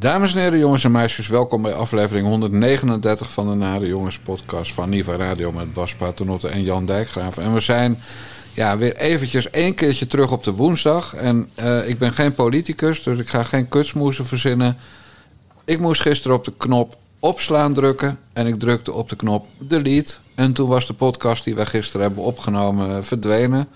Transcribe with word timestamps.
Dames 0.00 0.34
en 0.34 0.40
heren, 0.40 0.58
jongens 0.58 0.84
en 0.84 0.90
meisjes, 0.90 1.28
welkom 1.28 1.62
bij 1.62 1.74
aflevering 1.74 2.26
139 2.26 3.30
van 3.30 3.48
de 3.48 3.54
Nare 3.54 3.86
Jongens 3.86 4.18
podcast 4.18 4.72
van 4.72 4.88
Niva 4.88 5.16
Radio 5.16 5.52
met 5.52 5.72
Bas 5.72 5.94
Paternotte 5.94 6.48
en 6.48 6.62
Jan 6.62 6.86
Dijkgraaf. 6.86 7.38
En 7.38 7.54
we 7.54 7.60
zijn 7.60 7.98
ja, 8.54 8.78
weer 8.78 8.96
eventjes 8.96 9.50
één 9.50 9.74
keertje 9.74 10.06
terug 10.06 10.32
op 10.32 10.44
de 10.44 10.52
woensdag. 10.52 11.14
En 11.14 11.50
uh, 11.62 11.88
ik 11.88 11.98
ben 11.98 12.12
geen 12.12 12.34
politicus, 12.34 13.02
dus 13.02 13.18
ik 13.18 13.28
ga 13.28 13.42
geen 13.42 13.68
kutsmoezen 13.68 14.26
verzinnen. 14.26 14.76
Ik 15.64 15.80
moest 15.80 16.00
gisteren 16.00 16.36
op 16.36 16.44
de 16.44 16.52
knop 16.56 16.96
opslaan 17.18 17.74
drukken 17.74 18.18
en 18.32 18.46
ik 18.46 18.58
drukte 18.58 18.92
op 18.92 19.08
de 19.08 19.16
knop 19.16 19.46
delete. 19.58 20.14
En 20.34 20.52
toen 20.52 20.68
was 20.68 20.86
de 20.86 20.94
podcast 20.94 21.44
die 21.44 21.54
wij 21.54 21.66
gisteren 21.66 22.06
hebben 22.06 22.24
opgenomen 22.24 23.04
verdwenen. 23.04 23.68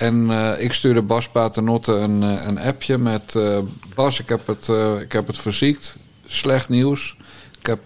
En 0.00 0.30
uh, 0.30 0.52
ik 0.58 0.72
stuurde 0.72 1.02
Bas 1.02 1.28
Paternotte 1.28 1.92
een, 1.92 2.22
uh, 2.22 2.46
een 2.46 2.58
appje 2.58 2.98
met... 2.98 3.34
Uh, 3.36 3.58
Bas, 3.94 4.20
ik 4.20 4.28
heb, 4.28 4.46
het, 4.46 4.68
ik 5.02 5.12
heb 5.12 5.26
het 5.26 5.38
verziekt. 5.38 5.96
Slecht 6.26 6.68
nieuws. 6.68 7.16
Ik 7.58 7.66
heb 7.66 7.80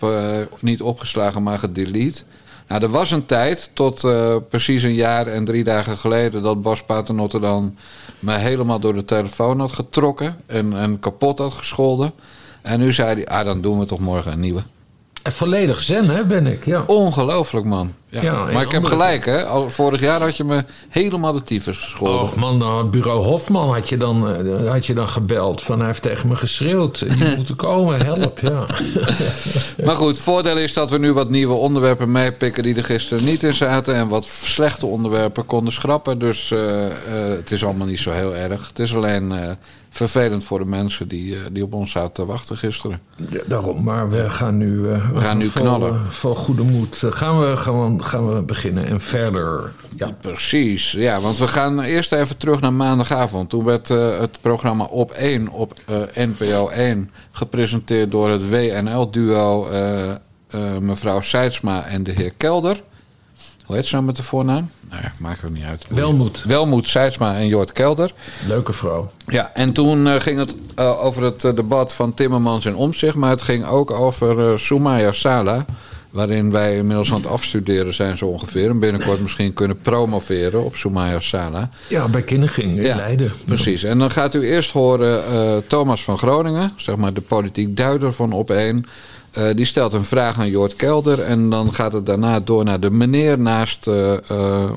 niet 0.60 0.82
opgeslagen, 0.82 1.42
maar 1.42 1.58
gedelete. 1.58 2.22
Nou, 2.68 2.82
er 2.82 2.88
was 2.88 3.10
een 3.10 3.26
tijd, 3.26 3.70
tot 3.72 4.00
precies 4.48 4.82
een 4.82 4.94
jaar 4.94 5.26
en 5.26 5.44
drie 5.44 5.64
dagen 5.64 5.98
geleden... 5.98 6.42
dat 6.42 6.62
Bas 6.62 6.82
Paternotte 6.82 7.38
dan 7.38 7.76
me 8.18 8.32
helemaal 8.32 8.80
door 8.80 8.94
de 8.94 9.04
telefoon 9.04 9.60
had 9.60 9.72
getrokken... 9.72 10.36
en, 10.46 10.76
en 10.78 11.00
kapot 11.00 11.38
had 11.38 11.52
gescholden. 11.52 12.12
En 12.62 12.78
nu 12.78 12.92
zei 12.92 13.14
hij, 13.14 13.26
ah, 13.26 13.44
dan 13.44 13.60
doen 13.60 13.78
we 13.78 13.84
toch 13.84 14.00
morgen 14.00 14.32
een 14.32 14.40
nieuwe. 14.40 14.62
Volledig 15.30 15.80
zen, 15.80 16.08
hè, 16.08 16.24
ben 16.24 16.46
ik. 16.46 16.64
Ja. 16.64 16.84
Ongelooflijk, 16.86 17.66
man. 17.66 17.94
Ja. 18.08 18.22
ja 18.22 18.44
maar 18.52 18.62
ik 18.62 18.72
heb 18.72 18.84
gelijk, 18.84 19.24
hè. 19.24 19.44
Al, 19.44 19.70
vorig 19.70 20.00
jaar 20.00 20.20
had 20.20 20.36
je 20.36 20.44
me 20.44 20.64
helemaal 20.88 21.32
de 21.32 21.42
tyfus 21.42 21.78
gescholden. 21.78 22.20
Och 22.20 22.36
man, 22.36 22.58
nou, 22.58 22.84
bureau 22.84 23.24
Hofman 23.24 23.72
had 23.72 23.88
je, 23.88 23.96
dan, 23.96 24.46
uh, 24.46 24.70
had 24.70 24.86
je 24.86 24.94
dan 24.94 25.08
gebeld. 25.08 25.62
Van 25.62 25.78
hij 25.78 25.86
heeft 25.86 26.02
tegen 26.02 26.28
me 26.28 26.36
geschreeuwd. 26.36 26.98
Die 26.98 27.34
moeten 27.36 27.56
komen, 27.56 28.04
help, 28.04 28.38
ja. 28.38 28.66
maar 29.86 29.96
goed, 29.96 30.08
het 30.08 30.18
voordeel 30.18 30.56
is 30.56 30.72
dat 30.72 30.90
we 30.90 30.98
nu 30.98 31.12
wat 31.12 31.30
nieuwe 31.30 31.54
onderwerpen 31.54 32.12
meepikken... 32.12 32.62
die 32.62 32.74
er 32.74 32.84
gisteren 32.84 33.24
niet 33.24 33.42
in 33.42 33.54
zaten. 33.54 33.94
En 33.94 34.08
wat 34.08 34.24
slechte 34.24 34.86
onderwerpen 34.86 35.46
konden 35.46 35.72
schrappen. 35.72 36.18
Dus 36.18 36.50
uh, 36.50 36.60
uh, 36.60 36.88
het 37.28 37.50
is 37.50 37.64
allemaal 37.64 37.86
niet 37.86 38.00
zo 38.00 38.10
heel 38.10 38.34
erg. 38.34 38.68
Het 38.68 38.78
is 38.78 38.94
alleen 38.94 39.32
vervelend 39.94 40.44
voor 40.44 40.58
de 40.58 40.64
mensen 40.64 41.08
die, 41.08 41.36
die 41.52 41.62
op 41.62 41.74
ons 41.74 41.90
zaten 41.90 42.12
te 42.12 42.24
wachten 42.24 42.56
gisteren. 42.56 43.00
Ja, 43.30 43.40
daarom, 43.46 43.82
maar 43.82 44.10
we 44.10 44.30
gaan 44.30 44.56
nu, 44.56 44.78
uh, 44.78 45.10
we 45.10 45.20
gaan 45.20 45.38
nu 45.38 45.46
vol, 45.46 45.62
knallen. 45.62 46.12
vol 46.12 46.34
goede 46.34 46.62
moed 46.62 47.02
uh, 47.04 47.12
gaan, 47.12 47.38
we, 47.38 47.56
gewoon, 47.56 48.04
gaan 48.04 48.34
we 48.34 48.42
beginnen 48.42 48.86
en 48.86 49.00
verder. 49.00 49.72
Ja. 49.96 50.16
Precies, 50.20 50.90
ja, 50.92 51.20
want 51.20 51.38
we 51.38 51.48
gaan 51.48 51.80
eerst 51.80 52.12
even 52.12 52.36
terug 52.36 52.60
naar 52.60 52.72
maandagavond. 52.72 53.50
Toen 53.50 53.64
werd 53.64 53.90
uh, 53.90 54.18
het 54.18 54.38
programma 54.40 54.84
Op 54.84 55.10
1 55.10 55.48
op 55.48 55.80
NPO 56.14 56.68
1 56.68 57.10
gepresenteerd 57.30 58.10
door 58.10 58.30
het 58.30 58.50
WNL-duo 58.50 59.68
mevrouw 60.80 61.20
Seidsma 61.20 61.86
en 61.86 62.02
de 62.02 62.12
heer 62.12 62.32
Kelder. 62.36 62.82
Hoe 63.64 63.76
heet 63.76 63.86
ze 63.86 63.94
nou 63.94 64.06
met 64.06 64.16
de 64.16 64.22
voornaam? 64.22 64.70
Nou 64.90 65.02
ja, 65.02 65.12
maakt 65.18 65.42
er 65.42 65.50
niet 65.50 65.64
uit. 65.64 65.84
Welmoed. 65.88 66.42
Welmoed 66.46 66.88
Seidsma 66.88 67.36
en 67.36 67.46
Jort 67.46 67.72
Kelder. 67.72 68.12
Leuke 68.46 68.72
vrouw. 68.72 69.10
Ja, 69.26 69.50
en 69.54 69.72
toen 69.72 70.06
uh, 70.06 70.14
ging 70.20 70.38
het 70.38 70.54
uh, 70.78 71.04
over 71.04 71.22
het 71.22 71.44
uh, 71.44 71.54
debat 71.54 71.92
van 71.92 72.14
Timmermans 72.14 72.66
en 72.66 72.74
Omtzigt. 72.74 73.14
Maar 73.14 73.30
het 73.30 73.42
ging 73.42 73.66
ook 73.66 73.90
over 73.90 74.58
Soumaya 74.60 75.12
Sala. 75.12 75.64
Waarin 76.10 76.50
wij 76.50 76.76
inmiddels 76.76 77.10
aan 77.10 77.16
het 77.16 77.26
afstuderen 77.26 77.94
zijn 77.94 78.18
zo 78.18 78.26
ongeveer. 78.26 78.70
En 78.70 78.78
binnenkort 78.78 79.20
misschien 79.20 79.52
kunnen 79.52 79.78
promoveren 79.78 80.64
op 80.64 80.76
Soumaya 80.76 81.20
Sala. 81.20 81.70
Ja, 81.88 82.08
bij 82.08 82.22
Kinneging 82.22 82.76
in 82.76 82.82
ja, 82.82 82.96
Leiden. 82.96 83.32
Precies. 83.44 83.82
En 83.82 83.98
dan 83.98 84.10
gaat 84.10 84.34
u 84.34 84.46
eerst 84.46 84.70
horen 84.70 85.66
Thomas 85.66 86.04
van 86.04 86.18
Groningen. 86.18 86.72
Zeg 86.76 86.96
maar 86.96 87.12
de 87.12 87.20
politiek 87.20 87.76
duider 87.76 88.12
van 88.12 88.32
Op 88.32 88.50
1... 88.50 88.86
Uh, 89.38 89.54
die 89.54 89.64
stelt 89.64 89.92
een 89.92 90.04
vraag 90.04 90.38
aan 90.38 90.50
Jort 90.50 90.74
Kelder. 90.74 91.20
En 91.20 91.50
dan 91.50 91.72
gaat 91.72 91.92
het 91.92 92.06
daarna 92.06 92.40
door 92.40 92.64
naar 92.64 92.80
de 92.80 92.90
meneer 92.90 93.38
naast 93.38 93.86
uh, 93.86 94.12
uh, 94.30 94.70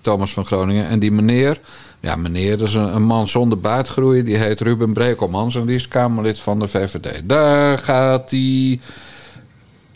Thomas 0.00 0.32
van 0.32 0.44
Groningen. 0.44 0.88
En 0.88 0.98
die 0.98 1.12
meneer, 1.12 1.60
ja, 2.00 2.16
meneer, 2.16 2.58
dat 2.58 2.68
is 2.68 2.74
een, 2.74 2.94
een 2.94 3.02
man 3.02 3.28
zonder 3.28 3.58
baardgroei. 3.60 4.22
Die 4.22 4.36
heet 4.36 4.60
Ruben 4.60 4.92
Brekelmans 4.92 5.54
en 5.54 5.66
die 5.66 5.76
is 5.76 5.88
Kamerlid 5.88 6.38
van 6.38 6.58
de 6.58 6.68
VVD. 6.68 7.20
Daar 7.24 7.78
gaat 7.78 8.30
hij 8.30 8.80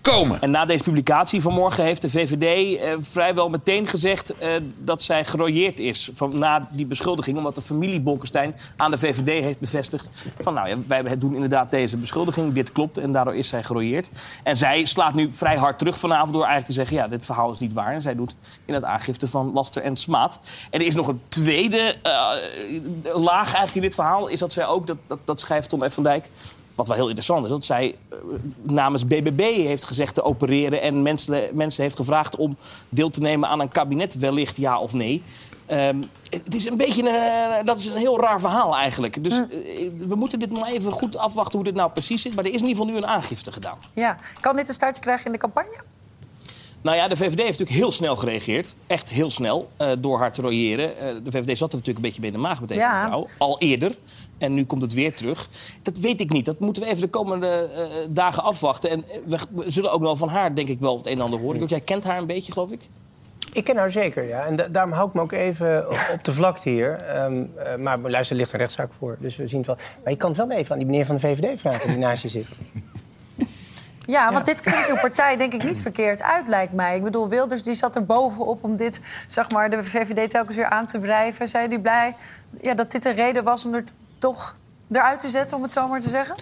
komen. 0.01 0.41
En 0.41 0.51
na 0.51 0.65
deze 0.65 0.83
publicatie 0.83 1.43
vanmorgen 1.43 1.85
heeft 1.85 2.03
de 2.03 2.11
VVD 2.11 2.79
eh, 2.81 2.93
vrijwel 3.01 3.49
meteen 3.49 3.87
gezegd 3.87 4.39
eh, 4.39 4.51
dat 4.81 5.03
zij 5.03 5.25
gerooieerd 5.25 5.79
is. 5.79 6.11
Van, 6.13 6.39
na 6.39 6.69
die 6.73 6.87
beschuldiging, 6.87 7.37
omdat 7.37 7.55
de 7.55 7.63
familie 7.63 8.01
Bolkestein 8.01 8.57
aan 8.77 8.91
de 8.91 8.99
VVD 8.99 9.43
heeft 9.43 9.61
bevestigd. 9.61 10.11
van 10.41 10.55
nou 10.55 10.69
ja, 10.69 10.77
wij 10.87 11.19
doen 11.19 11.35
inderdaad 11.35 11.71
deze 11.71 11.97
beschuldiging, 11.97 12.53
dit 12.53 12.73
klopt 12.73 12.99
en 12.99 13.13
daardoor 13.13 13.37
is 13.37 13.49
zij 13.49 13.63
gerooieerd. 13.63 14.11
En 14.43 14.57
zij 14.57 14.85
slaat 14.85 15.15
nu 15.15 15.33
vrij 15.33 15.57
hard 15.57 15.79
terug 15.79 15.99
vanavond 15.99 16.33
door 16.33 16.45
eigenlijk 16.45 16.67
te 16.71 16.77
zeggen: 16.85 16.97
ja, 16.97 17.09
dit 17.09 17.27
verhaal 17.27 17.51
is 17.51 17.59
niet 17.59 17.73
waar. 17.73 17.93
En 17.93 18.03
zij 18.03 18.15
doet 18.15 18.35
in 18.65 18.75
het 18.75 18.85
aangifte 18.85 19.29
van 19.29 19.53
laster 19.53 19.83
en 19.83 19.97
smaad. 19.97 20.39
En 20.71 20.81
er 20.81 20.87
is 20.87 20.95
nog 20.95 21.09
een 21.09 21.21
tweede 21.29 21.97
uh, 22.03 23.15
laag 23.15 23.45
eigenlijk 23.45 23.75
in 23.75 23.83
dit 23.83 23.95
verhaal, 23.95 24.27
is 24.29 24.39
dat 24.39 24.53
zij 24.53 24.67
ook, 24.67 24.87
dat, 24.87 24.97
dat, 25.07 25.19
dat 25.25 25.41
schrijft 25.41 25.69
Tom 25.69 25.91
F. 25.91 25.95
Dijk 25.95 26.29
wat 26.79 26.87
wel 26.87 26.97
heel 26.97 27.07
interessant 27.07 27.45
is, 27.45 27.51
dat 27.51 27.65
zij 27.65 27.95
eh, 28.09 28.17
namens 28.63 29.05
BBB 29.05 29.41
heeft 29.41 29.85
gezegd 29.85 30.15
te 30.15 30.23
opereren... 30.23 30.83
en 30.83 31.03
mensen, 31.03 31.43
mensen 31.53 31.83
heeft 31.83 31.97
gevraagd 31.97 32.37
om 32.37 32.57
deel 32.89 33.11
te 33.11 33.21
nemen 33.21 33.49
aan 33.49 33.61
een 33.61 33.69
kabinet, 33.69 34.19
wellicht 34.19 34.57
ja 34.57 34.79
of 34.79 34.93
nee. 34.93 35.23
Um, 35.71 36.05
het 36.31 36.55
is 36.55 36.67
een 36.67 36.77
beetje 36.77 37.03
een, 37.03 37.59
uh, 37.59 37.65
dat 37.65 37.79
is 37.79 37.87
een 37.87 37.97
heel 37.97 38.21
raar 38.21 38.41
verhaal 38.41 38.77
eigenlijk. 38.77 39.25
Dus 39.25 39.39
uh, 39.39 39.45
we 40.07 40.15
moeten 40.15 40.39
dit 40.39 40.51
nog 40.51 40.69
even 40.69 40.93
goed 40.93 41.17
afwachten 41.17 41.55
hoe 41.55 41.65
dit 41.65 41.75
nou 41.75 41.91
precies 41.91 42.23
zit. 42.23 42.35
Maar 42.35 42.45
er 42.45 42.53
is 42.53 42.61
in 42.61 42.67
ieder 42.67 42.83
geval 42.83 42.95
nu 42.95 43.03
een 43.03 43.11
aangifte 43.15 43.53
gedaan. 43.53 43.79
Ja, 43.93 44.19
kan 44.41 44.57
dit 44.57 44.69
een 44.69 44.75
startje 44.75 45.03
krijgen 45.03 45.27
in 45.27 45.33
de 45.33 45.39
campagne? 45.39 45.83
Nou 46.83 46.97
ja, 46.97 47.09
de 47.09 47.17
VVD 47.17 47.39
heeft 47.39 47.59
natuurlijk 47.59 47.79
heel 47.79 47.93
snel 47.93 48.17
gereageerd. 48.17 48.75
Echt 48.87 49.11
heel 49.11 49.31
snel, 49.31 49.71
uh, 49.81 49.91
door 49.99 50.19
haar 50.19 50.33
te 50.33 50.43
royeren. 50.43 51.25
de 51.25 51.31
VVD 51.31 51.59
zat 51.59 51.73
er 51.73 51.79
natuurlijk 51.79 51.97
een 51.97 52.03
beetje 52.03 52.21
bij 52.21 52.31
de 52.31 52.39
maag 52.39 52.61
met 52.61 52.69
deze 52.69 52.81
ja. 52.81 53.03
mevrouw. 53.03 53.27
Al 53.39 53.59
eerder. 53.59 53.95
En 54.39 54.55
nu 54.55 54.65
komt 54.65 54.83
het 54.83 54.93
weer 54.93 55.17
terug. 55.17 55.49
Dat 55.83 55.99
weet 55.99 56.21
ik 56.21 56.31
niet. 56.31 56.45
Dat 56.45 56.59
moeten 56.59 56.83
we 56.83 56.89
even 56.89 57.01
de 57.01 57.09
komende 57.09 57.71
uh, 57.75 58.09
dagen 58.11 58.43
afwachten. 58.43 58.91
En 58.91 59.05
we, 59.27 59.39
we, 59.51 59.71
zullen 59.71 59.93
ook 59.93 60.01
wel 60.01 60.17
van 60.17 60.29
haar, 60.29 60.55
denk 60.55 60.69
ik, 60.69 60.81
wel 60.81 60.97
het 60.97 61.07
een 61.07 61.13
en 61.13 61.21
ander 61.21 61.39
horen. 61.39 61.59
Want 61.59 61.71
jij 61.71 61.81
kent 61.81 62.05
haar 62.05 62.19
een 62.19 62.27
beetje, 62.27 62.53
geloof 62.53 62.71
ik? 62.73 62.81
Ik 63.53 63.65
ken 63.65 63.77
haar 63.77 63.91
zeker, 63.91 64.25
ja. 64.25 64.45
En 64.45 64.57
da 64.57 64.69
daarom 64.69 64.93
hou 64.93 65.09
ik 65.09 65.15
me 65.15 65.21
ook 65.21 65.33
even 65.33 65.89
op 66.13 66.25
de 66.25 66.33
vlakte 66.33 66.69
hier. 66.69 67.21
Um, 67.25 67.53
uh, 67.59 67.77
maar 67.77 67.99
luister, 67.99 68.37
er 68.37 68.41
ligt 68.41 68.53
een 68.53 68.59
rechtszaak 68.59 68.93
voor. 68.93 69.17
Dus 69.21 69.37
we 69.37 69.47
zien 69.47 69.59
het 69.59 69.67
wel. 69.67 69.77
Maar 69.77 70.13
je 70.13 70.19
kan 70.19 70.29
het 70.29 70.39
wel 70.39 70.51
even 70.51 70.73
aan 70.73 70.79
die 70.79 70.87
meneer 70.87 71.07
van 71.07 71.15
de 71.15 71.21
VVD 71.21 71.61
vragen 71.61 71.89
die 71.89 71.99
naast 71.99 72.23
je 72.23 72.29
zit. 72.29 72.49
Ja, 74.09 74.33
want 74.33 74.47
ja. 74.47 74.53
dit 74.53 74.61
klinkt 74.61 74.89
uw 74.89 74.97
partij 75.01 75.37
denk 75.37 75.53
ik 75.53 75.65
niet 75.65 75.81
verkeerd 75.81 76.23
uit, 76.23 76.49
lijkt 76.49 76.73
mij. 76.73 76.97
Ik 76.97 77.03
bedoel, 77.03 77.29
Wilders 77.29 77.63
die 77.63 77.75
zat 77.75 77.97
er 77.97 78.05
bovenop 78.05 78.65
om 78.65 78.77
dit, 78.77 79.01
zeg 79.27 79.51
maar, 79.51 79.71
de 79.71 79.83
VVD 79.83 80.31
telkens 80.31 80.57
weer 80.57 80.69
aan 80.69 80.87
te 80.87 80.99
wrijven. 80.99 81.49
Zijn 81.49 81.71
die 81.71 81.81
blij 81.81 82.15
ja, 82.61 82.75
dat 82.75 82.91
dit 82.91 83.05
een 83.05 83.15
reden 83.15 83.45
was 83.45 83.65
om 83.65 83.75
er 83.75 83.85
toch 84.19 84.57
eruit 84.93 85.21
te 85.21 85.29
zetten, 85.29 85.57
om 85.57 85.63
het 85.63 85.73
zo 85.73 85.89
maar 85.89 86.01
te 86.01 86.09
zeggen? 86.09 86.37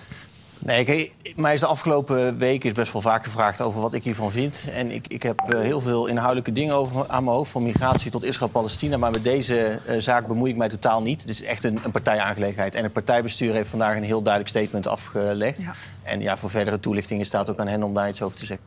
Nee, 0.58 0.84
kijk, 0.84 1.12
mij 1.36 1.54
is 1.54 1.60
de 1.60 1.66
afgelopen 1.66 2.38
weken 2.38 2.68
is 2.68 2.74
best 2.74 2.92
wel 2.92 3.02
vaak 3.02 3.24
gevraagd 3.24 3.60
over 3.60 3.80
wat 3.80 3.92
ik 3.92 4.04
hiervan 4.04 4.30
vind. 4.30 4.64
En 4.72 4.90
ik, 4.90 5.06
ik 5.08 5.22
heb 5.22 5.42
uh, 5.48 5.60
heel 5.60 5.80
veel 5.80 6.06
inhoudelijke 6.06 6.52
dingen 6.52 6.74
over, 6.74 7.08
aan 7.08 7.24
mijn 7.24 7.36
hoofd, 7.36 7.50
van 7.50 7.62
migratie 7.62 8.10
tot 8.10 8.24
Israël-Palestina. 8.24 8.96
Maar 8.96 9.10
met 9.10 9.24
deze 9.24 9.78
uh, 9.88 10.00
zaak 10.00 10.26
bemoei 10.26 10.50
ik 10.50 10.56
mij 10.56 10.68
totaal 10.68 11.02
niet. 11.02 11.20
Het 11.20 11.30
is 11.30 11.42
echt 11.42 11.64
een, 11.64 11.78
een 11.84 11.90
partijaangelegenheid. 11.90 12.74
En 12.74 12.82
het 12.82 12.92
partijbestuur 12.92 13.52
heeft 13.52 13.70
vandaag 13.70 13.96
een 13.96 14.02
heel 14.02 14.22
duidelijk 14.22 14.56
statement 14.56 14.86
afgelegd. 14.86 15.58
Ja. 15.58 15.74
En 16.02 16.20
ja, 16.20 16.36
voor 16.36 16.50
verdere 16.50 16.80
toelichtingen 16.80 17.26
staat 17.26 17.50
ook 17.50 17.58
aan 17.58 17.68
hen 17.68 17.82
om 17.82 17.94
daar 17.94 18.08
iets 18.08 18.22
over 18.22 18.38
te 18.38 18.46
zeggen. 18.46 18.66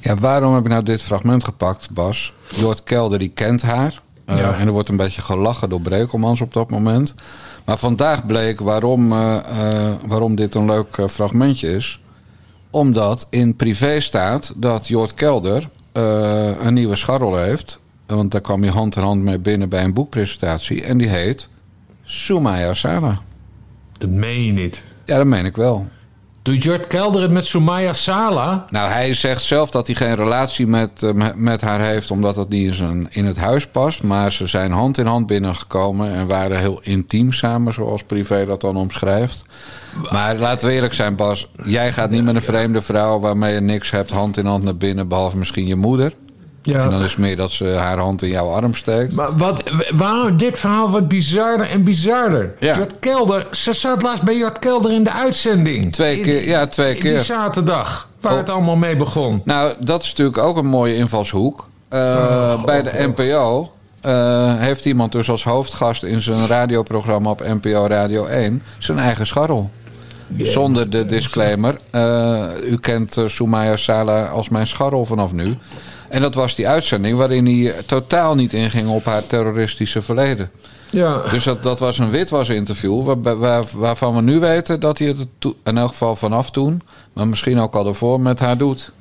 Ja, 0.00 0.14
waarom 0.14 0.54
heb 0.54 0.64
ik 0.64 0.70
nou 0.70 0.82
dit 0.82 1.02
fragment 1.02 1.44
gepakt, 1.44 1.90
Bas? 1.90 2.32
Jort 2.48 2.82
Kelder, 2.82 3.18
die 3.18 3.30
kent 3.30 3.62
haar. 3.62 4.02
Uh, 4.26 4.38
ja. 4.38 4.54
En 4.54 4.66
er 4.66 4.72
wordt 4.72 4.88
een 4.88 4.96
beetje 4.96 5.22
gelachen 5.22 5.68
door 5.68 5.80
Brekelmans 5.80 6.40
op 6.40 6.52
dat 6.52 6.70
moment. 6.70 7.14
Maar 7.68 7.76
vandaag 7.78 8.26
bleek 8.26 8.60
waarom, 8.60 9.12
uh, 9.12 9.38
uh, 9.50 9.94
waarom 10.06 10.34
dit 10.34 10.54
een 10.54 10.66
leuk 10.66 10.96
uh, 10.96 11.08
fragmentje 11.08 11.68
is. 11.68 12.00
Omdat 12.70 13.26
in 13.30 13.56
privé 13.56 14.00
staat 14.00 14.52
dat 14.56 14.88
Jort 14.88 15.14
Kelder 15.14 15.68
een 15.92 16.74
nieuwe 16.74 16.96
scharrel 16.96 17.36
heeft. 17.36 17.78
Want 18.06 18.30
daar 18.30 18.40
kwam 18.40 18.64
je 18.64 18.70
hand 18.70 18.96
in 18.96 19.02
hand 19.02 19.22
mee 19.22 19.38
binnen 19.38 19.68
bij 19.68 19.84
een 19.84 19.94
boekpresentatie. 19.94 20.82
En 20.82 20.98
die 20.98 21.08
heet 21.08 21.48
Soumaya 22.04 22.74
Sama. 22.74 23.20
Dat 23.98 24.10
meen 24.10 24.44
je 24.44 24.52
niet. 24.52 24.84
Ja, 25.04 25.16
dat 25.16 25.26
meen 25.26 25.44
ik 25.44 25.56
wel. 25.56 25.88
Doet 26.48 26.62
Jort 26.62 26.86
Kelder 26.86 27.22
het 27.22 27.30
met 27.30 27.46
Soumaya 27.46 27.92
Sala? 27.92 28.64
Nou, 28.70 28.90
hij 28.90 29.14
zegt 29.14 29.42
zelf 29.42 29.70
dat 29.70 29.86
hij 29.86 29.96
geen 29.96 30.14
relatie 30.14 30.66
met, 30.66 31.02
uh, 31.02 31.26
met 31.34 31.60
haar 31.60 31.80
heeft... 31.80 32.10
omdat 32.10 32.36
het 32.36 32.48
niet 32.48 32.66
in, 32.66 32.72
zijn, 32.72 33.06
in 33.10 33.24
het 33.24 33.36
huis 33.36 33.66
past. 33.66 34.02
Maar 34.02 34.32
ze 34.32 34.46
zijn 34.46 34.72
hand 34.72 34.98
in 34.98 35.06
hand 35.06 35.26
binnengekomen... 35.26 36.12
en 36.14 36.26
waren 36.26 36.58
heel 36.58 36.80
intiem 36.82 37.32
samen, 37.32 37.72
zoals 37.72 38.02
Privé 38.02 38.46
dat 38.46 38.60
dan 38.60 38.76
omschrijft. 38.76 39.44
Maar 40.10 40.36
laten 40.36 40.68
we 40.68 40.74
eerlijk 40.74 40.94
zijn, 40.94 41.16
Bas. 41.16 41.50
Jij 41.64 41.92
gaat 41.92 42.10
niet 42.10 42.24
met 42.24 42.34
een 42.34 42.42
vreemde 42.42 42.82
vrouw... 42.82 43.20
waarmee 43.20 43.54
je 43.54 43.60
niks 43.60 43.90
hebt 43.90 44.10
hand 44.10 44.36
in 44.36 44.46
hand 44.46 44.64
naar 44.64 44.76
binnen... 44.76 45.08
behalve 45.08 45.36
misschien 45.36 45.66
je 45.66 45.76
moeder. 45.76 46.12
Ja. 46.62 46.78
En 46.78 46.90
dan 46.90 47.02
is 47.02 47.10
het 47.10 47.18
meer 47.18 47.36
dat 47.36 47.50
ze 47.50 47.64
haar 47.66 47.98
hand 47.98 48.22
in 48.22 48.28
jouw 48.28 48.48
arm 48.50 48.74
steekt. 48.74 49.12
Maar 49.14 49.36
wat, 49.36 49.62
waar, 49.92 50.36
dit 50.36 50.58
verhaal 50.58 50.90
wordt 50.90 51.08
bizarder 51.08 51.66
en 51.70 51.84
bizarder. 51.84 52.54
Ja. 52.60 52.76
Jort 52.76 52.92
Kelder, 53.00 53.46
ze 53.50 53.72
zat 53.72 54.02
laatst 54.02 54.22
bij 54.22 54.36
Jort 54.36 54.58
Kelder 54.58 54.92
in 54.92 55.04
de 55.04 55.12
uitzending. 55.12 55.92
Twee 55.92 56.16
In- 56.16 56.22
keer, 56.22 56.46
ja, 56.48 56.66
twee 56.66 56.92
Die 56.92 57.02
keer. 57.02 57.20
zaterdag, 57.20 58.08
waar 58.20 58.32
Oh. 58.32 58.38
het 58.38 58.48
allemaal 58.50 58.76
mee 58.76 58.96
begon. 58.96 59.40
Nou, 59.44 59.74
dat 59.78 60.02
is 60.02 60.08
natuurlijk 60.08 60.38
ook 60.38 60.56
een 60.56 60.66
mooie 60.66 60.96
invalshoek. 60.96 61.68
Eh, 61.88 62.00
Oh, 62.00 62.64
bij 62.64 62.82
de 62.82 62.90
NPO 63.16 63.70
eh, 64.00 64.54
heeft 64.58 64.84
iemand 64.84 65.12
dus 65.12 65.30
als 65.30 65.44
hoofdgast 65.44 66.02
in 66.02 66.20
zijn 66.22 66.46
radioprogramma 66.46 67.30
op 67.30 67.42
NPO 67.62 67.86
Radio 67.86 68.26
1 68.26 68.62
zijn 68.78 68.98
eigen 68.98 69.26
scharrel. 69.26 69.70
Zonder 70.38 70.90
de 70.90 71.04
disclaimer. 71.04 71.76
eh, 71.90 72.44
u 72.64 72.78
kent 72.78 73.16
Soumaya 73.26 73.76
Sala 73.76 74.24
als 74.26 74.48
mijn 74.48 74.66
scharrel 74.66 75.04
vanaf 75.04 75.32
nu. 75.32 75.56
En 76.08 76.20
dat 76.20 76.34
was 76.34 76.54
die 76.54 76.68
uitzending 76.68 77.16
waarin 77.16 77.46
hij 77.46 77.74
totaal 77.86 78.34
niet 78.34 78.52
inging 78.52 78.88
op 78.88 79.04
haar 79.04 79.26
terroristische 79.26 80.02
verleden. 80.02 80.50
Ja. 80.90 81.22
Dus 81.30 81.44
dat, 81.44 81.62
dat 81.62 81.78
was 81.78 81.98
een 81.98 82.10
witwas-interview 82.10 83.04
waar, 83.04 83.38
waar, 83.38 83.64
waarvan 83.74 84.14
we 84.14 84.22
nu 84.22 84.38
weten 84.40 84.80
dat 84.80 84.98
hij 84.98 85.08
het 85.08 85.54
in 85.64 85.78
elk 85.78 85.88
geval 85.88 86.16
vanaf 86.16 86.50
toen, 86.50 86.82
maar 87.12 87.28
misschien 87.28 87.60
ook 87.60 87.74
al 87.74 87.84
daarvoor 87.84 88.20
met 88.20 88.40
haar 88.40 88.56
doet. 88.56 88.92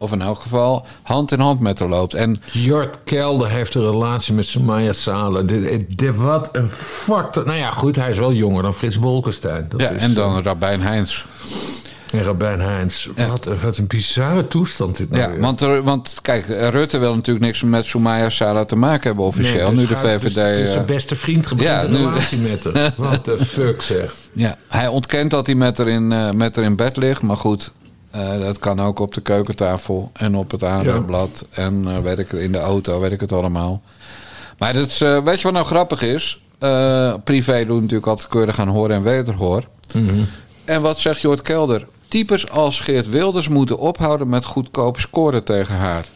Of 0.00 0.12
in 0.12 0.22
elk 0.22 0.38
geval 0.38 0.86
hand 1.02 1.32
in 1.32 1.40
hand 1.40 1.60
met 1.60 1.78
haar 1.78 1.88
loopt. 1.88 2.14
En 2.14 2.42
Jort 2.52 2.96
Kelder 3.04 3.48
heeft 3.48 3.74
een 3.74 3.90
relatie 3.90 4.34
met 4.34 4.46
Samaya 4.46 4.92
Salen. 4.92 5.46
Dit, 5.46 5.98
dit, 5.98 6.16
wat 6.16 6.48
een 6.52 6.70
factor. 6.70 7.46
Nou 7.46 7.58
ja, 7.58 7.70
goed, 7.70 7.96
hij 7.96 8.10
is 8.10 8.18
wel 8.18 8.32
jonger 8.32 8.62
dan 8.62 8.74
Frits 8.74 8.98
Bolkestein. 8.98 9.66
Dat 9.68 9.80
ja, 9.80 9.90
is, 9.90 10.02
en 10.02 10.14
dan 10.14 10.42
Rabijn 10.42 10.80
Heinz. 10.80 11.24
En 12.12 12.22
Rabijn 12.22 12.60
Heijns. 12.60 13.08
Wat, 13.28 13.46
een- 13.46 13.60
wat 13.60 13.76
een 13.76 13.86
bizarre 13.86 14.48
toestand 14.48 14.96
dit 14.96 15.10
nou 15.10 15.22
Ja, 15.22 15.30
weer. 15.30 15.40
want, 15.40 15.60
er, 15.60 15.82
want 15.82 16.16
kijk, 16.22 16.46
Rutte 16.48 16.98
wil 16.98 17.14
natuurlijk 17.14 17.44
niks 17.46 17.62
met 17.62 17.86
Soumaya 17.86 18.30
Sala 18.30 18.64
te 18.64 18.76
maken 18.76 19.02
hebben 19.06 19.24
officieel. 19.24 19.66
Nee, 19.72 19.76
nu 19.76 19.86
dus 19.86 19.88
de 19.88 19.96
VVD... 19.96 20.34
Dus, 20.34 20.56
dus 20.58 20.72
zijn 20.72 20.86
beste 20.86 21.16
vriend 21.16 21.46
gebruikt 21.46 21.82
ja, 21.82 21.84
een 21.88 21.92
nu- 21.92 21.98
relatie 22.08 22.38
met 22.38 22.64
hem. 22.64 22.90
Wat 22.96 23.24
de 23.24 23.38
fuck 23.38 23.82
zeg. 23.82 24.14
Ja, 24.32 24.56
hij 24.68 24.86
ontkent 24.88 25.30
dat 25.30 25.46
hij 25.46 25.54
met 25.54 25.78
haar 25.78 25.88
in, 25.88 26.12
eh, 26.12 26.30
met 26.30 26.56
haar 26.56 26.64
in 26.64 26.76
bed 26.76 26.96
ligt. 26.96 27.22
Maar 27.22 27.36
goed, 27.36 27.72
eh, 28.10 28.38
dat 28.38 28.58
kan 28.58 28.80
ook 28.80 28.98
op 28.98 29.14
de 29.14 29.20
keukentafel 29.20 30.10
en 30.12 30.34
op 30.34 30.50
het 30.50 30.64
aanremblad. 30.64 31.46
En 31.50 32.02
weet 32.02 32.18
ik, 32.18 32.32
in 32.32 32.52
de 32.52 32.58
auto, 32.60 33.00
weet 33.00 33.12
ik 33.12 33.20
het 33.20 33.32
allemaal. 33.32 33.82
Maar 34.58 34.72
dat 34.72 34.86
is, 34.86 34.98
weet 34.98 35.36
je 35.36 35.42
wat 35.42 35.52
nou 35.52 35.66
grappig 35.66 36.02
is? 36.02 36.40
Privé 37.24 37.64
doet 37.64 37.80
natuurlijk 37.80 38.06
altijd 38.06 38.28
keurig 38.28 38.58
aan 38.58 38.68
horen 38.68 38.96
en 38.96 39.02
wederhoor. 39.02 39.62
En 40.64 40.82
wat 40.82 40.98
zegt 40.98 41.20
Jort 41.20 41.40
Kelder? 41.40 41.86
Types 42.08 42.50
als 42.50 42.80
Geert 42.80 43.10
Wilders 43.10 43.48
moeten 43.48 43.78
ophouden 43.78 44.28
met 44.28 44.44
goedkoop 44.44 44.98
scoren 44.98 45.44
tegen 45.44 45.76
haar. 45.76 46.06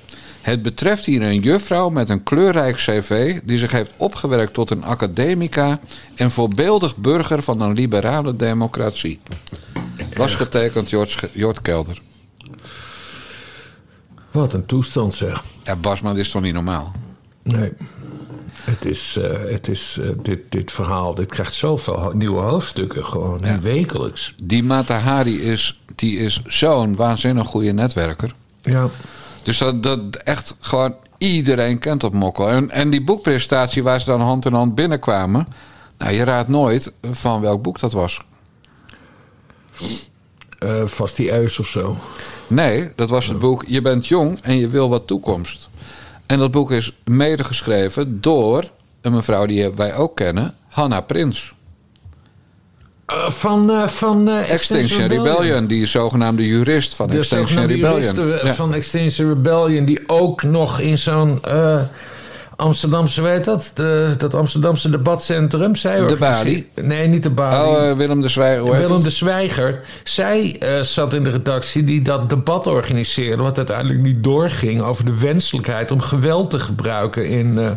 Het 0.41 0.63
betreft 0.63 1.05
hier 1.05 1.23
een 1.23 1.41
juffrouw 1.41 1.89
met 1.89 2.09
een 2.09 2.23
kleurrijk 2.23 2.77
cv... 2.77 3.41
die 3.45 3.59
zich 3.59 3.71
heeft 3.71 3.91
opgewerkt 3.97 4.55
tot 4.55 4.71
een 4.71 4.85
academica... 4.85 5.81
en 6.15 6.31
voorbeeldig 6.31 6.97
burger 6.97 7.43
van 7.43 7.61
een 7.61 7.73
liberale 7.73 8.37
democratie. 8.37 9.21
Was 10.17 10.35
getekend 10.35 10.91
Jort, 11.33 11.63
Kelder. 11.63 12.01
Wat 14.31 14.55
een 14.55 14.67
toestand 14.67 15.15
zeg. 15.15 15.45
Ja, 15.63 15.77
Bas, 15.77 16.01
maar 16.01 16.15
dit 16.15 16.25
is 16.25 16.31
toch 16.31 16.43
niet 16.43 16.55
normaal? 16.55 16.93
Nee. 17.43 17.73
Het 18.65 18.85
is, 18.85 19.17
eh, 19.17 19.31
het 19.51 19.69
is 19.69 19.99
eh, 20.01 20.09
dit, 20.23 20.39
dit 20.49 20.71
verhaal, 20.73 21.15
dit 21.15 21.27
krijgt 21.27 21.53
zoveel 21.55 22.01
ho- 22.01 22.13
nieuwe 22.13 22.41
hoofdstukken 22.41 23.05
gewoon. 23.05 23.39
Ja. 23.41 23.47
En 23.47 23.61
wekelijks. 23.61 24.35
Die 24.43 24.63
Matahari 24.63 25.41
is, 25.43 25.81
die 25.95 26.19
is 26.19 26.43
zo'n 26.47 26.97
waanzinnig 26.97 27.47
goede 27.47 27.73
netwerker. 27.73 28.35
Ja. 28.63 28.89
Dus 29.43 29.59
dat, 29.59 29.83
dat 29.83 30.17
echt 30.17 30.57
gewoon 30.61 30.95
iedereen 31.19 31.79
kent 31.79 32.01
dat 32.01 32.13
mokkel. 32.13 32.49
En, 32.49 32.71
en 32.71 32.91
die 32.91 33.03
boekpresentatie 33.05 33.83
waar 33.83 34.01
ze 34.01 34.07
dan 34.07 34.21
hand 34.21 34.47
in 34.47 34.53
hand 34.53 34.75
binnenkwamen... 34.75 35.47
Nou, 35.99 36.15
je 36.15 36.25
raadt 36.25 36.49
nooit 36.49 36.93
van 37.13 37.41
welk 37.41 37.63
boek 37.63 37.79
dat 37.81 37.93
was. 37.93 38.21
Eh, 40.59 40.83
vast 40.87 41.17
die 41.17 41.33
Eus 41.33 41.59
of 41.59 41.67
zo. 41.67 41.97
Nee, 42.47 42.91
dat 42.97 43.09
was 43.09 43.27
het 43.27 43.39
boek 43.39 43.65
Je 43.67 43.81
bent 43.83 44.07
jong 44.07 44.39
en 44.43 44.57
je 44.59 44.69
wil 44.69 44.89
wat 44.89 45.07
toekomst. 45.07 45.69
En 46.27 46.39
dat 46.39 46.51
boek 46.51 46.71
is 46.71 46.93
medegeschreven 47.05 48.21
door 48.21 48.71
een 49.01 49.13
mevrouw 49.13 49.47
die 49.47 49.71
wij 49.71 49.95
ook 49.95 50.17
kennen, 50.17 50.55
Hanna 50.69 51.01
Prins. 51.01 51.53
Eh, 53.07 53.31
van 53.31 53.71
uh, 53.71 53.89
van 53.89 54.29
uh, 54.29 54.51
Extinction 54.51 55.07
Rebellion, 55.09 55.67
die 55.67 55.87
zogenaamde 55.87 56.47
jurist 56.47 56.95
van 56.95 57.11
de 57.11 57.19
Extinction 57.19 57.67
Rebellion. 57.67 58.29
ja. 58.45 58.55
van 58.55 58.75
Extinction 58.75 59.29
Rebellion, 59.29 59.85
die 59.85 60.01
ook 60.07 60.43
nog 60.43 60.81
in 60.81 60.99
zo'n 60.99 61.41
Amsterdamse, 62.63 63.23
weet 63.23 63.45
dat? 63.45 63.71
De, 63.75 64.15
dat 64.19 64.35
Amsterdamse 64.35 64.91
debatcentrum. 64.91 65.77
Zij 65.77 66.07
de 66.07 66.17
Bali? 66.17 66.71
Nee, 66.75 67.09
niet 67.09 67.23
de 67.23 67.31
Bali. 67.31 67.69
Oh, 67.69 67.89
uh, 67.89 67.97
Willem 67.97 68.21
de 68.21 68.29
Zwijger. 68.29 68.71
Willem 68.71 68.93
het? 68.93 69.03
de 69.03 69.11
Zwijger. 69.11 69.81
Zij 70.05 70.57
uh, 70.63 70.81
zat 70.81 71.15
in 71.15 71.25
de 71.25 71.31
redactie 71.31 71.85
die 71.85 72.03
dat 72.03 72.31
debat 72.31 72.67
organiseerde, 72.67 73.43
wat 73.43 73.57
uiteindelijk 73.57 74.01
niet 74.01 74.25
doorging 74.25 74.83
over 74.83 75.05
de 75.05 75.19
wenselijkheid 75.19 75.91
om 75.91 76.01
geweld 76.01 76.51
te 76.51 76.59
gebruiken 76.59 77.29
in. 77.29 77.57
Uh, 77.57 77.71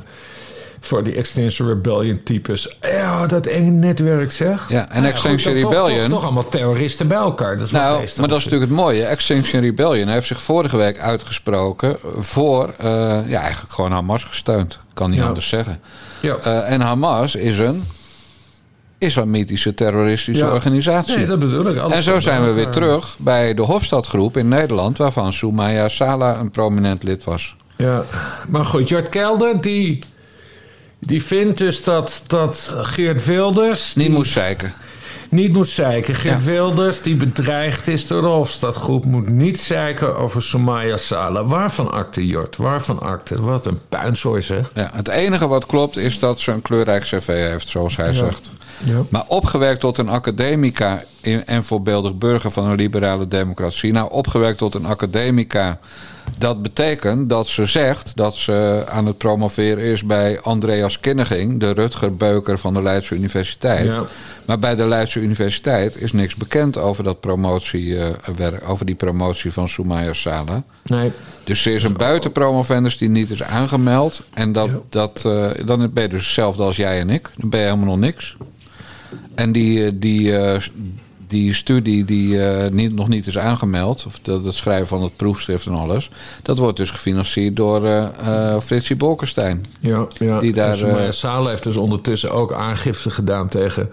voor 0.88 1.04
die 1.04 1.16
Extinction 1.16 1.68
Rebellion 1.68 2.24
types. 2.24 2.78
Ja, 2.82 3.28
dat 3.28 3.46
enge 3.46 3.70
netwerk 3.72 4.32
zeg. 4.32 4.70
Ja, 4.70 4.90
en 4.90 5.06
Extinction 5.06 5.56
ja, 5.56 5.62
goed, 5.62 5.74
Rebellion... 5.74 6.00
Toch, 6.00 6.10
toch, 6.10 6.20
toch, 6.20 6.24
allemaal 6.24 6.50
terroristen 6.50 7.08
bij 7.08 7.18
elkaar. 7.18 7.58
Dat 7.58 7.66
is 7.66 7.72
nou, 7.72 7.98
maar 8.18 8.28
dat 8.28 8.38
is 8.38 8.44
natuurlijk 8.44 8.72
het 8.72 8.80
mooie. 8.80 9.06
Extinction 9.06 9.62
Rebellion 9.62 10.08
heeft 10.08 10.28
zich 10.28 10.42
vorige 10.42 10.78
week 10.78 11.00
uitgesproken... 11.00 11.98
voor, 12.18 12.74
uh, 12.82 12.88
ja, 13.28 13.40
eigenlijk 13.42 13.74
gewoon 13.74 13.92
Hamas 13.92 14.24
gesteund. 14.24 14.80
Kan 14.94 15.10
niet 15.10 15.20
ja. 15.20 15.26
anders 15.28 15.48
zeggen. 15.48 15.80
Ja. 16.20 16.38
Uh, 16.46 16.72
en 16.72 16.82
Hamas 16.82 17.36
is 17.36 17.60
een 17.60 17.84
islamitische 18.98 19.74
terroristische 19.74 20.46
ja. 20.46 20.52
organisatie. 20.52 21.18
Nee, 21.18 21.26
dat 21.26 21.40
bedoel 21.40 21.68
ik. 21.68 21.78
en 21.78 22.04
zo 22.04 22.20
zijn 22.20 22.46
we 22.46 22.52
weer 22.52 22.70
terug 22.70 23.16
bij 23.20 23.54
de 23.54 23.62
Hofstadgroep 23.62 24.38
in 24.38 24.48
Nederland... 24.48 24.98
waarvan 24.98 25.34
Soumaya 25.34 25.90
Sala 25.90 26.40
een 26.40 26.52
prominent 26.52 27.04
lid 27.04 27.24
was. 27.24 27.56
Ja, 27.78 28.04
maar 28.48 28.66
goed, 28.66 28.90
Jort 28.90 29.10
Kelder, 29.10 29.62
die... 29.62 30.00
Die 31.06 31.24
vindt 31.24 31.58
dus 31.58 31.84
dat, 31.84 32.24
dat 32.28 32.76
Geert 32.82 33.26
Wilders... 33.26 33.96
Niet 33.96 34.10
moet 34.10 34.28
zeiken. 34.28 34.74
Niet 35.30 35.54
moet 35.54 35.68
zeiken. 35.68 36.16
Geert 36.16 36.40
ja. 36.40 36.52
Wilders, 36.52 37.02
die 37.02 37.16
bedreigd 37.16 37.88
is 37.88 38.08
door 38.08 38.22
de 38.22 38.28
Hofstadgroep... 38.28 39.06
moet 39.06 39.30
niet 39.30 39.60
zeiken 39.60 40.18
over 40.18 40.42
Somaya 40.42 40.98
Sala. 40.98 41.44
Waarvan 41.44 41.92
akte, 41.92 42.28
Jort? 42.28 42.58
Waarvan 42.58 43.00
akte? 43.00 43.42
Wat 43.42 43.66
een 43.66 43.80
puinzooi, 43.90 44.42
zeg. 44.42 44.72
Ja, 44.74 44.90
het 44.94 45.08
enige 45.08 45.48
wat 45.48 45.66
klopt 45.66 45.98
is 45.98 46.20
dat 46.20 46.40
ze 46.40 46.52
een 46.52 46.62
kleurrijk 46.62 47.04
cv 47.04 47.28
heeft, 47.28 47.70
zoals 47.70 47.96
hij 47.96 48.08
ja. 48.08 48.14
zegt. 48.14 48.52
Ja. 48.84 49.02
Maar 49.10 49.24
opgewerkt 49.28 49.80
tot 49.80 49.98
een 49.98 50.10
academica 50.10 51.04
en 51.46 51.64
voorbeeldig 51.64 52.16
burger 52.18 52.52
van 52.52 52.66
een 52.66 52.76
liberale 52.76 53.28
democratie. 53.28 53.92
Nou, 53.92 54.12
opgewerkt 54.12 54.58
tot 54.58 54.76
een 54.76 54.86
academica... 54.86 55.80
Dat 56.38 56.62
betekent 56.62 57.30
dat 57.30 57.48
ze 57.48 57.66
zegt 57.66 58.16
dat 58.16 58.36
ze 58.36 58.84
aan 58.88 59.06
het 59.06 59.18
promoveren 59.18 59.84
is 59.84 60.04
bij 60.04 60.40
Andreas 60.42 61.00
Kinneging, 61.00 61.60
de 61.60 61.72
Rutger 61.72 62.16
Beuker 62.16 62.60
van 62.60 62.74
de 62.74 62.82
Leidse 62.82 63.16
Universiteit. 63.16 63.94
Ja. 63.94 64.06
Maar 64.46 64.60
bij 64.60 64.76
de 64.76 64.86
Leidse 64.86 65.20
Universiteit 65.20 65.98
is 65.98 66.12
niks 66.12 66.36
bekend 66.36 66.78
over, 66.78 67.04
dat 67.04 67.20
promotie, 67.20 67.86
uh, 67.86 68.08
over 68.68 68.86
die 68.86 68.96
promotie 68.96 69.52
van 69.52 69.68
Soumaya 69.68 70.14
Sala. 70.14 70.64
Nee. 70.84 71.12
Dus 71.44 71.62
ze 71.62 71.74
is 71.74 71.84
een 71.84 71.98
buitenpromovendus 71.98 72.98
die 72.98 73.10
niet 73.10 73.32
is 73.32 73.44
aangemeld. 73.44 74.24
En 74.34 74.52
dat, 74.52 74.70
ja. 74.70 74.80
dat, 74.90 75.24
uh, 75.26 75.50
dan 75.66 75.92
ben 75.94 76.04
je 76.04 76.10
dus 76.10 76.26
hetzelfde 76.26 76.64
als 76.64 76.76
jij 76.76 77.00
en 77.00 77.10
ik. 77.10 77.30
Dan 77.38 77.50
ben 77.50 77.60
je 77.60 77.66
helemaal 77.66 77.88
nog 77.88 78.00
niks. 78.00 78.38
En 79.36 79.52
die, 79.52 80.00
die, 80.00 80.22
uh, 80.22 80.56
die 81.28 81.54
studie 81.54 82.06
die 82.06 82.36
uh, 82.36 82.68
niet, 82.68 82.94
nog 82.94 83.08
niet 83.08 83.28
is 83.28 83.38
aangemeld, 83.38 84.06
of 84.06 84.20
dat, 84.20 84.46
het 84.46 84.54
schrijven 84.54 84.88
van 84.88 85.04
het 85.04 85.16
proefschrift 85.16 85.66
en 85.66 85.74
alles, 85.74 86.10
dat 86.42 86.58
wordt 86.58 86.78
dus 86.78 86.90
gefinancierd 86.90 87.56
door 87.56 87.86
uh, 87.86 88.08
uh, 88.22 88.60
Fritsie 88.60 88.96
Bolkestein. 88.96 89.66
Ja, 89.80 90.08
ja. 90.20 90.40
Die 90.40 90.54
daar, 90.54 91.14
Sale 91.14 91.50
heeft 91.50 91.64
dus 91.64 91.76
ondertussen 91.76 92.32
ook 92.32 92.54
aangifte 92.54 93.10
gedaan 93.10 93.48
tegen, 93.48 93.90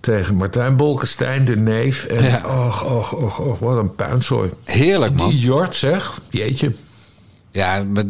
tegen 0.00 0.34
Martijn 0.34 0.76
Bolkestein, 0.76 1.44
de 1.44 1.56
neef. 1.56 2.04
En 2.04 2.24
ja. 2.24 2.66
och, 2.66 2.82
och, 2.82 3.12
och, 3.12 3.38
och, 3.38 3.58
wat 3.58 3.76
een 3.76 3.94
puinzooi. 3.94 4.50
Heerlijk, 4.64 5.14
man. 5.14 5.30
Die 5.30 5.38
Jort, 5.38 5.74
zeg. 5.74 6.20
Jeetje. 6.30 6.74
Ja, 7.50 7.84
maar, 7.84 8.04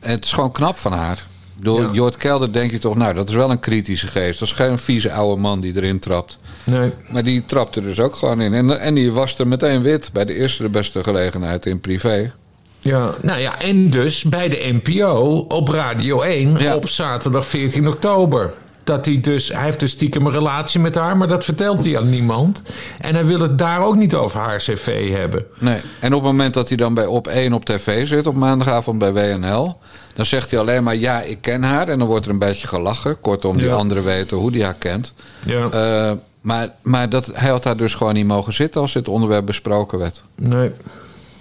het 0.00 0.24
is 0.24 0.32
gewoon 0.32 0.52
knap 0.52 0.76
van 0.76 0.92
haar. 0.92 1.26
Door 1.60 1.80
ja. 1.80 1.88
Jort 1.92 2.16
Kelder 2.16 2.52
denk 2.52 2.70
je 2.70 2.78
toch, 2.78 2.96
nou, 2.96 3.14
dat 3.14 3.28
is 3.28 3.34
wel 3.34 3.50
een 3.50 3.60
kritische 3.60 4.06
geest. 4.06 4.38
Dat 4.38 4.48
is 4.48 4.54
geen 4.54 4.78
vieze 4.78 5.12
oude 5.12 5.40
man 5.40 5.60
die 5.60 5.76
erin 5.76 5.98
trapt. 5.98 6.38
Nee. 6.68 6.90
Maar 7.08 7.22
die 7.22 7.44
trapt 7.46 7.76
er 7.76 7.82
dus 7.82 8.00
ook 8.00 8.14
gewoon 8.14 8.40
in. 8.40 8.54
En, 8.54 8.80
en 8.80 8.94
die 8.94 9.12
was 9.12 9.38
er 9.38 9.46
meteen 9.48 9.82
wit 9.82 10.10
bij 10.12 10.24
de 10.24 10.34
eerste 10.34 10.62
de 10.62 10.68
beste 10.68 11.02
gelegenheid 11.02 11.66
in 11.66 11.80
privé. 11.80 12.32
Ja, 12.80 13.10
nou 13.22 13.40
ja, 13.40 13.58
en 13.60 13.90
dus 13.90 14.22
bij 14.22 14.48
de 14.48 14.80
NPO 14.82 15.44
op 15.48 15.68
Radio 15.68 16.20
1 16.20 16.56
ja. 16.58 16.74
op 16.76 16.88
zaterdag 16.88 17.46
14 17.46 17.88
oktober. 17.88 18.52
dat 18.84 19.04
hij 19.06 19.20
dus... 19.20 19.48
Hij 19.48 19.64
heeft 19.64 19.80
dus 19.80 19.90
stiekem 19.90 20.26
een 20.26 20.32
relatie 20.32 20.80
met 20.80 20.94
haar, 20.94 21.16
maar 21.16 21.28
dat 21.28 21.44
vertelt 21.44 21.84
hij 21.84 21.98
aan 21.98 22.10
niemand. 22.10 22.62
En 23.00 23.14
hij 23.14 23.24
wil 23.26 23.40
het 23.40 23.58
daar 23.58 23.80
ook 23.84 23.96
niet 23.96 24.14
over 24.14 24.40
haar 24.40 24.56
cv 24.58 25.10
hebben. 25.16 25.44
Nee. 25.58 25.80
En 26.00 26.14
op 26.14 26.22
het 26.22 26.30
moment 26.30 26.54
dat 26.54 26.68
hij 26.68 26.76
dan 26.76 26.94
bij 26.94 27.06
op 27.06 27.26
1 27.26 27.52
op 27.52 27.64
tv 27.64 28.06
zit 28.06 28.26
op 28.26 28.34
maandagavond 28.34 28.98
bij 28.98 29.12
WNL, 29.12 29.76
dan 30.14 30.26
zegt 30.26 30.50
hij 30.50 30.60
alleen 30.60 30.82
maar 30.82 30.96
ja, 30.96 31.20
ik 31.20 31.38
ken 31.40 31.62
haar. 31.62 31.88
En 31.88 31.98
dan 31.98 32.08
wordt 32.08 32.26
er 32.26 32.32
een 32.32 32.38
beetje 32.38 32.66
gelachen. 32.66 33.20
Kortom, 33.20 33.56
die 33.56 33.66
Ja. 33.66 33.74
anderen 33.74 34.04
weten 34.04 34.36
hoe 34.36 34.50
die 34.50 34.64
haar 34.64 34.76
kent. 34.78 35.12
Ja, 35.44 35.68
Eh, 35.70 36.12
maar 36.48 36.70
maar 36.82 37.08
dat, 37.08 37.30
hij 37.34 37.50
had 37.50 37.62
daar 37.62 37.76
dus 37.76 37.94
gewoon 37.94 38.14
niet 38.14 38.26
mogen 38.26 38.52
zitten 38.52 38.80
als 38.80 38.92
dit 38.92 39.08
onderwerp 39.08 39.46
besproken 39.46 39.98
werd. 39.98 40.22
nee. 40.34 40.70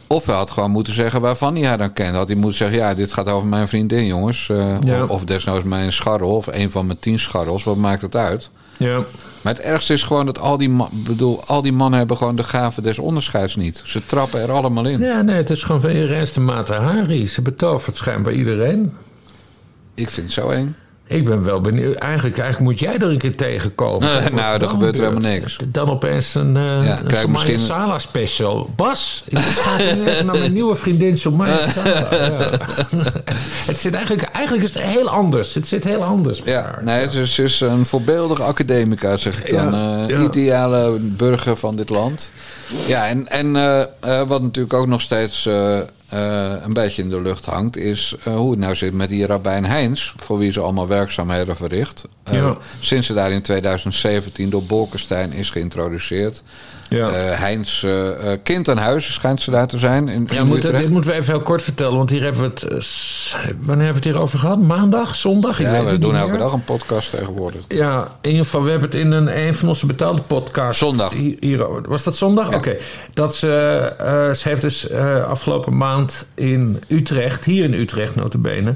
Of 0.09 0.25
hij 0.25 0.35
had 0.35 0.51
gewoon 0.51 0.71
moeten 0.71 0.93
zeggen 0.93 1.21
waarvan 1.21 1.55
hij 1.55 1.65
haar 1.67 1.77
dan 1.77 1.93
kent. 1.93 2.15
Had 2.15 2.27
hij 2.27 2.35
moeten 2.35 2.57
zeggen, 2.57 2.77
ja, 2.77 2.93
dit 2.93 3.13
gaat 3.13 3.27
over 3.27 3.47
mijn 3.47 3.67
vriendin, 3.67 4.05
jongens. 4.05 4.49
Eh, 4.49 4.75
Ja. 4.83 5.03
of, 5.03 5.09
of 5.09 5.23
desnoods 5.23 5.63
mijn 5.63 5.93
scharrel, 5.93 6.35
of 6.35 6.47
een 6.47 6.71
van 6.71 6.85
mijn 6.85 6.99
tien 6.99 7.19
scharrels. 7.19 7.63
Wat 7.63 7.75
maakt 7.75 8.01
het 8.01 8.15
uit? 8.15 8.49
Ja. 8.77 8.97
Maar 9.41 9.53
het 9.53 9.61
ergste 9.61 9.93
is 9.93 10.03
gewoon 10.03 10.25
dat 10.25 10.39
al 10.39 10.57
die, 10.57 10.75
bedoel, 10.91 11.43
al 11.45 11.61
die 11.61 11.71
mannen 11.71 11.99
hebben 11.99 12.17
gewoon 12.17 12.35
de 12.35 12.43
gave 12.43 12.81
des 12.81 12.99
onderscheids 12.99 13.55
niet. 13.55 13.81
Ze 13.85 14.05
trappen 14.05 14.41
er 14.41 14.51
allemaal 14.51 14.85
in. 14.85 14.99
ja, 14.99 15.21
nee, 15.21 15.35
het 15.35 15.49
is 15.49 15.63
gewoon 15.63 15.81
van 15.81 15.95
je 15.95 16.05
reinste 16.05 16.39
Mata 16.39 16.81
Hari. 16.81 17.27
Ze 17.27 17.41
betovert 17.41 17.95
schijnbaar 17.95 18.33
iedereen. 18.33 18.93
Ik 19.93 20.09
vind 20.09 20.25
het 20.25 20.35
zo 20.35 20.49
eng. 20.49 20.75
Ik 21.07 21.25
ben 21.25 21.43
wel 21.43 21.61
benieuwd. 21.61 21.95
Eigenlijk, 21.95 22.37
eigenlijk 22.37 22.71
moet 22.71 22.79
jij 22.79 22.95
er 22.95 23.09
een 23.09 23.17
keer 23.17 23.35
tegenkomen. 23.35 24.33
Nou, 24.33 24.61
er 24.61 24.69
gebeurt 24.69 24.97
er 24.97 25.03
helemaal 25.03 25.31
niks. 25.31 25.57
Dan 25.67 25.89
opeens 25.89 26.35
een, 26.35 26.55
uh, 26.55 26.63
Ja, 26.63 26.99
een 26.99 27.05
kijk, 27.07 27.21
Somaya 27.21 27.29
misschien- 27.31 27.59
Sala 27.59 27.99
special. 27.99 28.69
Bas, 28.75 29.23
ik 29.27 29.37
ga 29.37 29.79
even 29.79 30.25
naar 30.25 30.37
mijn 30.37 30.53
nieuwe 30.53 30.75
vriendin 30.75 31.17
Somaya 31.17 31.57
Sala. 31.75 32.07
Ja. 32.15 32.49
het 33.69 33.79
zit 33.79 33.93
eigenlijk, 33.93 34.27
eigenlijk 34.29 34.67
is 34.67 34.73
het 34.73 34.83
heel 34.83 35.09
anders. 35.09 35.53
Het 35.53 35.67
zit 35.67 35.83
heel 35.83 36.03
anders. 36.03 36.41
Ja, 36.45 36.61
haar. 36.61 36.83
nee, 36.83 37.01
het 37.01 37.13
is, 37.13 37.39
is 37.39 37.59
een 37.59 37.85
voorbeeldige 37.85 38.43
academica, 38.43 39.17
zeg 39.17 39.43
ik 39.43 39.51
dan. 39.51 39.75
Ja. 40.07 40.19
Ideale 40.19 40.97
burger 40.99 41.55
van 41.57 41.75
dit 41.75 41.89
land. 41.89 42.31
Ja, 42.87 43.07
en, 43.07 43.27
en 43.27 43.55
eh, 43.55 44.21
wat 44.27 44.41
natuurlijk 44.41 44.73
ook 44.73 44.87
nog 44.87 45.01
steeds 45.01 45.49
eh, 46.09 46.53
een 46.61 46.73
beetje 46.73 47.01
in 47.01 47.09
de 47.09 47.21
lucht 47.21 47.45
hangt... 47.45 47.77
is 47.77 48.15
eh, 48.23 48.35
hoe 48.35 48.51
het 48.51 48.59
nou 48.59 48.75
zit 48.75 48.93
met 48.93 49.09
die 49.09 49.25
rabbijn 49.25 49.65
Heins... 49.65 50.13
voor 50.15 50.37
wie 50.37 50.51
ze 50.51 50.59
allemaal 50.59 50.87
werkzaamheden 50.87 51.55
verricht. 51.55 52.03
Eh, 52.23 52.33
Ja. 52.33 52.57
Sinds 52.79 53.07
ze 53.07 53.13
daar 53.13 53.31
in 53.31 53.41
2017 53.41 54.49
door 54.49 54.63
Bolkestein 54.63 55.31
is 55.31 55.49
geïntroduceerd. 55.49 56.43
Ja. 56.89 57.09
Eh, 57.09 57.39
Heins 57.39 57.83
eh, 57.83 58.31
eh, 58.31 58.39
kind 58.43 58.69
aan 58.69 58.77
huis 58.77 59.13
schijnt 59.13 59.41
ze 59.41 59.51
daar 59.51 59.67
te 59.67 59.77
zijn 59.77 60.07
in, 60.07 60.27
Ja, 60.31 60.39
in 60.39 60.47
moet, 60.47 60.57
Utrecht. 60.57 60.79
dit 60.83 60.89
moeten 60.89 61.11
we 61.11 61.15
even 61.17 61.33
heel 61.33 61.41
kort 61.43 61.61
vertellen, 61.61 61.97
want 61.97 62.09
hier 62.09 62.23
hebben 62.23 62.41
we 62.41 62.47
het. 62.47 62.61
wanneer 62.61 63.65
hebben 63.65 63.87
we 63.87 63.93
het 63.93 64.03
hierover 64.03 64.39
gehad? 64.39 64.59
Maandag? 64.61 65.15
Zondag? 65.15 65.59
Ik 65.59 65.65
ja, 65.65 65.71
weet 65.71 65.83
we 65.83 65.89
het 65.89 66.01
doen 66.01 66.11
niet 66.11 66.19
elke 66.19 66.31
meer. 66.31 66.39
dag 66.41 66.53
een 66.53 66.63
podcast 66.63 67.09
tegenwoordig. 67.09 67.61
Ja, 67.67 68.07
in 68.21 68.29
ieder 68.29 68.45
geval, 68.45 68.63
we 68.63 68.69
hebben 68.69 68.89
het 68.89 68.99
in 68.99 69.11
een, 69.11 69.37
een 69.45 69.53
van 69.53 69.67
onze 69.67 69.85
betaalde 69.85 70.21
podcasts. 70.21 70.77
Zondag. 70.79 71.13
Hier, 71.13 71.37
hierover. 71.39 71.81
was 71.87 72.03
dat 72.03 72.15
zondag? 72.15 72.53
Oké. 72.55 72.75
Dat 73.13 73.35
ze, 73.35 73.49
eh, 73.97 74.33
ze 74.33 74.49
heeft 74.49 74.61
dus 74.61 74.89
eh, 74.89 75.23
afgelopen 75.23 75.77
maand 75.77 76.27
in 76.35 76.83
Utrecht, 76.87 77.45
hier 77.45 77.63
in 77.63 77.73
Utrecht 77.73 78.15
notabene... 78.15 78.73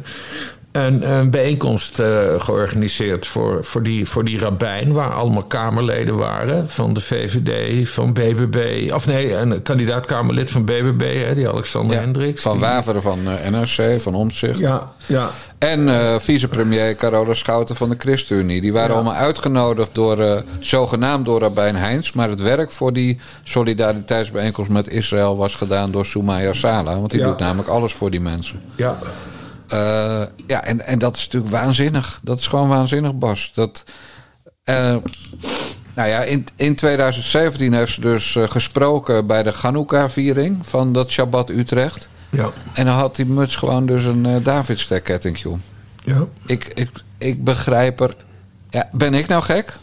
Een, 0.72 1.12
een 1.12 1.30
bijeenkomst 1.30 2.00
eh, 2.00 2.08
georganiseerd 2.38 3.28
voor, 3.28 3.64
voor, 3.66 3.84
die, 3.84 4.06
voor 4.06 4.24
die 4.24 4.40
rabbijn... 4.40 4.94
waar 4.94 5.14
allemaal 5.14 5.44
Kamerleden 5.44 6.16
waren 6.18 6.70
van 6.70 6.94
de 6.94 7.02
VVD, 7.02 7.90
van 7.90 8.14
BBB... 8.14 8.92
of 8.94 9.06
nee, 9.08 9.34
een 9.36 9.62
kandidaat-Kamerlid 9.62 10.52
van 10.52 10.66
BBB, 10.66 11.26
hè, 11.26 11.36
die 11.36 11.50
Alexander 11.50 11.96
Ja, 11.96 12.02
Hendricks. 12.02 12.42
van 12.42 12.52
die- 12.52 12.62
Waveren 12.62 13.02
van 13.02 13.20
eh, 13.26 13.50
NRC, 13.52 14.02
van 14.02 14.16
Omtzigt. 14.16 14.60
Ja, 14.60 14.92
ja. 15.06 15.30
En 15.58 15.90
eh, 15.90 16.20
vicepremier 16.20 16.96
Carola 16.96 17.34
Schouten 17.34 17.76
van 17.76 17.90
de 17.90 17.96
ChristenUnie. 17.98 18.62
Die 18.62 18.74
waren 18.74 18.90
Ja. 18.90 18.96
allemaal 18.96 19.14
uitgenodigd 19.14 19.90
door, 19.92 20.44
zogenaamd 20.60 21.26
door 21.26 21.40
Rabijn 21.40 21.76
Heins. 21.76 22.14
Maar 22.14 22.30
het 22.30 22.42
werk 22.42 22.72
voor 22.72 22.94
die 22.94 23.20
solidariteitsbijeenkomst 23.44 24.72
met 24.72 24.90
Israël 24.90 25.38
was 25.38 25.56
gedaan 25.56 25.92
door 25.92 26.06
Soumaya 26.06 26.54
Sala. 26.54 26.96
Want 27.00 27.12
die 27.12 27.20
Ja. 27.20 27.26
doet 27.28 27.40
namelijk 27.40 27.70
alles 27.70 27.94
voor 27.94 28.12
die 28.12 28.22
mensen. 28.22 28.60
ja. 28.76 28.98
Eh, 29.72 30.24
ja, 30.48 30.64
en, 30.64 30.86
en 30.86 31.00
dat 31.00 31.16
is 31.16 31.24
natuurlijk 31.24 31.52
waanzinnig. 31.52 32.20
Dat 32.24 32.40
is 32.40 32.48
gewoon 32.48 32.68
waanzinnig, 32.68 33.16
Bas. 33.16 33.52
Dat, 33.54 33.84
eh, 34.64 34.96
nou 35.96 36.10
ja, 36.10 36.24
in, 36.24 36.48
in 36.56 36.76
2017 36.76 37.74
heeft 37.74 37.94
ze 37.94 38.02
dus 38.02 38.36
eh, 38.36 38.48
gesproken 38.48 39.28
bij 39.28 39.44
de 39.44 39.52
Chanukka-viering 39.52 40.68
van 40.68 40.94
dat 40.94 41.12
Shabbat 41.12 41.50
Utrecht. 41.50 42.10
ja. 42.30 42.50
En 42.74 42.86
dan 42.86 42.96
had 42.96 43.16
die 43.16 43.26
muts 43.26 43.56
gewoon 43.56 43.86
dus 43.86 44.06
een 44.06 44.26
uh, 44.26 45.46
om. 45.46 45.62
ja. 46.04 46.26
Ik, 46.46 46.72
ik, 46.74 46.90
ik 47.18 47.44
begrijp 47.44 48.00
er. 48.00 48.16
Ja, 48.70 48.90
ben 48.92 49.14
ik 49.14 49.28
nou 49.28 49.44
gek? 49.44 49.78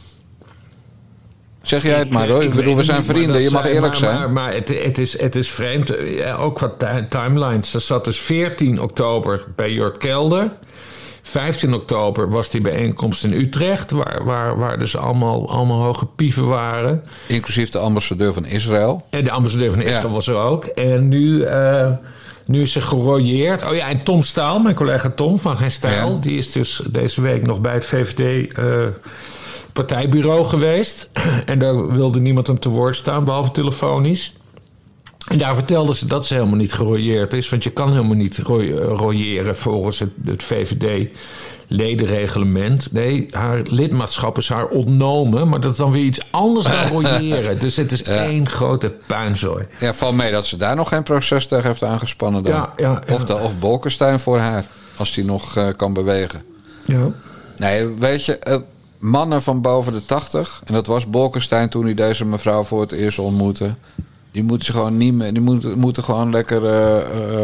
Zeg 1.69 1.83
jij 1.83 1.99
het 1.99 2.11
maar 2.13 2.29
hoor. 2.29 2.43
Ik, 2.43 2.53
bedoel, 2.55 2.77
we 2.77 2.83
zijn 2.83 3.05
vrienden. 3.05 3.43
Je 3.43 3.51
mag 3.51 3.63
zijn- 3.63 3.75
eerlijk 3.75 3.93
maar, 3.93 4.03
zijn. 4.11 4.19
Maar, 4.19 4.31
maar 4.31 4.55
het, 4.55 4.69
het, 4.85 4.99
is, 4.99 5.21
het 5.21 5.35
is 5.35 5.51
vreemd. 5.51 5.93
Ook 6.39 6.71
ti- 6.79 7.07
timelines. 7.09 7.75
Er 7.75 7.81
zat 7.81 8.05
dus 8.05 8.19
14 8.19 8.81
oktober 8.81 9.45
bij 9.57 9.73
Jort 9.73 9.97
Kelder. 9.99 10.51
15 11.23 11.75
oktober 11.75 12.29
was 12.31 12.51
die 12.51 12.61
bijeenkomst 12.61 13.25
in 13.25 13.33
Utrecht. 13.33 13.91
Waar, 13.91 14.25
waar, 14.25 14.59
waar 14.59 14.79
dus 14.79 14.97
allemaal, 14.97 15.51
allemaal 15.51 15.83
hoge 15.83 16.07
pieven 16.07 16.47
waren. 16.47 17.03
Inclusief 17.27 17.69
de 17.71 17.79
ambassadeur 17.79 18.33
van 18.33 18.45
Israël. 18.47 19.05
En 19.11 19.25
de 19.25 19.31
ambassadeur 19.31 19.71
van 19.71 19.81
Israël 19.83 20.03
Ja. 20.07 20.13
was 20.13 20.27
er 20.29 20.37
ook. 20.37 20.65
En 20.65 21.09
nu, 21.09 21.43
eh, 21.43 21.91
nu 22.45 22.63
is 22.63 22.73
ze 22.73 22.81
gerooieerd. 22.81 23.65
Oh 23.69 23.75
ja, 23.75 23.89
en 23.89 24.03
Tom 24.05 24.23
Staal, 24.23 24.59
mijn 24.59 24.75
collega 24.75 25.11
Tom 25.11 25.39
van 25.39 25.57
Geen 25.57 25.71
Stijl... 25.71 26.11
Ja. 26.13 26.19
die 26.21 26.39
is 26.39 26.53
dus 26.53 26.83
deze 26.91 27.21
week 27.21 27.47
nog 27.47 27.61
bij 27.61 27.75
het 27.75 27.85
VVD... 27.85 28.53
eh, 28.53 28.65
partijbureau 29.85 30.45
geweest. 30.45 31.11
En 31.47 31.59
daar 31.59 31.93
wilde 31.93 32.21
niemand 32.21 32.47
hem 32.47 32.59
te 32.59 32.69
woord 32.69 32.97
staan, 32.97 33.25
behalve 33.25 33.51
telefonisch. 33.51 34.33
En 35.29 35.39
daar 35.39 35.55
vertelde 35.55 35.95
ze 35.95 36.07
dat 36.07 36.27
ze 36.27 36.35
helemaal 36.35 36.57
niet 36.57 36.73
gerooieerd 36.73 37.33
is. 37.33 37.49
Want 37.49 37.65
je 37.65 37.71
kan 37.71 37.91
helemaal 37.91 38.17
niet 38.17 38.39
eh, 38.39 38.45
rooieren 38.79 39.57
volgens 39.57 39.99
het, 39.99 40.11
het 40.25 40.43
VVD-ledenreglement. 40.43 42.93
Nee, 42.93 43.29
haar 43.31 43.61
lidmaatschap 43.63 44.39
is 44.39 44.49
haar 44.49 44.67
ontnomen. 44.67 45.49
Maar 45.49 45.61
dat 45.61 45.73
is 45.73 45.77
dan 45.77 45.91
weer 45.91 46.05
iets 46.05 46.21
anders 46.31 46.67
dan 46.67 46.89
rooieren. 47.03 47.61
Dus 47.61 47.77
het 47.77 47.93
is 47.93 48.03
één 48.03 48.49
grote 48.49 48.93
puinzooi. 49.07 49.67
Ja, 49.81 49.95
val 49.95 50.13
mee 50.13 50.31
dat 50.31 50.47
ze 50.47 50.57
daar 50.57 50.77
nog 50.77 50.89
geen 50.89 51.03
proces 51.03 51.47
tegen 51.47 51.67
heeft 51.67 51.83
aangespannen 51.83 52.43
dan. 52.43 52.53
Ja, 52.53 52.73
ja, 52.77 53.03
ja. 53.07 53.15
Of, 53.15 53.25
de, 53.25 53.37
of 53.37 53.59
Bolkestein 53.59 54.19
voor 54.19 54.39
haar. 54.39 54.67
Als 54.97 55.13
die 55.13 55.25
nog 55.25 55.57
eh, 55.57 55.69
kan 55.77 55.93
bewegen. 55.93 56.43
Ja. 56.85 57.11
Nee, 57.57 57.87
weet 57.87 58.25
je, 58.25 58.39
eh, 58.39 58.57
mannen 58.99 59.43
van 59.43 59.61
boven 59.61 59.93
de 59.93 60.05
80, 60.05 60.63
en 60.65 60.75
dat 60.75 60.87
was 60.87 61.07
Bolkestein 61.07 61.69
toen 61.69 61.85
hij 61.85 61.95
deze 61.95 62.25
mevrouw 62.25 62.63
voor 62.65 62.81
het 62.81 62.93
eerst 62.93 63.19
ontmoette. 63.19 63.75
Die 64.33 64.43
moeten 64.43 64.67
ze 64.67 64.73
gewoon 64.73 64.97
niet 64.97 65.15
meer, 65.15 65.33
die 65.33 65.43
moeten, 65.43 65.79
moeten 65.79 66.03
gewoon 66.03 66.31
lekker 66.31 66.63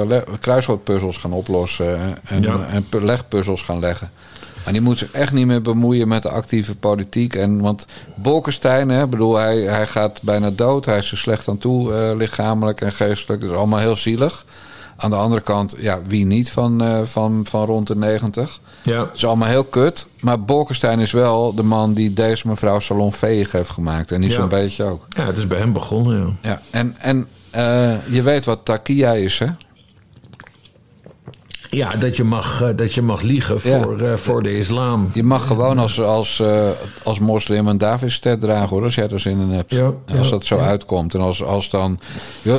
le- 0.07 0.25
kruiswoordpuzzels 0.41 1.17
gaan 1.17 1.33
oplossen 1.33 1.99
en, 2.01 2.17
en, 2.25 2.43
Ja. 2.43 2.67
en 2.67 2.87
legpuzzels 3.05 3.63
gaan 3.63 3.79
leggen. 3.79 4.11
Maar 4.65 4.73
die 4.73 4.83
moet 4.83 4.99
zich 4.99 5.11
echt 5.11 5.33
niet 5.33 5.47
meer 5.47 5.63
bemoeien 5.63 6.09
met 6.09 6.23
de 6.23 6.29
actieve 6.29 6.77
politiek. 6.77 7.35
En, 7.35 7.61
want 7.61 7.87
Bolkestein, 8.17 8.89
hè, 8.89 9.07
bedoel, 9.07 9.37
hij, 9.37 9.59
hij 9.61 9.87
gaat 9.87 10.23
bijna 10.23 10.51
dood. 10.51 10.85
Hij 10.85 10.99
is 10.99 11.11
er 11.11 11.19
slecht 11.19 11.49
aan 11.49 11.59
toe, 11.59 11.95
eh, 11.95 12.17
lichamelijk 12.17 12.81
en 12.81 12.93
geestelijk. 12.93 13.41
Dat 13.41 13.51
is 13.51 13.57
allemaal 13.57 13.79
heel 13.79 13.97
zielig. 13.97 14.45
Aan 14.97 15.11
de 15.11 15.17
andere 15.17 15.41
kant, 15.41 15.75
ja, 15.79 15.99
wie 16.07 16.25
niet 16.27 16.51
van, 16.51 17.03
van, 17.07 17.41
van 17.49 17.65
rond 17.65 17.87
de 17.87 17.97
90? 17.97 18.61
Ja. 18.85 19.01
Het 19.01 19.17
is 19.17 19.25
allemaal 19.25 19.49
heel 19.49 19.65
kut. 19.65 20.07
Maar 20.21 20.41
Bolkestein 20.41 20.99
is 20.99 21.13
wel 21.13 21.55
de 21.55 21.63
man 21.63 21.95
die 21.95 22.13
deze 22.13 22.49
mevrouw 22.49 22.79
salonveeg 22.81 23.53
heeft 23.53 23.71
gemaakt. 23.71 24.13
En 24.13 24.21
niet 24.21 24.31
Ja. 24.31 24.37
zo'n 24.37 24.49
beetje 24.49 24.85
ook. 24.85 25.07
ja, 25.09 25.25
het 25.27 25.37
is 25.39 25.47
bij 25.47 25.59
hem 25.59 25.73
begonnen, 25.73 26.37
ja. 26.43 26.49
Ja. 26.51 26.61
En, 26.71 26.97
en 26.99 27.27
eh, 27.51 27.93
je 28.09 28.23
weet 28.23 28.45
wat 28.45 28.61
takia 28.65 29.13
is, 29.13 29.39
hè? 29.39 29.47
Ja, 31.75 31.97
dat 31.97 32.17
je 32.17 32.25
mag, 32.25 32.63
eh, 32.63 32.69
dat 32.77 32.95
je 32.95 33.03
mag 33.03 33.23
liegen 33.23 33.59
Ja. 33.63 33.83
voor, 33.83 34.01
eh, 34.01 34.17
voor 34.17 34.43
de 34.43 34.57
islam. 34.57 35.11
Je 35.15 35.23
mag 35.23 35.47
gewoon 35.47 35.79
als, 35.79 36.01
als, 36.01 36.41
eh, 36.41 36.69
als 37.03 37.19
moslim 37.19 37.67
een 37.67 37.79
Davidster 37.79 38.39
dragen, 38.39 38.69
hoor. 38.69 38.83
Als 38.83 38.95
jij 38.95 39.09
er 39.09 39.21
zin 39.21 39.41
in 39.41 39.51
hebt. 39.51 39.71
Ja, 39.71 39.93
als 40.19 40.31
dat 40.31 40.45
zo 40.45 40.59
uitkomt. 40.59 41.15
En 41.15 41.21
als, 41.21 41.43
als 41.43 41.71
dan... 41.71 42.01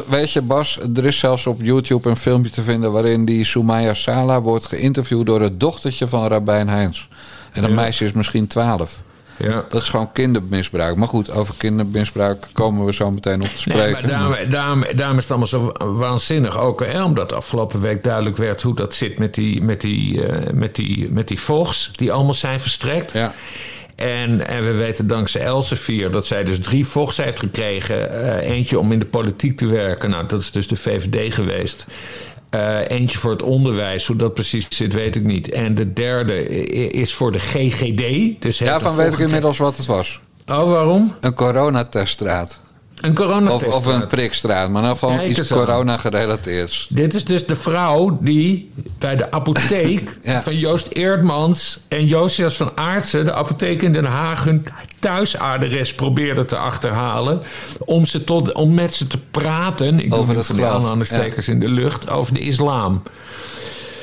Weet 0.08 0.32
je, 0.32 0.42
Bas, 0.42 0.80
er 0.96 1.06
is 1.06 1.20
zelfs 1.20 1.48
op 1.48 1.62
YouTube 1.62 2.10
een 2.10 2.18
filmpje 2.18 2.52
te 2.52 2.62
vinden... 2.62 2.92
waarin 2.92 3.26
die 3.26 3.46
Soumaya 3.46 3.94
Sala 3.94 4.42
wordt 4.42 4.66
geïnterviewd 4.66 5.26
door 5.26 5.42
het 5.42 5.60
dochtertje 5.60 6.08
van 6.08 6.28
Rabijn 6.28 6.70
Heins. 6.70 7.08
En 7.52 7.62
dat 7.62 7.72
meisje 7.72 8.06
is 8.06 8.12
misschien 8.12 8.48
12. 8.48 9.02
Ja. 9.38 9.66
Dat 9.70 9.82
is 9.82 9.90
gewoon 9.90 10.12
kindermisbruik. 10.12 10.96
Maar 10.96 11.08
goed, 11.08 11.32
over 11.32 11.56
kindermisbruik 11.58 12.46
komen 12.54 12.86
we 12.86 12.94
zo 12.94 13.12
meteen 13.12 13.42
op 13.42 13.48
te 13.48 13.54
Nee, 13.54 13.78
spreken. 13.78 13.92
maar 13.92 14.10
daarom, 14.10 14.50
daarom, 14.50 14.84
daarom 14.96 15.18
is 15.18 15.24
het 15.24 15.32
allemaal 15.32 15.48
zo 15.48 15.72
waanzinnig. 15.96 16.58
Ook 16.60 16.86
hè, 16.86 17.04
omdat 17.04 17.34
afgelopen 17.34 17.82
week 17.82 18.04
duidelijk 18.04 18.38
werd 18.38 18.62
hoe 18.62 18.76
dat 18.76 18.94
zit 18.94 19.18
met 19.18 19.34
die, 19.36 19.62
met 19.62 19.82
die, 19.82 20.26
eh, 20.26 20.54
met 20.54 20.76
die, 20.76 21.12
met 21.12 21.28
die 21.28 21.40
die 21.96 22.12
allemaal 22.12 22.34
zijn 22.34 22.62
verstrekt. 22.62 23.12
Ja. 23.12 23.34
En, 23.96 24.48
en 24.48 24.64
we 24.64 24.72
weten 24.72 25.08
dankzij 25.08 25.42
Elsevier 25.42 26.12
dat 26.12 26.26
zij 26.26 26.44
dus 26.44 26.60
drie 26.60 26.86
vochts 26.86 27.18
heeft 27.18 27.40
gekregen. 27.40 28.24
Eh, 28.42 28.50
eentje 28.50 28.80
om 28.80 28.92
in 28.92 29.00
de 29.00 29.06
politiek 29.06 29.58
te 29.58 29.66
werken. 29.66 30.10
Nou, 30.10 30.28
dat 30.28 30.42
is 30.42 30.52
dus 30.52 30.68
de 30.68 30.76
VVD 30.76 31.34
geweest. 31.34 31.86
Eh, 32.56 32.98
eentje 32.98 33.18
voor 33.18 33.32
het 33.32 33.44
onderwijs. 33.44 34.08
Hoe 34.08 34.16
dat 34.16 34.34
precies 34.34 34.68
zit, 34.70 34.94
weet 34.94 35.16
ik 35.16 35.24
niet. 35.24 35.50
En 35.50 35.76
de 35.76 35.94
derde 35.94 36.48
is 36.90 37.14
voor 37.14 37.32
de 37.32 37.40
GGD. 37.40 38.42
Dus 38.42 38.58
Daarvan 38.58 38.96
weet 38.96 39.14
ik 39.14 39.20
inmiddels 39.20 39.58
wat 39.58 39.78
het 39.78 39.86
was. 39.86 40.22
Oh, 40.48 40.72
waarom? 40.72 41.16
Een 41.20 41.34
coronateststraat. 41.34 42.60
Een 43.06 43.16
coronatest. 43.16 43.66
Of, 43.68 43.76
of 43.76 43.86
een 43.86 44.08
prikstraat, 44.08 44.70
maar 44.70 44.84
geval 44.84 45.10
Kijk 45.10 45.28
iets 45.28 45.52
aan. 45.52 45.58
corona 45.58 45.98
gerelateerd. 45.98 46.88
Dit 46.90 47.14
is 47.14 47.26
dus 47.26 47.46
de 47.46 47.56
vrouw 47.56 48.18
die 48.22 48.72
bij 49.00 49.16
de 49.16 49.32
apotheek 49.32 50.18
Ja. 50.24 50.42
van 50.42 50.58
Joost 50.58 50.88
Eerdmans 50.88 51.80
en 51.88 52.06
Josias 52.06 52.56
van 52.56 52.72
Aartsen, 52.76 53.26
de 53.26 53.34
apotheek 53.34 53.82
in 53.82 53.94
Den 53.94 54.06
Haag, 54.06 54.44
hun 54.44 54.66
thuisadres 55.00 55.94
probeerde 55.94 56.46
te 56.46 56.58
achterhalen. 56.58 57.42
Om, 57.80 58.06
ze 58.06 58.24
tot, 58.24 58.54
om 58.54 58.74
met 58.74 58.94
ze 58.94 59.08
te 59.08 59.18
praten, 59.32 60.00
ik 60.00 60.14
Over 60.14 60.36
het 60.36 60.46
van 60.46 60.56
die 60.56 60.66
geloof, 60.66 60.82
aanhalingstekens 60.82 61.48
in 61.48 61.60
de 61.60 61.70
lucht, 61.70 62.10
over 62.10 62.34
de 62.34 62.40
islam. 62.40 63.04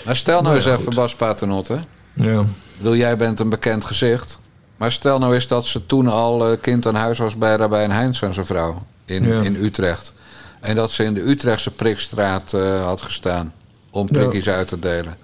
Maar 0.05 0.17
stel 0.17 0.43
nou 0.43 0.55
eens 0.55 0.67
even. 0.67 0.95
Bas 0.95 1.15
Paternotte. 1.15 1.79
Ja. 2.13 2.41
Ik 2.41 2.47
bedoel, 2.79 2.97
jij 2.97 3.17
bent 3.17 3.41
een 3.41 3.49
bekend 3.49 3.85
gezicht. 3.85 4.39
Maar 4.77 4.93
stel 4.93 5.19
nou 5.19 5.35
eens 5.35 5.47
dat 5.47 5.65
ze 5.65 5.87
toen 5.87 6.09
al 6.09 6.47
eh, 6.47 6.57
kind 6.61 6.87
aan 6.87 6.95
huis 6.95 7.19
was 7.19 7.37
bij 7.37 7.57
Rabijn 7.57 7.91
Heinz 7.91 8.23
en 8.23 8.35
zijn 8.35 8.47
vrouw 8.47 8.83
in, 9.05 9.25
Ja. 9.25 9.41
in 9.41 9.57
Utrecht. 9.57 10.13
En 10.61 10.75
dat 10.77 10.91
ze 10.91 11.05
in 11.05 11.15
de 11.15 11.29
Utrechtse 11.29 11.71
prikstraat 11.71 12.53
eh, 12.53 12.85
had 12.85 13.03
gestaan 13.03 13.53
om 13.91 14.07
prikjes 14.09 14.49
uit 14.49 14.69
te 14.69 14.79
delen. 14.79 15.17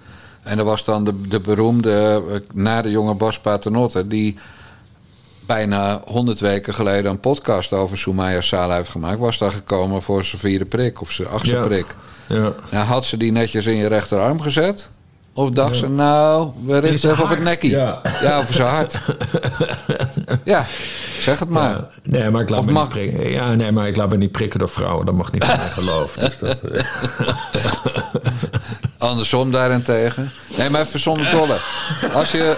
En 0.43 0.57
er 0.57 0.63
was 0.63 0.85
dan 0.85 1.03
de, 1.05 1.21
de 1.27 1.39
beroemde, 1.39 2.23
uh, 2.29 2.35
nare 2.53 2.91
jonge 2.91 3.13
Bas 3.13 3.39
Paternotte... 3.39 4.07
die 4.07 4.37
bijna 5.45 6.01
honderd 6.05 6.39
weken 6.39 6.73
geleden 6.73 7.11
een 7.11 7.19
podcast 7.19 7.73
over 7.73 7.97
Soumaya 7.97 8.41
Sala 8.41 8.75
heeft 8.75 8.89
gemaakt... 8.89 9.19
was 9.19 9.37
daar 9.37 9.51
gekomen 9.51 10.01
voor 10.01 10.23
zijn 10.25 10.41
vierde 10.41 10.65
prik 10.65 11.01
of 11.01 11.11
zijn 11.11 11.27
achtste 11.27 11.55
Ja. 11.55 11.61
prik. 11.61 11.95
Ja. 12.27 12.53
Nou, 12.71 12.85
had 12.85 13.05
ze 13.05 13.17
die 13.17 13.31
netjes 13.31 13.65
in 13.65 13.75
je 13.75 13.87
rechterarm 13.87 14.41
gezet? 14.41 14.89
Of 15.33 15.49
dacht 15.49 15.75
ze, 15.75 15.89
nou, 15.89 16.49
we 16.65 16.77
richten 16.77 17.11
even 17.11 17.23
op 17.23 17.29
het 17.29 17.39
nekkie. 17.43 17.69
Ja. 17.71 18.01
Ja, 18.21 18.39
of 18.39 18.53
zijn 18.53 18.67
hart. 18.67 18.99
ja, 20.43 20.65
zeg 21.21 21.39
het 21.39 21.49
maar. 21.49 21.69
Ja, 21.69 21.87
nee, 22.03 22.29
maar 22.29 22.41
ik 22.41 22.49
laat 22.49 22.59
Of 22.59 22.65
me 22.65 22.71
mag- 22.71 22.83
niet 22.83 23.09
prikken. 23.09 23.29
Ja, 23.31 23.53
nee, 23.55 23.71
maar 23.71 23.87
ik 23.87 23.95
laat 23.95 24.09
me 24.09 24.17
niet 24.17 24.31
prikken 24.31 24.59
door 24.59 24.69
vrouwen. 24.69 25.05
Dat 25.05 25.15
mag 25.15 25.31
niet 25.31 25.45
van 25.45 25.57
mijn 25.57 25.71
geloof. 25.71 26.13
Dus 26.13 26.39
dat, 26.39 26.61
eh, 26.71 26.83
Andersom 28.97 29.51
daarentegen. 29.51 30.31
Nee, 30.57 30.69
maar 30.69 30.81
even 30.81 30.99
zonder 30.99 31.31
dolle. 31.31 31.57
Als 32.13 32.31
je, 32.31 32.55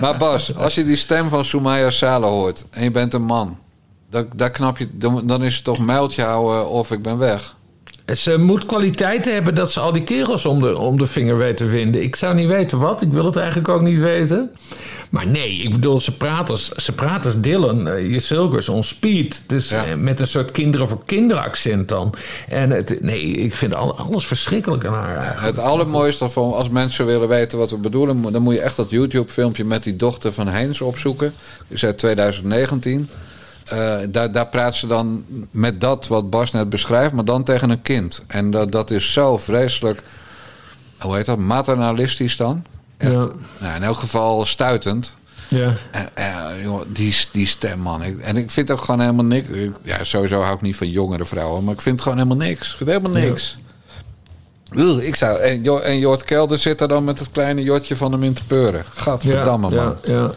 maar 0.00 0.16
Bas, 0.16 0.56
als 0.56 0.74
je 0.74 0.84
die 0.84 0.96
stem 0.96 1.28
van 1.28 1.44
Soumaya 1.44 1.90
Sala 1.90 2.26
hoort... 2.26 2.64
en 2.70 2.82
je 2.82 2.90
bent 2.90 3.14
een 3.14 3.22
man... 3.22 3.58
Dan, 4.10 4.26
dan, 4.36 4.50
knap 4.50 4.78
je, 4.78 4.88
dan, 4.92 5.26
dan 5.26 5.44
is 5.44 5.54
het 5.54 5.64
toch 5.64 5.78
muiltje 5.78 6.22
houden 6.22 6.68
of 6.68 6.90
ik 6.90 7.02
ben 7.02 7.18
weg. 7.18 7.56
Ze 8.16 8.38
moet 8.38 8.66
kwaliteiten 8.66 9.32
hebben 9.34 9.54
dat 9.54 9.72
ze 9.72 9.80
al 9.80 9.92
die 9.92 10.02
kerels 10.02 10.46
om 10.46 10.60
de, 10.60 10.78
om 10.78 10.98
de 10.98 11.06
vinger 11.06 11.36
weet 11.36 11.56
te 11.56 11.68
vinden. 11.68 12.02
Ik 12.02 12.16
zou 12.16 12.34
niet 12.34 12.46
weten 12.48 12.78
wat. 12.78 13.02
Ik 13.02 13.12
wil 13.12 13.24
het 13.24 13.36
eigenlijk 13.36 13.68
ook 13.68 13.80
niet 13.80 13.98
weten. 14.00 14.50
Maar 15.10 15.26
nee, 15.26 15.56
ik 15.58 15.70
bedoel, 15.70 15.98
ze 16.00 16.16
praat 16.16 16.50
als, 16.50 16.68
ze 16.68 16.92
praat 16.92 17.26
als 17.26 17.40
Dylan, 17.40 17.86
uh, 17.86 18.10
je 18.12 18.20
Silkers, 18.20 18.68
on 18.68 18.84
speed. 18.84 19.42
Dus 19.46 19.68
Ja. 19.68 19.84
eh, 19.84 19.94
met 19.94 20.20
een 20.20 20.26
soort 20.26 20.50
kinderen 20.50 20.88
voor 20.88 21.04
kinderen 21.04 21.42
accent 21.42 21.88
dan. 21.88 22.14
En 22.48 22.70
het, 22.70 22.98
nee, 23.02 23.22
ik 23.22 23.56
vind 23.56 23.74
al, 23.74 23.98
alles 23.98 24.26
verschrikkelijk 24.26 24.84
aan 24.86 24.92
haar 24.92 25.16
eigenlijk. 25.16 25.56
Het 25.56 25.58
allermooiste 25.64 26.28
van 26.28 26.52
als 26.52 26.68
mensen 26.68 27.06
willen 27.06 27.28
weten 27.28 27.58
wat 27.58 27.70
we 27.70 27.76
bedoelen, 27.76 28.32
dan 28.32 28.42
moet 28.42 28.54
je 28.54 28.60
echt 28.60 28.76
dat 28.76 28.90
YouTube-filmpje 28.90 29.64
met 29.64 29.82
die 29.82 29.96
dochter 29.96 30.32
van 30.32 30.48
Heinz 30.48 30.80
opzoeken. 30.80 31.32
Die 31.66 31.76
is 31.76 31.84
uit 31.84 31.98
2019. 31.98 33.08
Eh, 33.64 33.96
daar, 34.08 34.32
daar 34.32 34.48
praat 34.48 34.74
ze 34.76 34.86
dan 34.86 35.24
met 35.50 35.80
dat 35.80 36.06
wat 36.06 36.30
Bas 36.30 36.50
net 36.52 36.68
beschrijft, 36.68 37.12
maar 37.12 37.24
dan 37.24 37.44
tegen 37.44 37.70
een 37.70 37.82
kind. 37.82 38.22
En 38.26 38.50
dat, 38.50 38.72
dat 38.72 38.90
is 38.90 39.12
zo 39.12 39.38
vreselijk, 39.38 40.02
hoe 40.98 41.16
heet 41.16 41.26
dat, 41.26 41.38
maternalistisch 41.38 42.36
dan? 42.36 42.64
Echt, 42.98 43.12
Ja. 43.12 43.26
nou, 43.60 43.76
in 43.76 43.82
elk 43.82 43.96
geval 43.98 44.46
stuitend. 44.46 45.14
Ja. 45.48 45.72
En, 45.90 46.08
eh, 46.14 46.62
joh, 46.62 46.80
die, 46.88 47.16
die 47.32 47.46
stem, 47.46 47.80
man. 47.80 48.02
Ik- 48.02 48.18
en 48.18 48.36
ik 48.36 48.50
vind 48.50 48.70
ook 48.70 48.80
gewoon 48.80 49.00
helemaal 49.00 49.24
niks. 49.24 49.48
ik- 49.48 49.72
Ja, 49.82 50.04
sowieso 50.04 50.40
hou 50.42 50.54
ik 50.54 50.60
niet 50.62 50.76
van 50.76 50.90
jongere 50.90 51.24
vrouwen, 51.24 51.64
maar 51.64 51.74
ik 51.74 51.80
vind 51.80 51.94
het 51.94 52.02
gewoon 52.08 52.18
helemaal 52.24 52.46
niks. 52.46 52.70
Ik 52.70 52.76
vind 52.76 52.88
helemaal 52.90 53.12
niks. 53.12 53.56
Ik 55.00 55.16
zou, 55.16 55.38
en, 55.40 55.62
Jo- 55.62 55.78
en 55.78 55.98
Jort 55.98 56.24
Kelder 56.24 56.58
zit 56.58 56.80
er 56.80 56.88
dan 56.88 57.04
met 57.04 57.18
het 57.18 57.30
kleine 57.30 57.62
jotje 57.62 57.96
van 57.96 58.12
hem 58.12 58.22
in 58.22 58.32
te 58.32 58.44
peuren. 58.44 58.84
Gadverdamme, 58.94 59.70
ja, 59.70 59.84
man. 59.84 59.96
Ja, 60.04 60.12
ja. 60.14 60.30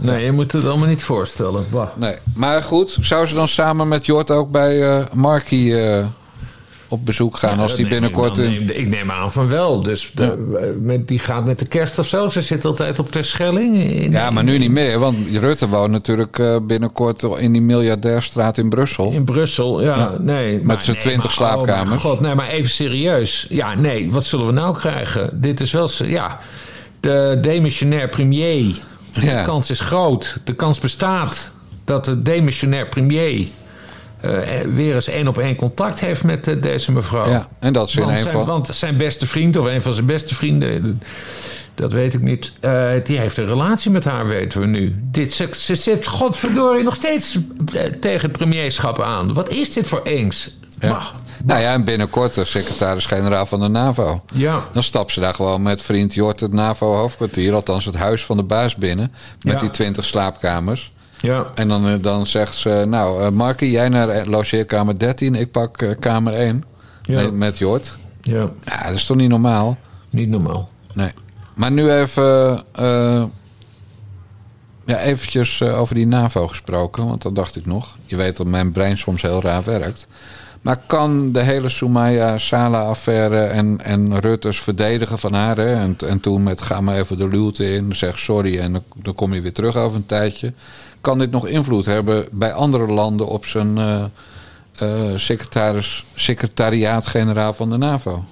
Nee, 0.00 0.24
je 0.24 0.32
moet 0.32 0.52
het 0.52 0.64
allemaal 0.64 0.88
niet 0.88 1.02
voorstellen. 1.02 1.66
Bah. 1.70 1.88
Nee. 1.96 2.14
Maar 2.34 2.62
goed, 2.62 2.96
zou 3.00 3.26
ze 3.26 3.34
dan 3.34 3.48
samen 3.48 3.88
met 3.88 4.06
Jort 4.06 4.30
ook 4.30 4.50
bij 4.50 4.82
eh 4.98 5.04
Marky 5.12 5.72
eh, 5.74 6.06
op 6.88 7.06
bezoek 7.06 7.36
gaan 7.36 7.58
als 7.58 7.70
die 7.74 7.80
neem 7.80 7.88
binnenkort 7.92 8.38
ik, 8.38 8.44
neem- 8.50 8.68
ik 8.68 8.88
neem 8.88 9.10
aan 9.10 9.32
van 9.32 9.48
wel. 9.48 9.80
Dus 9.82 10.10
de- 10.14 10.76
met, 10.82 11.08
die 11.08 11.18
gaat 11.18 11.44
met 11.44 11.58
de 11.58 11.66
kerst 11.66 11.98
of 11.98 12.06
zo. 12.08 12.28
Ze 12.28 12.42
zit 12.42 12.64
altijd 12.64 12.98
op 12.98 13.10
Terschelling. 13.12 13.76
In, 13.76 14.10
Ja, 14.10 14.30
maar 14.30 14.44
nu 14.44 14.58
niet 14.58 14.70
meer, 14.70 14.98
want 14.98 15.16
Rutte 15.32 15.68
woont 15.68 15.90
natuurlijk 15.90 16.38
eh, 16.38 16.56
binnenkort 16.62 17.22
in 17.22 17.52
die 17.52 17.62
miljardairstraat 17.62 18.58
in 18.58 18.68
Brussel. 18.68 19.10
In 19.12 19.24
Brussel, 19.24 19.82
ja, 19.82 20.12
nee. 20.18 20.60
maar 20.62 20.82
zijn 20.82 20.96
nee, 20.96 21.04
20 21.04 21.24
maar- 21.24 21.32
slaapkamers. 21.32 21.90
Oh 22.04 22.10
god, 22.10 22.20
nee, 22.20 22.34
maar 22.34 22.48
even 22.48 22.70
serieus. 22.70 23.46
Ja, 23.48 23.74
nee, 23.74 24.10
wat 24.12 24.24
zullen 24.24 24.46
we 24.46 24.52
nou 24.52 24.76
krijgen? 24.76 25.30
Dit 25.40 25.60
is 25.60 25.72
wel, 25.72 25.90
ja, 26.04 26.38
de 27.00 27.38
demissionair 27.42 28.08
premier. 28.08 28.80
De 29.12 29.42
kans 29.44 29.70
is 29.70 29.80
groot. 29.80 30.38
De 30.44 30.54
kans 30.54 30.78
bestaat 30.78 31.50
dat 31.84 32.04
de 32.04 32.22
demissionair 32.22 32.86
premier... 32.88 33.46
eh, 34.20 34.60
weer 34.74 34.94
eens 34.94 35.08
één 35.08 35.28
op 35.28 35.38
één 35.38 35.56
contact 35.56 36.00
heeft 36.00 36.24
met 36.24 36.48
eh, 36.48 36.62
deze 36.62 36.92
mevrouw. 36.92 37.30
Ja, 37.30 37.48
en 37.58 37.72
dat 37.72 37.90
ze 37.90 38.00
in 38.00 38.04
want, 38.06 38.16
een 38.16 38.22
zijn, 38.22 38.34
van... 38.34 38.46
want 38.46 38.68
zijn 38.72 38.96
beste 38.96 39.26
vriend 39.26 39.56
of 39.56 39.66
een 39.66 39.82
van 39.82 39.92
zijn 39.92 40.06
beste 40.06 40.34
vrienden... 40.34 41.00
Dat 41.74 41.92
weet 41.92 42.14
ik 42.14 42.22
niet. 42.22 42.52
eh, 42.60 42.90
die 43.04 43.18
heeft 43.18 43.36
een 43.36 43.46
relatie 43.46 43.90
met 43.90 44.04
haar, 44.04 44.26
weten 44.26 44.60
we 44.60 44.66
nu. 44.66 44.96
Dit, 45.02 45.32
ze, 45.32 45.48
ze 45.52 45.74
zit, 45.74 46.06
godverdorie, 46.06 46.84
nog 46.84 46.94
steeds 46.94 47.38
eh, 47.74 47.82
tegen 47.82 48.28
het 48.28 48.38
premierschap 48.38 49.00
aan. 49.00 49.34
Wat 49.34 49.50
is 49.50 49.72
dit 49.72 49.86
voor 49.86 50.02
eens? 50.02 50.50
Ja. 50.80 50.88
Bah. 50.88 51.04
Nou 51.44 51.60
ja, 51.60 51.72
en 51.72 51.84
binnenkort 51.84 52.34
de 52.34 52.44
secretaris-generaal 52.44 53.46
van 53.46 53.60
de 53.60 53.68
NAVO. 53.68 54.22
Ja. 54.34 54.62
Dan 54.72 54.82
stapt 54.82 55.12
ze 55.12 55.20
daar 55.20 55.34
gewoon 55.34 55.62
met 55.62 55.82
vriend 55.82 56.14
Jort 56.14 56.40
het 56.40 56.52
NAVO-hoofdkwartier... 56.52 57.54
althans 57.54 57.84
het 57.84 57.96
huis 57.96 58.24
van 58.24 58.36
de 58.36 58.42
baas 58.42 58.76
binnen... 58.76 59.12
met 59.42 59.54
Ja. 59.54 59.60
die 59.60 59.70
20 59.70 60.04
slaapkamers. 60.04 60.92
Ja. 61.20 61.46
En 61.54 61.68
dan, 61.68 61.86
eh, 61.86 61.94
dan 62.00 62.26
zegt 62.26 62.54
ze... 62.54 62.84
nou, 62.88 63.22
eh 63.22 63.30
Marky, 63.30 63.64
jij 63.64 63.88
naar 63.88 64.08
eh, 64.08 64.26
logeerkamer 64.26 64.98
13... 64.98 65.34
ik 65.34 65.50
pak 65.50 65.96
kamer 66.00 66.32
1 66.32 66.64
Ja. 67.02 67.22
met, 67.22 67.32
met 67.32 67.58
Jort. 67.58 67.98
ja, 68.20 68.46
Ja, 68.64 68.84
dat 68.86 68.94
is 68.94 69.04
toch 69.04 69.16
niet 69.16 69.28
normaal? 69.28 69.76
niet 70.10 70.28
normaal. 70.28 70.68
Nee. 70.92 71.10
Maar 71.54 71.70
nu 71.70 71.90
even... 71.90 72.64
ja, 74.84 75.00
eventjes 75.00 75.62
over 75.62 75.94
die 75.94 76.06
NAVO 76.06 76.48
gesproken, 76.48 77.06
want 77.06 77.22
dat 77.22 77.34
dacht 77.34 77.56
ik 77.56 77.66
nog. 77.66 77.96
Je 78.04 78.16
weet 78.16 78.36
dat 78.36 78.46
mijn 78.46 78.72
brein 78.72 78.98
soms 78.98 79.22
heel 79.22 79.42
raar 79.42 79.64
werkt. 79.64 80.06
Maar 80.60 80.80
kan 80.86 81.32
de 81.32 81.42
hele 81.42 81.68
Soumaya 81.68 82.38
Sala-affaire 82.38 83.44
en, 83.44 83.84
en 83.84 84.20
Rutte's 84.20 84.60
verdedigen 84.60 85.18
van 85.18 85.34
haar... 85.34 85.56
Hè, 85.56 85.74
en, 85.74 85.96
en 86.06 86.20
toen 86.20 86.42
met 86.42 86.62
ga 86.62 86.80
maar 86.80 86.96
even 86.96 87.18
de 87.18 87.28
luwte 87.28 87.74
in, 87.74 87.96
zeg 87.96 88.18
sorry 88.18 88.58
en 88.58 88.72
dan, 88.72 88.82
dan 88.94 89.14
kom 89.14 89.34
je 89.34 89.40
weer 89.40 89.52
terug 89.52 89.76
over 89.76 89.96
een 89.96 90.06
tijdje... 90.06 90.52
kan 91.00 91.18
dit 91.18 91.30
nog 91.30 91.46
invloed 91.46 91.84
hebben 91.84 92.26
bij 92.30 92.52
andere 92.52 92.86
landen 92.86 93.26
op 93.26 93.46
zijn 93.46 93.78
eh, 93.78 94.04
eh, 94.72 95.16
secretaris, 95.16 96.04
secretariaat-generaal 96.14 97.52
van 97.52 97.70
de 97.70 97.76
NAVO? 97.76 98.24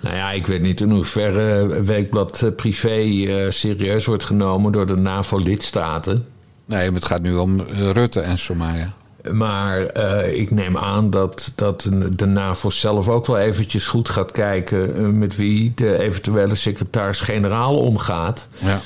Nou 0.00 0.16
ja, 0.16 0.30
ik 0.30 0.46
weet 0.46 0.62
niet 0.62 0.80
in 0.80 0.90
hoeverre 0.90 1.82
Weekblad 1.82 2.42
eh, 2.42 2.50
Privé 2.56 3.50
serieus 3.50 4.04
wordt 4.04 4.24
genomen 4.24 4.72
door 4.72 4.86
de 4.86 4.96
NAVO-lidstaten. 4.96 6.26
Nee, 6.64 6.86
maar 6.86 7.00
het 7.00 7.08
gaat 7.08 7.22
nu 7.22 7.34
om 7.34 7.60
Rutte 7.92 8.20
en 8.20 8.38
Soumaya. 8.38 8.92
Maar 9.32 9.98
ik 10.26 10.50
neem 10.50 10.76
aan 10.76 11.10
dat, 11.10 11.52
dat 11.54 11.90
de 12.10 12.26
NAVO 12.26 12.70
zelf 12.70 13.08
ook 13.08 13.26
wel 13.26 13.38
eventjes 13.38 13.86
goed 13.86 14.08
gaat 14.08 14.32
kijken... 14.32 15.18
met 15.18 15.36
wie 15.36 15.72
de 15.74 15.98
eventuele 15.98 16.54
secretaris-generaal 16.54 17.76
omgaat. 17.76 18.48
Ja. 18.58 18.80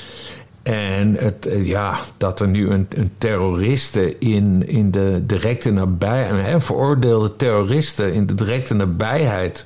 En 0.69 1.15
het, 1.15 1.45
eh, 1.45 1.67
ja, 1.67 1.99
dat 2.17 2.39
er 2.39 2.47
nu 2.47 2.69
een, 2.69 2.87
een 2.89 3.11
terroriste 3.17 4.17
in, 4.17 4.67
in 4.67 4.91
de 4.91 5.23
directe 5.25 5.71
nabijheid... 5.71 6.53
een 6.53 6.61
veroordeelde 6.61 7.31
terroriste 7.31 8.13
in 8.13 8.25
de 8.25 8.35
directe 8.35 8.73
nabijheid... 8.73 9.65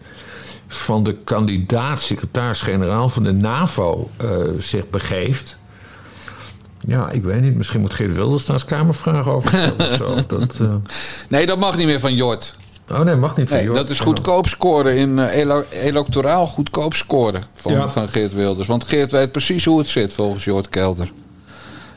van 0.68 1.04
de 1.04 1.16
kandidaat-secretaris-generaal 1.24 3.10
van 3.10 3.24
de 3.24 3.32
NAVO 3.32 4.10
eh, 4.18 4.30
zich 4.58 4.90
begeeft... 4.90 5.58
Ja, 6.86 7.10
ik 7.10 7.24
weet 7.24 7.42
niet. 7.42 7.56
Misschien 7.56 7.82
moet 7.82 7.94
Geert 7.94 8.16
Wilders 8.16 8.46
daar 8.46 8.66
kamervragen 8.66 9.32
over 9.32 9.50
stellen. 9.50 9.92
of 9.92 9.96
zo. 9.96 10.16
Dat, 10.38 10.60
eh, 10.60 10.76
Nee, 11.30 11.46
dat 11.46 11.60
mag 11.60 11.78
niet 11.78 11.88
meer 11.88 12.00
van 12.00 12.16
Jort. 12.16 12.56
Oh 12.92 13.00
nee, 13.00 13.16
mag 13.16 13.36
niet 13.38 13.50
van 13.50 13.58
Nee, 13.58 13.70
dat 13.72 13.90
is 13.90 14.00
goedkoop 14.00 14.48
scoren 14.48 14.96
in 14.96 15.20
elo- 15.20 15.64
electoraal 15.70 16.48
goedkoop 16.48 16.94
scoren 16.94 17.44
van, 17.54 17.72
Ja. 17.72 17.88
van 17.88 18.08
Geert 18.08 18.34
Wilders. 18.34 18.68
Want 18.68 18.84
Geert 18.84 19.12
weet 19.12 19.32
precies 19.32 19.66
hoe 19.66 19.80
het 19.80 19.88
zit 19.90 20.14
volgens 20.14 20.44
Jort 20.44 20.70
Kelder. 20.70 21.12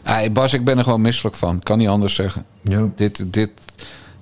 Ah, 0.03 0.33
Bas, 0.33 0.53
ik 0.53 0.65
ben 0.65 0.79
er 0.79 0.85
gewoon 0.85 1.01
misselijk 1.01 1.37
van. 1.37 1.61
Kan 1.63 1.79
niet 1.79 1.89
anders 1.89 2.15
zeggen. 2.15 2.45
Ja. 2.63 2.89
Dit, 2.97 3.25
dit, 3.33 3.51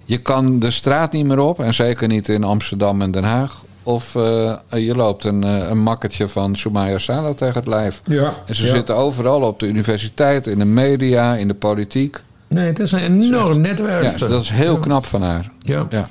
je 0.05 0.19
kan 0.19 0.59
de 0.59 0.71
straat 0.71 1.13
niet 1.13 1.27
meer 1.27 1.39
op. 1.39 1.61
En 1.61 1.75
zeker 1.75 2.09
niet 2.09 2.29
in 2.29 2.45
Amsterdam 2.45 3.03
en 3.03 3.11
Den 3.11 3.25
Haag. 3.25 3.63
Of 3.83 4.15
eh, 4.17 4.55
je 4.69 4.95
loopt 4.95 5.25
een, 5.25 5.45
eh, 5.45 5.69
een 5.69 5.79
makketje 5.83 6.29
van 6.29 6.57
Soumaya 6.57 6.99
Salo 6.99 7.35
tegen 7.35 7.55
het 7.55 7.67
lijf. 7.67 8.01
Ja. 8.05 8.35
En 8.47 8.55
ze 8.55 8.67
Ja. 8.67 8.75
zitten 8.75 8.97
overal 8.97 9.41
op 9.43 9.61
de 9.61 9.67
universiteit, 9.67 10.47
in 10.47 10.59
de 10.59 10.65
media, 10.65 11.35
in 11.37 11.49
de 11.49 11.55
politiek. 11.55 12.21
Nee, 12.49 12.67
het 12.67 12.79
is 12.79 12.93
een 12.93 12.99
enorm 12.99 13.53
Ja, 13.53 13.59
netwerk. 13.59 14.19
dat 14.19 14.41
is 14.43 14.49
heel 14.51 14.73
Ja. 14.75 14.79
knap 14.81 15.07
van 15.07 15.23
haar. 15.23 15.51
Ja. 15.59 15.87
Ja. 15.91 16.09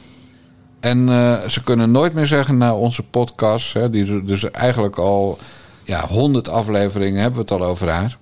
En 0.83 1.09
eh, 1.09 1.49
ze 1.49 1.63
kunnen 1.63 1.91
nooit 1.91 2.13
meer 2.13 2.25
zeggen 2.25 2.57
na 2.57 2.75
onze 2.75 3.03
podcast, 3.03 3.73
hè, 3.73 3.89
die 3.89 4.23
dus 4.23 4.51
eigenlijk 4.51 4.97
al 4.97 5.37
ja, 5.83 6.07
100 6.07 6.47
afleveringen 6.47 7.21
hebben 7.21 7.45
we 7.45 7.53
het 7.53 7.61
al 7.61 7.67
over 7.67 7.89
haar. 7.89 8.17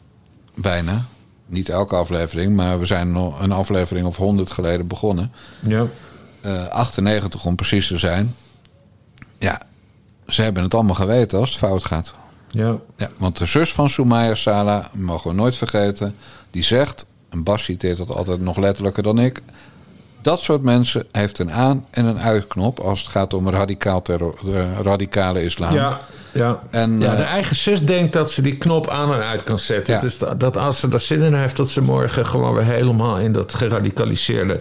Bijna. 0.56 1.06
Niet 1.46 1.70
elke 1.70 1.96
aflevering, 1.96 2.56
maar 2.56 2.80
we 2.80 2.86
zijn 2.86 3.16
een 3.16 3.52
aflevering 3.52 4.06
of 4.06 4.18
100 4.18 4.52
geleden 4.52 4.88
begonnen. 4.88 5.32
Ja. 5.60 5.86
Eh, 6.42 6.68
98 6.68 7.46
om 7.46 7.56
precies 7.56 7.88
te 7.88 7.98
zijn. 7.98 8.36
Ja, 9.38 9.62
ze 10.28 10.42
hebben 10.42 10.64
het 10.64 10.74
allemaal 10.74 10.96
geweten 10.96 11.40
als 11.40 11.50
het 11.50 11.58
fout 11.58 11.86
gaat. 11.86 12.14
Ja. 12.50 12.76
Ja, 12.98 13.10
want 13.18 13.38
de 13.38 13.46
zus 13.46 13.74
van 13.74 13.90
Soumaya 13.90 14.36
Sala, 14.36 14.90
mogen 14.94 15.30
we 15.30 15.36
nooit 15.36 15.56
vergeten, 15.56 16.16
die 16.52 16.64
zegt, 16.64 17.06
en 17.30 17.44
Bas 17.44 17.64
citeert 17.64 17.98
dat 17.98 18.10
altijd 18.10 18.42
nog 18.42 18.58
letterlijker 18.58 19.04
dan 19.04 19.20
ik. 19.20 19.42
Dat 20.22 20.42
soort 20.42 20.64
mensen 20.64 21.06
heeft 21.12 21.40
een 21.40 21.52
aan- 21.52 21.86
en 21.90 22.06
een 22.06 22.20
uitknop 22.20 22.80
als 22.80 23.00
het 23.00 23.10
gaat 23.10 23.34
om 23.34 23.50
radicaal 23.50 24.02
terror, 24.02 24.40
de 24.44 24.74
radicale 24.82 25.44
islam. 25.44 25.74
Ja, 25.74 26.00
ja. 26.32 26.60
En, 26.70 27.00
ja, 27.00 27.12
eh, 27.12 27.18
de 27.18 27.24
eigen 27.24 27.56
zus 27.56 27.86
denkt 27.86 28.14
dat 28.14 28.32
ze 28.32 28.42
die 28.42 28.58
knop 28.58 28.90
aan 28.90 29.14
en 29.14 29.24
uit 29.24 29.44
kan 29.44 29.60
zetten. 29.60 29.94
Ja. 29.94 30.00
Dus 30.00 30.18
dat, 30.18 30.40
dat 30.40 30.58
als 30.58 30.80
ze 30.80 30.88
daar 30.88 31.00
zin 31.00 31.22
in 31.22 31.34
heeft, 31.34 31.58
dat 31.58 31.70
ze 31.70 31.82
morgen 31.82 32.26
gewoon 32.26 32.54
weer 32.54 32.64
helemaal 32.64 33.18
in 33.18 33.32
dat 33.32 33.54
geradicaliseerde 33.54 34.60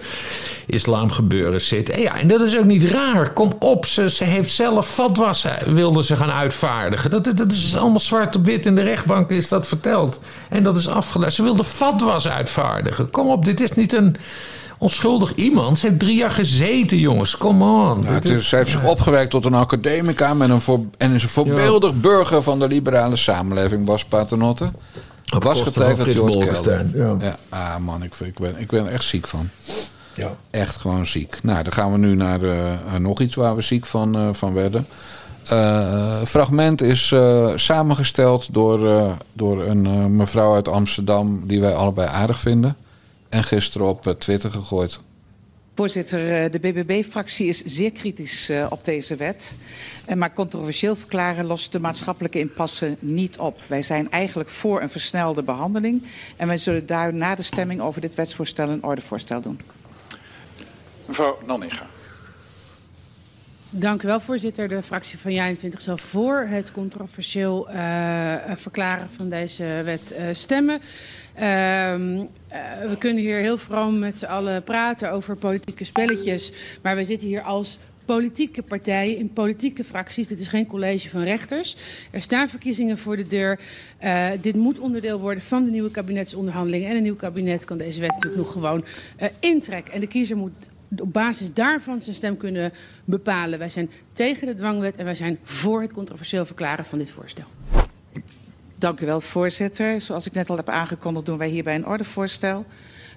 islamgebeuren 0.67 1.61
zit. 1.61 1.91
En 1.91 2.01
ja, 2.01 2.19
en 2.19 2.29
dat 2.29 2.41
is 2.41 2.59
ook 2.59 2.65
niet 2.65 2.85
raar. 2.85 3.33
Kom 3.33 3.53
op, 3.59 3.87
ze, 3.87 4.11
ze 4.11 4.25
heeft 4.25 4.51
zelf 4.53 4.89
fatwas, 4.89 5.45
eh, 5.45 5.53
wilde 5.67 6.05
ze 6.05 6.17
gaan 6.17 6.31
uitvaardigen. 6.31 7.11
Dat, 7.11 7.25
dat 7.25 7.53
is 7.53 7.77
allemaal 7.77 8.01
zwart 8.01 8.37
op 8.37 8.45
wit 8.45 8.67
in 8.67 8.75
de 8.75 8.83
rechtbank 8.83 9.31
is 9.31 9.49
dat 9.49 9.67
verteld. 9.67 10.21
En 10.49 10.63
dat 10.63 10.77
is 10.77 10.89
afgeleid. 10.89 11.33
Ze 11.33 11.43
wilde 11.43 11.65
fatwas 11.65 12.29
uitvaardigen. 12.29 13.11
Kom 13.11 13.29
op, 13.29 13.45
dit 13.45 13.61
is 13.61 13.73
niet 13.73 13.93
een 13.93 14.17
onschuldig 14.81 15.35
iemand. 15.35 15.79
Ze 15.79 15.87
heeft 15.87 15.99
drie 15.99 16.17
jaar 16.17 16.31
gezeten, 16.31 16.99
jongens. 16.99 17.37
Come 17.37 17.65
on. 17.65 18.01
Dit 18.01 18.11
het 18.11 18.25
is, 18.25 18.31
is- 18.31 18.49
zij 18.49 18.59
heeft 18.59 18.71
zich 18.71 18.85
opgewekt 18.85 19.31
tot 19.31 19.45
een 19.45 19.55
academica 19.55 20.35
met 20.35 20.51
een 20.51 20.61
voor, 20.61 20.81
en 20.99 21.13
is 21.13 21.23
een 21.23 21.29
voorbeeldig 21.29 22.01
burger 22.01 22.43
van 22.43 22.59
de 22.59 22.69
liberale 22.69 23.17
samenleving, 23.17 23.85
Bas 23.85 24.05
Paternotte. 24.05 24.71
Op 25.35 25.43
Was 25.43 25.63
van 25.63 25.73
getekend 25.73 26.17
George 26.17 26.95
ja. 26.95 27.17
Ja, 27.21 27.37
ah 27.49 27.77
man, 27.77 28.03
ik, 28.03 28.15
ik, 28.15 28.39
ben, 28.39 28.55
ik 28.59 28.69
ben 28.69 28.87
er 28.87 28.93
echt 28.93 29.05
ziek 29.05 29.27
van. 29.27 29.49
Ja. 30.15 30.31
Echt 30.51 30.77
gewoon 30.77 31.07
ziek. 31.07 31.39
Nou, 31.43 31.63
dan 31.63 31.73
gaan 31.73 31.93
we 31.93 31.99
nu 31.99 32.15
naar 32.15 32.43
eh, 32.43 32.73
eh, 32.73 32.95
nog 32.99 33.21
iets 33.21 33.35
waar 33.35 33.57
we 33.57 33.63
ziek 33.63 33.87
van, 33.87 34.17
eh, 34.17 34.29
van 34.33 34.53
werden. 34.53 34.87
Eh, 35.45 36.23
fragment 36.25 36.83
is 36.83 37.15
samengesteld 37.55 38.55
door, 38.55 39.03
door 39.33 39.63
een 39.63 40.17
mevrouw 40.17 40.55
uit 40.55 40.69
Amsterdam... 40.69 41.47
die 41.47 41.61
wij 41.61 41.75
allebei 41.75 42.09
aardig 42.09 42.41
vinden. 42.41 42.77
En 43.31 43.45
gisteren 43.45 43.87
op 43.87 44.07
eh, 44.07 44.13
Twitter 44.13 44.51
gegooid. 44.51 45.01
Voorzitter, 45.75 46.43
eh, 46.43 46.53
de 46.53 46.59
BBB-fractie 46.59 47.47
is 47.47 47.63
zeer 47.65 47.93
kritisch 47.93 48.49
eh, 48.49 48.67
op 48.71 48.85
deze 48.85 49.17
wet. 49.17 49.57
Maar 50.17 50.33
controversieel 50.33 50.97
verklaren 50.97 51.45
lost 51.45 51.73
de 51.73 51.81
maatschappelijke 51.81 52.39
impasse 52.39 52.97
niet 52.99 53.39
op. 53.39 53.59
Wij 53.67 53.83
zijn 53.83 54.11
eigenlijk 54.11 54.49
voor 54.49 54.83
een 54.83 54.91
versnelde 54.91 55.43
behandeling. 55.43 56.07
En 56.37 56.47
wij 56.47 56.59
zullen 56.59 56.87
daar 56.87 57.15
na 57.15 57.35
de 57.35 57.43
stemming 57.43 57.81
over 57.81 58.01
dit 58.01 58.15
wetsvoorstel 58.15 58.69
een 58.69 58.85
ordevoorstel 58.85 59.41
doen. 59.41 59.61
Mevrouw 61.07 61.39
Nanninga. 61.47 61.87
Dank 63.73 64.03
u 64.03 64.07
wel, 64.07 64.21
voorzitter. 64.21 64.69
De 64.69 64.83
fractie 64.83 65.19
van 65.19 65.33
Ja21 65.33 65.77
zal 65.79 65.97
voor 65.99 66.47
het 66.49 66.73
controversieel 66.73 67.69
eh, 67.69 67.75
verklaren 68.55 69.09
van 69.17 69.29
deze 69.29 69.65
wet 69.85 70.11
eh, 70.11 70.25
stemmen. 70.33 70.81
Ehm, 71.35 72.25
eh, 72.51 72.89
we 72.89 72.97
kunnen 72.99 73.23
hier 73.23 73.39
heel 73.39 73.59
vroom 73.59 73.99
met 73.99 74.19
z'n 74.19 74.25
allen 74.25 74.63
praten 74.63 75.13
over 75.13 75.37
politieke 75.37 75.85
spelletjes. 75.85 76.53
Maar 76.83 76.97
we 76.97 77.05
zitten 77.05 77.29
hier 77.29 77.43
als 77.43 77.79
politieke 78.05 78.63
partijen 78.63 79.17
in 79.17 79.33
politieke 79.33 79.85
fracties. 79.85 80.29
Dit 80.29 80.41
is 80.41 80.49
geen 80.49 80.67
college 80.67 81.09
van 81.09 81.23
rechters. 81.23 81.77
Er 82.11 82.23
staan 82.23 82.49
verkiezingen 82.49 82.99
voor 82.99 83.17
de 83.17 83.27
deur. 83.27 83.61
Eh, 83.99 84.29
dit 84.41 84.55
moet 84.55 84.79
onderdeel 84.79 85.21
worden 85.21 85.43
van 85.43 85.65
de 85.65 85.71
nieuwe 85.71 85.91
kabinetsonderhandelingen. 85.91 86.91
En 86.91 86.97
een 86.97 87.03
nieuw 87.03 87.17
kabinet 87.17 87.65
kan 87.65 87.79
deze 87.79 88.01
wet 88.01 88.11
natuurlijk 88.11 88.43
nog 88.43 88.53
gewoon 88.53 88.85
eh, 89.17 89.29
intrekken. 89.41 89.95
En 89.95 90.01
de 90.01 90.07
kiezer 90.07 90.37
moet 90.37 90.71
op 90.99 91.13
basis 91.13 91.55
daarvan 91.55 92.03
zijn 92.03 92.17
stem 92.17 92.37
kunnen 92.37 92.73
bepalen. 93.05 93.59
Wij 93.59 93.69
zijn 93.69 93.91
tegen 94.13 94.47
de 94.47 94.55
dwangwet 94.55 94.97
en 94.97 95.05
wij 95.05 95.15
zijn 95.15 95.39
voor 95.43 95.83
het 95.83 95.93
controversieel 95.93 96.47
verklaren 96.47 96.85
van 96.85 96.99
dit 96.99 97.11
voorstel. 97.11 97.45
Dank 98.81 99.01
u 99.01 99.07
wel, 99.07 99.21
voorzitter. 99.21 100.01
Zoals 100.01 100.27
ik 100.27 100.33
net 100.33 100.51
al 100.51 100.57
heb 100.57 100.69
aangekondigd, 100.69 101.27
doen 101.27 101.39
wij 101.39 101.49
hierbij 101.49 101.75
een 101.75 101.87
ordevoorstel. 101.87 102.65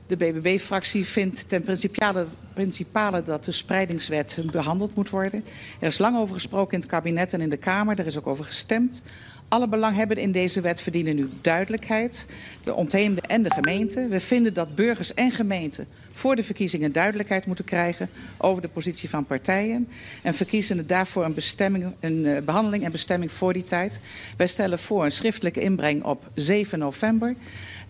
De 0.07 0.17
BBB-fractie 0.17 1.05
vindt 1.05 1.49
ten 1.49 1.63
principale, 1.63 2.25
principale 2.53 3.21
dat 3.21 3.45
de 3.45 3.51
spreidingswet 3.51 4.37
behandeld 4.51 4.95
moet 4.95 5.09
worden. 5.09 5.45
Er 5.79 5.87
is 5.87 5.97
lang 5.97 6.17
over 6.17 6.33
gesproken 6.33 6.73
in 6.73 6.79
het 6.79 6.89
kabinet 6.89 7.33
en 7.33 7.41
in 7.41 7.49
de 7.49 7.57
Kamer. 7.57 7.99
Er 7.99 8.05
is 8.05 8.17
ook 8.17 8.27
over 8.27 8.45
gestemd. 8.45 9.01
Alle 9.47 9.67
belanghebbenden 9.67 10.25
in 10.25 10.31
deze 10.31 10.61
wet 10.61 10.81
verdienen 10.81 11.15
nu 11.15 11.29
duidelijkheid. 11.41 12.25
De 12.63 12.73
ontheemde 12.73 13.21
en 13.21 13.43
de 13.43 13.51
gemeente. 13.51 14.07
We 14.07 14.19
vinden 14.19 14.53
dat 14.53 14.75
burgers 14.75 15.13
en 15.13 15.31
gemeenten 15.31 15.87
voor 16.11 16.35
de 16.35 16.43
verkiezingen 16.43 16.91
duidelijkheid 16.91 17.45
moeten 17.45 17.65
krijgen 17.65 18.09
over 18.37 18.61
de 18.61 18.67
positie 18.67 19.09
van 19.09 19.25
partijen. 19.25 19.87
En 20.21 20.33
verkiezen 20.33 20.87
daarvoor 20.87 21.25
een, 21.25 21.33
bestemming, 21.33 21.85
een 21.99 22.25
uh, 22.25 22.37
behandeling 22.45 22.83
en 22.83 22.91
bestemming 22.91 23.31
voor 23.31 23.53
die 23.53 23.63
tijd. 23.63 23.99
Wij 24.37 24.47
stellen 24.47 24.79
voor 24.79 25.05
een 25.05 25.11
schriftelijke 25.11 25.61
inbreng 25.61 26.03
op 26.03 26.29
7 26.33 26.79
november 26.79 27.35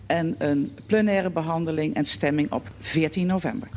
en 0.06 0.34
een 0.38 0.78
plenaire 0.86 1.30
behandeling 1.30 1.94
en 1.94 2.04
stemming 2.04 2.52
op 2.52 2.70
14 2.80 3.26
november. 3.26 3.68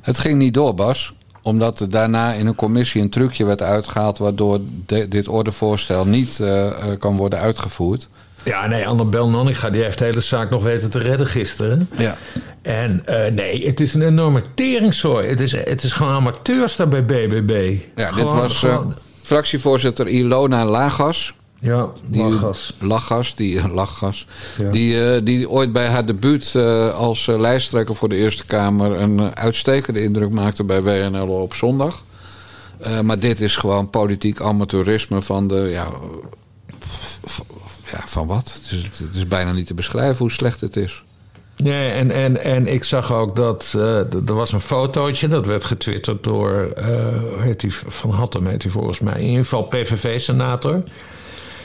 Het 0.00 0.18
ging 0.18 0.38
niet 0.38 0.54
door, 0.54 0.74
Bas 0.74 1.14
omdat 1.42 1.80
er 1.80 1.90
daarna 1.90 2.32
in 2.32 2.46
een 2.46 2.54
commissie 2.54 3.02
een 3.02 3.10
trucje 3.10 3.44
werd 3.44 3.62
uitgehaald... 3.62 4.18
waardoor 4.18 4.60
de, 4.86 5.08
dit 5.08 5.28
ordevoorstel 5.28 6.06
niet 6.06 6.38
uh, 6.38 6.72
kan 6.98 7.16
worden 7.16 7.38
uitgevoerd. 7.38 8.08
Ja, 8.42 8.66
nee, 8.66 8.86
Annabel 8.86 9.28
Nanninga 9.28 9.70
die 9.70 9.82
heeft 9.82 9.98
de 9.98 10.04
hele 10.04 10.20
zaak 10.20 10.50
nog 10.50 10.62
weten 10.62 10.90
te 10.90 10.98
redden 10.98 11.26
gisteren. 11.26 11.88
Ja. 11.96 12.16
En 12.62 13.02
uh, 13.08 13.26
nee, 13.26 13.66
het 13.66 13.80
is 13.80 13.94
een 13.94 14.02
enorme 14.02 14.42
teringzooi. 14.54 15.28
Het 15.28 15.40
is, 15.40 15.52
het 15.52 15.84
is 15.84 15.92
gewoon 15.92 16.12
amateurs 16.12 16.76
daar 16.76 16.88
bij 16.88 17.04
BBB. 17.04 17.76
Ja, 17.96 18.10
gewoon, 18.10 18.32
dit 18.32 18.60
was 18.60 18.66
fractievoorzitter 19.22 20.08
Ilona 20.08 20.64
Lagas. 20.64 21.34
Ja, 21.62 21.88
die, 22.06 22.22
Lachgas. 22.22 22.76
Lachgas, 22.78 23.34
die, 23.34 23.68
Lachgas, 23.74 24.26
ja. 24.58 24.70
die, 24.70 24.94
uh, 24.94 25.24
die 25.24 25.50
ooit 25.50 25.72
bij 25.72 25.86
haar 25.86 26.06
debuut 26.06 26.52
uh, 26.56 26.94
als 26.94 27.26
uh, 27.26 27.38
lijsttrekker 27.38 27.94
voor 27.94 28.08
de 28.08 28.16
Eerste 28.16 28.46
Kamer... 28.46 29.00
een 29.00 29.36
uitstekende 29.36 30.02
indruk 30.02 30.30
maakte 30.30 30.64
bij 30.64 30.82
WNL 30.82 31.28
op 31.28 31.54
zondag. 31.54 32.02
maar 33.02 33.18
dit 33.18 33.40
is 33.40 33.56
gewoon 33.56 33.90
politiek 33.90 34.40
amateurisme 34.40 35.22
van 35.22 35.48
de... 35.48 35.68
Ja, 35.72 35.86
ja, 37.92 38.02
van 38.04 38.26
wat? 38.26 38.60
Het 38.62 38.70
is, 38.70 38.82
het 39.06 39.16
is 39.16 39.26
bijna 39.26 39.52
niet 39.52 39.66
te 39.66 39.74
beschrijven 39.74 40.18
hoe 40.18 40.30
slecht 40.30 40.60
het 40.60 40.76
is. 40.76 41.02
Nee, 41.56 41.90
en, 41.90 42.10
en, 42.10 42.42
en 42.42 42.66
ik 42.66 42.84
zag 42.84 43.12
ook 43.12 43.36
dat 43.36 43.72
uh, 43.76 44.12
er 44.12 44.34
was 44.34 44.52
een 44.52 44.60
fotootje, 44.60 45.28
dat 45.28 45.46
werd 45.46 45.64
getwitterd 45.64 46.24
door, 46.24 46.72
uh, 46.78 46.86
heet 47.38 47.62
hij, 47.62 47.70
Van 47.70 48.10
Hattem 48.10 48.46
heet 48.46 48.62
hij 48.62 48.72
volgens 48.72 49.00
mij, 49.00 49.20
in 49.20 49.26
ieder 49.26 49.42
geval 49.42 49.62
PVV-senator. 49.62 50.82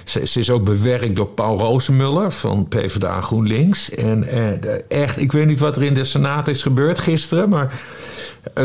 Ze, 0.08 0.28
ze, 0.28 0.40
is 0.40 0.50
ook 0.50 0.64
bewerkt 0.64 1.16
door 1.16 1.28
Paul 1.28 1.60
Rozenmuller 1.60 2.32
van 2.32 2.68
PvdA 2.68 3.22
GroenLinks. 3.22 3.90
En 3.90 4.24
uh, 4.24 5.02
echt, 5.02 5.22
ik 5.22 5.32
weet 5.32 5.48
niet 5.48 5.60
wat 5.60 5.76
er 5.76 5.84
in 5.84 5.94
de 5.94 6.04
Senaat 6.04 6.48
is 6.48 6.62
gebeurd 6.62 7.00
gisteren, 7.00 7.50
maar 7.50 7.82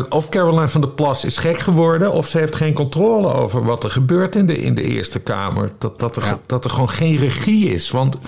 of 0.08 0.28
Caroline 0.28 0.68
van 0.68 0.80
der 0.80 0.90
Plas 0.90 1.24
is 1.24 1.36
gek 1.36 1.58
geworden... 1.58 2.12
of 2.12 2.28
ze 2.28 2.38
heeft 2.38 2.56
geen 2.56 2.72
controle 2.72 3.32
over 3.32 3.64
wat 3.64 3.84
er 3.84 3.90
gebeurt 3.90 4.36
in 4.36 4.46
de, 4.46 4.58
in 4.58 4.74
de 4.74 4.82
Eerste 4.82 5.18
Kamer. 5.18 5.70
Dat, 5.78 5.98
dat, 5.98 6.16
er, 6.16 6.24
ja. 6.24 6.38
dat 6.46 6.64
er 6.64 6.70
gewoon 6.70 6.90
geen 6.90 7.16
regie 7.16 7.72
is. 7.72 7.90
Want 7.90 8.18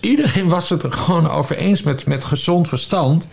iedereen 0.00 0.48
was 0.48 0.70
het 0.70 0.82
er 0.82 0.92
gewoon 0.92 1.30
over 1.30 1.56
eens 1.56 1.82
met, 1.82 2.06
met 2.06 2.24
gezond 2.24 2.68
verstand. 2.68 3.28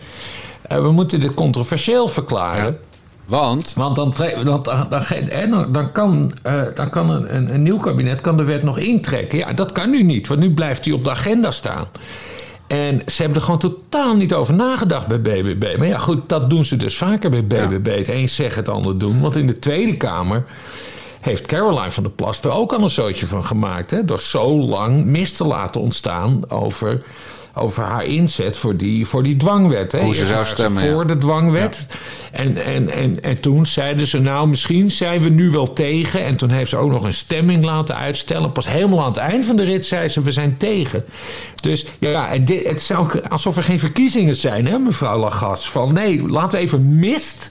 Uh, 0.72 0.78
we 0.78 0.92
moeten 0.92 1.20
dit 1.20 1.34
controversieel 1.34 2.08
verklaren. 2.08 2.64
Ja. 2.64 2.89
Want? 3.30 3.72
Want 3.74 3.96
dan, 3.96 4.14
dan, 4.44 4.62
dan, 5.50 5.72
dan 5.72 5.92
kan, 5.92 6.32
uh, 6.46 6.62
dan 6.74 6.90
kan 6.90 7.10
een, 7.10 7.36
een, 7.36 7.54
een, 7.54 7.62
nieuw 7.62 7.78
kabinet 7.78 8.20
kan 8.20 8.36
de 8.36 8.44
wet 8.44 8.62
nog 8.62 8.78
intrekken. 8.78 9.38
Ja, 9.38 9.52
dat 9.52 9.72
kan 9.72 9.90
nu 9.90 10.02
niet, 10.02 10.28
want 10.28 10.40
nu 10.40 10.54
blijft 10.54 10.84
hij 10.84 10.94
op 10.94 11.04
de 11.04 11.10
agenda 11.10 11.50
staan. 11.50 11.86
En 12.66 13.02
ze 13.06 13.22
hebben 13.22 13.38
er 13.38 13.44
gewoon 13.44 13.60
totaal 13.60 14.16
niet 14.16 14.34
over 14.34 14.54
nagedacht 14.54 15.06
bij 15.06 15.20
BBB. 15.20 15.76
Maar 15.78 15.86
ja, 15.86 15.98
goed, 15.98 16.28
dat 16.28 16.50
doen 16.50 16.64
ze 16.64 16.76
dus 16.76 16.96
vaker 16.96 17.30
bij 17.30 17.44
BBB. 17.44 17.86
Ja. 17.86 17.92
Het 17.92 18.08
een 18.08 18.28
zeggen, 18.28 18.58
het 18.58 18.68
ander 18.68 18.98
doen. 18.98 19.20
Want 19.20 19.36
in 19.36 19.46
de 19.46 19.58
Tweede 19.58 19.96
Kamer 19.96 20.44
heeft 21.20 21.46
Caroline 21.46 21.90
van 21.90 22.02
der 22.02 22.12
Plas 22.12 22.42
er 22.42 22.50
ook 22.50 22.72
al 22.72 22.82
een 22.82 22.90
zootje 22.90 23.26
van 23.26 23.44
gemaakt. 23.44 23.90
Hè? 23.90 24.04
Door 24.04 24.20
zo 24.20 24.58
lang 24.58 25.04
mis 25.04 25.32
te 25.32 25.44
laten 25.44 25.80
ontstaan 25.80 26.50
over 26.50 27.02
over 27.54 27.82
haar 27.82 28.04
inzet 28.04 28.56
voor 28.56 28.76
die, 28.76 29.06
voor 29.06 29.22
die 29.22 29.36
dwangwet. 29.36 29.92
Hè. 29.92 30.00
Hoe 30.00 30.14
ze 30.14 30.26
zou 30.26 30.46
stemmen. 30.46 30.92
Voor 30.92 31.06
de 31.06 31.18
dwangwet. 31.18 31.86
En, 32.32 32.64
en, 32.64 32.90
en, 32.90 33.22
en 33.22 33.40
toen 33.40 33.66
zeiden 33.66 34.06
ze, 34.06 34.18
nou, 34.18 34.48
misschien 34.48 34.90
zijn 34.90 35.20
we 35.20 35.28
nu 35.28 35.50
wel 35.50 35.72
tegen. 35.72 36.24
En 36.24 36.36
toen 36.36 36.50
heeft 36.50 36.70
ze 36.70 36.76
ook 36.76 36.90
nog 36.90 37.04
een 37.04 37.12
stemming 37.12 37.64
laten 37.64 37.96
uitstellen. 37.96 38.52
Pas 38.52 38.68
helemaal 38.68 39.00
aan 39.00 39.12
het 39.12 39.16
eind 39.16 39.44
van 39.44 39.56
de 39.56 39.64
rit 39.64 39.86
zei 39.86 40.08
ze, 40.08 40.22
we 40.22 40.32
zijn 40.32 40.56
tegen. 40.56 41.04
Dus 41.60 41.86
ja, 41.98 42.28
het, 42.28 42.48
het 42.48 42.80
is 42.80 42.92
ook 42.92 43.16
alsof 43.16 43.56
er 43.56 43.62
geen 43.62 43.78
verkiezingen 43.78 44.36
zijn, 44.36 44.66
hè, 44.66 44.78
mevrouw 44.78 45.18
Lagas. 45.18 45.70
Van 45.70 45.94
nee, 45.94 46.28
laten 46.28 46.58
we 46.58 46.64
even 46.64 46.98
mist... 46.98 47.50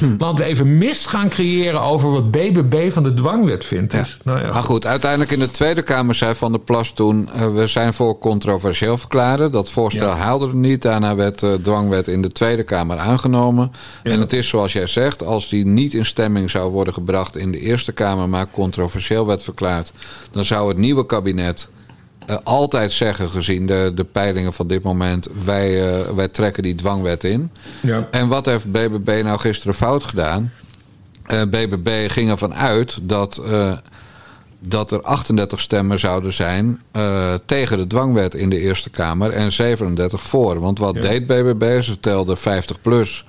Hm. 0.00 0.14
Laten 0.18 0.36
we 0.36 0.44
even 0.44 0.78
mist 0.78 1.06
gaan 1.06 1.28
creëren 1.28 1.80
over 1.80 2.10
wat 2.10 2.30
BBB 2.30 2.92
van 2.92 3.02
de 3.02 3.14
dwangwet 3.14 3.64
vindt. 3.64 3.92
Dus, 3.92 4.18
nou 4.24 4.40
ja. 4.40 4.52
Maar 4.52 4.62
goed, 4.62 4.86
uiteindelijk 4.86 5.30
in 5.30 5.38
de 5.38 5.50
Tweede 5.50 5.82
Kamer 5.82 6.14
zei 6.14 6.34
Van 6.34 6.52
der 6.52 6.60
Plas 6.60 6.90
toen... 6.92 7.28
eh, 7.32 7.54
we 7.54 7.66
zijn 7.66 7.94
voor 7.94 8.18
controversieel 8.18 8.98
verklaren. 8.98 9.52
Dat 9.52 9.70
voorstel 9.70 10.08
Ja. 10.08 10.14
haalde 10.16 10.46
er 10.46 10.54
niet. 10.54 10.82
Daarna 10.82 11.14
werd 11.14 11.38
de 11.40 11.58
dwangwet 11.62 12.08
in 12.08 12.22
de 12.22 12.32
Tweede 12.32 12.62
Kamer 12.62 12.98
aangenomen. 12.98 13.72
En 14.02 14.20
het 14.20 14.32
is 14.32 14.48
zoals 14.48 14.72
jij 14.72 14.86
zegt, 14.86 15.24
als 15.24 15.48
die 15.48 15.66
niet 15.66 15.94
in 15.94 16.06
stemming 16.06 16.50
zou 16.50 16.70
worden 16.70 16.94
gebracht... 16.94 17.36
in 17.36 17.52
de 17.52 17.58
Eerste 17.60 17.92
Kamer, 17.92 18.28
maar 18.28 18.46
controversieel 18.50 19.26
werd 19.26 19.42
verklaard... 19.42 19.92
dan 20.30 20.44
zou 20.44 20.68
het 20.68 20.78
nieuwe 20.78 21.06
kabinet... 21.06 21.68
eh, 22.30 22.36
altijd 22.42 22.92
zeggen, 22.92 23.28
gezien 23.28 23.66
de, 23.66 23.92
de 23.94 24.04
peilingen 24.04 24.52
van 24.52 24.66
dit 24.66 24.82
moment... 24.82 25.28
Wij, 25.44 25.98
eh, 26.00 26.08
wij 26.10 26.28
trekken 26.28 26.62
die 26.62 26.74
dwangwet 26.74 27.24
in. 27.24 27.50
Ja. 27.80 28.08
En 28.10 28.28
wat 28.28 28.46
heeft 28.46 28.72
BBB 28.72 29.20
nou 29.24 29.38
gisteren 29.38 29.74
fout 29.74 30.04
gedaan? 30.04 30.52
Eh, 31.24 31.42
BBB 31.42 32.10
ging 32.10 32.30
ervan 32.30 32.54
uit 32.54 32.98
dat, 33.02 33.42
dat 34.58 34.92
er 34.92 35.02
38 35.02 35.60
stemmen 35.60 35.98
zouden 35.98 36.32
zijn 36.32 36.80
tegen 37.46 37.78
de 37.78 37.86
dwangwet 37.86 38.34
in 38.34 38.50
de 38.50 38.58
Eerste 38.58 38.90
Kamer 38.90 39.30
en 39.30 39.52
37 39.52 40.20
voor. 40.20 40.60
Want 40.60 40.78
wat 40.78 40.94
Ja. 40.94 41.00
deed 41.00 41.26
BBB? 41.26 41.82
Ze 41.82 42.00
telde 42.00 42.36
50 42.36 42.80
plus 42.80 43.24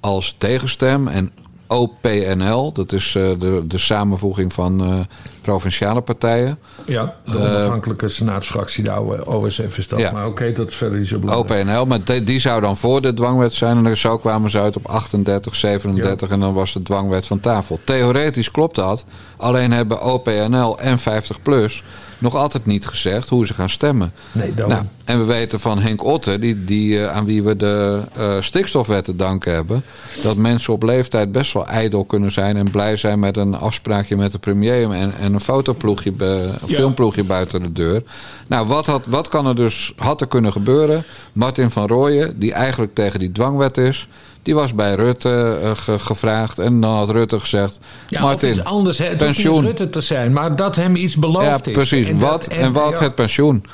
als 0.00 0.34
tegenstem 0.38 1.08
en 1.08 1.32
OPNL, 1.66 2.72
dat 2.72 2.92
is 2.92 3.14
eh, 3.14 3.22
de, 3.38 3.62
de 3.66 3.78
samenvoeging 3.78 4.52
van 4.52 4.84
eh, 4.84 4.98
provinciale 5.40 6.00
partijen. 6.00 6.58
Ja, 6.86 7.14
de 7.24 7.38
onafhankelijke 7.38 8.08
senaatsfractie, 8.08 8.84
de 8.84 8.90
oude 8.90 9.26
OSF 9.26 9.78
is 9.78 9.88
dat. 9.88 9.98
Eh, 9.98 10.04
Ja. 10.04 10.12
Maar 10.12 10.26
oké, 10.26 10.52
dat 10.52 10.68
is 10.68 10.76
verder 10.76 10.98
niet 10.98 11.08
zo 11.08 11.18
belangrijk. 11.18 11.66
OPNL, 11.66 11.86
maar 11.86 12.04
die, 12.04 12.24
die 12.24 12.38
zou 12.38 12.60
dan 12.60 12.76
voor 12.76 13.00
de 13.00 13.14
dwangwet 13.14 13.52
zijn. 13.52 13.86
En 13.86 13.96
zo 13.96 14.18
kwamen 14.18 14.50
ze 14.50 14.58
uit 14.58 14.76
op 14.76 14.86
38, 14.86 15.56
37 15.56 16.30
en 16.30 16.40
dan 16.40 16.54
was 16.54 16.72
de 16.72 16.82
dwangwet 16.82 17.26
van 17.26 17.40
tafel. 17.40 17.80
Theoretisch 17.84 18.50
klopt 18.50 18.74
dat. 18.74 19.04
Alleen 19.36 19.72
hebben 19.72 20.02
OPNL 20.02 20.78
en 20.78 20.98
50PLUS 20.98 21.82
nog 22.18 22.34
altijd 22.34 22.66
niet 22.66 22.86
gezegd 22.86 23.28
hoe 23.28 23.46
ze 23.46 23.54
gaan 23.54 23.70
stemmen. 23.70 24.12
Nee. 24.32 24.52
Nou, 24.54 24.82
en 25.04 25.18
we 25.18 25.24
weten 25.24 25.60
van 25.60 25.78
Henk 25.78 26.04
Otte, 26.04 26.38
die, 26.38 26.64
die, 26.64 27.00
eh, 27.00 27.16
aan 27.16 27.24
wie 27.24 27.42
we 27.42 27.56
de 27.56 28.00
eh, 28.16 28.36
stikstofwet 28.40 29.04
te 29.04 29.16
danken 29.16 29.52
hebben... 29.54 29.84
dat 30.22 30.36
mensen 30.36 30.72
op 30.72 30.82
leeftijd 30.82 31.32
best 31.32 31.52
wel 31.52 31.66
ijdel 31.66 32.04
kunnen 32.04 32.32
zijn... 32.32 32.56
en 32.56 32.70
blij 32.70 32.96
zijn 32.96 33.18
met 33.18 33.36
een 33.36 33.54
afspraakje 33.54 34.16
met 34.16 34.32
de 34.32 34.38
premier... 34.38 34.90
en, 34.90 35.12
en 35.20 35.34
een 35.34 35.40
fotoploegje, 35.40 36.12
een 36.18 36.50
Ja. 36.66 36.74
filmploegje 36.74 37.24
buiten 37.24 37.62
de 37.62 37.72
deur. 37.72 38.02
Nou, 38.46 38.66
wat, 38.66 38.86
had, 38.86 39.06
wat 39.06 39.28
kan 39.28 39.46
er 39.46 39.56
dus 39.56 39.92
had 39.96 40.20
er 40.20 40.26
kunnen 40.26 40.52
gebeuren? 40.52 41.04
Martin 41.32 41.70
van 41.70 41.86
Rooyen, 41.86 42.38
die 42.38 42.52
eigenlijk 42.52 42.94
tegen 42.94 43.18
die 43.18 43.32
dwangwet 43.32 43.76
is... 43.78 44.08
die 44.46 44.54
was 44.54 44.74
bij 44.74 44.94
Rutte 44.94 45.58
eh, 45.62 45.70
ge- 45.74 45.98
gevraagd 45.98 46.58
en 46.58 46.80
dan 46.80 46.94
had 46.94 47.10
Rutte 47.10 47.40
gezegd... 47.40 47.78
Ja, 48.08 48.20
Martin, 48.20 48.50
iets 48.50 48.64
anders. 48.64 48.98
Hè. 48.98 49.04
Het 49.04 49.16
pensioen. 49.16 49.64
Rutte 49.64 49.90
te 49.90 50.00
zijn, 50.00 50.32
maar 50.32 50.56
dat 50.56 50.76
hem 50.76 50.96
iets 50.96 51.16
beloofd 51.16 51.44
Ja, 51.46 51.60
is. 51.64 51.72
precies. 51.72 52.06
En 52.08 52.18
dat- 52.18 52.30
wat, 52.30 52.46
en, 52.46 52.72
wat 52.72 52.98
ja. 52.98 53.04
het 53.04 53.14
pensioen. 53.14 53.64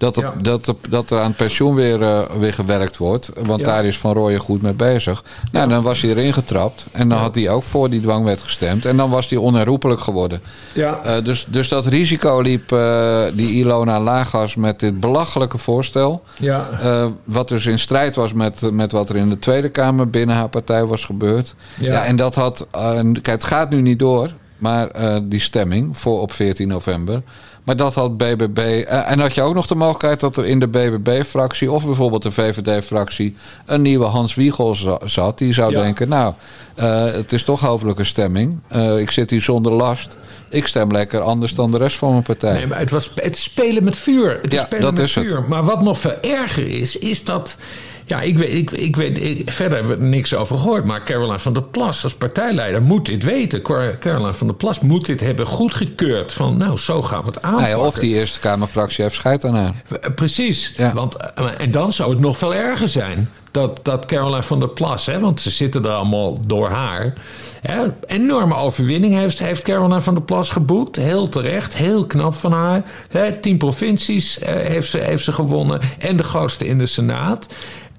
Dat 0.00 0.16
er, 0.16 0.22
Ja. 0.22 0.34
dat, 0.42 0.66
er- 0.66 0.74
dat 0.90 1.10
er 1.10 1.18
aan 1.18 1.26
het 1.26 1.36
pensioen 1.36 1.74
weer, 1.74 2.02
eh, 2.02 2.20
weer 2.38 2.54
gewerkt 2.54 2.96
wordt. 2.96 3.30
Want 3.42 3.60
Ja. 3.60 3.66
daar 3.66 3.84
is 3.84 3.98
Van 3.98 4.12
Rooyen 4.12 4.40
goed 4.40 4.62
mee 4.62 4.72
bezig. 4.72 5.24
Nou, 5.52 5.68
dan 5.68 5.82
was 5.82 6.00
hij 6.00 6.10
erin 6.10 6.32
getrapt. 6.32 6.84
En 6.92 7.08
dan 7.08 7.18
had 7.18 7.34
hij 7.34 7.50
ook 7.50 7.62
voor 7.62 7.90
die 7.90 8.00
dwangwet 8.00 8.40
gestemd. 8.40 8.84
En 8.84 8.96
dan 8.96 9.10
was 9.10 9.28
hij 9.28 9.38
onherroepelijk 9.38 10.00
geworden. 10.00 10.40
Ja. 10.72 11.00
Eh, 11.02 11.24
dus, 11.24 11.46
dus 11.48 11.68
dat 11.68 11.86
risico 11.86 12.40
liep 12.40 12.72
eh, 12.72 13.22
die 13.34 13.52
Ilona 13.52 14.00
Lagas 14.00 14.54
met 14.54 14.80
dit 14.80 15.00
belachelijke 15.00 15.58
voorstel. 15.58 16.22
Ja. 16.38 16.68
Wat 17.24 17.48
dus 17.48 17.66
in 17.66 17.78
strijd 17.78 18.14
was 18.16 18.32
met, 18.32 18.70
met 18.72 18.92
wat 18.92 19.08
er 19.08 19.16
in 19.16 19.28
de 19.30 19.38
Tweede 19.38 19.68
Kamer 19.68 20.10
binnen 20.10 20.36
haar 20.36 20.48
partij 20.48 20.84
was 20.84 21.04
gebeurd. 21.04 21.54
Ja. 21.78 22.04
En 22.04 22.16
dat 22.16 22.34
had. 22.34 22.66
kijk, 23.12 23.26
het 23.26 23.44
gaat 23.44 23.70
nu 23.70 23.80
niet 23.80 23.98
door, 23.98 24.30
maar 24.58 24.88
die 25.22 25.40
stemming 25.40 25.98
voor 25.98 26.20
op 26.20 26.32
14 26.32 26.68
november. 26.68 27.22
Maar 27.64 27.76
dat 27.76 27.94
had 27.94 28.16
BBB. 28.16 28.58
eh, 28.58 29.10
en 29.10 29.18
had 29.20 29.34
je 29.34 29.42
ook 29.42 29.54
nog 29.54 29.66
de 29.66 29.74
mogelijkheid 29.74 30.20
dat 30.20 30.36
er 30.36 30.46
in 30.46 30.60
de 30.60 30.68
BBB-fractie 30.68 31.70
of 31.72 31.84
bijvoorbeeld 31.86 32.22
de 32.22 32.30
VVD-fractie 32.30 33.36
een 33.66 33.82
nieuwe 33.82 34.04
Hans 34.04 34.34
Wiegel 34.34 34.74
za- 34.74 34.98
zat. 35.04 35.38
Die 35.38 35.52
zou 35.52 35.72
Ja. 35.72 35.82
denken: 35.82 36.08
Nou, 36.08 36.34
eh, 36.74 37.04
het 37.04 37.32
is 37.32 37.42
toch 37.44 37.60
hoofdelijke 37.60 38.04
stemming. 38.04 38.60
Eh, 38.68 38.98
ik 38.98 39.10
zit 39.10 39.30
hier 39.30 39.42
zonder 39.42 39.72
last. 39.72 40.16
Ik 40.48 40.66
stem 40.66 40.90
lekker 40.92 41.20
anders 41.20 41.54
dan 41.54 41.70
de 41.70 41.78
rest 41.78 41.96
van 41.98 42.10
mijn 42.10 42.22
partij. 42.22 42.52
Nee, 42.52 42.66
maar 42.66 42.78
het 42.78 42.90
was 42.90 43.10
het 43.14 43.36
spelen 43.36 43.84
met 43.84 43.96
vuur. 43.96 44.38
Het 44.42 44.52
is 44.52 44.58
Ja, 44.58 44.64
spelen 44.64 44.82
dat 44.84 44.94
met 44.94 45.06
is 45.06 45.14
het. 45.14 45.24
vuur. 45.26 45.44
Maar 45.48 45.64
wat 45.64 45.82
nog 45.82 46.00
veel 46.00 46.20
erger 46.20 46.66
is, 46.66 46.96
is 46.98 47.24
dat. 47.24 47.56
Ja, 48.10 48.20
ik 48.20 48.38
weet, 48.38 48.52
ik, 48.52 48.70
ik 48.70 48.96
weet 48.96 49.18
ik- 49.24 49.50
verder 49.50 49.78
hebben 49.78 49.96
we 49.98 50.02
er 50.04 50.08
niks 50.10 50.34
over 50.34 50.58
gehoord. 50.58 50.84
Maar 50.84 51.04
Caroline 51.04 51.38
van 51.38 51.52
der 51.52 51.62
Plas 51.62 52.04
als 52.04 52.14
partijleider 52.14 52.82
moet 52.82 53.06
dit 53.06 53.22
weten. 53.22 53.62
Caroline 53.98 54.32
van 54.34 54.46
der 54.46 54.56
Plas 54.56 54.80
moet 54.80 55.06
dit 55.06 55.20
hebben 55.20 55.46
goedgekeurd. 55.46 56.32
Van 56.32 56.56
nou, 56.56 56.78
zo 56.78 57.02
gaan 57.02 57.20
we 57.20 57.26
het 57.26 57.34
Nou 57.42 57.46
aanpakken. 57.54 57.78
ja, 57.78 57.86
of 57.86 57.94
die 57.98 58.14
Eerste 58.14 58.38
Kamerfractie 58.38 59.02
heeft 59.04 59.14
scheid 59.16 59.44
aan 59.44 59.54
haar. 59.54 59.74
Eh, 60.00 60.10
Precies. 60.14 60.72
Ja. 60.76 60.92
Want, 60.92 61.16
eh, 61.16 61.44
en 61.58 61.70
dan 61.70 61.92
zou 61.92 62.10
het 62.10 62.20
nog 62.20 62.38
veel 62.38 62.54
erger 62.54 62.88
zijn. 62.88 63.28
Dat, 63.52 63.80
dat 63.82 64.06
Caroline 64.06 64.42
van 64.42 64.60
der 64.60 64.68
Plas, 64.68 65.06
hè, 65.06 65.20
want 65.20 65.40
ze 65.40 65.50
zitten 65.50 65.84
er 65.84 65.90
allemaal 65.90 66.40
door 66.46 66.68
haar. 66.68 67.12
Hè, 67.60 67.80
enorme 68.06 68.54
overwinning 68.54 69.14
heeft, 69.14 69.38
heeft 69.38 69.62
Caroline 69.62 70.00
van 70.00 70.14
der 70.14 70.22
Plas 70.22 70.50
geboekt. 70.50 70.96
Heel 70.96 71.28
terecht, 71.28 71.74
heel 71.76 72.06
knap 72.06 72.34
van 72.34 72.52
haar. 72.52 72.82
Hè, 73.08 73.32
tien 73.40 73.56
provincies 73.56 74.38
eh, 74.38 74.54
heeft, 74.54 74.90
ze, 74.90 74.98
heeft 74.98 75.24
ze 75.24 75.32
gewonnen. 75.32 75.80
En 75.98 76.16
de 76.16 76.22
grootste 76.22 76.66
in 76.66 76.78
de 76.78 76.86
Senaat. 76.86 77.48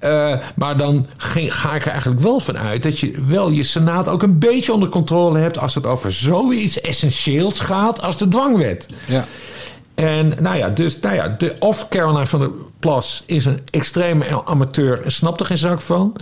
Eh, 0.01 0.33
maar 0.55 0.77
dan 0.77 1.07
ga 1.17 1.73
ik 1.75 1.85
er 1.85 1.91
eigenlijk 1.91 2.21
wel 2.21 2.39
van 2.39 2.57
uit 2.57 2.83
dat 2.83 2.99
je 2.99 3.13
wel 3.27 3.49
je 3.49 3.63
Senaat 3.63 4.07
ook 4.07 4.21
een 4.23 4.39
beetje 4.39 4.73
onder 4.73 4.89
controle 4.89 5.39
hebt 5.39 5.57
als 5.57 5.75
het 5.75 5.85
over 5.85 6.11
zoiets 6.11 6.81
essentieels 6.81 7.59
gaat 7.59 8.01
als 8.01 8.17
de 8.17 8.27
dwangwet. 8.27 8.87
Ja. 9.07 9.25
En 9.95 10.31
nou 10.39 10.57
ja, 10.57 10.69
dus 10.69 10.99
nou 10.99 11.15
ja, 11.15 11.27
de, 11.37 11.55
of 11.59 11.87
Caroline 11.89 12.27
van 12.27 12.39
der 12.39 12.49
Plas 12.79 13.23
is 13.25 13.45
een 13.45 13.59
extreme 13.69 14.45
amateur 14.45 15.01
en 15.03 15.11
snapt 15.11 15.39
er 15.39 15.45
geen 15.45 15.57
zak 15.57 15.81
van. 15.81 16.15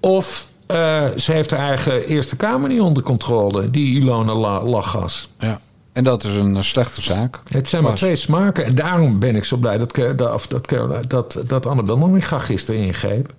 Of 0.00 0.46
eh, 0.66 1.04
ze 1.16 1.32
heeft 1.32 1.50
haar 1.50 1.68
eigen 1.68 2.06
Eerste 2.06 2.36
Kamer 2.36 2.68
niet 2.68 2.80
onder 2.80 3.02
controle, 3.02 3.70
die 3.70 4.00
Ilona 4.00 4.34
La- 4.34 4.64
Lachgas. 4.64 5.28
ja. 5.38 5.60
En 5.92 6.04
dat 6.04 6.24
is 6.24 6.34
een 6.34 6.56
eh, 6.56 6.62
slechte 6.62 7.02
zaak. 7.02 7.40
Het 7.48 7.68
zijn 7.68 7.82
maar 7.82 7.90
Was. 7.90 8.00
twee 8.00 8.16
smaken. 8.16 8.64
En 8.64 8.74
daarom 8.74 9.18
ben 9.18 9.36
ik 9.36 9.44
zo 9.44 9.56
blij 9.56 9.78
dat, 9.78 9.94
dat, 10.16 10.46
dat, 10.48 11.10
dat, 11.10 11.42
dat 11.46 11.66
Annabel 11.66 11.98
Nanninga 11.98 12.38
gisteren 12.38 12.80
ingreep. 12.80 13.32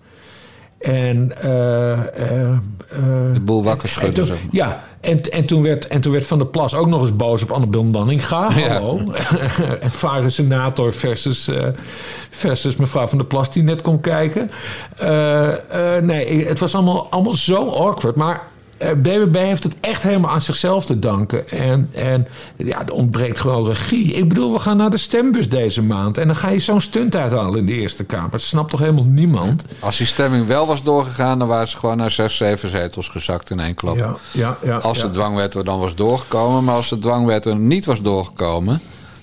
En, 0.80 1.32
eh, 1.42 1.92
eh, 1.92 2.60
De 3.34 3.40
boel 3.42 3.64
wakker 3.64 3.84
en 3.88 3.94
schudden. 3.94 4.14
toen- 4.14 4.26
zeg 4.26 4.38
maar. 4.44 4.50
ja, 4.52 4.84
en, 5.02 5.22
en, 5.32 5.46
toen 5.46 5.62
werd, 5.62 5.88
en 5.88 6.02
toen 6.02 6.12
werd 6.12 6.26
Van 6.28 6.38
der 6.38 6.48
Plas 6.48 6.74
ook 6.76 6.88
nog 6.88 7.02
eens 7.02 7.16
boos 7.16 7.44
op 7.44 7.52
Annabel 7.52 7.84
Nanninga. 7.86 8.52
Ja. 8.56 8.68
Hallo. 8.68 9.00
Ervaren 9.82 10.32
senator 10.32 10.94
versus, 10.94 11.50
versus 12.30 12.76
mevrouw 12.76 13.08
Van 13.08 13.18
der 13.18 13.28
Plas 13.28 13.52
die 13.52 13.64
net 13.64 13.82
kon 13.82 14.00
kijken. 14.02 14.52
Nee, 16.02 16.46
het 16.48 16.60
was 16.60 16.76
allemaal, 16.76 17.08
allemaal 17.10 17.34
zo 17.34 17.70
awkward. 17.70 18.16
Maar 18.16 18.42
BBB 18.82 19.36
heeft 19.36 19.64
het 19.64 19.78
echt 19.80 20.04
helemaal 20.04 20.32
aan 20.32 20.42
zichzelf 20.42 20.86
te 20.86 21.00
danken. 21.00 21.50
En, 21.50 21.90
en 21.94 22.28
ja, 22.56 22.86
er 22.86 22.94
ontbreekt 22.94 23.40
gewoon 23.40 23.68
regie. 23.68 24.14
Ik 24.14 24.28
bedoel, 24.28 24.54
we 24.54 24.60
gaan 24.60 24.78
naar 24.78 24.90
de 24.90 24.98
stembus 24.98 25.50
deze 25.50 25.82
maand. 25.82 26.18
En 26.18 26.28
dan 26.28 26.36
ga 26.36 26.50
je 26.50 26.60
zo'n 26.60 26.82
stunt 26.82 27.16
uithalen 27.16 27.60
in 27.60 27.66
de 27.66 27.74
Eerste 27.74 28.04
Kamer. 28.04 28.32
Dat 28.32 28.42
snapt 28.42 28.70
toch 28.70 28.80
helemaal 28.80 29.04
niemand? 29.08 29.66
Als 29.80 29.98
die 29.98 30.06
stemming 30.06 30.48
wel 30.48 30.68
was 30.68 30.84
doorgegaan, 30.84 31.40
dan 31.40 31.48
waren 31.48 31.68
ze 31.68 31.78
gewoon 31.78 31.98
naar 31.98 32.12
zes, 32.12 32.38
zeven 32.38 32.70
zetels 32.70 33.08
gezakt 33.08 33.50
in 33.50 33.60
één 33.60 33.76
klap. 33.76 33.96
Ja, 33.98 34.16
ja, 34.32 34.58
ja. 34.64 34.78
Als 34.78 35.02
de 35.02 35.10
dwangwet 35.10 35.56
er 35.56 35.64
dan 35.64 35.80
was 35.80 35.96
doorgekomen, 35.96 36.64
maar 36.64 36.76
als 36.76 36.90
de 36.90 37.00
dwangwet 37.00 37.46
er 37.46 37.56
niet 37.56 37.86
was 37.86 38.02
doorgekomen, 38.02 38.82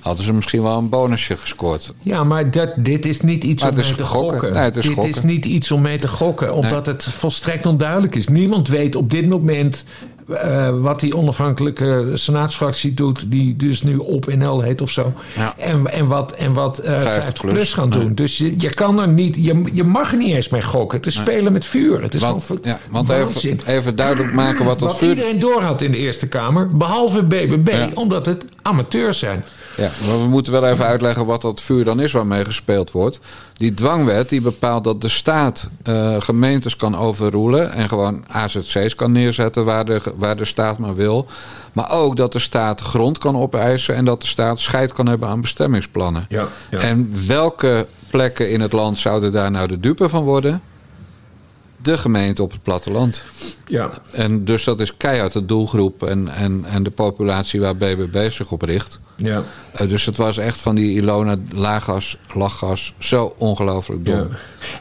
hadden 0.08 0.24
ze 0.26 0.32
misschien 0.32 0.62
wel 0.62 0.78
een 0.78 0.88
bonusje 0.88 1.36
gescoord. 1.36 1.92
Ja, 2.02 2.24
maar 2.24 2.50
dat, 2.50 2.72
dit 2.76 3.04
is 3.06 3.20
niet 3.20 3.44
iets 3.44 3.62
Maar 3.62 3.70
om 3.70 3.76
mee 3.76 3.94
te 3.94 4.04
gokken. 4.04 4.30
gokken. 4.30 4.52
Nee, 4.52 4.62
het 4.62 4.76
is 4.76 4.82
dit 4.84 4.92
gokken. 4.94 5.14
is 5.14 5.22
niet 5.22 5.44
iets 5.46 5.70
om 5.70 5.80
mee 5.80 5.98
te 5.98 6.08
gokken, 6.08 6.54
omdat 6.54 6.86
het 6.86 7.04
volstrekt 7.04 7.66
onduidelijk 7.66 8.14
is. 8.14 8.28
Niemand 8.28 8.68
weet 8.68 8.94
op 8.96 9.10
dit 9.10 9.28
moment 9.28 9.84
eh, 10.28 10.68
wat 10.80 11.00
die 11.00 11.16
onafhankelijke 11.16 12.10
senaatsfractie 12.14 12.94
doet, 12.94 13.30
die 13.30 13.56
dus 13.56 13.82
nu 13.82 13.96
op 13.96 14.26
NL 14.34 14.60
heet 14.60 14.80
of 14.80 14.90
zo. 14.90 15.12
Ja. 15.36 15.54
En, 15.58 15.92
en 15.92 16.06
wat, 16.06 16.32
en 16.32 16.52
wat 16.52 16.78
eh 16.78 16.90
50 16.92 17.12
50 17.12 17.40
plus, 17.40 17.52
plus. 17.52 17.72
gaan 17.72 17.90
doen. 17.90 18.04
Nee. 18.04 18.14
Dus 18.14 18.38
je, 18.38 18.54
je 18.58 18.74
kan 18.74 19.00
er 19.00 19.08
niet, 19.08 19.36
je, 19.36 19.62
je 19.72 19.84
mag 19.84 20.10
er 20.12 20.18
niet 20.18 20.34
eens 20.34 20.48
mee 20.48 20.62
gokken. 20.62 20.98
Het 20.98 21.06
is 21.06 21.14
spelen 21.14 21.52
met 21.52 21.64
vuur. 21.64 22.02
Het 22.02 22.14
is 22.14 22.20
Want, 22.20 22.44
ja, 22.62 22.78
even, 23.08 23.60
even 23.66 23.96
duidelijk 23.96 24.32
maken 24.34 24.64
wat 24.64 24.78
dat 24.78 24.88
Wat 24.88 24.98
vuur... 24.98 25.08
iedereen 25.08 25.38
doorhad 25.38 25.82
in 25.82 25.90
de 25.90 25.98
Eerste 25.98 26.28
Kamer, 26.28 26.76
behalve 26.76 27.22
BBB, 27.22 27.68
Ja. 27.68 27.88
omdat 27.94 28.26
het 28.26 28.44
amateur 28.62 29.14
zijn. 29.14 29.44
Ja, 29.78 29.90
maar 30.06 30.22
we 30.22 30.28
moeten 30.28 30.52
wel 30.52 30.66
even 30.66 30.84
uitleggen 30.84 31.26
wat 31.26 31.42
dat 31.42 31.60
vuur 31.60 31.84
dan 31.84 32.00
is 32.00 32.12
waarmee 32.12 32.44
gespeeld 32.44 32.90
wordt. 32.90 33.20
Die 33.52 33.74
dwangwet 33.74 34.28
die 34.28 34.40
bepaalt 34.40 34.84
dat 34.84 35.00
de 35.00 35.08
staat 35.08 35.68
eh, 35.82 36.20
gemeentes 36.20 36.76
kan 36.76 36.96
overroelen 36.96 37.72
en 37.72 37.88
gewoon 37.88 38.24
AZC's 38.28 38.94
kan 38.94 39.12
neerzetten 39.12 39.64
waar 39.64 39.84
de, 39.84 40.00
waar 40.16 40.36
de 40.36 40.44
staat 40.44 40.78
maar 40.78 40.94
wil. 40.94 41.26
Maar 41.72 41.90
ook 41.90 42.16
dat 42.16 42.32
de 42.32 42.38
staat 42.38 42.80
grond 42.80 43.18
kan 43.18 43.36
opeisen 43.36 43.94
en 43.94 44.04
dat 44.04 44.20
de 44.20 44.26
staat 44.26 44.60
scheid 44.60 44.92
kan 44.92 45.06
hebben 45.06 45.28
aan 45.28 45.40
bestemmingsplannen. 45.40 46.26
Ja, 46.28 46.48
ja. 46.70 46.78
En 46.78 47.12
welke 47.26 47.86
plekken 48.10 48.50
in 48.50 48.60
het 48.60 48.72
land 48.72 48.98
zouden 48.98 49.32
daar 49.32 49.50
nou 49.50 49.68
de 49.68 49.80
dupe 49.80 50.08
van 50.08 50.24
worden? 50.24 50.62
De 51.82 51.98
gemeente 51.98 52.42
op 52.42 52.52
het 52.52 52.62
platteland. 52.62 53.22
Ja. 53.66 53.90
En 54.12 54.44
dus 54.44 54.64
dat 54.64 54.80
is 54.80 54.96
keihard 54.96 55.32
de 55.32 55.46
doelgroep 55.46 56.02
en, 56.02 56.28
en, 56.28 56.64
en 56.64 56.82
de 56.82 56.90
populatie 56.90 57.60
waar 57.60 57.76
BBB 57.76 58.30
zich 58.30 58.50
op 58.50 58.62
richt. 58.62 59.00
Ja. 59.18 59.42
Uh, 59.80 59.88
dus 59.88 60.04
het 60.04 60.16
was 60.16 60.38
echt 60.38 60.60
van 60.60 60.74
die 60.74 60.94
Ilona 60.94 61.36
laaggas, 61.54 62.16
lachgas, 62.34 62.94
zo 62.98 63.34
ongelooflijk 63.38 64.04
dom. 64.04 64.18
Ja. 64.18 64.28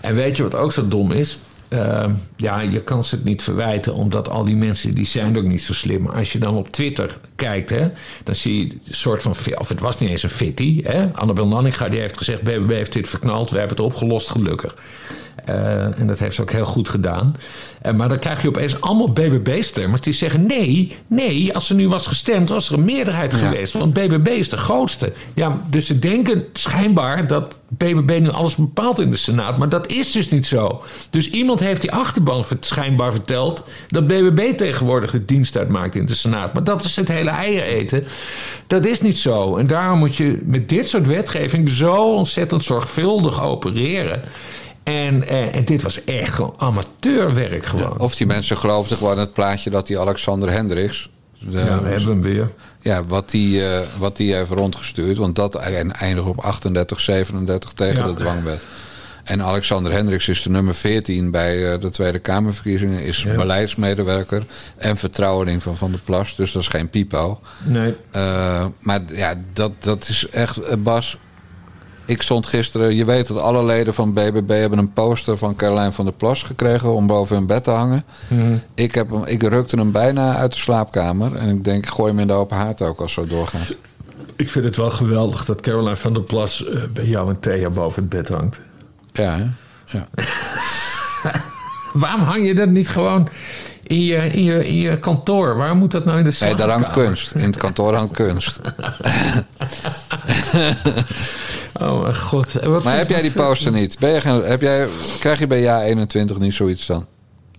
En 0.01 0.15
weet 0.15 0.37
je 0.37 0.43
wat 0.43 0.55
ook 0.55 0.71
zo 0.71 0.87
dom 0.87 1.11
is? 1.11 1.37
Uh, 1.69 2.05
ja, 2.35 2.59
je 2.59 2.81
kan 2.81 3.03
ze 3.03 3.15
het 3.15 3.23
niet 3.23 3.43
verwijten, 3.43 3.93
omdat 3.93 4.29
al 4.29 4.43
die 4.43 4.55
mensen 4.55 4.93
die 4.93 5.05
zijn 5.05 5.37
ook 5.37 5.43
niet 5.43 5.61
zo 5.61 5.73
slim. 5.73 6.01
Maar 6.01 6.15
als 6.15 6.31
je 6.31 6.39
dan 6.39 6.55
op 6.55 6.71
Twitter 6.71 7.17
kijkt, 7.35 7.69
hè, 7.69 7.91
dan 8.23 8.35
zie 8.35 8.67
je 8.67 8.73
een 8.73 8.93
soort 8.93 9.21
van, 9.21 9.31
of 9.57 9.69
het 9.69 9.79
was 9.79 9.99
niet 9.99 10.09
eens 10.09 10.23
een 10.23 10.29
fitty. 10.29 10.81
Hè? 10.83 11.13
Annabel 11.13 11.47
Nanninga 11.47 11.89
die 11.89 11.99
heeft 11.99 12.17
gezegd, 12.17 12.41
BBB 12.41 12.69
heeft 12.69 12.93
dit 12.93 13.09
verknald, 13.09 13.49
we 13.49 13.57
hebben 13.57 13.77
het 13.77 13.85
opgelost, 13.85 14.29
gelukkig. 14.29 14.75
Uh, 15.49 15.99
en 15.99 16.07
dat 16.07 16.19
heeft 16.19 16.35
ze 16.35 16.41
ook 16.41 16.51
heel 16.51 16.65
goed 16.65 16.89
gedaan. 16.89 17.35
Uh, 17.87 17.93
maar 17.93 18.09
dan 18.09 18.19
krijg 18.19 18.41
je 18.41 18.47
opeens 18.47 18.81
allemaal 18.81 19.11
BBB-stemmers 19.11 20.01
die 20.01 20.13
zeggen: 20.13 20.45
nee, 20.45 20.95
nee, 21.07 21.53
als 21.53 21.69
er 21.69 21.75
nu 21.75 21.89
was 21.89 22.07
gestemd, 22.07 22.49
was 22.49 22.67
er 22.67 22.73
een 22.73 22.85
meerderheid 22.85 23.31
ja. 23.31 23.37
geweest. 23.37 23.73
Want 23.73 23.93
BBB 23.93 24.27
is 24.27 24.49
de 24.49 24.57
grootste. 24.57 25.13
Ja, 25.33 25.61
dus 25.69 25.85
ze 25.85 25.99
denken 25.99 26.45
schijnbaar 26.53 27.27
dat 27.27 27.59
BBB 27.67 28.19
nu 28.21 28.29
alles 28.29 28.55
bepaalt 28.55 28.99
in 28.99 29.11
de 29.11 29.17
Senaat. 29.17 29.57
Maar 29.57 29.69
dat 29.69 29.91
is 29.91 30.11
dus 30.11 30.29
niet 30.29 30.45
zo. 30.45 30.83
Dus 31.09 31.29
iemand 31.29 31.59
heeft 31.59 31.81
die 31.81 31.91
achterban 31.91 32.45
schijnbaar 32.59 33.11
verteld 33.11 33.63
dat 33.87 34.07
BBB 34.07 34.57
tegenwoordig 34.57 35.11
de 35.11 35.25
dienst 35.25 35.57
uitmaakt 35.57 35.95
in 35.95 36.05
de 36.05 36.15
Senaat. 36.15 36.53
Maar 36.53 36.63
dat 36.63 36.83
is 36.83 36.95
het 36.95 37.07
hele 37.07 37.29
eieren 37.29 37.67
eten. 37.67 38.03
Dat 38.67 38.85
is 38.85 39.01
niet 39.01 39.17
zo. 39.17 39.55
En 39.55 39.67
daarom 39.67 39.99
moet 39.99 40.15
je 40.15 40.39
met 40.45 40.69
dit 40.69 40.89
soort 40.89 41.07
wetgeving 41.07 41.69
zo 41.69 41.95
ontzettend 41.95 42.63
zorgvuldig 42.63 43.43
opereren. 43.43 44.21
En, 44.87 45.27
eh, 45.27 45.55
en, 45.55 45.65
dit 45.65 45.81
was 45.81 46.03
echt 46.03 46.33
gewoon 46.33 46.53
amateurwerk 46.57 47.65
gewoon. 47.65 47.93
Ja, 47.97 48.03
of 48.03 48.15
die 48.15 48.27
mensen 48.27 48.57
geloofden 48.57 48.97
gewoon 48.97 49.19
het 49.19 49.33
plaatje 49.33 49.69
dat 49.69 49.87
die 49.87 49.99
Alexander 49.99 50.51
Hendricks... 50.51 51.09
De, 51.39 51.57
ja, 51.57 51.81
we 51.83 51.89
hebben 51.89 52.07
hem 52.07 52.21
weer. 52.21 52.49
Ja, 52.81 53.03
wat 53.03 53.29
die, 53.29 53.61
uh, 53.61 53.79
wat 53.97 54.17
die 54.17 54.33
heeft 54.33 54.51
rondgestuurd. 54.51 55.17
Want 55.17 55.35
dat 55.35 55.55
eindigt 55.55 56.27
op 56.27 56.39
38, 56.39 57.01
37 57.01 57.73
tegen 57.73 58.07
ja. 58.07 58.13
de 58.13 58.13
dwangwet. 58.13 58.65
En 59.23 59.41
Alexander 59.41 59.91
Hendricks 59.91 60.27
is 60.27 60.41
de 60.41 60.49
nummer 60.49 60.75
14 60.75 61.31
bij 61.31 61.73
uh, 61.73 61.81
de 61.81 61.89
Tweede 61.89 62.19
Kamerverkiezingen. 62.19 63.03
Is 63.03 63.23
ja. 63.23 63.35
beleidsmedewerker 63.35 64.43
en 64.77 64.97
vertrouweling 64.97 65.63
van 65.63 65.77
Van 65.77 65.91
der 65.91 65.99
Plas. 66.03 66.35
Dus 66.35 66.51
dat 66.51 66.61
is 66.61 66.67
geen 66.67 66.89
pipo. 66.89 67.39
Nee. 67.63 67.95
Uh, 68.15 68.65
maar 68.79 69.01
ja, 69.13 69.33
dat, 69.53 69.71
dat 69.79 70.07
is 70.09 70.27
echt, 70.29 70.83
Bas... 70.83 71.17
Ik 72.07 72.21
stond 72.21 72.47
gisteren, 72.47 72.95
je 72.95 73.05
weet 73.05 73.27
dat 73.27 73.37
alle 73.37 73.65
leden 73.65 73.93
van 73.93 74.13
BBB 74.13 74.49
hebben 74.49 74.79
een 74.79 74.93
poster 74.93 75.37
van 75.37 75.55
Caroline 75.55 75.91
van 75.91 76.05
der 76.05 76.13
Plas 76.13 76.43
gekregen 76.43 76.93
om 76.93 77.07
boven 77.07 77.35
hun 77.35 77.45
bed 77.45 77.63
te 77.63 77.71
hangen. 77.71 78.03
Mm. 78.27 78.61
Ik, 78.73 78.95
heb 78.95 79.09
hem, 79.09 79.23
ik 79.23 79.43
rukte 79.43 79.75
hem 79.75 79.91
bijna 79.91 80.35
uit 80.35 80.51
de 80.51 80.57
slaapkamer 80.57 81.35
en 81.35 81.49
ik 81.49 81.63
denk, 81.63 81.87
gooi 81.87 82.11
hem 82.11 82.19
in 82.19 82.27
de 82.27 82.33
open 82.33 82.57
haard 82.57 82.81
ook 82.81 82.99
als 82.99 83.13
zo 83.13 83.25
doorgaat. 83.25 83.75
Ik 84.35 84.51
vind 84.51 84.65
het 84.65 84.75
wel 84.75 84.91
geweldig 84.91 85.45
dat 85.45 85.61
Caroline 85.61 85.95
van 85.95 86.13
der 86.13 86.23
Plas 86.23 86.65
uh, 86.67 86.83
bij 86.93 87.05
jou 87.05 87.29
en 87.29 87.39
Thea 87.39 87.69
boven 87.69 88.01
het 88.01 88.11
bed 88.11 88.29
hangt. 88.29 88.59
Ja, 89.13 89.37
hè? 89.37 89.45
ja. 89.97 90.07
Waarom 91.93 92.21
hang 92.21 92.47
je 92.47 92.55
dat 92.55 92.69
niet 92.69 92.89
gewoon 92.89 93.29
in 93.83 94.03
je, 94.03 94.15
in 94.15 94.43
je, 94.43 94.67
in 94.67 94.75
je 94.75 94.99
kantoor? 94.99 95.55
Waarom 95.55 95.77
moet 95.77 95.91
dat 95.91 96.05
nou 96.05 96.17
in 96.17 96.23
de 96.23 96.37
Nee, 96.39 96.55
daar 96.55 96.69
hangt 96.69 96.89
kunst. 96.89 97.31
In 97.31 97.43
het 97.43 97.57
kantoor 97.57 97.93
hangt 97.93 98.13
kunst. 98.13 98.59
Oh 101.81 102.01
mijn 102.01 102.15
god. 102.15 102.53
Wat 102.53 102.83
maar 102.83 102.97
heb 102.97 103.09
jij 103.09 103.21
die 103.21 103.31
poster 103.31 103.71
niet? 103.71 103.99
Ben 103.99 104.09
je 104.09 104.21
geen, 104.21 104.41
heb 104.41 104.61
jij, 104.61 104.87
krijg 105.19 105.39
je 105.39 105.47
bij 105.47 105.61
jaar 105.61 105.81
21 105.81 106.39
niet 106.39 106.53
zoiets 106.53 106.85
dan? 106.85 107.05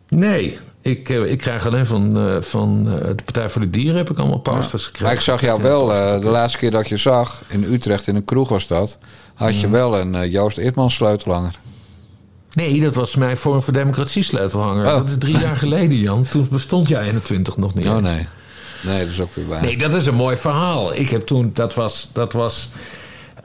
Nee, 0.09 0.59
ik, 0.83 1.09
ik 1.09 1.39
krijg 1.39 1.67
alleen 1.67 1.87
van, 1.87 2.19
uh, 2.19 2.37
van 2.41 2.85
uh, 2.87 2.95
de 2.95 3.23
Partij 3.25 3.49
voor 3.49 3.61
de 3.61 3.71
Dieren 3.71 3.97
heb 3.97 4.11
ik 4.11 4.19
allemaal 4.19 4.39
posters 4.39 4.85
gekregen. 4.85 5.07
Maar 5.07 5.15
ik 5.15 5.21
zag 5.21 5.41
jou 5.41 5.63
wel, 5.63 5.91
uh, 5.91 6.21
de 6.21 6.29
laatste 6.29 6.59
keer 6.59 6.71
dat 6.71 6.89
je 6.89 6.97
zag, 6.97 7.43
in 7.49 7.65
Utrecht 7.65 8.07
in 8.07 8.17
een 8.17 8.25
kroeg 8.25 8.49
was 8.49 8.67
dat, 8.67 8.99
had 9.35 9.61
je 9.61 9.69
wel 9.69 9.99
een 9.99 10.31
Joost 10.31 10.59
Eertmans 10.59 10.95
sleutelhanger. 10.95 11.59
Nee, 12.53 12.81
dat 12.81 12.95
was 12.95 13.17
mijn 13.17 13.37
Vorm 13.37 13.63
voor 13.63 13.73
Democratie 13.73 14.23
sleutelhanger. 14.23 14.87
Oh. 14.87 14.93
Dat 14.93 15.07
is 15.07 15.19
drie 15.19 15.39
jaar 15.39 15.57
geleden, 15.57 15.99
Jan. 15.99 16.27
Toen 16.31 16.49
bestond 16.51 16.89
jij 16.89 17.03
21 17.03 17.57
nog 17.57 17.75
niet. 17.75 17.87
Oh 17.87 17.97
nee. 17.97 18.27
Nee, 18.83 19.05
dat 19.05 19.09
is 19.09 19.21
ook 19.21 19.35
weer 19.35 19.47
waar. 19.47 19.63
Nee, 19.63 19.77
dat 19.77 19.95
is 19.95 20.07
een 20.07 20.15
mooi 20.15 20.37
verhaal. 20.37 20.95
Ik 20.95 21.11
heb 21.11 21.27
toen, 21.27 21.51
dat 21.55 21.75
was, 21.75 22.11
dat 22.13 22.33
was 22.33 22.69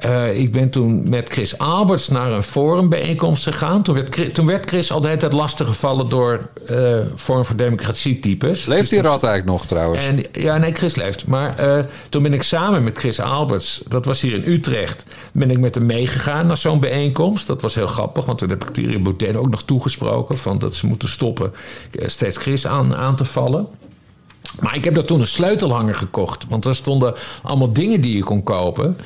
uh, 0.06 0.40
ik 0.40 0.52
ben 0.52 0.70
toen 0.70 1.10
met 1.10 1.30
Chris 1.30 1.58
Alberts 1.58 2.08
naar 2.08 2.32
een 2.32 2.44
forumbijeenkomst 2.44 3.44
gegaan. 3.44 3.84
Toen 3.84 3.96
werd, 3.96 4.34
toen 4.34 4.46
werd 4.46 4.66
Chris 4.66 4.92
altijd 4.92 5.22
het 5.22 5.34
lastig 5.34 5.68
gevallen 5.68 6.10
door 6.10 6.50
uh, 6.72 7.00
Forum 7.16 7.46
voor 7.46 7.56
Democratie 7.56 8.20
types. 8.20 8.66
Leeft 8.66 8.90
die 8.90 9.02
rat 9.02 9.24
eigenlijk 9.24 9.58
nog 9.58 9.66
trouwens? 9.66 10.06
En, 10.06 10.24
ja, 10.32 10.58
nee, 10.58 10.72
Chris 10.72 10.96
leeft. 10.96 11.28
Maar 11.28 11.56
uh, 11.60 11.80
toen 12.10 12.24
ben 12.24 12.34
ik 12.34 12.44
samen 12.44 12.84
met 12.84 12.98
Chris 12.98 13.20
Alberts, 13.20 13.84
dat 13.88 14.06
was 14.06 14.22
hier 14.22 14.34
in 14.34 14.52
Utrecht, 14.52 15.04
ben 15.32 15.52
ik 15.52 15.60
met 15.60 15.76
hem 15.76 15.86
meegegaan 15.86 16.48
naar 16.48 16.58
zo'n 16.58 16.80
bijeenkomst. 16.80 17.48
Dat 17.48 17.62
was 17.62 17.76
heel 17.76 17.88
grappig, 17.88 18.26
want 18.26 18.38
toen 18.38 18.50
heb 18.50 18.64
ik 18.64 18.70
Thierry 18.70 19.02
Baudet 19.02 19.36
ook 19.36 19.50
nog 19.50 19.64
toegesproken 19.64 20.38
van 20.38 20.60
dat 20.60 20.76
ze 20.76 20.88
moeten 20.88 21.10
stoppen 21.10 21.54
steeds 22.06 22.38
Chris 22.38 22.68
aan, 22.68 22.96
aan 22.96 23.16
te 23.16 23.26
vallen. 23.26 23.68
Maar 24.60 24.76
ik 24.76 24.84
heb 24.84 24.96
daar 24.96 25.06
toen 25.06 25.20
een 25.20 25.28
sleutelhanger 25.28 25.96
gekocht, 25.96 26.46
want 26.50 26.66
er 26.66 26.76
stonden 26.76 27.14
allemaal 27.44 27.74
dingen 27.74 28.02
die 28.02 28.16
je 28.16 28.24
kon 28.24 28.44
kopen. 28.44 28.98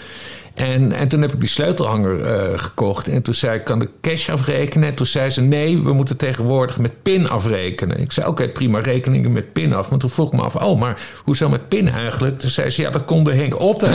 En, 0.57 0.91
en 0.91 1.07
toen 1.07 1.21
heb 1.21 1.33
ik 1.33 1.39
die 1.39 1.49
sleutelhanger 1.49 2.19
uh, 2.19 2.59
gekocht. 2.59 3.07
En 3.07 3.21
toen 3.21 3.33
zei 3.33 3.57
ik, 3.57 3.63
kan 3.63 3.79
de 3.79 3.89
cash 4.01 4.29
afrekenen? 4.29 4.87
En 4.87 4.95
toen 4.95 5.05
zei 5.05 5.29
ze, 5.29 5.41
nee, 5.41 5.83
we 5.83 5.93
moeten 5.93 6.17
tegenwoordig 6.17 6.79
met 6.79 7.01
PIN 7.01 7.29
afrekenen. 7.29 7.99
Ik 7.99 8.11
zei, 8.11 8.27
oké, 8.27 8.41
okay, 8.41 8.53
prima, 8.53 8.79
rekeningen 8.79 9.31
met 9.31 9.53
PIN 9.53 9.73
af. 9.73 9.89
Maar 9.89 9.99
toen 9.99 10.09
vroeg 10.09 10.27
ik 10.27 10.33
me 10.33 10.41
af, 10.41 10.55
oh, 10.55 10.79
maar 10.79 11.01
hoe 11.23 11.35
zou 11.35 11.51
met 11.51 11.67
PIN 11.67 11.89
eigenlijk? 11.89 12.39
Toen 12.39 12.49
zei 12.49 12.69
ze, 12.69 12.81
ja, 12.81 12.89
dat 12.89 13.05
kon 13.05 13.23
de 13.23 13.33
Henk 13.33 13.59
Otten. 13.59 13.91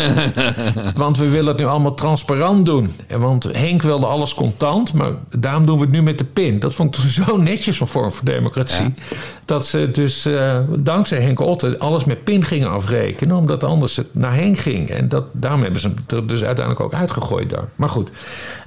want 0.96 1.18
we 1.18 1.28
willen 1.28 1.46
het 1.46 1.58
nu 1.58 1.66
allemaal 1.66 1.94
transparant 1.94 2.66
doen. 2.66 2.94
En 3.06 3.20
want 3.20 3.44
Henk 3.52 3.82
wilde 3.82 4.06
alles 4.06 4.34
contant, 4.34 4.92
maar 4.92 5.12
daarom 5.36 5.66
doen 5.66 5.76
we 5.76 5.84
het 5.84 5.92
nu 5.92 6.02
met 6.02 6.18
de 6.18 6.24
PIN. 6.24 6.58
Dat 6.58 6.74
vond 6.74 6.96
ik 6.96 7.02
zo 7.10 7.36
netjes 7.36 7.76
van 7.76 7.88
Vorm 7.88 8.12
voor 8.12 8.24
Democratie. 8.24 8.84
Ja. 8.84 9.16
Dat 9.44 9.66
ze 9.66 9.90
dus 9.90 10.26
uh, 10.26 10.58
dankzij 10.78 11.20
Henk 11.20 11.40
Otten 11.40 11.78
alles 11.78 12.04
met 12.04 12.24
PIN 12.24 12.44
gingen 12.44 12.70
afrekenen. 12.70 13.36
Omdat 13.36 13.64
anders 13.64 13.96
het 13.96 14.14
naar 14.14 14.34
Henk 14.34 14.58
ging. 14.58 14.90
En 14.90 15.08
dat, 15.08 15.24
daarom 15.32 15.62
hebben 15.62 15.80
ze 15.80 15.92
er 16.06 16.26
dus 16.26 16.44
uiteindelijk 16.44 16.84
ook 16.84 16.94
uitgegooid 16.94 17.50
daar. 17.50 17.68
Maar 17.76 17.88
goed. 17.88 18.10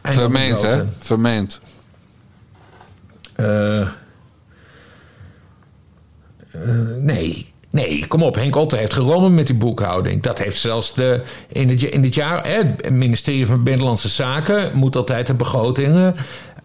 Vermeend, 0.03 0.61
hè? 0.61 0.83
Vermeend. 0.99 1.61
Uh, 3.37 3.79
uh, 3.79 3.89
nee. 6.99 7.53
Nee, 7.69 8.07
kom 8.07 8.23
op. 8.23 8.35
Henk 8.35 8.55
Otten 8.55 8.77
heeft 8.77 8.93
gerommeld 8.93 9.33
met 9.33 9.47
die 9.47 9.55
boekhouding. 9.55 10.21
Dat 10.21 10.39
heeft 10.39 10.57
zelfs 10.57 10.93
de, 10.93 11.21
in, 11.47 11.69
het, 11.69 11.83
in 11.83 12.01
dit 12.01 12.15
jaar... 12.15 12.47
Hè, 12.47 12.57
het 12.57 12.89
ministerie 12.89 13.47
van 13.47 13.63
Binnenlandse 13.63 14.09
Zaken 14.09 14.71
moet 14.73 14.95
altijd 14.95 15.27
de 15.27 15.33
begrotingen... 15.33 16.15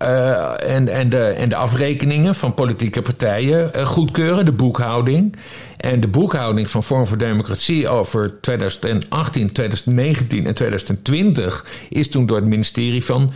Uh, 0.02 0.74
en, 0.74 0.88
en, 0.88 1.08
de, 1.08 1.24
en 1.26 1.48
de 1.48 1.56
afrekeningen 1.56 2.34
van 2.34 2.54
politieke 2.54 3.02
partijen 3.02 3.70
uh, 3.76 3.86
goedkeuren, 3.86 4.44
de 4.44 4.52
boekhouding. 4.52 5.36
En 5.76 6.00
de 6.00 6.08
boekhouding 6.08 6.70
van 6.70 6.82
Vorm 6.82 7.06
voor 7.06 7.18
Democratie 7.18 7.88
over 7.88 8.40
2018, 8.40 9.52
2019 9.52 10.46
en 10.46 10.54
2020 10.54 11.64
is 11.88 12.10
toen 12.10 12.26
door 12.26 12.36
het 12.36 12.46
ministerie 12.46 13.04
van 13.04 13.32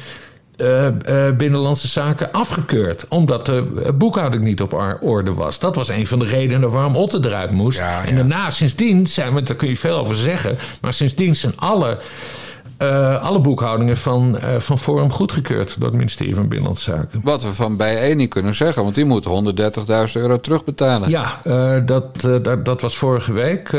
uh, 0.57 0.85
uh, 0.85 1.31
Binnenlandse 1.37 1.89
Zaken 1.89 2.33
afgekeurd. 2.33 3.09
Omdat 3.09 3.47
de 3.47 3.93
boekhouding 3.95 4.45
niet 4.45 4.61
op 4.63 4.99
orde 5.01 5.35
was. 5.35 5.59
Dat 5.59 5.75
was 5.75 5.89
een 5.89 6.07
van 6.07 6.19
de 6.19 6.27
redenen 6.27 6.71
waarom 6.71 6.97
Otte 6.97 7.21
eruit 7.23 7.51
moest. 7.51 7.79
Ja, 7.79 7.91
ja. 7.91 8.05
En 8.05 8.17
daarna, 8.17 8.51
sindsdien 8.51 9.07
zijn 9.07 9.35
we, 9.35 9.43
daar 9.43 9.57
kun 9.57 9.69
je 9.69 9.77
veel 9.77 9.97
over 9.97 10.17
zeggen. 10.17 10.59
Maar 10.81 10.93
sindsdien 10.93 11.37
zijn 11.37 11.53
alle. 11.57 11.99
Uh, 12.83 13.23
alle 13.23 13.41
boekhoudingen 13.41 13.97
van, 13.97 14.37
uh, 14.37 14.43
van 14.59 14.79
Forum 14.79 15.11
goedgekeurd 15.11 15.75
door 15.79 15.89
het 15.89 15.97
ministerie 15.97 16.35
van 16.35 16.49
Binnenlandse 16.49 16.91
Zaken. 16.91 17.21
Wat 17.23 17.43
we 17.43 17.55
van 17.55 17.77
bijeen 17.77 18.17
niet 18.17 18.31
kunnen 18.31 18.55
zeggen, 18.55 18.83
want 18.83 18.95
die 18.95 19.05
moet 19.05 19.25
130.000 19.25 20.13
euro 20.13 20.41
terugbetalen. 20.41 21.09
Ja, 21.09 21.41
uh, 21.45 21.77
dat, 21.87 22.21
dat, 22.43 22.65
dat, 22.65 22.81
was 22.81 22.97
vorige 22.97 23.33
week. 23.33 23.73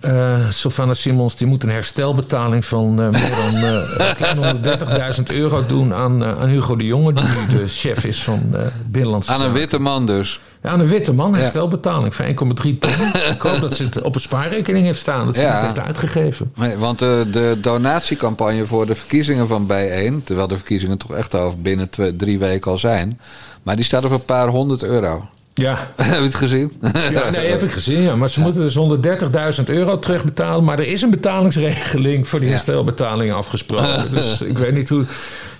Uh, 0.00 0.48
Sylvana 0.50 0.94
Simons 0.94 1.36
die 1.36 1.46
moet 1.46 1.62
een 1.62 1.70
herstelbetaling 1.70 2.64
van 2.64 3.00
uh, 3.00 3.08
meer 3.08 4.14
dan 4.18 4.56
130.000 5.16 5.22
euro 5.26 5.66
doen 5.66 5.94
aan, 5.94 6.24
aan 6.24 6.48
Hugo 6.48 6.76
de 6.76 6.86
Jonge, 6.86 7.12
die 7.12 7.24
nu 7.24 7.58
de 7.58 7.68
chef 7.68 8.04
is 8.04 8.22
van 8.22 8.54
Binnenlandse 8.86 9.32
Aan 9.32 9.40
een 9.40 9.52
witte 9.52 9.78
man 9.78 10.06
dus. 10.06 10.40
Ja, 10.62 10.72
een 10.72 10.86
witte 10.86 11.12
man, 11.12 11.34
herstelbetaling 11.34 12.14
van 12.14 12.26
1,3 12.26 12.32
ton. 12.78 12.90
ik 13.34 13.40
hoop 13.40 13.60
dat 13.60 13.74
ze 13.74 13.82
het 13.82 14.02
op 14.02 14.14
een 14.14 14.20
spaarrekening 14.20 14.86
heeft 14.86 15.00
staan. 15.00 15.26
Dat 15.26 15.34
ze 15.34 15.40
het 15.40 15.64
heeft 15.64 15.86
uitgegeven. 15.86 16.52
Nee, 16.54 16.76
want 16.76 16.98
de, 16.98 17.26
de 17.30 17.58
donatiecampagne 17.60 18.66
voor 18.66 18.86
de 18.86 18.94
verkiezingen 18.94 19.46
van 19.46 19.64
B1... 19.64 20.24
terwijl 20.24 20.48
de 20.48 20.56
verkiezingen 20.56 20.98
toch 20.98 21.12
echt 21.12 21.34
over 21.34 21.60
binnen 21.60 21.90
twee, 21.90 22.16
drie 22.16 22.38
weken 22.38 22.70
al 22.70 22.78
zijn... 22.78 23.20
maar 23.62 23.76
die 23.76 23.84
staat 23.84 24.04
op 24.04 24.10
een 24.10 24.24
paar 24.24 24.48
honderd 24.48 24.82
euro. 24.82 25.28
Ja, 25.58 25.90
Heb 25.96 26.18
je 26.18 26.24
het 26.24 26.34
gezien? 26.34 26.72
Ja, 27.12 27.30
nee, 27.30 27.50
heb 27.50 27.62
ik 27.62 27.70
gezien. 27.70 28.02
Ja. 28.02 28.16
Maar 28.16 28.30
ze 28.30 28.40
moeten 28.40 28.62
dus 28.62 29.58
130.000 29.58 29.64
euro 29.64 29.98
terugbetalen. 29.98 30.64
Maar 30.64 30.78
er 30.78 30.86
is 30.86 31.02
een 31.02 31.10
betalingsregeling 31.10 32.28
voor 32.28 32.40
die 32.40 32.48
herstelbetalingen 32.48 33.36
afgesproken. 33.36 34.10
Dus 34.14 34.40
ik 34.40 34.58
weet 34.58 34.74
niet 34.74 34.88
hoe... 34.88 35.04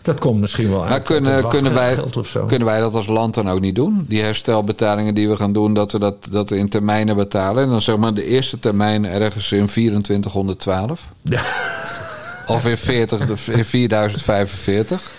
Dat 0.02 0.20
komt 0.20 0.40
misschien 0.40 0.70
wel 0.70 0.80
uit. 0.80 0.90
Maar 0.90 1.00
kunnen, 1.00 1.48
kunnen, 1.48 1.74
wij, 1.74 1.98
kunnen 2.46 2.66
wij 2.66 2.80
dat 2.80 2.94
als 2.94 3.06
land 3.06 3.34
dan 3.34 3.50
ook 3.50 3.60
niet 3.60 3.74
doen? 3.74 4.04
Die 4.08 4.22
herstelbetalingen 4.22 5.14
die 5.14 5.28
we 5.28 5.36
gaan 5.36 5.52
doen, 5.52 5.74
dat 5.74 5.92
we 5.92 5.98
dat, 5.98 6.14
dat 6.30 6.50
we 6.50 6.56
in 6.56 6.68
termijnen 6.68 7.16
betalen. 7.16 7.62
En 7.62 7.68
dan 7.68 7.82
zeg 7.82 7.96
maar 7.96 8.14
de 8.14 8.26
eerste 8.26 8.58
termijn 8.58 9.06
ergens 9.06 9.52
in 9.52 9.66
2412. 9.66 11.08
Ja. 11.22 11.42
Of 12.54 12.66
in, 12.66 12.76
40, 12.76 13.20
in 13.48 13.64
4045. 13.64 15.10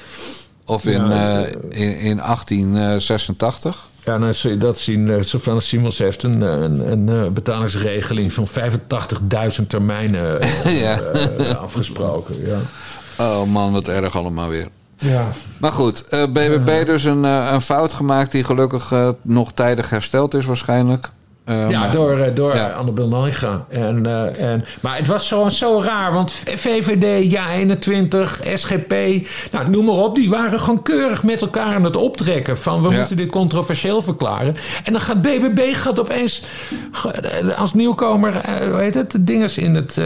Of 0.66 0.86
in, 0.86 1.12
eh, 1.12 1.40
in, 1.70 1.98
in 1.98 2.18
1886. 2.18 3.89
Ja, 4.10 4.18
nou, 4.18 4.34
zie 4.34 4.50
je 4.50 4.58
dat 4.58 4.78
zien. 4.78 5.10
eh, 5.10 5.22
Sylvana 5.22 5.60
Simons 5.60 5.98
heeft 5.98 6.24
een, 6.24 6.44
eh, 6.44 6.50
een, 6.50 6.92
een 6.92 7.10
eh, 7.10 7.30
betalingsregeling 7.32 8.34
van 8.34 8.48
85.000 8.48 9.68
termijnen 9.68 10.40
Ja. 10.84 11.00
afgesproken. 11.60 12.36
Ja. 12.46 12.60
Oh 13.18 13.44
man, 13.44 13.72
wat 13.72 13.88
erg 13.88 14.16
allemaal 14.18 14.50
weer. 14.50 14.68
Ja. 14.98 15.28
Maar 15.58 15.72
goed, 15.72 16.08
eh, 16.08 16.24
BBB 16.24 16.86
dus 16.86 17.04
een, 17.04 17.24
een 17.24 17.62
fout 17.62 17.94
gemaakt 17.94 18.32
die 18.32 18.44
gelukkig 18.44 18.94
nog 19.22 19.52
tijdig 19.54 19.90
hersteld 19.90 20.34
is 20.34 20.46
waarschijnlijk. 20.46 21.10
Eh, 21.50 21.70
Ja, 21.70 21.80
maar- 21.80 21.92
door, 21.92 22.18
eh, 22.20 22.36
door 22.36 22.56
Ja. 22.56 22.70
Annabel 22.70 23.08
Nanninga. 23.08 23.66
En, 23.70 24.06
eh, 24.06 24.52
en, 24.52 24.66
maar 24.80 24.98
het 24.98 25.08
was 25.08 25.28
zo, 25.28 25.50
zo 25.50 25.82
raar, 25.82 26.14
want 26.14 26.32
VVD, 26.32 27.32
Ja21, 27.32 28.42
SGP, 28.56 28.94
nou, 29.52 29.70
noem 29.70 29.86
maar 29.86 29.96
op, 29.96 30.16
die 30.16 30.30
waren 30.30 30.60
gewoon 30.60 30.82
keurig 30.84 31.24
met 31.24 31.42
elkaar 31.42 31.76
aan 31.76 31.84
het 31.84 31.96
optrekken 31.96 32.58
van 32.58 32.82
we 32.82 32.90
Ja. 32.90 32.98
moeten 32.98 33.18
dit 33.18 33.30
controversieel 33.30 34.02
verklaren. 34.02 34.56
En 34.84 34.92
dan 34.94 35.02
gaat 35.02 35.22
BBB 35.22 35.74
gaat 35.76 36.00
opeens 36.00 36.44
als 37.58 37.74
nieuwkomer, 37.74 38.36
eh, 38.36 38.70
hoe 38.72 38.80
heet 38.80 38.94
het, 38.96 39.16
dinges 39.20 39.58
in 39.58 39.76
het, 39.76 39.98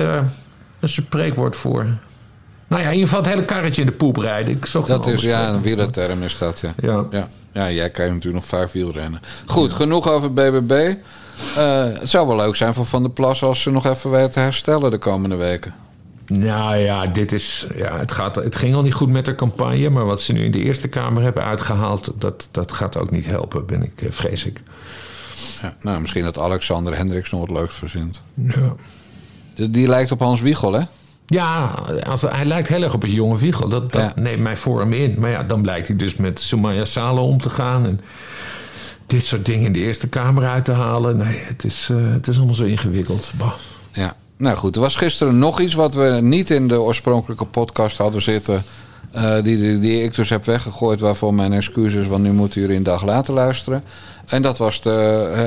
een 0.79 0.89
spreekwoord 0.89 1.55
voor. 1.55 1.85
Nou 2.67 2.81
ja, 2.81 2.87
in 2.87 2.93
ieder 2.93 3.07
geval 3.09 3.23
het 3.23 3.33
hele 3.33 3.45
karretje 3.45 3.81
in 3.81 3.87
de 3.87 3.93
poep 3.93 4.17
rijden. 4.17 4.53
Ik 4.55 4.65
zocht 4.65 4.87
Dat 4.87 5.07
is, 5.07 5.21
ja, 5.21 5.49
een 5.49 5.61
wielerterm 5.61 6.23
is 6.23 6.37
dat, 6.37 6.59
ja. 6.59 6.73
Ja. 6.77 7.03
Ja. 7.11 7.27
ja, 7.51 7.71
jij 7.71 7.89
kan 7.89 8.05
natuurlijk 8.05 8.33
nog 8.33 8.45
vaak 8.45 8.71
wielrennen. 8.71 9.19
Goed, 9.45 9.73
genoeg 9.73 10.09
over 10.09 10.33
BBB. 10.33 10.93
Eh, 11.57 11.83
het 11.99 12.09
zou 12.09 12.27
wel 12.27 12.35
leuk 12.35 12.55
zijn 12.55 12.73
voor 12.73 12.85
Van 12.85 13.01
der 13.01 13.11
Plas 13.11 13.43
als 13.43 13.61
ze 13.61 13.71
nog 13.71 13.85
even 13.85 14.11
weer 14.11 14.29
te 14.29 14.39
herstellen 14.39 14.91
de 14.91 14.97
komende 14.97 15.35
weken. 15.35 15.73
Nou 16.27 16.75
ja, 16.77 17.05
dit 17.07 17.31
is, 17.31 17.67
ja 17.75 17.97
het, 17.97 18.11
gaat, 18.11 18.35
het 18.35 18.55
ging 18.55 18.75
al 18.75 18.81
niet 18.81 18.93
goed 18.93 19.09
met 19.09 19.25
de 19.25 19.35
campagne. 19.35 19.89
Maar 19.89 20.05
wat 20.05 20.21
ze 20.21 20.33
nu 20.33 20.43
in 20.43 20.51
de 20.51 20.59
Eerste 20.63 20.87
Kamer 20.87 21.23
hebben 21.23 21.43
uitgehaald... 21.43 22.11
dat, 22.15 22.47
dat 22.51 22.71
gaat 22.71 22.97
ook 22.97 23.11
niet 23.11 23.25
helpen, 23.25 23.65
ben 23.65 23.83
ik, 23.83 24.01
eh, 24.01 24.07
vrees 24.11 24.45
ik. 24.45 24.61
Ja, 25.61 25.75
nou, 25.81 26.01
misschien 26.01 26.23
dat 26.23 26.37
Alexander 26.39 26.95
Hendricks 26.97 27.31
nog 27.31 27.39
wat 27.39 27.57
leuks 27.57 27.75
verzint. 27.75 28.21
Ja, 28.33 28.75
Die, 29.55 29.69
die 29.69 29.87
lijkt 29.87 30.11
op 30.11 30.19
Hans 30.19 30.41
Wiegel, 30.41 30.73
hè? 30.73 30.81
ja 31.27 31.65
als, 32.07 32.21
hij 32.21 32.45
lijkt 32.45 32.67
heel 32.67 32.81
erg 32.83 32.93
op 32.93 33.03
een 33.03 33.11
jonge 33.11 33.37
Wiegel. 33.37 33.69
Dat, 33.69 33.91
dat 33.91 34.01
Ja. 34.01 34.21
neemt 34.21 34.41
mij 34.41 34.57
voor 34.57 34.79
hem 34.79 34.93
in. 34.93 35.15
Maar 35.19 35.29
ja, 35.29 35.43
dan 35.43 35.61
blijkt 35.61 35.87
hij 35.87 35.95
dus 35.95 36.15
met 36.15 36.39
Soumaya 36.39 36.85
Salo 36.85 37.27
om 37.27 37.41
te 37.41 37.49
gaan... 37.49 37.85
En 37.85 37.99
dit 39.13 39.25
soort 39.25 39.45
dingen 39.45 39.65
in 39.65 39.73
de 39.73 39.79
Eerste 39.79 40.07
Kamer 40.07 40.45
uit 40.45 40.65
te 40.65 40.71
halen. 40.71 41.17
Nee, 41.17 41.39
het 41.45 41.63
is, 41.63 41.87
eh, 41.91 41.97
het 42.13 42.27
is 42.27 42.37
allemaal 42.37 42.55
zo 42.55 42.63
ingewikkeld. 42.63 43.31
Bah. 43.37 43.53
Ja. 43.91 44.15
Nou 44.37 44.57
goed, 44.57 44.75
er 44.75 44.81
was 44.81 44.95
gisteren 44.95 45.39
nog 45.39 45.59
iets 45.59 45.73
wat 45.73 45.95
we 45.95 46.19
niet 46.21 46.49
in 46.49 46.67
de 46.67 46.81
oorspronkelijke 46.81 47.45
podcast 47.45 47.97
hadden 47.97 48.21
zitten. 48.21 48.63
eh, 49.11 49.43
die, 49.43 49.79
die, 49.79 50.03
ik 50.03 50.15
dus 50.15 50.29
heb 50.29 50.45
weggegooid, 50.45 50.99
waarvoor 50.99 51.33
mijn 51.33 51.53
excuses, 51.53 52.07
want 52.07 52.23
nu 52.23 52.31
moeten 52.31 52.61
jullie 52.61 52.75
een 52.75 52.83
dag 52.83 53.03
later 53.03 53.33
luisteren. 53.33 53.83
En 54.25 54.41
dat 54.41 54.57
was 54.57 54.81
de, 54.81 54.89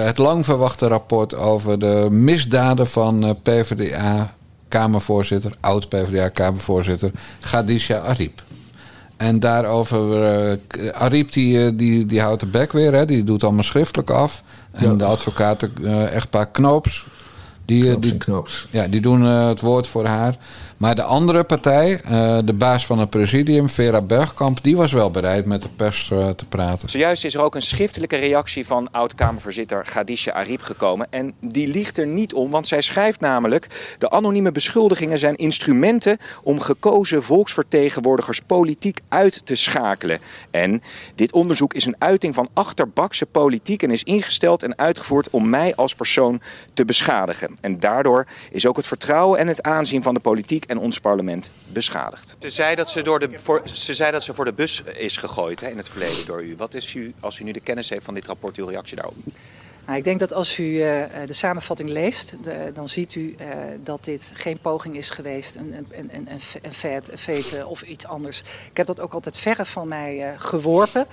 het 0.04 0.18
lang 0.18 0.44
verwachte 0.44 0.86
rapport 0.86 1.34
over 1.34 1.78
de 1.78 2.08
misdaden 2.10 2.86
van 2.86 3.24
eh, 3.24 3.30
PvdA-Kamervoorzitter, 3.42 5.56
oud-PvdA-Kamervoorzitter 5.60 7.10
Khadija 7.40 7.98
Ariep. 7.98 8.42
En 9.16 9.40
daarover, 9.40 10.58
Ariep 10.92 11.32
die, 11.32 11.64
eh, 11.66 11.70
die, 11.74 12.06
die 12.06 12.20
houdt 12.20 12.40
de 12.40 12.46
bek 12.46 12.72
weer, 12.72 12.92
hè? 12.92 13.04
die 13.06 13.24
doet 13.24 13.44
allemaal 13.44 13.62
schriftelijk 13.62 14.10
af. 14.10 14.42
En 14.70 14.90
Ja. 14.90 14.94
de 14.94 15.04
advocaten, 15.04 15.72
eh 15.84 16.14
echtpaar 16.14 16.46
Knoops, 16.50 17.06
die, 17.64 17.82
Knoops 17.82 18.08
die, 18.08 18.16
knoops. 18.16 18.66
ja, 18.70 18.86
die 18.86 19.00
doen 19.00 19.22
het 19.22 19.60
woord 19.60 19.88
voor 19.88 20.06
haar. 20.06 20.36
Maar 20.76 20.94
de 20.94 21.02
andere 21.02 21.44
partij, 21.44 22.00
eh, 22.04 22.38
de 22.44 22.52
baas 22.52 22.86
van 22.86 22.98
het 22.98 23.10
presidium, 23.10 23.68
Vera 23.68 24.00
Bergkamp, 24.00 24.58
die 24.62 24.76
was 24.76 24.92
wel 24.92 25.10
bereid 25.10 25.44
met 25.44 25.62
de 25.62 25.68
pers 25.68 26.10
eh, 26.10 26.28
te 26.28 26.46
praten. 26.46 26.88
Zojuist 26.88 27.24
is 27.24 27.34
er 27.34 27.42
ook 27.42 27.54
een 27.54 27.62
schriftelijke 27.62 28.16
reactie 28.16 28.66
van 28.66 28.90
oud-Kamervoorzitter 28.90 29.82
Khadija 29.82 30.32
Ariep 30.32 30.60
gekomen. 30.60 31.06
En 31.10 31.34
die 31.40 31.68
liegt 31.68 31.98
er 31.98 32.06
niet 32.06 32.34
om, 32.34 32.50
want 32.50 32.68
zij 32.68 32.80
schrijft 32.80 33.20
namelijk... 33.20 33.66
de 33.98 34.10
anonieme 34.10 34.52
beschuldigingen 34.52 35.18
zijn 35.18 35.36
instrumenten 35.36 36.18
om 36.42 36.60
gekozen 36.60 37.22
volksvertegenwoordigers 37.22 38.40
politiek 38.40 39.00
uit 39.08 39.46
te 39.46 39.54
schakelen. 39.54 40.18
En 40.50 40.82
dit 41.14 41.32
onderzoek 41.32 41.74
is 41.74 41.86
een 41.86 41.96
uiting 41.98 42.34
van 42.34 42.48
achterbakse 42.52 43.26
politiek... 43.26 43.82
en 43.82 43.90
is 43.90 44.02
ingesteld 44.02 44.62
en 44.62 44.78
uitgevoerd 44.78 45.30
om 45.30 45.48
mij 45.48 45.74
als 45.74 45.94
persoon 45.94 46.40
te 46.74 46.84
beschadigen. 46.84 47.56
En 47.60 47.80
daardoor 47.80 48.26
is 48.50 48.66
ook 48.66 48.76
het 48.76 48.86
vertrouwen 48.86 49.38
en 49.38 49.48
het 49.48 49.62
aanzien 49.62 50.02
van 50.02 50.14
de 50.14 50.20
politiek 50.20 50.64
en 50.66 50.78
ons 50.78 50.98
parlement 51.00 51.50
beschadigd. 51.66 52.36
Ze 52.38 52.50
zei 52.50 52.74
dat 52.74 52.90
ze, 52.90 53.02
door 53.02 53.18
de, 53.20 53.28
voor, 53.34 53.62
ze, 53.72 53.94
zei 53.94 54.10
dat 54.12 54.24
ze 54.24 54.34
voor 54.34 54.44
de 54.44 54.52
bus 54.52 54.82
is 54.82 55.16
gegooid 55.16 55.60
hè, 55.60 55.68
in 55.68 55.76
het 55.76 55.88
verleden 55.88 56.26
door 56.26 56.42
u. 56.44 56.54
Wat 56.56 56.74
is 56.74 56.94
u, 56.94 57.14
als 57.20 57.38
u 57.38 57.44
nu 57.44 57.52
de 57.52 57.60
kennis 57.60 57.88
heeft 57.88 58.04
van 58.04 58.14
dit 58.14 58.26
rapport, 58.26 58.56
uw 58.56 58.66
reactie 58.66 58.96
daarop? 58.96 59.14
Nou, 59.86 59.98
ik 59.98 60.04
denk 60.04 60.20
dat 60.20 60.32
als 60.32 60.58
u 60.58 60.80
eh, 60.82 61.02
de 61.26 61.32
samenvatting 61.32 61.88
leest, 61.88 62.36
de- 62.42 62.70
dan 62.74 62.88
ziet 62.88 63.14
u 63.14 63.34
eh, 63.38 63.48
dat 63.82 64.04
dit 64.04 64.32
geen 64.34 64.58
poging 64.58 64.96
is 64.96 65.10
geweest, 65.10 65.54
een, 65.54 65.72
een, 65.72 65.86
een, 65.90 66.10
een, 66.14 66.28
een 66.62 66.72
vet, 66.72 67.10
een 67.12 67.18
vete 67.18 67.66
of 67.66 67.82
iets 67.82 68.06
anders. 68.06 68.40
Ik 68.70 68.76
heb 68.76 68.86
dat 68.86 69.00
ook 69.00 69.12
altijd 69.14 69.38
verre 69.38 69.64
van 69.64 69.88
mij 69.88 70.22
eh, 70.28 70.34
geworpen. 70.40 71.06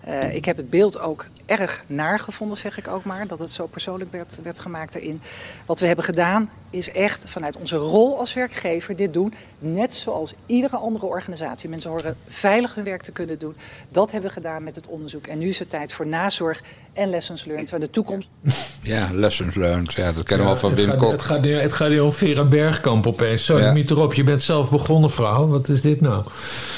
Eh, 0.00 0.34
ik 0.34 0.44
heb 0.44 0.56
het 0.56 0.70
beeld 0.70 1.00
ook 1.00 1.26
erg 1.46 1.82
naar 1.86 2.18
gevonden, 2.18 2.56
zeg 2.56 2.78
ik 2.78 2.88
ook 2.88 3.04
maar, 3.04 3.26
dat 3.26 3.38
het 3.38 3.50
zo 3.50 3.66
persoonlijk 3.66 4.12
werd, 4.12 4.38
werd 4.42 4.58
gemaakt 4.60 4.92
daarin. 4.92 5.20
Wat 5.66 5.80
we 5.80 5.86
hebben 5.86 6.04
gedaan 6.04 6.50
is 6.70 6.90
echt 6.92 7.24
vanuit 7.30 7.56
onze 7.56 7.76
rol 7.76 8.18
als 8.18 8.34
werkgever 8.34 8.96
dit 8.96 9.12
doen, 9.12 9.34
net 9.58 9.94
zoals 9.94 10.34
iedere 10.46 10.76
andere 10.76 11.06
organisatie. 11.06 11.68
Mensen 11.68 11.90
horen 11.90 12.16
veilig 12.28 12.74
hun 12.74 12.84
werk 12.84 13.02
te 13.02 13.12
kunnen 13.12 13.38
doen. 13.38 13.54
Dat 13.88 14.10
hebben 14.10 14.28
we 14.28 14.34
gedaan 14.36 14.62
met 14.64 14.74
het 14.74 14.86
onderzoek. 14.86 15.26
En 15.26 15.38
nu 15.38 15.48
is 15.48 15.58
het 15.58 15.70
tijd 15.70 15.92
voor 15.92 16.06
nazorg 16.06 16.60
en 16.92 17.10
lessons 17.10 17.44
learned, 17.44 17.70
waar 17.70 17.80
de 17.80 17.90
toekomst 17.90 18.28
Ja, 18.82 19.08
lessons 19.12 19.54
learned. 19.54 19.92
Ja, 19.92 20.12
dat 20.12 20.22
kennen 20.24 20.46
we 20.46 20.52
Ja, 20.52 20.58
al 20.58 20.60
van 20.60 20.70
het 20.70 20.78
Wim 20.78 20.88
gaat, 20.88 20.98
Kok. 20.98 21.10
Het 21.12 21.22
gaat, 21.22 21.44
het 21.44 21.72
gaat 21.72 21.88
hier 21.88 22.04
om 22.04 22.12
Vera 22.12 22.44
Bergkamp 22.44 23.06
opeens. 23.06 23.44
Sorry, 23.44 23.62
Ja. 23.64 23.72
niet 23.72 23.90
erop. 23.90 24.14
Je 24.14 24.24
bent 24.24 24.42
zelf 24.42 24.70
begonnen, 24.70 25.10
vrouw. 25.10 25.46
Wat 25.48 25.68
is 25.68 25.80
dit 25.80 26.00
nou? 26.00 26.24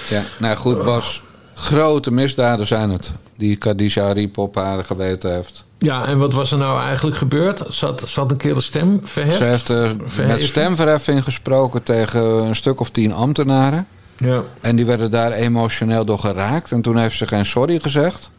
Ja, 0.09 0.23
nou 0.39 0.57
goed, 0.57 0.85
Bas. 0.85 1.23
Grote 1.63 2.11
misdaden 2.11 2.67
zijn 2.67 2.91
het. 2.91 3.11
Die 3.37 3.57
Khadija 3.57 4.09
Ariep 4.09 4.39
op 4.39 4.55
haar 4.55 4.85
geweten 4.85 5.35
heeft. 5.35 5.65
Ja, 5.79 6.07
en 6.07 6.19
wat 6.19 6.33
was 6.33 6.53
er 6.53 6.59
nou 6.59 6.81
eigenlijk 6.81 7.17
gebeurd? 7.17 7.65
Zat, 7.69 8.03
zat 8.07 8.31
een 8.31 8.37
keer 8.37 8.55
de 8.55 8.61
stem 8.61 9.01
verheft? 9.03 9.37
Ze 9.37 9.45
heeft 9.45 9.71
eh, 9.71 10.27
met 10.27 10.43
stemverheffing 10.43 11.25
gesproken 11.25 11.83
tegen 11.83 12.23
een 12.23 12.55
stuk 12.55 12.81
of 12.81 12.91
tien 12.91 13.13
ambtenaren. 13.13 13.87
Ja. 14.17 14.43
En 14.61 14.77
die 14.77 14.87
werden 14.87 15.11
daar 15.11 15.33
emotioneel 15.33 16.05
door 16.05 16.19
geraakt. 16.19 16.73
En 16.73 16.83
toen 16.83 16.97
heeft 16.97 17.17
ze 17.17 17.27
geen 17.27 17.47
sorry 17.47 17.81
gezegd. 17.81 18.31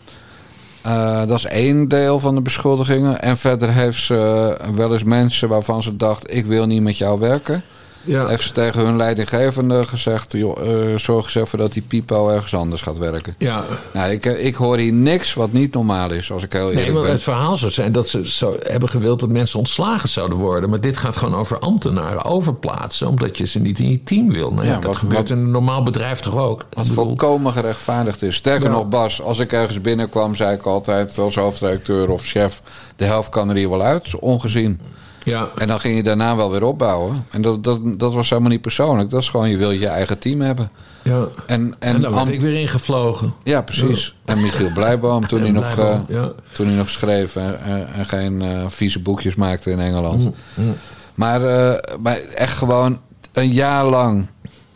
Eh, 0.82 1.28
dat 1.28 1.38
is 1.38 1.46
één 1.46 1.88
deel 1.88 2.20
van 2.20 2.36
de 2.36 2.42
beschuldigingen. 2.42 3.22
En 3.22 3.38
verder 3.38 3.70
heeft 3.70 4.04
ze 4.04 4.58
wel 4.76 4.92
eens 4.92 5.04
mensen 5.04 5.50
waarvan 5.50 5.84
ze 5.84 5.98
dacht... 5.98 6.34
ik 6.34 6.46
wil 6.46 6.66
niet 6.66 6.82
met 6.82 6.98
jou 6.98 7.20
werken. 7.20 7.64
Ja. 8.06 8.28
Heeft 8.28 8.44
ze 8.44 8.52
tegen 8.52 8.86
hun 8.86 8.98
leidinggevende 8.98 9.86
gezegd... 9.86 10.32
Joh, 10.32 10.92
eh, 10.92 10.98
zorg 10.98 11.24
eens 11.26 11.36
even 11.36 11.58
dat 11.58 11.74
die 11.74 11.82
Pipo 11.82 12.30
ergens 12.30 12.54
anders 12.56 12.82
gaat 12.82 12.98
werken. 12.98 13.36
Ja. 13.38 13.64
Nou, 13.94 14.12
ik, 14.12 14.26
ik 14.26 14.56
hoor 14.56 14.78
hier 14.78 14.94
niks 14.94 15.34
wat 15.34 15.52
niet 15.52 15.74
normaal 15.74 16.12
is, 16.12 16.32
als 16.32 16.44
ik 16.44 16.54
heel 16.54 16.66
Nee, 16.66 16.74
eerlijk 16.76 16.94
maar 16.94 17.02
ben. 17.02 17.12
het 17.12 17.22
verhaal 17.24 17.58
zou 17.58 17.72
zijn 17.72 17.92
dat 17.92 18.08
ze 18.08 18.30
zo 18.30 18.56
hebben 18.64 18.90
gewild 18.90 19.20
dat 19.20 19.30
mensen 19.30 19.60
ontslagen 19.60 20.10
zouden 20.10 20.38
worden. 20.38 20.70
Maar 20.70 20.82
dit 20.82 20.98
gaat 20.98 21.18
gewoon 21.18 21.36
over 21.36 21.60
ambtenaren 21.60 22.24
overplaatsen, 22.24 23.08
omdat 23.08 23.38
je 23.38 23.46
ze 23.46 23.60
niet 23.60 23.80
in 23.80 23.90
je 23.90 24.04
team 24.04 24.32
wil. 24.32 24.52
Nou 24.54 24.66
ja, 24.66 24.72
Ja, 24.72 24.76
dat 24.80 24.86
wat- 24.86 24.96
gebeurt 24.96 25.20
wat- 25.20 25.38
in 25.38 25.38
een 25.44 25.52
normaal 25.52 25.84
bedrijf 25.84 26.20
toch 26.20 26.38
ook? 26.38 26.66
Wat 26.74 26.88
bedoel, 26.88 27.06
volkomen 27.06 27.52
gerechtvaardigd 27.52 28.22
is. 28.22 28.36
Sterker 28.36 28.70
nog, 28.70 28.88
Bas, 28.90 29.22
als 29.22 29.40
ik 29.40 29.52
ergens 29.52 29.82
binnenkwam, 29.82 30.36
zei 30.36 30.56
ik 30.56 30.64
altijd 30.66 31.18
als 31.18 31.36
hoofdredacteur 31.36 32.10
of 32.10 32.24
chef: 32.26 32.62
de 32.96 33.06
helft 33.06 33.30
kan 33.30 33.50
er 33.50 33.56
hier 33.56 33.70
wel 33.70 33.82
uit. 33.82 34.16
Ongezien. 34.20 34.80
Ja. 35.26 35.50
En 35.56 35.68
dan 35.68 35.80
ging 35.80 35.96
je 35.96 36.04
daarna 36.04 36.36
wel 36.36 36.52
weer 36.52 36.64
opbouwen. 36.64 37.26
En 37.32 37.42
dat, 37.42 37.64
dat, 37.64 38.00
dat 38.00 38.14
was 38.14 38.30
helemaal 38.30 38.52
niet 38.52 38.62
persoonlijk. 38.62 39.10
Dat 39.10 39.22
is 39.22 39.30
gewoon, 39.30 39.50
je 39.50 39.58
wil 39.58 39.72
je 39.72 39.88
eigen 39.88 40.20
team 40.20 40.42
hebben. 40.42 40.70
Ja. 41.04 41.14
En, 41.14 41.28
En, 41.46 41.76
en, 41.80 42.02
dan 42.02 42.14
werd 42.14 42.30
ik 42.30 42.42
weer 42.42 42.60
ingevlogen. 42.60 43.34
Ja, 43.44 43.62
precies. 43.62 44.16
En 44.26 44.42
Michiel 44.42 44.70
Blijboom, 44.74 45.28
toen, 45.28 45.40
En 45.40 45.44
hij 45.44 45.54
nog, 45.54 45.74
Blijboom, 45.76 46.06
eh, 46.10 46.16
ja. 46.16 46.32
toen 46.52 46.68
hij 46.68 46.76
nog 46.76 46.90
schreef 46.90 47.36
en, 47.36 47.62
en- 47.64 47.94
en 47.94 48.06
geen 48.06 48.42
eh, 48.42 48.64
vieze 48.68 49.00
boekjes 49.00 49.36
maakte 49.36 49.72
in 49.72 49.80
Engeland. 49.80 50.24
Mm, 50.56 50.76
Maar, 51.16 51.42
eh, 51.46 51.96
maar 52.00 52.20
echt 52.36 52.58
gewoon 52.58 53.00
een 53.34 53.52
jaar 53.52 53.86
lang 53.86 54.28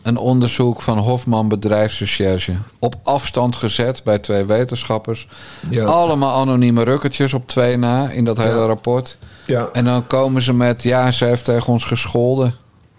een 0.02 0.16
onderzoek 0.16 0.82
van 0.82 0.98
Hofman 0.98 1.48
Bedrijfsrecherche. 1.48 2.52
Op 2.78 2.94
afstand 3.02 3.56
gezet 3.56 4.00
bij 4.04 4.18
twee 4.18 4.44
wetenschappers. 4.44 5.28
Ja. 5.68 5.84
Allemaal 5.84 6.40
anonieme 6.40 6.82
rukkertjes 6.82 7.32
op 7.34 7.48
twee 7.48 7.76
na 7.76 8.10
in 8.10 8.24
dat 8.24 8.36
hele 8.36 8.66
rapport. 8.66 9.18
Ja. 9.48 9.68
En 9.72 9.84
dan 9.84 10.06
komen 10.06 10.42
ze 10.42 10.52
met, 10.52 10.82
ja, 10.82 11.12
ze 11.12 11.24
heeft 11.24 11.44
tegen 11.44 11.72
ons 11.72 11.84
gescholden. 11.84 12.54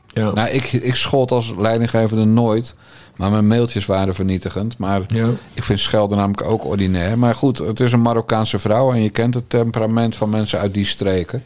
Ja. 0.08 0.32
Nou, 0.32 0.50
ik, 0.50 0.72
ik 0.72 0.95
schold 0.95 1.32
als 1.32 1.54
leidinggevende 1.58 2.24
nooit. 2.26 2.76
Maar 3.16 3.32
mijn 3.32 3.47
mailtjes 3.47 3.86
waren 3.86 4.16
vernietigend. 4.16 4.78
Maar 4.78 5.02
Ja. 5.08 5.28
ik 5.54 5.64
vind 5.64 5.80
schelden 5.80 6.18
namelijk 6.18 6.41
ook 6.50 6.66
ordinair. 6.66 7.18
Maar 7.18 7.36
goed, 7.36 7.58
het 7.58 7.80
is 7.80 7.91
een 7.91 8.02
Marokkaanse 8.02 8.60
vrouw. 8.60 8.91
En 8.91 9.02
je 9.04 9.10
kent 9.10 9.34
het 9.34 9.50
temperament 9.50 10.16
van 10.16 10.30
mensen 10.30 10.60
uit 10.60 10.74
die 10.74 10.86
streken. 10.86 11.43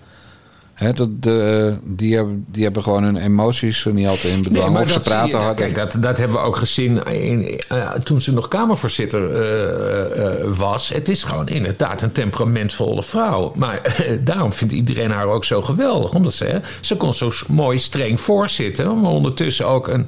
Dat, 0.92 1.24
de, 1.24 1.74
die, 1.84 2.16
hebben, 2.16 2.46
die 2.52 2.64
hebben 2.64 2.84
gewoon 2.84 3.04
hun 3.04 3.18
emoties 3.18 3.86
er 3.86 3.94
niet 3.94 4.08
altijd 4.08 4.34
in 4.34 4.44
bedwang. 4.44 4.74
maar 4.74 4.82
of 4.82 4.92
ze 4.92 5.00
praten 5.00 5.40
harder. 5.40 5.56
Kijk, 5.56 5.76
dat, 5.76 6.04
dat 6.04 6.18
hebben 6.18 6.38
we 6.38 6.44
ook 6.44 6.56
gezien 6.56 7.04
in, 7.04 7.62
eh, 7.68 7.92
toen 7.92 8.22
ze 8.22 8.34
nog 8.34 8.48
Kamervoorzitter 8.48 9.36
eh, 9.36 10.26
eh, 10.26 10.58
was. 10.58 10.90
Het 10.90 11.10
is 11.10 11.24
gewoon 11.24 11.48
inderdaad 11.48 12.02
een 12.02 12.12
temperamentvolle 12.12 13.04
vrouw. 13.04 13.52
Maar 13.56 13.96
daarom 14.24 14.54
vindt 14.54 14.74
iedereen 14.74 15.12
haar 15.12 15.28
ook 15.28 15.46
zo 15.46 15.62
geweldig. 15.62 16.14
Omdat 16.14 16.34
ze, 16.34 16.46
hè, 16.46 16.60
ze 16.82 16.98
kon 16.98 17.14
zo 17.14 17.32
mooi 17.48 17.80
streng 17.80 18.20
voorzitten. 18.20 19.02
Maar 19.02 19.12
ondertussen 19.12 19.68
ook 19.68 19.88
een, 19.88 20.08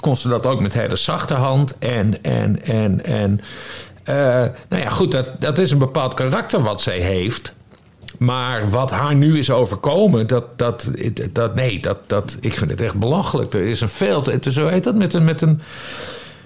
kon 0.00 0.16
ze 0.16 0.28
dat 0.28 0.46
ook 0.46 0.60
met 0.60 0.74
hele 0.74 0.96
zachte 0.96 1.34
hand. 1.34 1.78
En, 1.78 2.22
en, 2.22 2.62
en, 2.64 3.04
en 3.04 3.40
nou 4.68 4.82
ja, 4.82 4.90
goed, 4.90 5.12
dat, 5.12 5.30
dat 5.38 5.58
is 5.58 5.70
een 5.70 5.78
bepaald 5.78 6.14
karakter 6.14 6.62
wat 6.62 6.80
zij 6.80 6.98
heeft. 6.98 7.54
Maar 8.18 8.70
wat 8.70 8.90
haar 8.90 9.14
nu 9.14 9.38
is 9.38 9.50
overkomen, 9.50 10.26
dat, 10.26 10.58
dat, 10.58 10.90
dat, 11.32 11.54
nee, 11.54 11.80
dat, 11.80 11.98
dat, 12.06 12.36
ik 12.40 12.52
vind 12.52 12.70
het 12.70 12.80
echt 12.80 12.94
belachelijk. 12.94 13.54
Er 13.54 13.62
is 13.66 13.80
een 13.80 13.88
veel 13.88 14.22
te, 14.22 14.52
zo 14.52 14.66
heet 14.66 14.84
dat, 14.84 14.94
met 14.94 15.14
een, 15.14 15.24
met 15.24 15.42
een, 15.42 15.60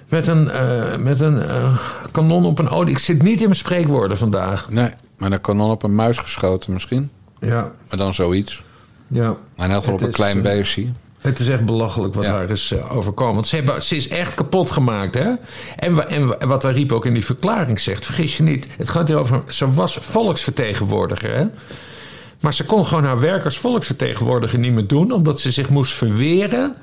met 0.09 0.27
een, 0.27 0.49
eh, 0.49 0.97
met 0.97 1.19
een 1.19 1.41
eh, 1.41 1.77
kanon 2.11 2.45
op 2.45 2.59
een 2.59 2.69
olie. 2.69 2.91
Ik 2.91 2.99
zit 2.99 3.21
niet 3.23 3.37
in 3.39 3.45
mijn 3.45 3.55
spreekwoorden 3.55 4.17
vandaag. 4.17 4.69
Nee, 4.69 4.89
maar 5.17 5.31
een 5.31 5.41
kanon 5.41 5.71
op 5.71 5.83
een 5.83 5.95
muis 5.95 6.17
geschoten 6.17 6.73
misschien. 6.73 7.09
Ja, 7.39 7.71
Maar 7.89 7.97
dan 7.97 8.13
zoiets. 8.13 8.63
ja. 9.07 9.35
Maar 9.55 9.65
in 9.65 9.71
elk 9.71 9.83
geval 9.83 9.93
op 9.93 10.01
een 10.01 10.11
klein 10.11 10.37
eh, 10.37 10.43
beestje. 10.43 10.87
Het 11.21 11.39
is 11.39 11.47
echt 11.47 11.65
belachelijk 11.65 12.13
wat 12.13 12.23
Ja. 12.25 12.31
haar 12.31 12.49
is 12.49 12.71
eh, 12.71 12.95
overkomen. 12.97 13.33
Want 13.33 13.47
ze, 13.47 13.55
hebben, 13.55 13.83
ze 13.83 13.95
is 13.95 14.07
echt 14.07 14.33
kapot 14.33 14.71
gemaakt. 14.71 15.15
Hè? 15.15 15.29
En, 15.75 16.09
en, 16.09 16.25
wa- 16.27 16.35
en 16.39 16.47
wat 16.47 16.65
Ariep 16.65 16.91
ook 16.91 17.05
in 17.05 17.13
die 17.13 17.25
verklaring 17.25 17.79
zegt, 17.79 18.05
vergis 18.05 18.37
je 18.37 18.43
niet. 18.43 18.67
Het 18.77 18.89
gaat 18.89 19.07
hier 19.07 19.17
over, 19.17 19.43
ze 19.47 19.73
was 19.73 19.97
volksvertegenwoordiger. 20.01 21.35
Hè? 21.35 21.45
Maar 22.39 22.53
ze 22.53 22.65
kon 22.65 22.85
gewoon 22.85 23.03
haar 23.03 23.19
werk 23.19 23.45
als 23.45 23.57
volksvertegenwoordiger 23.59 24.59
niet 24.59 24.73
meer 24.73 24.87
doen... 24.87 25.11
omdat 25.11 25.39
ze 25.39 25.51
zich 25.51 25.69
moest 25.69 25.93
verweren 25.93 26.75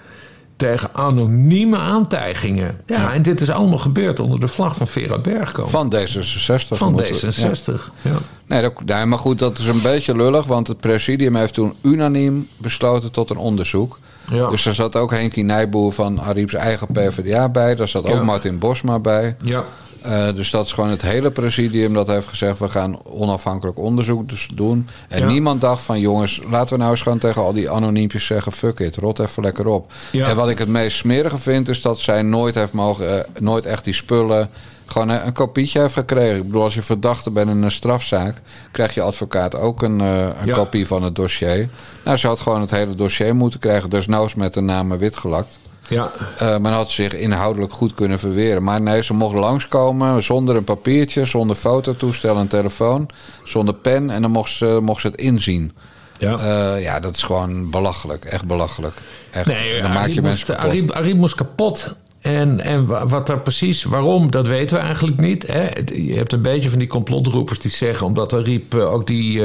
tegen 0.57 0.91
anonieme 0.95 1.77
aantijgingen. 1.77 2.81
Ja, 2.87 3.13
en 3.13 3.23
dit 3.23 3.41
is 3.41 3.51
allemaal 3.51 3.79
gebeurd 3.79 4.21
onder 4.21 4.41
de 4.41 4.49
vlag 4.49 4.77
van 4.77 4.87
Vera 4.89 5.19
Bergkamp. 5.19 5.69
Van 5.69 5.95
D66. 5.95 6.67
Van 6.69 6.93
moeten 6.93 7.15
we- 7.15 7.33
ja. 7.41 7.51
D66, 7.51 7.93
ja. 8.03 8.11
Nee, 8.47 8.63
dat, 8.63 8.73
nee, 8.85 9.05
maar 9.07 9.19
goed, 9.19 9.39
dat 9.39 9.59
is 9.59 9.67
een 9.67 9.83
beetje 9.83 10.17
lullig. 10.17 10.47
Want 10.47 10.69
het 10.69 10.81
presidium 10.81 11.35
heeft 11.37 11.55
toen 11.55 11.75
unaniem 11.83 12.49
besloten 12.57 13.13
tot 13.13 13.31
een 13.31 13.37
onderzoek. 13.37 13.99
Ja. 14.31 14.51
Dus 14.51 14.67
er 14.67 14.75
zat 14.75 14.97
ook 14.97 15.11
Henkie 15.11 15.45
Nijboer 15.45 15.93
van 15.93 16.21
Ariep's 16.21 16.55
eigen 16.55 16.87
PvdA 16.87 17.49
bij. 17.49 17.75
Daar 17.75 17.89
zat 17.89 18.11
ook. 18.11 18.23
Martin 18.23 18.59
Bosma 18.59 18.99
bij. 18.99 19.37
Ja. 19.43 19.65
Eh, 20.03 20.35
dus 20.35 20.51
dat 20.51 20.67
is 20.67 20.73
gewoon 20.73 20.91
het 20.91 21.03
hele 21.03 21.31
presidium 21.31 21.93
dat 21.93 22.07
heeft 22.07 22.27
gezegd... 22.29 22.59
we 22.59 22.69
gaan 22.69 22.99
onafhankelijk 23.05 23.79
onderzoek 23.79 24.29
dus 24.29 24.49
doen. 24.55 24.89
En 25.09 25.21
Ja. 25.21 25.27
niemand 25.27 25.61
dacht 25.61 25.83
van... 25.83 26.01
jongens, 26.01 26.41
laten 26.51 26.73
we 26.73 26.79
nou 26.79 26.91
eens 26.91 27.03
gewoon 27.03 27.19
tegen 27.19 27.43
al 27.43 27.53
die 27.53 27.71
anoniempjes 27.71 28.27
zeggen... 28.27 28.53
fuck 28.53 28.79
it, 28.79 28.97
rot 28.97 29.19
even 29.19 29.43
lekker 29.43 29.67
op. 29.67 29.93
Ja. 30.13 30.27
En 30.27 30.37
wat 30.37 30.49
ik 30.49 30.59
het 30.59 30.69
meest 30.69 30.97
smerige 30.97 31.39
vind... 31.39 31.69
is 31.69 31.81
dat 31.83 31.99
zij 31.99 32.23
nooit, 32.23 32.55
heeft 32.55 32.73
mogen, 32.73 33.19
eh, 33.35 33.41
nooit 33.41 33.67
echt 33.67 33.85
die 33.85 33.95
spullen... 33.95 34.51
gewoon 34.87 35.11
eh, 35.11 35.25
een 35.25 35.33
kopietje 35.33 35.81
heeft 35.81 35.95
gekregen. 35.95 36.37
Ik 36.37 36.43
bedoel, 36.47 36.63
als 36.63 36.75
je 36.75 36.83
verdachte 36.83 37.31
bent 37.31 37.51
in 37.51 37.63
een 37.63 37.71
strafzaak... 37.71 38.41
krijg 38.73 38.95
je 38.95 39.03
advocaat 39.03 39.57
ook 39.57 39.83
een, 39.83 39.99
een 39.99 40.33
Ja. 40.47 40.55
kopie 40.55 40.87
van 40.87 41.03
het 41.03 41.15
dossier. 41.15 41.69
Nou, 42.05 42.17
ze 42.17 42.27
had 42.27 42.41
gewoon 42.41 42.61
het 42.61 42.71
hele 42.71 42.95
dossier 42.95 43.35
moeten 43.37 43.61
krijgen. 43.61 43.91
Desnoods 43.91 44.35
met 44.35 44.55
de 44.55 44.61
namen 44.61 44.99
wit 44.99 45.17
gelakt. 45.17 45.59
Ja. 45.89 46.13
Eh, 46.39 46.49
dan 46.51 46.67
had 46.67 46.91
zich 46.91 47.15
inhoudelijk 47.15 47.73
goed 47.73 47.95
kunnen 47.95 48.19
verweren. 48.19 48.63
Maar 48.63 48.81
nee, 48.81 49.03
ze 49.03 49.15
mocht 49.15 49.35
langskomen 49.35 50.23
zonder 50.23 50.57
een 50.57 50.65
papiertje, 50.65 51.25
zonder 51.25 51.57
fototoestel 51.57 52.37
en 52.37 52.49
telefoon, 52.49 53.09
zonder 53.45 53.75
pen. 53.75 54.11
En 54.11 54.23
dan 54.23 54.31
mocht 54.31 54.51
ze, 54.51 54.79
mocht 54.83 55.01
ze 55.01 55.07
het 55.07 55.17
inzien. 55.17 55.73
Ja. 56.19 56.39
Eh, 56.39 56.83
ja, 56.83 57.01
dat 57.01 57.17
is 57.17 57.23
gewoon 57.23 57.71
belachelijk. 57.71 58.25
Echt 58.25 58.45
belachelijk. 58.47 58.95
Echt. 59.31 59.47
Nee, 59.47 59.83
dan 59.83 59.93
maak 59.93 60.09
je 60.09 60.23
mensen 60.23 60.57
kapot. 60.57 61.15
Moest 61.15 61.35
kapot. 61.35 61.95
En, 62.21 62.61
en 62.61 62.87
wa- 62.87 63.07
wat 63.07 63.29
er 63.29 63.41
precies, 63.41 63.85
waarom, 63.85 64.31
dat 64.31 64.47
weten 64.47 64.77
we 64.77 64.83
eigenlijk 64.83 65.17
niet. 65.17 65.47
Hè? 65.47 65.69
Je 65.95 66.15
hebt 66.15 66.33
een 66.33 66.43
beetje 66.43 66.71
van 66.71 66.79
die 66.79 66.89
complotroepers 66.89 67.59
die 67.59 67.71
zeggen... 67.71 68.07
omdat 68.07 68.33
Ariep 68.33 68.75
eh, 68.75 68.93
ook 68.93 69.07
die... 69.07 69.43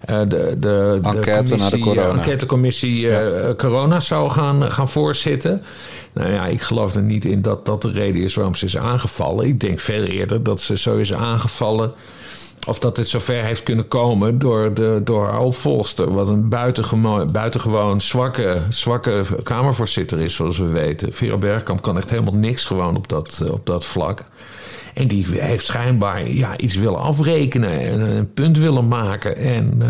eh, 0.00 0.18
de, 0.18 0.26
de, 0.28 0.98
de 1.02 1.08
Enquête 1.08 1.56
naar 1.56 1.70
de 1.70 1.78
corona. 1.78 2.08
eh, 2.08 2.14
enquêtecommissie 2.14 3.10
eh, 3.16 3.54
corona 3.56 4.00
zou 4.00 4.30
gaan, 4.30 4.72
gaan 4.72 4.88
voorzitten. 4.88 5.62
Nou 6.12 6.32
ja, 6.32 6.46
ik 6.46 6.62
geloof 6.62 6.94
er 6.94 7.02
niet 7.02 7.24
in 7.24 7.42
dat 7.42 7.66
dat 7.66 7.82
de 7.82 7.90
reden 7.90 8.22
is 8.22 8.34
waarom 8.34 8.54
ze 8.54 8.64
is 8.64 8.76
aangevallen. 8.76 9.46
Ik 9.46 9.60
denk 9.60 9.80
veel 9.80 10.02
eerder 10.02 10.42
dat 10.42 10.60
ze 10.60 10.78
zo 10.78 10.96
is 10.96 11.12
aangevallen... 11.12 11.92
Of 12.66 12.78
dat 12.78 12.96
het 12.96 13.08
zover 13.08 13.44
heeft 13.44 13.62
kunnen 13.62 13.88
komen 13.88 14.38
door, 14.38 14.74
de, 14.74 15.00
door 15.04 15.26
haar 15.26 15.40
opvolgster. 15.40 16.12
Wat 16.12 16.28
een 16.28 16.48
buitengewoon, 16.48 17.28
buitengewoon 17.32 18.00
zwakke, 18.00 18.58
zwakke 18.68 19.22
Kamervoorzitter 19.42 20.18
is, 20.18 20.34
zoals 20.34 20.58
we 20.58 20.66
weten. 20.66 21.12
Vera 21.12 21.36
Bergkamp 21.36 21.82
kan 21.82 21.96
echt 21.96 22.10
helemaal 22.10 22.34
niks 22.34 22.64
gewoon 22.64 22.96
op 22.96 23.08
dat, 23.08 23.44
op 23.50 23.66
dat 23.66 23.84
vlak. 23.84 24.24
En 24.94 25.08
die 25.08 25.26
heeft 25.30 25.66
schijnbaar 25.66 26.28
ja, 26.28 26.58
iets 26.58 26.74
willen 26.74 27.00
afrekenen 27.00 27.80
en 27.80 28.00
een 28.00 28.32
punt 28.32 28.58
willen 28.58 28.88
maken. 28.88 29.36
En, 29.36 29.76
eh, 29.78 29.88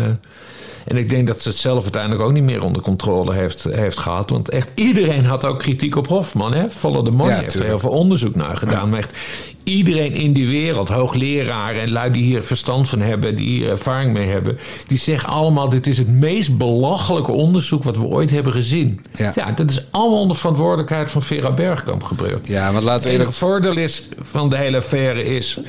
en 0.85 0.97
ik 0.97 1.09
denk 1.09 1.27
dat 1.27 1.41
ze 1.41 1.49
het 1.49 1.57
zelf 1.57 1.83
uiteindelijk 1.83 2.23
ook 2.23 2.31
niet 2.31 2.43
meer 2.43 2.63
onder 2.63 2.81
controle 2.81 3.33
heeft, 3.33 3.63
heeft 3.63 3.97
gehad. 3.97 4.29
Want 4.29 4.49
echt 4.49 4.69
iedereen 4.75 5.25
had 5.25 5.45
ook 5.45 5.59
kritiek 5.59 5.95
op 5.95 6.07
Hofman. 6.07 6.53
Hè? 6.53 6.69
Follow 6.69 7.05
the 7.05 7.11
money 7.11 7.35
Ja, 7.35 7.41
heeft 7.41 7.53
er 7.53 7.65
heel 7.65 7.79
veel 7.79 7.89
onderzoek 7.89 8.35
naar 8.35 8.57
gedaan. 8.57 8.89
Maar 8.89 8.99
echt 8.99 9.17
iedereen 9.63 10.13
in 10.13 10.33
die 10.33 10.47
wereld, 10.47 10.89
hoogleraren 10.89 11.81
en 11.81 11.91
lui 11.91 12.11
die 12.11 12.23
hier 12.23 12.43
verstand 12.43 12.89
van 12.89 12.99
hebben, 13.01 13.35
die 13.35 13.47
hier 13.47 13.69
ervaring 13.69 14.13
mee 14.13 14.27
hebben, 14.27 14.57
die 14.87 14.97
zeggen 14.97 15.29
allemaal: 15.29 15.69
dit 15.69 15.87
is 15.87 15.97
het 15.97 16.07
meest 16.09 16.57
belachelijke 16.57 17.31
onderzoek 17.31 17.83
wat 17.83 17.97
we 17.97 18.03
ooit 18.03 18.31
hebben 18.31 18.53
gezien. 18.53 19.05
Ja. 19.15 19.31
Ja, 19.35 19.51
dat 19.51 19.69
is 19.71 19.85
allemaal 19.91 20.19
onder 20.19 20.37
verantwoordelijkheid 20.37 21.11
van 21.11 21.21
Vera 21.21 21.51
Bergkamp 21.51 22.03
gebeurd. 22.03 22.47
Ja, 22.47 22.71
want 22.71 22.83
laten 22.83 22.93
Het 22.93 23.03
we 23.03 23.09
enige 23.09 23.19
eerlijk... 23.19 23.37
voordeel 23.37 23.77
is 23.77 24.07
van 24.19 24.49
de 24.49 24.57
hele 24.57 24.77
affaire 24.77 25.23
is. 25.23 25.59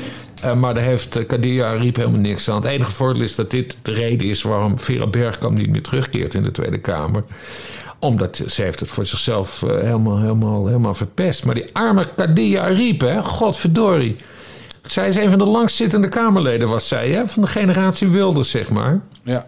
eh, 0.43 0.55
maar 0.55 0.75
daar 0.75 0.85
heeft 0.85 1.19
uh, 1.19 1.27
Kadia 1.27 1.73
Riep 1.73 1.97
helemaal 1.97 2.21
niks 2.21 2.49
aan. 2.49 2.57
Het 2.57 2.65
enige 2.65 2.91
voordeel 2.91 3.23
is 3.23 3.35
dat 3.35 3.51
dit 3.51 3.77
de 3.83 3.93
reden 3.93 4.29
is 4.29 4.43
waarom 4.43 4.79
Vera 4.79 5.07
Bergkamp 5.07 5.59
niet 5.59 5.71
meer 5.71 5.83
terugkeert 5.83 6.35
in 6.35 6.43
de 6.43 6.51
Tweede 6.51 6.79
Kamer. 6.79 7.25
Omdat 8.03 8.43
ze 8.47 8.63
heeft 8.63 8.81
het 8.81 8.89
voor 8.89 9.05
zichzelf 9.05 9.63
eh, 9.63 9.79
helemaal, 9.79 10.21
helemaal, 10.21 10.67
helemaal 10.67 10.95
verpest. 10.95 11.45
Maar 11.45 11.55
die 11.55 11.69
arme 11.73 12.05
Kadia 12.17 12.65
Riep, 12.65 13.01
hè, 13.01 13.23
godverdorie. 13.23 14.17
Zij 14.85 15.09
is 15.09 15.17
een 15.17 15.31
van 15.31 15.39
de 15.39 15.45
langstzittende 15.45 16.09
Kamerleden, 16.09 16.69
was 16.69 16.89
zij, 16.89 17.11
hè, 17.11 17.29
van 17.29 17.43
de 17.43 17.49
generatie 17.49 18.09
Wilders, 18.09 18.51
zeg 18.51 18.71
maar. 18.71 19.01
Ja. 19.23 19.47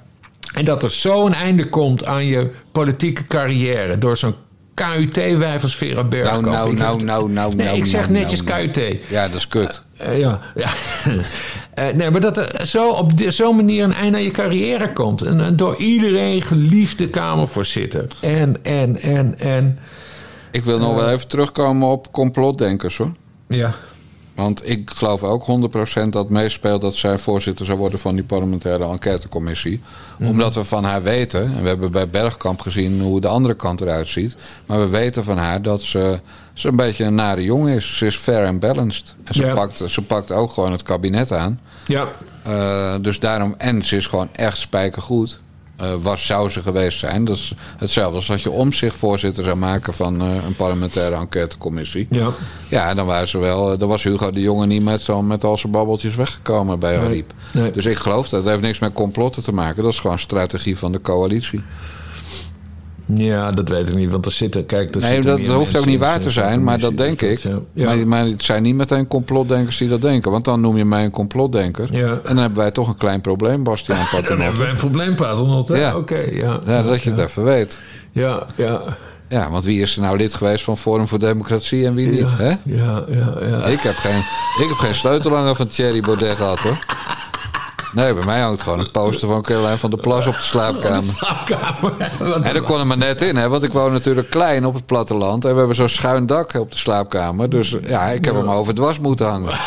En 0.54 0.64
dat 0.64 0.82
er 0.82 0.90
zo 0.90 1.26
een 1.26 1.34
einde 1.34 1.68
komt 1.68 2.04
aan 2.04 2.26
je 2.26 2.50
politieke 2.72 3.26
carrière 3.26 3.98
door 3.98 4.16
zo'n 4.16 4.34
KUT-wijf 4.74 5.62
als 5.62 5.76
Vera 5.76 6.04
Bergkamp. 6.04 6.44
Nou, 6.44 6.74
nou, 6.74 6.74
nou, 6.74 7.02
nou, 7.02 7.30
nou, 7.30 7.54
Nee, 7.54 7.66
nou, 7.66 7.78
ik 7.78 7.86
zeg 7.86 8.00
nou, 8.00 8.12
netjes 8.12 8.42
nou, 8.42 8.68
KUT. 8.68 8.96
Ja, 9.08 9.28
dat 9.28 9.36
is 9.36 9.48
kut. 9.48 9.82
Eh, 9.96 10.18
ja, 10.18 10.40
ja. 10.54 10.68
Eh, 11.74 11.94
nee, 11.94 12.10
maar 12.10 12.20
dat 12.20 12.36
er 12.36 12.66
zo 12.66 12.90
op 12.90 13.12
zo'n 13.28 13.56
manier 13.56 13.84
een 13.84 13.94
einde 13.94 14.16
aan 14.16 14.24
je 14.24 14.30
carrière 14.30 14.92
komt. 14.92 15.22
Een 15.22 15.56
door 15.56 15.76
iedereen 15.76 16.42
geliefde 16.42 17.08
Kamervoorzitter. 17.08 18.06
En, 18.20 18.56
en, 18.62 19.00
en, 19.00 19.38
en... 19.38 19.78
Ik 20.50 20.64
wil 20.64 20.78
nog 20.78 20.94
wel 20.94 21.10
even 21.10 21.28
terugkomen 21.28 21.88
op 21.88 22.12
complotdenkers, 22.12 22.96
hoor. 22.96 23.12
Ja. 23.48 23.74
Want 24.34 24.68
ik 24.68 24.90
geloof 24.94 25.22
ook 25.22 25.46
100% 26.04 26.08
dat 26.08 26.28
meespeelt 26.28 26.80
dat 26.80 26.94
zij 26.94 27.18
voorzitter 27.18 27.66
zou 27.66 27.78
worden 27.78 27.98
van 27.98 28.14
die 28.14 28.24
parlementaire 28.24 28.84
enquêtecommissie. 28.84 29.80
Mhm. 30.18 30.30
Omdat 30.30 30.54
we 30.54 30.64
van 30.64 30.84
haar 30.84 31.02
weten, 31.02 31.42
en 31.54 31.62
we 31.62 31.68
hebben 31.68 31.92
bij 31.92 32.08
Bergkamp 32.08 32.60
gezien 32.60 33.00
hoe 33.00 33.20
de 33.20 33.28
andere 33.28 33.54
kant 33.54 33.80
eruit 33.80 34.08
ziet. 34.08 34.36
Maar 34.66 34.80
we 34.80 34.88
weten 34.88 35.24
van 35.24 35.38
haar 35.38 35.62
dat 35.62 35.82
ze, 35.82 36.20
ze 36.52 36.68
een 36.68 36.76
beetje 36.76 37.04
een 37.04 37.14
nare 37.14 37.42
jongen 37.42 37.74
is. 37.74 37.96
Ze 37.96 38.06
is 38.06 38.16
fair 38.16 38.46
and 38.46 38.60
balanced. 38.60 39.14
En 39.24 39.34
ze, 39.34 39.50
pakt, 39.54 39.82
ze 39.88 40.02
pakt 40.02 40.32
ook 40.32 40.52
gewoon 40.52 40.72
het 40.72 40.82
kabinet 40.82 41.32
aan. 41.32 41.60
Ja. 41.86 42.08
Eh, 42.42 42.94
dus 43.00 43.18
daarom, 43.18 43.54
en 43.58 43.84
ze 43.84 43.96
is 43.96 44.06
gewoon 44.06 44.28
echt 44.32 44.58
spijkergoed. 44.58 45.38
Eh, 45.76 45.94
was, 46.02 46.26
zou 46.26 46.50
ze 46.50 46.62
geweest 46.62 46.98
zijn. 46.98 47.24
Dat 47.24 47.36
is 47.36 47.52
hetzelfde 47.78 48.16
als 48.16 48.26
dat 48.26 48.42
je 48.42 48.50
om 48.50 48.72
zich 48.72 48.94
voorzitter 48.94 49.44
zou 49.44 49.56
maken 49.56 49.94
van 49.94 50.20
eh, 50.20 50.44
een 50.44 50.56
parlementaire 50.56 51.16
enquêtecommissie. 51.16 52.06
Ja. 52.10 52.28
Ja, 52.68 52.94
dan, 52.94 53.06
waren 53.06 53.28
ze 53.28 53.38
wel, 53.38 53.72
eh, 53.72 53.78
dan 53.78 53.88
was 53.88 54.02
Hugo 54.02 54.32
de 54.32 54.40
Jonge 54.40 54.66
niet 54.66 54.82
met, 54.82 55.00
zo, 55.00 55.22
met 55.22 55.44
al 55.44 55.56
zijn 55.56 55.72
babbeltjes 55.72 56.14
weggekomen 56.14 56.78
bij 56.78 56.96
Nee. 56.96 57.06
Ariep. 57.06 57.32
Nee. 57.52 57.70
Dus 57.70 57.86
ik 57.86 57.96
geloof 57.96 58.28
dat. 58.28 58.40
Het 58.40 58.50
heeft 58.50 58.62
niks 58.62 58.78
met 58.78 58.92
complotten 58.92 59.42
te 59.42 59.52
maken. 59.52 59.82
Dat 59.82 59.92
is 59.92 59.98
gewoon 59.98 60.18
strategie 60.18 60.78
van 60.78 60.92
de 60.92 61.00
coalitie. 61.00 61.62
Ja, 63.16 63.50
dat 63.52 63.68
weet 63.68 63.88
ik 63.88 63.94
niet, 63.94 64.10
want 64.10 64.26
er 64.26 64.32
zitten... 64.32 64.66
Kijk, 64.66 64.94
er 64.94 65.00
nee, 65.00 65.12
zitten 65.14 65.36
dat, 65.36 65.46
dat 65.46 65.56
hoeft 65.56 65.76
ook 65.76 65.84
niet 65.86 65.98
waar 65.98 66.20
te 66.20 66.30
zijn, 66.30 66.64
maar 66.64 66.78
dat 66.78 66.96
denk 66.96 67.20
ik. 67.22 67.38
ja. 67.72 67.84
Maar, 67.84 68.06
maar 68.08 68.24
het 68.26 68.44
zijn 68.44 68.62
niet 68.62 68.74
meteen 68.74 69.06
complotdenkers 69.06 69.76
die 69.76 69.88
dat 69.88 70.00
denken. 70.02 70.30
Want 70.30 70.44
dan 70.44 70.60
noem 70.60 70.76
je 70.76 70.84
mij 70.84 71.04
een 71.04 71.10
complotdenker. 71.10 71.88
Ja. 71.90 72.06
En 72.10 72.20
dan 72.24 72.36
hebben 72.36 72.58
wij 72.58 72.70
toch 72.70 72.88
een 72.88 72.96
klein 72.96 73.20
probleem, 73.20 73.62
Bastiaan 73.62 73.98
Dan 73.98 74.06
hebben 74.10 74.22
Paternotte. 74.28 74.60
wij 74.60 74.70
een 74.70 74.76
probleem, 74.76 75.14
Paternotte. 75.14 75.76
Ja. 75.76 75.96
Oké, 75.96 76.18
ja. 76.32 76.60
Ja, 76.66 76.82
dat 76.82 77.02
je 77.02 77.10
het 77.10 77.18
even 77.18 77.44
weet. 77.44 77.80
Ja, 78.12 78.46
ja. 78.54 78.80
Ja, 79.28 79.50
want 79.50 79.64
wie 79.64 79.80
is 79.82 79.96
er 79.96 80.02
nou 80.02 80.16
lid 80.16 80.34
geweest 80.34 80.64
van 80.64 80.76
Forum 80.78 81.08
voor 81.08 81.18
Democratie 81.18 81.86
en 81.86 81.94
wie 81.94 82.06
niet? 82.08 82.30
Ja, 82.30 82.36
Hè? 82.36 82.48
ja, 82.62 83.04
ja, 83.08 83.46
ja. 83.48 83.64
Ik, 83.64 83.80
heb 83.80 83.94
geen, 83.94 84.18
ik 84.62 84.68
heb 84.68 84.76
geen 84.76 84.94
sleutelhanger 84.94 85.54
van 85.54 85.66
Thierry 85.66 86.00
Baudet 86.00 86.36
gehad, 86.36 86.58
hoor. 86.58 86.84
Nee, 87.94 88.14
bij 88.14 88.24
mij 88.24 88.40
hangt 88.40 88.62
gewoon 88.62 88.78
een 88.78 88.90
poster 88.90 89.28
van 89.28 89.42
Caroline 89.42 89.78
van 89.78 89.90
der 89.90 89.98
Plas 89.98 90.26
op 90.26 90.34
de 90.34 90.42
slaapkamer. 90.42 91.02
Slaapkamer. 91.02 91.92
En 92.46 92.54
daar 92.54 92.62
kon 92.62 92.80
er 92.80 92.86
maar 92.86 92.96
net 92.96 93.22
in, 93.22 93.36
hè, 93.36 93.48
want 93.48 93.62
ik 93.62 93.72
woon 93.72 93.92
natuurlijk 93.92 94.30
klein 94.30 94.66
op 94.66 94.74
het 94.74 94.86
platteland. 94.86 95.44
En 95.44 95.52
we 95.52 95.58
hebben 95.58 95.76
zo'n 95.76 95.88
schuin 95.88 96.26
dak 96.26 96.54
op 96.54 96.70
de 96.72 96.78
slaapkamer. 96.78 97.50
Dus 97.50 97.76
ja, 97.86 98.02
ik 98.02 98.24
heb 98.24 98.34
hem 98.34 98.50
overdwars 98.50 98.98
moeten 98.98 99.26
hangen. 99.26 99.58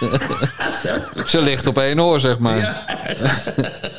Ze 1.26 1.42
ligt 1.42 1.66
op 1.66 1.78
één 1.78 2.00
oor, 2.00 2.20
zeg 2.20 2.38
maar. 2.38 2.58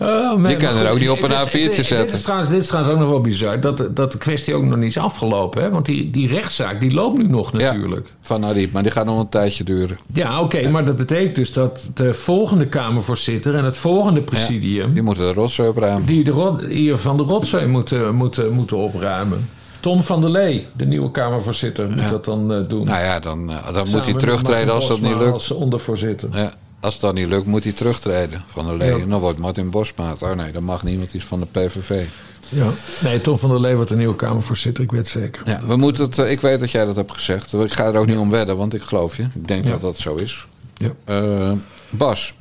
Oh, 0.00 0.36
man, 0.38 0.50
Je 0.50 0.56
kan 0.56 0.76
er 0.76 0.90
ook 0.90 0.98
niet 0.98 1.10
op 1.10 1.22
een 1.22 1.30
is- 1.30 1.36
A4'tje 1.36 1.58
het 1.60 1.70
is- 1.70 1.76
Dit 1.76 1.86
zetten. 1.86 2.16
is, 2.16 2.22
trouwens, 2.22 2.50
dit 2.50 2.60
is 2.60 2.66
trouwens 2.66 2.94
ook 2.94 3.00
nog 3.00 3.10
wel 3.10 3.20
bizar. 3.20 3.60
Dat, 3.60 3.88
dat 3.94 4.12
de 4.12 4.18
kwestie 4.18 4.54
ook 4.54 4.64
nog 4.64 4.76
niet 4.76 4.88
is 4.88 4.98
afgelopen. 4.98 5.62
Hè? 5.62 5.70
Want 5.70 5.86
die, 5.86 6.10
die 6.10 6.28
rechtszaak 6.28 6.80
die 6.80 6.92
loopt 6.92 7.18
nu 7.18 7.28
nog 7.28 7.52
natuurlijk. 7.52 8.12
Van 8.20 8.44
Ariep, 8.44 8.72
maar 8.72 8.82
die 8.82 8.92
gaat 8.92 9.04
nog 9.06 9.20
een 9.20 9.28
tijdje 9.28 9.64
duren. 9.64 9.98
Ja, 10.14 10.40
oké. 10.40 10.68
maar 10.70 10.84
dat 10.84 10.96
betekent 10.96 11.34
dus 11.34 11.52
dat 11.52 11.90
de 11.94 12.14
volgende 12.14 12.66
Kamervoorzitter... 12.66 13.54
en 13.54 13.64
het 13.64 13.76
volgende 13.76 14.20
presidium... 14.22 14.92
Die 14.92 15.02
moeten 15.02 15.24
de 15.26 15.32
rotzooi 15.32 15.68
opruimen. 15.68 16.06
die 16.06 16.24
de 16.24 16.30
rot, 16.30 16.62
hier 16.68 16.96
van 16.98 17.16
de 17.16 17.22
rotzooi 17.22 17.66
moeten, 17.66 18.14
moeten, 18.14 18.52
moeten 18.52 18.76
opruimen. 18.76 19.48
Tom 19.80 20.02
van 20.02 20.20
der 20.20 20.30
Lee, 20.30 20.66
de 20.76 20.84
nieuwe 20.86 21.10
Kamervoorzitter, 21.10 21.90
moet 21.90 22.08
dat 22.08 22.24
dan 22.24 22.52
eh, 22.52 22.58
doen. 22.68 22.84
Nou 22.84 23.00
ja, 23.04 23.18
dan, 23.18 23.50
eh, 23.50 23.74
dan 23.74 23.86
moet 23.90 24.04
hij 24.04 24.14
terugtreden 24.14 24.74
als 24.74 24.88
dat 24.88 25.00
niet 25.00 25.16
lukt. 25.16 25.32
Als 25.32 25.50
ondervoorzitter. 25.50 26.28
Ja, 26.32 26.52
als 26.82 27.00
dat 27.00 27.14
niet 27.14 27.28
lukt, 27.28 27.46
moet 27.46 27.64
hij 27.64 27.72
terugtreden 27.72 28.42
van 28.46 28.66
de 28.66 28.76
Lee. 28.76 28.94
Ja. 28.94 28.98
En 29.02 29.08
dan 29.08 29.20
wordt 29.20 29.38
Martin 29.38 29.70
Bosma. 29.70 30.10
het. 30.10 30.22
Oh 30.22 30.32
nee, 30.32 30.52
dat 30.52 30.62
mag 30.62 30.82
niemand, 30.82 31.10
die 31.10 31.20
is 31.20 31.26
van 31.26 31.40
de 31.40 31.46
PVV. 31.46 32.04
Ja. 32.48 32.66
Nee, 33.02 33.20
Tom 33.20 33.38
van 33.38 33.50
der 33.50 33.60
Lee 33.60 33.74
wordt 33.74 33.90
de 33.90 33.96
nieuwe 33.96 34.16
Kamervoorzitter, 34.16 34.84
ik 34.84 34.90
weet 34.90 35.00
het 35.00 35.08
zeker. 35.08 35.42
Ja, 35.46 35.60
we 35.66 35.76
moeten 35.76 36.04
het, 36.04 36.18
eh, 36.18 36.30
ik 36.30 36.40
weet 36.40 36.60
dat 36.60 36.70
jij 36.70 36.84
dat 36.84 36.96
hebt 36.96 37.12
gezegd. 37.12 37.52
Ik 37.52 37.72
ga 37.72 37.84
er 37.84 37.96
ook 37.96 38.06
niet 38.06 38.16
om 38.16 38.30
wedden, 38.30 38.56
want 38.56 38.74
ik 38.74 38.82
geloof 38.82 39.16
je. 39.16 39.22
Ik 39.22 39.48
denk 39.48 39.64
Ja. 39.64 39.70
dat 39.70 39.80
dat 39.80 39.98
zo 39.98 40.14
is. 40.14 40.46
Ja. 40.76 40.90
Eh, 41.04 41.52
Bas, 41.90 42.34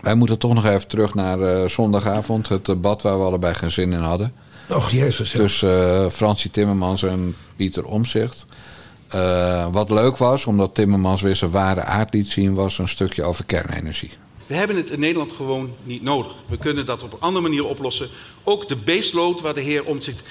wij 0.00 0.14
moeten 0.14 0.38
toch 0.38 0.54
nog 0.54 0.66
even 0.66 0.88
terug 0.88 1.14
naar 1.14 1.40
eh, 1.40 1.68
zondagavond. 1.68 2.48
Het 2.48 2.64
debat 2.64 3.02
waar 3.02 3.18
we 3.18 3.24
allebei 3.24 3.54
geen 3.54 3.70
zin 3.70 3.92
in 3.92 3.98
hadden. 4.00 4.32
Och, 4.70 4.90
jezus. 4.90 5.32
ja. 5.32 5.38
Tussen 5.38 6.12
Fransie 6.12 6.50
Timmermans 6.50 7.02
en 7.02 7.34
Pieter 7.56 7.84
Omzicht. 7.84 8.46
Wat 9.72 9.90
leuk 9.90 10.16
was, 10.16 10.44
omdat 10.44 10.74
Timmermans 10.74 11.22
weer 11.22 11.36
zijn 11.36 11.50
ware 11.50 11.82
aard 11.82 12.14
liet 12.14 12.28
zien... 12.28 12.54
was 12.54 12.78
een 12.78 12.88
stukje 12.88 13.22
over 13.22 13.44
kernenergie. 13.44 14.10
We 14.46 14.54
hebben 14.54 14.76
het 14.76 14.90
in 14.90 15.00
Nederland 15.00 15.32
gewoon 15.32 15.72
niet 15.82 16.02
nodig. 16.02 16.32
We 16.46 16.56
kunnen 16.56 16.86
dat 16.86 17.02
op 17.02 17.12
een 17.12 17.20
andere 17.20 17.42
manier 17.42 17.66
oplossen. 17.66 18.08
Ook 18.44 18.68
de 18.68 18.76
baseload 18.84 19.40
waar 19.40 19.54
de 19.54 19.60
heer 19.60 19.84
Omtzigt... 19.84 20.22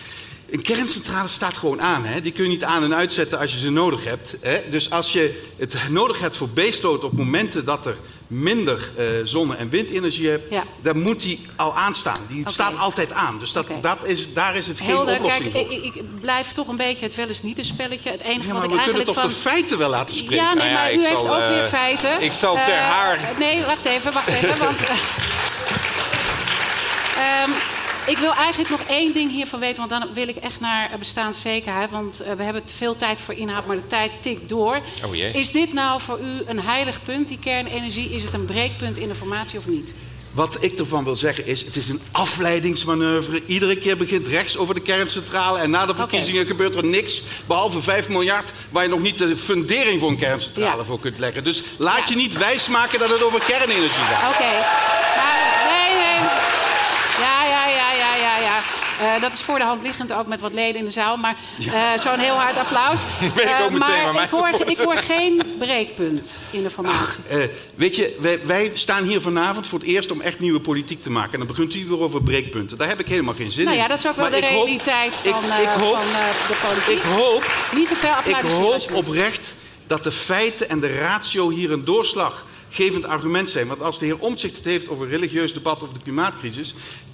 Een 0.50 0.62
kerncentrale 0.62 1.28
staat 1.28 1.58
gewoon 1.58 1.82
aan. 1.82 2.06
Hè? 2.06 2.22
Die 2.22 2.32
kun 2.32 2.44
je 2.44 2.50
niet 2.50 2.64
aan 2.64 2.84
en 2.84 2.96
uitzetten 2.96 3.40
als 3.40 3.52
je 3.52 3.58
ze 3.58 3.70
nodig 3.70 4.04
hebt. 4.04 4.36
Hè? 4.42 4.58
Dus 4.70 4.90
als 4.90 5.14
je 5.14 5.44
het 5.58 5.76
nodig 5.90 6.20
hebt 6.20 6.38
voor 6.38 6.50
baseload 6.50 7.04
op 7.04 7.14
momenten 7.14 7.66
dat 7.66 7.86
er 7.86 7.98
minder 8.34 8.92
eh, 8.98 9.06
zonne- 9.24 9.56
en 9.56 9.70
windenergie 9.70 10.30
hebt... 10.30 10.50
Ja. 10.50 10.64
dan 10.82 11.02
moet 11.02 11.22
die 11.22 11.46
al 11.56 11.76
aanstaan. 11.76 12.20
Die 12.28 12.44
staat 12.50 12.78
altijd 12.78 13.12
aan. 13.14 13.40
Dus 13.40 13.52
dat, 13.54 13.68
dat 13.82 13.98
is, 14.04 14.34
daar 14.34 14.56
is 14.56 14.68
het 14.68 14.80
geen 14.80 14.98
oplossing 14.98 15.52
kijk, 15.52 15.66
voor. 15.68 15.72
ik, 15.84 15.96
ik 15.96 16.20
blijf 16.22 16.52
toch 16.52 16.68
een 16.68 16.76
beetje 16.76 17.06
het 17.06 17.16
wel 17.16 17.28
eens 17.28 17.42
niet 17.42 17.58
een 17.58 17.66
spelletje. 17.66 18.12
Het 18.12 18.22
enige 18.22 18.48
Ja, 18.48 18.54
wat 18.54 18.64
ik 18.64 18.70
we 18.70 18.76
kunnen 18.76 18.78
eigenlijk 18.78 19.06
toch 19.06 19.16
van... 19.22 19.28
de 19.30 19.36
feiten 19.36 19.78
wel 19.78 19.90
laten 19.90 20.16
spreken? 20.16 20.46
Ja, 20.46 20.54
nee, 20.54 20.64
Nou 20.64 20.70
ja, 20.70 20.74
maar 20.82 20.94
u 20.94 21.04
heeft 21.06 21.20
zal, 21.20 21.36
ook 21.36 21.48
weer 21.48 21.62
eh, 21.62 21.68
feiten. 21.68 22.22
ik 22.22 22.32
zal 22.34 22.54
ter 22.54 22.74
Eh, 22.74 22.80
haar- 22.90 23.20
Nee, 23.38 23.64
wacht 23.66 23.86
even, 23.86 24.14
wacht 24.14 24.28
even, 24.28 24.58
want... 24.60 24.84
eh, 24.84 24.96
ehm, 27.42 27.52
ik 28.06 28.18
wil 28.18 28.34
eigenlijk 28.34 28.70
nog 28.70 28.82
één 28.88 29.14
ding 29.14 29.32
hiervan 29.32 29.60
weten, 29.60 29.78
want 29.78 29.90
dan 29.90 30.14
wil 30.14 30.28
ik 30.28 30.36
echt 30.36 30.60
naar 30.60 30.92
eh, 30.92 30.98
bestaanszekerheid. 30.98 31.92
Want 31.92 32.20
eh, 32.20 32.34
we 32.34 32.44
hebben 32.44 32.62
veel 32.76 32.96
tijd 32.96 33.20
voor 33.20 33.34
inhoud, 33.34 33.66
maar 33.66 33.76
de 33.76 33.88
tijd 33.88 34.12
tikt 34.20 34.50
door. 34.50 34.80
Oh 35.06 35.16
jee. 35.16 35.32
Is 35.32 35.52
dit 35.52 35.74
nou 35.74 36.02
voor 36.02 36.20
u 36.20 36.42
een 36.46 36.60
heilig 36.62 37.04
punt, 37.04 37.28
die 37.28 37.40
kernenergie? 37.40 38.10
Is 38.12 38.24
het 38.24 38.34
een 38.34 38.46
breekpunt 38.46 38.98
in 38.98 39.08
de 39.08 39.16
formatie 39.16 39.60
of 39.60 39.68
niet? 39.68 39.94
Wat 40.32 40.58
ik 40.60 40.80
ervan 40.80 41.04
wil 41.04 41.16
zeggen 41.16 41.48
is, 41.48 41.62
het 41.62 41.76
is 41.76 41.90
een 41.90 42.02
afleidingsmanoeuvre. 42.12 43.42
Iedere 43.46 43.78
keer 43.78 43.98
begint 43.98 44.28
rechts 44.28 44.58
over 44.58 44.74
de 44.76 44.82
kerncentrale... 44.82 45.60
en 45.60 45.70
na 45.70 45.86
de 45.86 45.96
verkiezingen 45.96 46.46
gebeurt 46.46 46.76
er 46.76 46.86
niks... 46.86 47.22
behalve 47.46 47.82
5 47.82 48.10
miljard 48.10 48.52
waar 48.70 48.84
je 48.84 48.90
nog 48.90 49.02
niet 49.02 49.18
de 49.18 49.38
fundering 49.38 50.00
voor 50.00 50.10
een 50.10 50.18
kerncentrale 50.18 50.78
Ja. 50.78 50.84
voor 50.84 51.00
kunt 51.00 51.20
leggen. 51.20 51.44
Dus 51.44 51.64
laat 51.78 52.10
je 52.10 52.16
niet 52.16 52.38
wijsmaken 52.38 53.00
dat 53.00 53.10
het 53.10 53.24
over 53.24 53.40
kernenergie 53.40 53.90
gaat. 53.90 54.34
Oké. 54.34 54.52
Maar 55.16 55.64
nee, 55.72 55.96
nee. 56.04 56.30
Ja, 57.20 57.46
ja, 57.46 57.68
ja, 57.68 57.92
ja, 57.94 58.16
ja, 58.38 58.38
Eh, 59.00 59.22
dat 59.22 59.34
is 59.34 59.42
voor 59.42 59.58
de 59.58 59.64
hand 59.64 59.84
liggend 59.84 60.14
ook 60.14 60.28
met 60.28 60.42
wat 60.42 60.54
leden 60.54 60.80
in 60.80 60.86
de 60.86 60.92
zaal. 60.92 61.18
Maar 61.18 61.36
eh, 61.74 61.82
zo'n 61.98 62.20
heel 62.20 62.34
hard 62.36 62.58
applaus. 62.58 63.00
Ik 63.36 63.40
Eh, 63.40 63.62
ook 63.64 63.72
meteen 63.72 64.14
maar 64.14 64.24
ik 64.24 64.30
hoor, 64.30 64.50
ik 64.66 64.78
hoor 64.78 64.98
geen 64.98 65.42
breekpunt 65.60 66.32
in 66.52 66.64
de 66.64 66.70
formatie. 66.70 67.24
Eh, 67.30 67.38
weet 67.76 67.96
je, 67.96 68.16
wij, 68.20 68.40
wij 68.46 68.72
staan 68.74 69.04
hier 69.04 69.22
vanavond 69.22 69.68
voor 69.68 69.80
het 69.80 69.88
eerst 69.88 70.12
om 70.12 70.22
echt 70.22 70.40
nieuwe 70.40 70.60
politiek 70.60 71.02
te 71.02 71.12
maken. 71.12 71.32
En 71.34 71.38
dan 71.38 71.48
begint 71.48 71.76
u 71.76 71.86
weer 71.88 72.00
over 72.00 72.22
breekpunten. 72.24 72.78
Daar 72.78 72.88
heb 72.88 73.00
ik 73.00 73.08
helemaal 73.08 73.34
geen 73.34 73.52
zin 73.52 73.64
nou 73.64 73.76
in. 73.78 73.82
ja, 73.84 73.88
dat 73.90 73.98
is 74.00 74.08
ook 74.08 74.16
wel 74.16 74.30
Maar 74.30 74.40
de 74.40 74.46
ik 74.48 74.54
hoop- 74.54 74.64
realiteit 74.64 75.14
ik- 75.24 75.32
van, 75.34 75.52
eh, 75.52 75.62
ik 75.62 75.68
hoop- 75.68 75.96
van 75.96 76.02
eh, 76.04 76.48
de 76.48 76.58
politiek. 76.68 76.96
Ik 76.98 77.02
hoop 77.12 77.44
Niet 77.76 77.88
te 77.88 77.96
veel 77.96 78.12
Ik 78.26 78.36
hoop 78.52 78.92
oprecht 78.94 79.56
dat 79.88 80.04
de 80.04 80.12
feiten 80.12 80.70
en 80.70 80.80
de 80.80 80.98
ratio 80.98 81.50
hier 81.50 81.72
een 81.72 81.86
doorslaggevend 81.86 83.06
argument 83.06 83.50
zijn. 83.50 83.68
Want 83.68 83.82
als 83.82 84.00
de 84.00 84.06
heer 84.06 84.20
Omtzigt 84.20 84.56
het 84.56 84.66
heeft 84.66 84.90
over 84.90 85.08
religieus 85.10 85.54
debat 85.54 85.84
over 85.84 85.94
de 85.98 86.04
klimaatcrisis... 86.04 86.74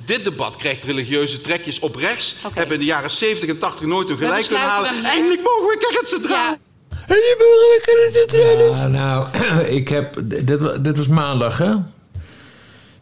dit 0.09 0.23
debat 0.23 0.55
krijgt 0.55 0.83
religieuze 0.83 1.41
trekjes 1.41 1.79
op 1.79 1.95
rechts. 1.95 2.35
Hebben 2.53 2.73
in 2.73 2.79
de 2.79 2.85
jaren 2.85 3.09
70 3.11 3.49
en 3.49 3.57
80 3.57 3.85
nooit 3.85 4.09
een 4.09 4.17
We 4.17 4.25
gelijk 4.25 4.45
kunnen 4.47 4.67
halen. 4.67 5.03
Eindelijk 5.05 5.41
mogen 5.43 5.67
we 5.67 5.87
kerncentrale. 5.91 6.57
En 6.89 7.15
die 7.15 7.35
burgerlijke 7.37 8.71
Ja, 8.77 8.87
nou, 8.87 9.27
ik 9.79 9.87
heb... 9.89 10.21
Dit, 10.23 10.83
dit 10.83 10.97
was 10.97 11.07
maandag, 11.07 11.57
hè? 11.57 11.73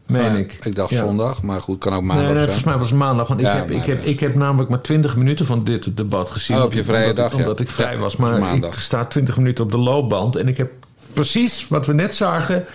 Meen 0.06 0.24
Ja, 0.32 0.38
ik. 0.38 0.58
Ik 0.62 0.76
dacht 0.76 0.90
Ja. 0.92 0.98
zondag, 0.98 1.42
maar 1.44 1.62
goed, 1.62 1.78
kan 1.80 1.94
ook 1.94 2.00
Nee, 2.00 2.08
maandag 2.08 2.26
nee, 2.26 2.34
zijn. 2.36 2.46
volgens 2.46 2.66
mij 2.66 2.78
was 2.78 2.90
het 2.90 2.98
maandag. 3.00 3.28
Want 3.28 3.40
Ja, 3.40 3.52
ik, 3.54 3.58
heb, 3.58 3.72
ik, 3.72 3.86
heb, 3.86 4.06
ik 4.06 4.20
heb 4.20 4.36
namelijk 4.36 4.70
maar 4.70 4.82
20 4.82 5.16
minuten 5.16 5.46
van 5.46 5.64
dit 5.64 5.98
debat 5.98 6.30
gezien. 6.32 6.58
Oh, 6.58 6.64
op 6.64 6.74
je 6.74 6.84
vrije 6.84 7.10
omdat, 7.10 7.16
dag, 7.16 7.32
ja. 7.32 7.38
Omdat 7.38 7.60
ik 7.60 7.72
vrij 7.72 7.94
Ja, 7.94 8.00
was. 8.00 8.16
Maar 8.16 8.40
maandag. 8.40 8.74
ik 8.74 8.80
sta 8.80 9.06
20 9.06 9.38
minuten 9.38 9.64
op 9.64 9.72
de 9.72 9.78
loopband. 9.78 10.36
En 10.36 10.48
ik 10.48 10.58
heb 10.58 10.72
precies 11.14 11.68
wat 11.68 11.86
we 11.86 11.94
net 11.94 12.16
zagen, 12.16 12.66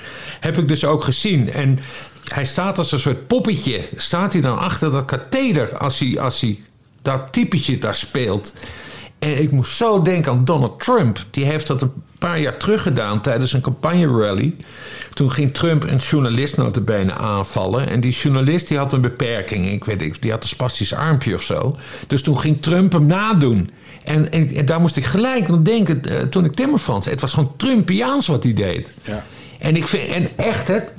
heb 0.40 0.58
ik 0.58 0.68
dus 0.68 0.84
ook 0.84 1.04
gezien. 1.04 1.52
En 1.52 1.78
hij 2.24 2.44
staat 2.44 2.78
als 2.78 2.92
een 2.92 2.98
soort 2.98 3.26
poppetje. 3.26 3.80
Staat 3.96 4.32
hij 4.32 4.42
dan 4.42 4.58
achter 4.58 4.90
dat 4.90 5.04
katheder 5.04 5.78
als 5.78 5.98
hij, 5.98 6.20
als 6.20 6.40
hij 6.40 6.58
dat 7.02 7.32
typetje 7.32 7.78
daar 7.78 7.96
speelt. 7.96 8.54
En 9.18 9.42
ik 9.42 9.50
moest 9.50 9.76
zo 9.76 10.02
denken 10.02 10.32
aan 10.32 10.44
Donald 10.44 10.80
Trump. 10.80 11.24
Die 11.30 11.44
heeft 11.44 11.66
dat 11.66 11.82
een 11.82 11.92
paar 12.18 12.40
jaar 12.40 12.56
terug 12.56 12.82
gedaan 12.82 13.20
tijdens 13.20 13.52
een 13.52 13.60
campagne-rally. 13.60 14.54
Toen 15.14 15.30
ging 15.30 15.54
Trump 15.54 15.82
een 15.82 15.96
journalist 15.96 16.56
notabene 16.56 17.12
aanvallen. 17.12 17.88
En 17.88 18.00
die 18.00 18.12
journalist 18.12 18.68
die 18.68 18.78
had 18.78 18.92
een 18.92 19.00
beperking. 19.00 19.70
Ik 19.70 19.84
weet 19.84 20.00
niet, 20.00 20.22
die 20.22 20.30
had 20.30 20.42
een 20.42 20.48
spastisch 20.48 20.94
armpje 20.94 21.34
of 21.34 21.42
zo. 21.42 21.76
Dus 22.06 22.22
toen 22.22 22.38
ging 22.38 22.62
Trump 22.62 22.92
hem 22.92 23.06
nadoen. 23.06 23.70
En, 24.04 24.32
en, 24.32 24.54
en 24.54 24.66
daar 24.66 24.80
moest 24.80 24.96
ik 24.96 25.04
gelijk 25.04 25.48
aan 25.48 25.62
denken 25.62 26.04
eh, 26.04 26.20
toen 26.20 26.44
ik 26.44 26.54
Timmermans... 26.54 27.06
Het 27.06 27.20
was 27.20 27.32
gewoon 27.32 27.56
Trumpiaans 27.56 28.26
wat 28.26 28.44
hij 28.44 28.54
deed. 28.54 28.92
Ja. 29.04 29.24
En, 29.58 29.76
ik 29.76 29.86
vind, 29.86 30.08
en 30.08 30.28
echt, 30.36 30.68
het, 30.68 30.92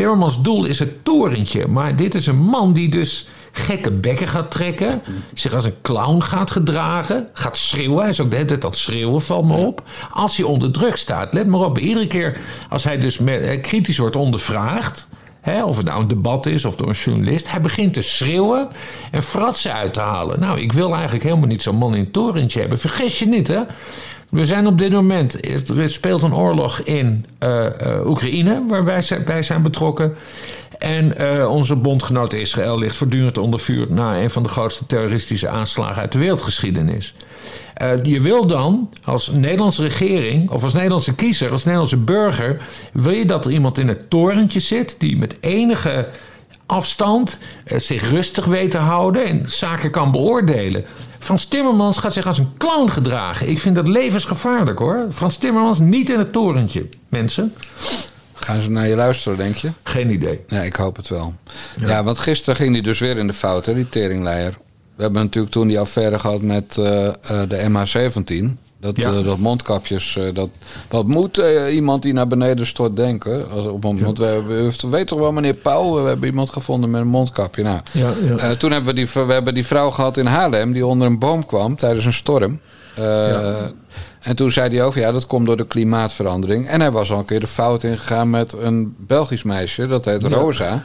Timmermans 0.00 0.42
doel 0.42 0.64
is 0.64 0.78
het 0.78 1.04
torentje. 1.04 1.66
Maar 1.66 1.96
dit 1.96 2.14
is 2.14 2.26
een 2.26 2.42
man 2.42 2.72
die 2.72 2.88
dus 2.88 3.28
gekke 3.52 3.90
bekken 3.90 4.28
gaat 4.28 4.50
trekken. 4.50 5.02
Zich 5.34 5.54
als 5.54 5.64
een 5.64 5.80
clown 5.82 6.20
gaat 6.20 6.50
gedragen. 6.50 7.28
Gaat 7.32 7.56
schreeuwen. 7.56 8.00
Hij 8.00 8.08
is 8.08 8.20
ook 8.20 8.30
de 8.30 8.36
hele 8.36 8.48
tijd 8.48 8.64
aan 8.64 8.70
het 8.70 8.78
schreeuwen, 8.78 9.22
valt 9.22 9.46
me 9.46 9.54
op. 9.54 9.82
Als 10.12 10.36
hij 10.36 10.46
onder 10.46 10.72
druk 10.72 10.96
staat. 10.96 11.34
Let 11.34 11.46
maar 11.46 11.60
op, 11.60 11.78
iedere 11.78 12.06
keer 12.06 12.38
als 12.68 12.84
hij 12.84 12.98
dus 12.98 13.18
met, 13.18 13.40
eh, 13.40 13.60
kritisch 13.60 13.98
wordt 13.98 14.16
ondervraagd... 14.16 15.08
Hè, 15.40 15.64
of 15.64 15.76
het 15.76 15.86
nou 15.86 16.00
een 16.00 16.08
debat 16.08 16.46
is 16.46 16.64
of 16.64 16.76
door 16.76 16.88
een 16.88 16.94
journalist. 16.94 17.50
Hij 17.50 17.60
begint 17.60 17.94
te 17.94 18.02
schreeuwen 18.02 18.68
en 19.10 19.22
fratsen 19.22 19.72
uit 19.72 19.94
te 19.94 20.00
halen. 20.00 20.40
Nou, 20.40 20.60
ik 20.60 20.72
wil 20.72 20.92
eigenlijk 20.94 21.24
helemaal 21.24 21.46
niet 21.46 21.62
zo'n 21.62 21.76
man 21.76 21.94
in 21.94 22.00
het 22.02 22.12
torentje 22.12 22.60
hebben. 22.60 22.78
Vergis 22.78 23.18
je 23.18 23.26
niet, 23.26 23.48
hè? 23.48 23.60
We 24.30 24.46
zijn 24.46 24.66
op 24.66 24.78
dit 24.78 24.92
moment, 24.92 25.48
er 25.70 25.88
speelt 25.88 26.22
een 26.22 26.34
oorlog 26.34 26.78
in 26.78 27.24
eh, 27.38 27.66
eh, 27.66 28.06
Oekraïne, 28.06 28.64
waar 28.68 28.84
wij 28.84 29.04
bij 29.26 29.42
zijn 29.42 29.62
betrokken. 29.62 30.14
En 30.78 31.16
eh, 31.16 31.50
onze 31.50 31.76
bondgenoot 31.76 32.32
Israël 32.32 32.78
ligt 32.78 32.96
voortdurend 32.96 33.38
onder 33.38 33.60
vuur 33.60 33.86
na 33.88 34.20
een 34.20 34.30
van 34.30 34.42
de 34.42 34.48
grootste 34.48 34.86
terroristische 34.86 35.48
aanslagen 35.48 36.02
uit 36.02 36.12
de 36.12 36.18
wereldgeschiedenis. 36.18 37.14
Je 38.02 38.20
wil 38.20 38.46
dan 38.46 38.90
als 39.04 39.30
Nederlandse 39.30 39.82
regering 39.82 40.50
of 40.50 40.62
als 40.62 40.72
Nederlandse 40.72 41.14
kiezer, 41.14 41.50
als 41.50 41.64
Nederlandse 41.64 41.96
burger, 41.96 42.62
wil 42.92 43.12
je 43.12 43.26
dat 43.26 43.44
er 43.44 43.50
iemand 43.50 43.78
in 43.78 43.88
het 43.88 44.10
torentje 44.10 44.60
zit 44.60 45.00
die 45.00 45.16
met 45.16 45.36
enige 45.40 46.08
afstand 46.66 47.38
zich 47.64 48.10
rustig 48.10 48.44
weet 48.44 48.70
te 48.70 48.78
houden 48.78 49.24
en 49.24 49.44
zaken 49.46 49.90
kan 49.90 50.10
beoordelen. 50.10 50.84
Frans 51.20 51.44
Timmermans 51.44 51.98
gaat 51.98 52.12
zich 52.12 52.26
als 52.26 52.38
een 52.38 52.52
clown 52.58 52.88
gedragen. 52.88 53.48
Ik 53.48 53.58
vind 53.58 53.74
dat 53.74 53.88
levensgevaarlijk 53.88 54.78
hoor. 54.78 55.06
Frans 55.12 55.36
Timmermans 55.36 55.78
niet 55.78 56.10
in 56.10 56.18
het 56.18 56.32
torentje, 56.32 56.88
mensen. 57.08 57.54
Gaan 58.34 58.60
ze 58.60 58.70
naar 58.70 58.88
je 58.88 58.96
luisteren, 58.96 59.38
denk 59.38 59.56
je? 59.56 59.70
Geen 59.82 60.10
idee. 60.10 60.40
Ja, 60.48 60.60
ik 60.60 60.76
hoop 60.76 60.96
het 60.96 61.08
wel. 61.08 61.34
Ja, 61.80 62.04
want 62.04 62.18
gisteren 62.18 62.56
ging 62.56 62.72
hij 62.72 62.80
dus 62.82 62.98
weer 62.98 63.16
in 63.16 63.26
de 63.26 63.32
fout, 63.32 63.66
hè, 63.66 63.74
die 63.74 63.88
teringleier. 63.88 64.58
We 64.94 65.02
hebben 65.02 65.22
natuurlijk 65.22 65.52
toen 65.52 65.68
die 65.68 65.80
affaire 65.80 66.18
gehad 66.18 66.42
met 66.42 66.76
uh, 66.78 66.86
uh, 66.86 67.12
de 67.48 67.68
MH17. 67.70 68.69
Dat, 68.80 68.96
Ja. 68.96 69.10
uh, 69.12 69.24
dat 69.24 69.38
mondkapjes, 69.38 70.16
uh, 70.16 70.34
dat, 70.34 70.48
wat 70.88 71.06
moet 71.06 71.38
uh, 71.38 71.74
iemand 71.74 72.02
die 72.02 72.12
naar 72.12 72.26
beneden 72.26 72.66
stort 72.66 72.96
denken? 72.96 73.50
Als, 73.50 73.66
op, 73.66 73.82
want 73.82 74.18
we, 74.18 74.24
hebben- 74.24 74.56
we 74.66 74.88
weet 74.88 75.06
toch 75.06 75.18
wel, 75.18 75.32
meneer 75.32 75.54
Pauw, 75.54 76.02
we 76.02 76.08
hebben 76.08 76.28
iemand 76.28 76.50
gevonden 76.50 76.90
met 76.90 77.00
een 77.00 77.06
mondkapje. 77.06 77.62
Nou, 77.62 77.80
Ja, 77.92 78.54
toen 78.54 78.70
hebben 78.70 78.94
we, 78.94 79.04
die, 79.04 79.08
we 79.26 79.32
hebben 79.32 79.54
die 79.54 79.66
vrouw 79.66 79.90
gehad 79.90 80.16
in 80.16 80.26
Haarlem 80.26 80.72
die 80.72 80.86
onder 80.86 81.06
een 81.06 81.18
boom 81.18 81.46
kwam 81.46 81.76
tijdens 81.76 82.04
een 82.04 82.12
storm. 82.12 82.60
En 84.20 84.36
toen 84.36 84.52
zei 84.52 84.76
hij 84.76 84.84
ook, 84.84 84.94
ja, 84.94 85.12
dat 85.12 85.26
komt 85.26 85.46
door 85.46 85.56
de 85.56 85.66
klimaatverandering. 85.66 86.68
En 86.68 86.80
hij 86.80 86.90
was 86.90 87.10
al 87.12 87.18
een 87.18 87.24
keer 87.24 87.40
de 87.40 87.46
fout 87.46 87.82
ingegaan 87.82 88.30
met 88.30 88.52
een 88.52 88.94
Belgisch 88.98 89.42
meisje, 89.42 89.86
dat 89.86 90.04
heet. 90.04 90.24
Rosa. 90.24 90.82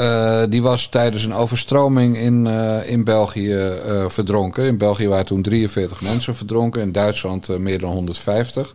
Uh, 0.00 0.42
die 0.48 0.62
was 0.62 0.86
tijdens 0.86 1.24
een 1.24 1.34
overstroming 1.34 2.16
in, 2.16 2.46
uh, 2.46 2.90
in 2.90 3.04
België 3.04 3.54
uh, 3.54 4.08
verdronken. 4.08 4.64
In 4.64 4.78
België 4.78 5.08
waren 5.08 5.26
toen 5.26 5.42
43 5.42 6.00
mensen 6.00 6.34
verdronken. 6.34 6.82
In 6.82 6.92
Duitsland 6.92 7.58
meer 7.58 7.78
dan 7.78 7.92
150. 7.92 8.74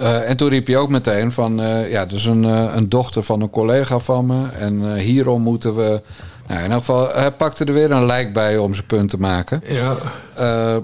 Uh, 0.00 0.28
en 0.28 0.36
toen 0.36 0.48
riep 0.48 0.66
hij 0.66 0.76
ook 0.76 0.88
meteen 0.88 1.32
van... 1.32 1.56
Ja, 1.90 2.06
is 2.08 2.24
een, 2.24 2.42
een 2.76 2.88
dochter 2.88 3.22
van 3.22 3.40
een 3.40 3.50
collega 3.50 3.98
van 3.98 4.26
me. 4.26 4.48
En 4.48 4.94
hierom 4.94 5.42
moeten 5.42 5.74
we... 5.74 6.02
Nou, 6.46 6.64
in 6.64 6.70
elk 6.70 6.78
geval, 6.78 7.08
hij 7.14 7.30
pakte 7.30 7.64
er 7.64 7.72
weer 7.72 7.90
een 7.90 8.06
lijk 8.06 8.32
bij 8.32 8.58
om 8.58 8.74
zijn 8.74 8.86
punt 8.86 9.10
te 9.10 9.16
maken. 9.16 9.62
Ja. 9.68 9.96
Uh, 10.38 10.76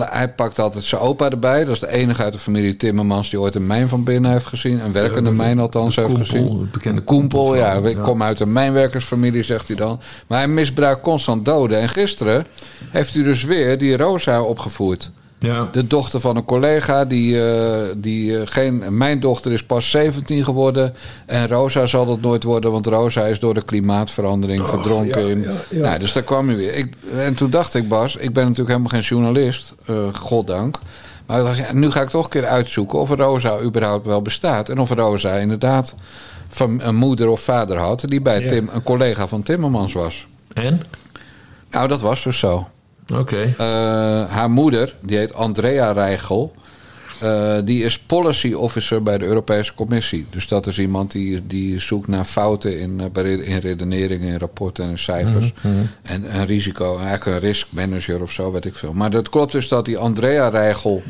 hij 0.00 0.28
pakt 0.28 0.58
altijd 0.58 0.84
zijn 0.84 1.00
opa 1.00 1.30
erbij. 1.30 1.64
Dat 1.64 1.74
is 1.74 1.80
de 1.80 1.90
enige 1.90 2.22
uit 2.22 2.32
de 2.32 2.38
familie 2.38 2.76
Timmermans 2.76 3.30
die 3.30 3.40
ooit 3.40 3.54
een 3.54 3.66
mijn 3.66 3.88
van 3.88 4.04
binnen 4.04 4.30
heeft 4.30 4.46
gezien. 4.46 4.84
Een 4.84 4.92
werkende 4.92 5.30
Ja, 5.30 5.36
mijn 5.36 5.58
althans 5.58 5.94
de 5.94 6.00
heeft 6.00 6.14
koempel, 6.14 6.32
gezien. 6.32 6.60
het 6.60 6.70
bekende 6.70 6.98
Een 6.98 7.04
koempel, 7.04 7.38
koempel 7.38 7.56
ja. 7.56 7.88
Ik 7.88 7.96
ja. 7.96 8.02
kom 8.02 8.22
uit 8.22 8.40
een 8.40 8.52
mijnwerkersfamilie, 8.52 9.42
zegt 9.42 9.68
hij 9.68 9.76
dan. 9.76 10.00
Maar 10.26 10.38
hij 10.38 10.48
misbruikt 10.48 11.00
constant 11.00 11.44
doden. 11.44 11.80
En 11.80 11.88
gisteren 11.88 12.46
heeft 12.90 13.14
hij 13.14 13.22
dus 13.22 13.44
weer 13.44 13.78
die 13.78 13.96
Rosa 13.96 14.42
opgevoerd. 14.42 15.10
Ja. 15.38 15.68
De 15.72 15.86
dochter 15.86 16.20
van 16.20 16.36
een 16.36 16.44
collega, 16.44 17.04
die, 17.04 17.34
uh, 17.34 17.78
die 17.96 18.30
uh, 18.30 18.40
geen. 18.44 18.96
Mijn 18.96 19.20
dochter 19.20 19.52
is 19.52 19.62
pas 19.64 19.90
17 19.90 20.44
geworden. 20.44 20.94
En 21.26 21.48
Rosa 21.48 21.86
zal 21.86 22.06
dat 22.06 22.20
nooit 22.20 22.42
worden, 22.42 22.70
want 22.70 22.86
Rosa 22.86 23.24
is 23.24 23.38
door 23.38 23.54
de 23.54 23.62
klimaatverandering 23.62 24.62
Oh, 24.62 24.68
verdronken. 24.68 25.22
ja, 25.26 25.28
in, 25.28 25.46
ja. 25.70 25.80
Nou, 25.80 25.98
dus 25.98 26.12
daar 26.12 26.22
kwam 26.22 26.46
hij 26.46 26.56
weer. 26.56 26.74
Ik, 26.74 26.94
en 27.16 27.34
toen 27.34 27.50
dacht 27.50 27.74
ik, 27.74 27.88
Bas, 27.88 28.16
ik 28.16 28.32
ben 28.32 28.42
natuurlijk 28.42 28.68
helemaal 28.68 28.90
geen 28.90 29.00
journalist, 29.00 29.74
uh, 29.90 30.14
goddank. 30.14 30.78
Maar 31.26 31.68
nu 31.72 31.90
ga 31.90 32.00
ik 32.00 32.08
toch 32.08 32.24
een 32.24 32.30
keer 32.30 32.46
uitzoeken 32.46 32.98
of 32.98 33.10
Rosa 33.10 33.60
überhaupt 33.60 34.06
wel 34.06 34.22
bestaat. 34.22 34.68
En 34.68 34.78
of 34.78 34.90
Rosa 34.90 35.34
inderdaad 35.34 35.94
van 36.48 36.80
een 36.82 36.96
moeder 36.96 37.28
of 37.28 37.40
vader 37.40 37.78
had 37.78 38.02
die 38.06 38.20
bij. 38.20 38.46
Tim, 38.46 38.68
een 38.72 38.82
collega 38.82 39.28
van 39.28 39.42
Timmermans 39.42 39.92
was. 39.92 40.26
En? 40.52 40.80
Nou, 41.70 41.88
dat 41.88 42.00
was 42.00 42.22
dus 42.22 42.38
zo. 42.38 42.66
Oké. 43.12 43.42
Uh, 43.44 43.56
haar 44.30 44.50
moeder, 44.50 44.94
die 45.00 45.16
heet 45.18 45.34
Andrea 45.34 45.92
Rijgel. 45.92 46.54
Uh, 47.22 47.56
die 47.64 47.84
is 47.84 47.98
policy 47.98 48.52
officer 48.52 49.02
bij 49.02 49.18
de 49.18 49.24
Europese 49.24 49.74
Commissie. 49.74 50.26
Dus 50.30 50.48
dat 50.48 50.66
is 50.66 50.78
iemand 50.78 51.12
die, 51.12 51.46
die 51.46 51.80
zoekt 51.80 52.08
naar 52.08 52.24
fouten 52.24 52.80
in, 52.80 53.00
bij- 53.12 53.32
in 53.34 53.58
redeneringen, 53.58 54.28
in 54.28 54.38
rapporten 54.38 54.84
en 54.84 54.90
in 54.90 54.98
cijfers. 54.98 55.52
Mhm, 55.62 55.68
mhm. 55.74 55.84
En 56.02 56.36
een 56.38 56.46
risico, 56.46 56.98
eigenlijk 56.98 57.24
een 57.26 57.38
risk 57.48 57.66
manager 57.70 58.22
of 58.22 58.32
zo, 58.32 58.52
weet 58.52 58.64
ik 58.64 58.74
veel. 58.74 58.92
Maar 58.92 59.10
dat 59.10 59.28
klopt 59.28 59.52
dus 59.52 59.68
dat 59.68 59.84
die 59.84 59.98
Andrea 59.98 60.48
Rijgel, 60.48 61.02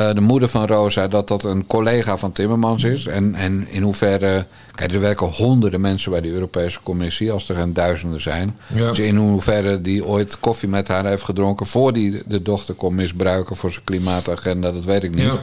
uh, 0.00 0.14
de 0.14 0.20
moeder 0.20 0.48
van 0.48 0.66
Rosa, 0.66 1.08
dat 1.08 1.28
dat 1.28 1.44
een 1.44 1.66
collega 1.66 2.16
van 2.16 2.32
Timmermans 2.32 2.84
is. 2.84 3.06
En, 3.06 3.34
en 3.34 3.66
in 3.70 3.82
hoeverre. 3.82 4.46
Kijk, 4.74 4.92
er 4.92 5.00
werken 5.00 5.26
honderden 5.26 5.80
mensen 5.80 6.10
bij 6.10 6.20
de 6.20 6.30
Europese 6.30 6.78
Commissie, 6.82 7.32
als 7.32 7.48
er 7.48 7.54
geen 7.54 7.72
duizenden 7.72 8.20
zijn. 8.20 8.56
Ja. 8.66 8.88
Dus 8.88 8.98
in 8.98 9.16
hoeverre 9.16 9.82
die 9.82 10.04
ooit 10.04 10.40
koffie 10.40 10.68
met 10.68 10.88
haar 10.88 11.06
heeft 11.06 11.22
gedronken 11.22 11.66
voor 11.66 11.92
die 11.92 12.22
de 12.26 12.42
dochter 12.42 12.74
kon 12.74 12.94
misbruiken 12.94 13.56
voor 13.56 13.70
zijn 13.70 13.84
klimaatagenda, 13.84 14.72
dat 14.72 14.84
weet 14.84 15.04
ik 15.04 15.14
niet. 15.14 15.40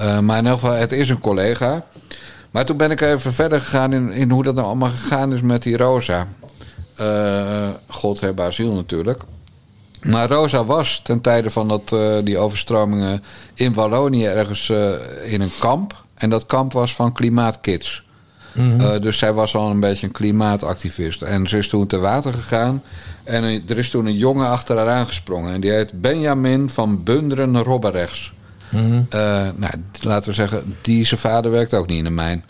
Uh, 0.00 0.18
maar 0.18 0.38
in 0.38 0.46
elk 0.46 0.60
geval, 0.60 0.74
het 0.76 0.92
is 0.92 1.08
een 1.08 1.20
collega. 1.20 1.84
Maar 2.50 2.64
toen 2.64 2.76
ben 2.76 2.90
ik 2.90 3.00
even 3.00 3.32
verder 3.32 3.60
gegaan 3.60 3.92
in, 3.92 4.12
in 4.12 4.30
hoe 4.30 4.42
dat 4.42 4.54
nou 4.54 4.66
allemaal 4.66 4.90
gegaan 4.90 5.32
is 5.32 5.40
met 5.40 5.62
die 5.62 5.76
Rosa. 5.76 6.28
Uh, 7.00 7.68
God 7.86 8.20
hebben 8.20 8.52
natuurlijk. 8.58 9.22
Maar 10.02 10.28
Rosa 10.28 10.64
was 10.64 11.00
ten 11.02 11.20
tijde 11.20 11.50
van 11.50 11.68
dat, 11.68 11.92
uh, 11.92 12.16
die 12.24 12.38
overstromingen 12.38 13.22
in 13.54 13.72
Wallonië 13.72 14.26
ergens 14.26 14.68
uh, 14.68 14.92
in 15.24 15.40
een 15.40 15.52
kamp. 15.58 16.04
En 16.14 16.30
dat 16.30 16.46
kamp 16.46 16.72
was 16.72 16.94
van 16.94 17.12
Klimaatkids. 17.12 18.02
Mhm. 18.54 18.80
Uh, 18.80 19.00
dus 19.00 19.18
zij 19.18 19.32
was 19.32 19.54
al 19.54 19.70
een 19.70 19.80
beetje 19.80 20.06
een 20.06 20.12
klimaatactivist. 20.12 21.22
En 21.22 21.48
ze 21.48 21.58
is 21.58 21.68
toen 21.68 21.86
te 21.86 21.98
water 21.98 22.32
gegaan. 22.32 22.82
En 23.24 23.44
er 23.44 23.78
is 23.78 23.90
toen 23.90 24.06
een 24.06 24.16
jongen 24.16 24.48
achter 24.48 24.76
haar 24.76 24.88
aangesprongen. 24.88 25.52
En 25.52 25.60
die 25.60 25.70
heet 25.70 26.00
Benjamin 26.00 26.68
van 26.68 27.02
Bunderen 27.02 27.62
Robberechts. 27.62 28.32
Mhm. 28.70 29.02
Nou, 29.56 29.72
laten 30.00 30.28
we 30.28 30.34
zeggen, 30.34 30.76
die 30.80 31.04
zijn 31.04 31.20
vader 31.20 31.50
werkt 31.50 31.74
ook 31.74 31.86
niet 31.86 31.98
in 31.98 32.04
de 32.04 32.10
mijn. 32.10 32.44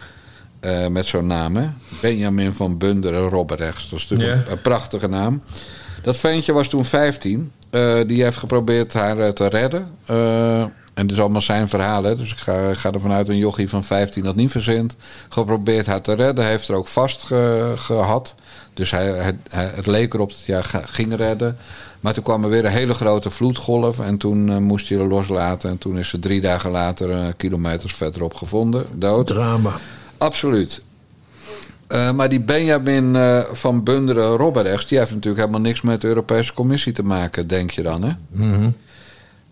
Met 0.91 1.07
zo'n 1.07 1.27
naam, 1.27 1.57
hè? 1.57 1.69
Benjamin 2.01 2.53
van 2.53 2.79
Bunderen 2.79 3.29
Robberechts. 3.29 3.91
Dat 3.91 3.99
is 3.99 4.09
natuurlijk 4.09 4.51
een 4.51 4.63
prachtige 4.63 5.09
naam. 5.09 5.43
Dat 6.03 6.17
ventje 6.17 6.53
was 6.53 6.69
toen 6.69 6.85
15. 6.85 7.53
Uh, 7.71 8.01
die 8.07 8.23
heeft 8.23 8.37
geprobeerd 8.37 8.93
haar 8.93 9.19
uh, 9.19 9.29
te 9.29 9.47
redden. 9.47 9.89
Uh, 10.11 10.61
en 10.95 11.07
dit 11.07 11.11
is 11.11 11.21
allemaal 11.21 11.41
zijn 11.41 11.69
verhaal, 11.69 12.03
hè? 12.03 12.17
dus 12.17 12.33
ik 12.33 12.39
ga, 12.39 12.75
ga 12.75 12.93
ervan 12.93 13.13
uit 13.13 13.29
een 13.29 13.37
jochie 13.37 13.69
van 13.69 13.85
15 13.85 14.25
dat 14.25 14.35
niet 14.35 14.51
verzint. 14.51 14.97
Geprobeerd 15.29 15.87
haar 15.87 16.01
te 16.01 16.13
redden, 16.13 16.47
heeft 16.47 16.69
er 16.69 16.75
ook 16.75 16.89
vast 16.89 17.23
ge, 17.23 17.73
gehad. 17.77 18.35
Dus 18.75 18.91
hij, 18.91 19.35
het 19.51 19.87
leek 19.87 20.15
erop 20.15 20.29
dat 20.29 20.43
hij 20.47 20.55
haar 20.55 20.85
ging 20.87 21.17
redden. 21.17 21.57
Maar 22.01 22.13
toen 22.13 22.23
kwam 22.23 22.45
er 22.45 22.51
weer 22.51 22.65
een 22.65 22.71
hele 22.71 22.95
grote 22.95 23.31
vloedgolf. 23.31 24.01
En 24.01 24.17
toen 24.17 24.63
moest 24.63 24.89
hij 24.89 24.99
haar 24.99 25.07
loslaten. 25.07 25.71
En 25.71 25.79
toen 25.79 25.99
is 25.99 26.09
ze 26.09 26.19
drie 26.19 26.41
dagen 26.41 26.71
later, 26.71 27.35
kilometers 27.35 27.95
verderop, 27.95 28.35
gevonden. 28.35 28.87
Dood. 28.93 29.27
Drama. 29.27 29.73
Absoluut. 30.19 30.83
Uh, 31.93 32.13
maar 32.13 32.29
die 32.29 32.41
Benjamin 32.41 33.15
uh, 33.15 33.41
van 33.53 33.83
Bunderen 33.83 34.37
Robberechts... 34.37 34.87
die 34.87 34.99
heeft 34.99 35.11
natuurlijk 35.11 35.41
helemaal 35.41 35.61
niks 35.61 35.81
met 35.81 36.01
de 36.01 36.07
Europese 36.07 36.55
Commissie 36.55 36.93
te 36.93 37.03
maken, 37.03 37.47
denk 37.47 37.71
je 37.71 37.83
dan, 37.83 38.03
hè? 38.03 38.13
Mhm. 38.29 38.71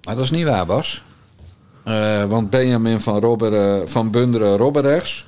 Maar 0.05 0.15
dat 0.15 0.25
is 0.25 0.31
niet 0.31 0.45
waar, 0.45 0.67
Bas. 0.67 1.03
Uh, 1.85 2.25
want 2.25 2.51
Benjamin 2.51 3.01
van, 3.01 3.21
Robber, 3.21 3.89
van 3.89 4.11
Bunderen 4.11 4.57
Robberechts... 4.57 5.27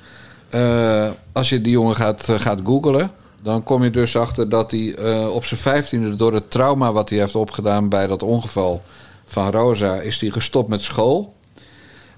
als 1.31 1.49
je 1.49 1.61
die 1.61 1.71
jongen 1.71 1.95
gaat, 1.95 2.27
gaat 2.35 2.59
googlen... 2.63 3.11
dan 3.41 3.63
kom 3.63 3.83
je 3.83 3.89
dus 3.89 4.15
achter 4.15 4.49
dat 4.49 4.71
hij 4.71 4.97
op 5.27 5.45
zijn 5.45 5.59
vijftiende... 5.59 6.15
door 6.15 6.33
het 6.33 6.51
trauma 6.51 6.91
wat 6.91 7.09
hij 7.09 7.19
heeft 7.19 7.35
opgedaan 7.35 7.89
bij 7.89 8.07
dat 8.07 8.23
ongeval 8.23 8.81
van 9.25 9.51
Rosa... 9.51 9.95
is 9.95 10.19
hij 10.19 10.29
gestopt 10.29 10.69
met 10.69 10.81
school. 10.81 11.33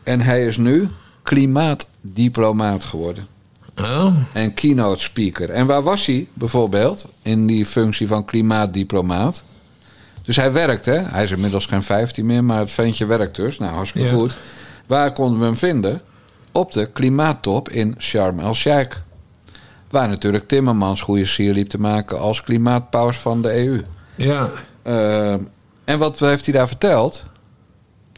En 0.04 0.22
hij 0.22 0.46
is 0.46 0.58
nu 0.58 0.90
klimaatdiplomaat 1.24 2.84
geworden. 2.84 3.35
Oh. 3.82 4.14
En 4.34 4.54
keynote 4.54 5.02
speaker. 5.02 5.50
En 5.50 5.66
waar 5.66 5.84
was 5.84 6.06
hij 6.06 6.28
bijvoorbeeld 6.34 7.06
in 7.22 7.48
die 7.48 7.66
functie 7.66 8.08
van 8.08 8.26
klimaatdiplomaat? 8.26 9.44
Dus 10.24 10.36
hij 10.36 10.52
werkt, 10.52 10.86
hè? 10.86 10.98
Hij 10.98 11.24
is 11.24 11.32
inmiddels 11.32 11.66
geen 11.66 11.84
15 11.84 12.26
meer, 12.26 12.44
maar 12.44 12.60
het 12.60 12.72
ventje 12.72 13.06
werkt 13.06 13.36
dus. 13.36 13.60
Nou, 13.60 13.74
hartstikke 13.74 14.08
Ja. 14.08 14.14
goed. 14.14 14.38
Waar 14.86 15.12
konden 15.14 15.40
we 15.40 15.46
hem 15.46 15.58
vinden? 15.58 16.02
Op 16.52 16.72
de 16.72 16.86
klimaattop 16.86 17.70
in 17.70 17.96
Sharm 18.00 18.40
el-Sheikh. 18.40 18.98
Waar 19.90 20.10
natuurlijk 20.10 20.48
Timmermans 20.48 21.02
goede 21.02 21.26
sier 21.26 21.54
liep 21.54 21.70
te 21.70 21.80
maken 21.80 22.20
als 22.20 22.42
klimaatpaus 22.42 23.18
van 23.18 23.42
de 23.42 23.66
EU. 23.66 23.82
Ja. 24.16 24.50
Uh, 24.88 25.34
en 25.84 25.98
wat 26.00 26.20
heeft 26.20 26.46
hij 26.46 26.54
daar 26.54 26.68
verteld? 26.68 27.24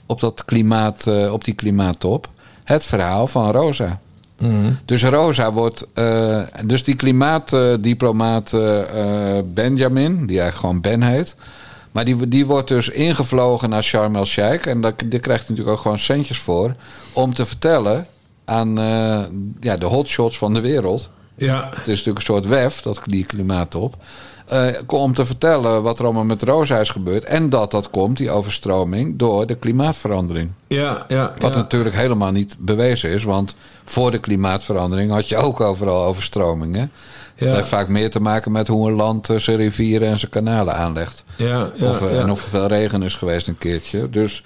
Op, 0.06 0.20
dat 0.20 0.46
klimaat, 0.46 1.06
uh, 1.08 1.34
op 1.34 1.44
die 1.44 1.54
klimaattop? 1.54 2.30
Het 2.64 2.84
verhaal 2.84 3.28
van 3.28 3.52
Rosa. 3.52 4.00
Mm. 4.40 4.78
Dus 4.86 5.04
Rosa 5.04 5.52
wordt. 5.52 5.88
Uh, 5.96 6.42
dus 6.66 6.84
die 6.84 6.96
klimaatdiplomaat 6.96 8.52
uh, 8.54 8.82
Benjamin, 9.46 10.26
die 10.26 10.40
eigenlijk 10.40 10.56
gewoon 10.56 10.82
Ben 10.82 11.02
heet. 11.02 11.36
Maar 11.92 12.06
die, 12.06 12.28
die 12.28 12.46
wordt 12.46 12.68
dus 12.68 12.90
ingevlogen 12.90 13.70
naar 13.70 13.84
Sharm 13.84 14.16
el-Sheikh. 14.16 14.68
En 14.68 14.82
daar, 14.82 14.94
daar 15.06 15.20
krijgt 15.20 15.48
hij 15.48 15.50
natuurlijk 15.50 15.78
ook 15.78 15.82
gewoon 15.82 16.00
centjes 16.00 16.40
voor. 16.40 16.76
Om 17.14 17.34
te 17.34 17.46
vertellen 17.46 18.08
aan 18.46 18.80
uh, 18.80 19.24
ja, 19.60 19.78
de 19.78 19.86
hotshots 19.86 20.38
van 20.38 20.54
de 20.54 20.62
wereld. 20.62 21.10
Ja. 21.36 21.68
Het 21.70 21.88
is 21.88 21.98
natuurlijk 21.98 22.18
een 22.18 22.34
soort 22.34 22.46
wef, 22.46 22.82
dat, 22.82 23.02
die 23.06 23.26
klimaattop. 23.26 23.96
Eh, 24.48 24.68
om 24.88 25.14
te 25.14 25.26
vertellen 25.26 25.82
wat 25.82 26.00
er 26.00 26.06
allemaal 26.06 26.24
met 26.24 26.44
Rosa 26.44 26.80
is 26.80 26.90
gebeurd. 26.90 27.24
En 27.24 27.50
dat 27.50 27.72
dat 27.72 27.90
komt, 27.90 28.18
die 28.18 28.32
overstroming, 28.32 29.18
door 29.18 29.46
de 29.46 29.56
klimaatverandering. 29.56 30.52
Ja, 30.68 31.06
ja. 31.08 31.34
Wat 31.40 31.54
ja. 31.54 31.60
natuurlijk 31.60 31.96
helemaal 31.96 32.32
niet 32.32 32.56
bewezen 32.60 33.10
is. 33.10 33.24
Want 33.24 33.56
voor 33.86 34.12
de 34.12 34.20
klimaatverandering 34.20 35.12
had 35.12 35.30
je 35.30 35.36
ook 35.36 35.62
overal 35.62 36.06
overstromingen. 36.06 36.92
Ja. 37.36 37.46
Het 37.46 37.56
heeft 37.56 37.68
vaak 37.68 37.88
meer 37.88 38.10
te 38.10 38.20
maken 38.20 38.52
met 38.52 38.68
hoe 38.68 38.90
een 38.90 38.96
land 38.96 39.30
eh, 39.30 39.38
zijn 39.38 39.58
rivieren 39.58 40.08
en 40.08 40.20
zijn 40.20 40.32
kanalen 40.32 40.76
aanlegt. 40.76 41.24
Ja, 41.36 41.72
ja, 41.76 41.90
of, 41.90 42.02
eh. 42.02 42.20
En 42.20 42.32
of 42.32 42.44
er 42.44 42.50
veel 42.50 42.68
regen 42.68 43.04
is 43.04 43.16
geweest 43.16 43.48
een 43.48 43.58
keertje. 43.58 44.10
Dus, 44.10 44.44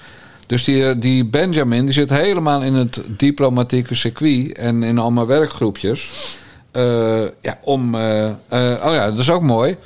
dus 0.48 0.64
die, 0.64 1.00
die 1.00 1.26
Benjamin 1.26 1.86
die 1.86 1.94
zit 1.94 2.10
helemaal 2.10 2.62
in 2.62 2.74
het 2.74 3.02
diplomatieke 3.08 3.96
circuit. 3.96 4.58
En 4.58 4.84
in 4.84 4.98
allemaal 4.98 5.28
werkgroepjes. 5.28 6.10
Eh, 6.72 7.24
ja, 7.42 7.60
om... 7.62 7.96
eh, 7.96 8.28
eh, 8.28 8.86
oh 8.86 8.94
ja, 8.94 9.10
dat 9.10 9.20
is 9.20 9.30
ook 9.30 9.42
mooi. 9.42 9.78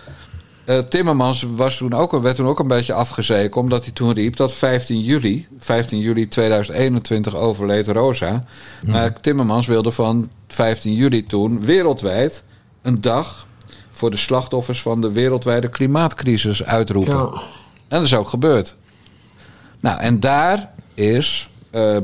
Timmermans 0.90 1.46
was 1.50 1.78
toen 1.78 1.94
ook, 1.94 2.12
werd 2.22 2.36
toen 2.36 2.48
ook 2.48 2.60
een 2.60 2.68
beetje 2.68 2.94
afgezeken... 2.94 3.62
omdat 3.62 3.84
hij 3.84 3.94
toen 3.94 4.14
riep 4.14 4.36
dat 4.36 4.54
15 4.54 5.02
juli, 5.02 5.48
15 5.60 6.00
juli 6.00 6.28
2021 6.28 7.36
overleed 7.36 7.88
Rosa. 7.88 8.44
Maar 8.84 9.22
Timmermans 9.22 9.68
wilde 9.68 9.92
van 9.92 10.30
15 10.48 10.94
juli 10.94 11.26
toen 11.26 11.62
wereldwijd... 11.62 12.44
een 12.82 13.02
dag 13.02 13.48
voor 13.92 14.12
de 14.12 14.18
slachtoffers 14.18 14.82
van 14.82 15.02
de 15.02 15.12
wereldwijde 15.12 15.70
klimaatcrisis 15.70 16.64
uitroepen. 16.64 17.18
Ja. 17.18 17.32
En 17.88 17.98
dat 18.00 18.04
is 18.04 18.16
ook 18.16 18.30
gebeurd. 18.30 18.76
Nou, 19.80 20.00
en 20.00 20.20
daar 20.20 20.72
is 20.94 21.50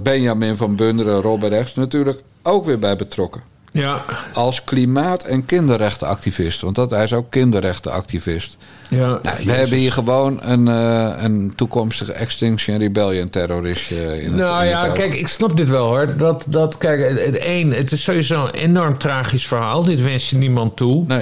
Benjamin 0.04 0.58
van 0.58 0.76
Bunderen, 0.76 1.22
Robberechts 1.22 1.74
natuurlijk 1.74 2.22
ook 2.42 2.66
weer 2.66 2.80
bij 2.80 2.96
betrokken. 2.96 3.51
Ja, 3.74 4.06
Als 4.34 4.64
klimaat- 4.64 5.24
en 5.24 5.46
kinderrechtenactivist. 5.46 6.62
Want 6.62 6.76
dat, 6.76 6.92
hij 6.92 7.04
is 7.04 7.14
ook 7.14 7.30
kinderrechtenactivist. 7.30 8.58
ja. 8.90 9.20
Nou, 9.22 9.36
we 9.46 9.52
hebben 9.52 9.78
hier 9.78 9.92
gewoon 9.92 10.40
een, 10.42 10.68
eh, 10.68 11.24
een 11.24 11.54
toekomstige 11.56 12.12
Extinction 12.12 12.78
Rebellion 12.78 13.30
terroristje 13.30 14.22
in 14.22 14.28
het 14.28 14.36
Nou 14.36 14.64
in 14.64 14.70
ja, 14.70 14.84
het 14.84 14.94
kijk, 14.94 15.16
ik 15.16 15.28
snap 15.28 15.58
dit 15.58 15.70
wel 15.70 15.88
hoor. 15.88 16.18
Dat, 16.18 16.46
dat, 16.48 16.78
kijk, 16.78 17.10
het, 17.10 17.26
het, 17.26 17.38
één, 17.38 17.72
het 17.72 17.92
is 17.92 18.04
sowieso 18.04 18.44
een 18.46 18.50
enorm 18.54 18.98
tragisch 18.98 19.48
verhaal. 19.48 19.84
Dit 19.84 20.02
wens 20.02 20.30
je 20.30 20.36
niemand 20.38 20.76
toe. 20.78 21.06
Nee. 21.08 21.22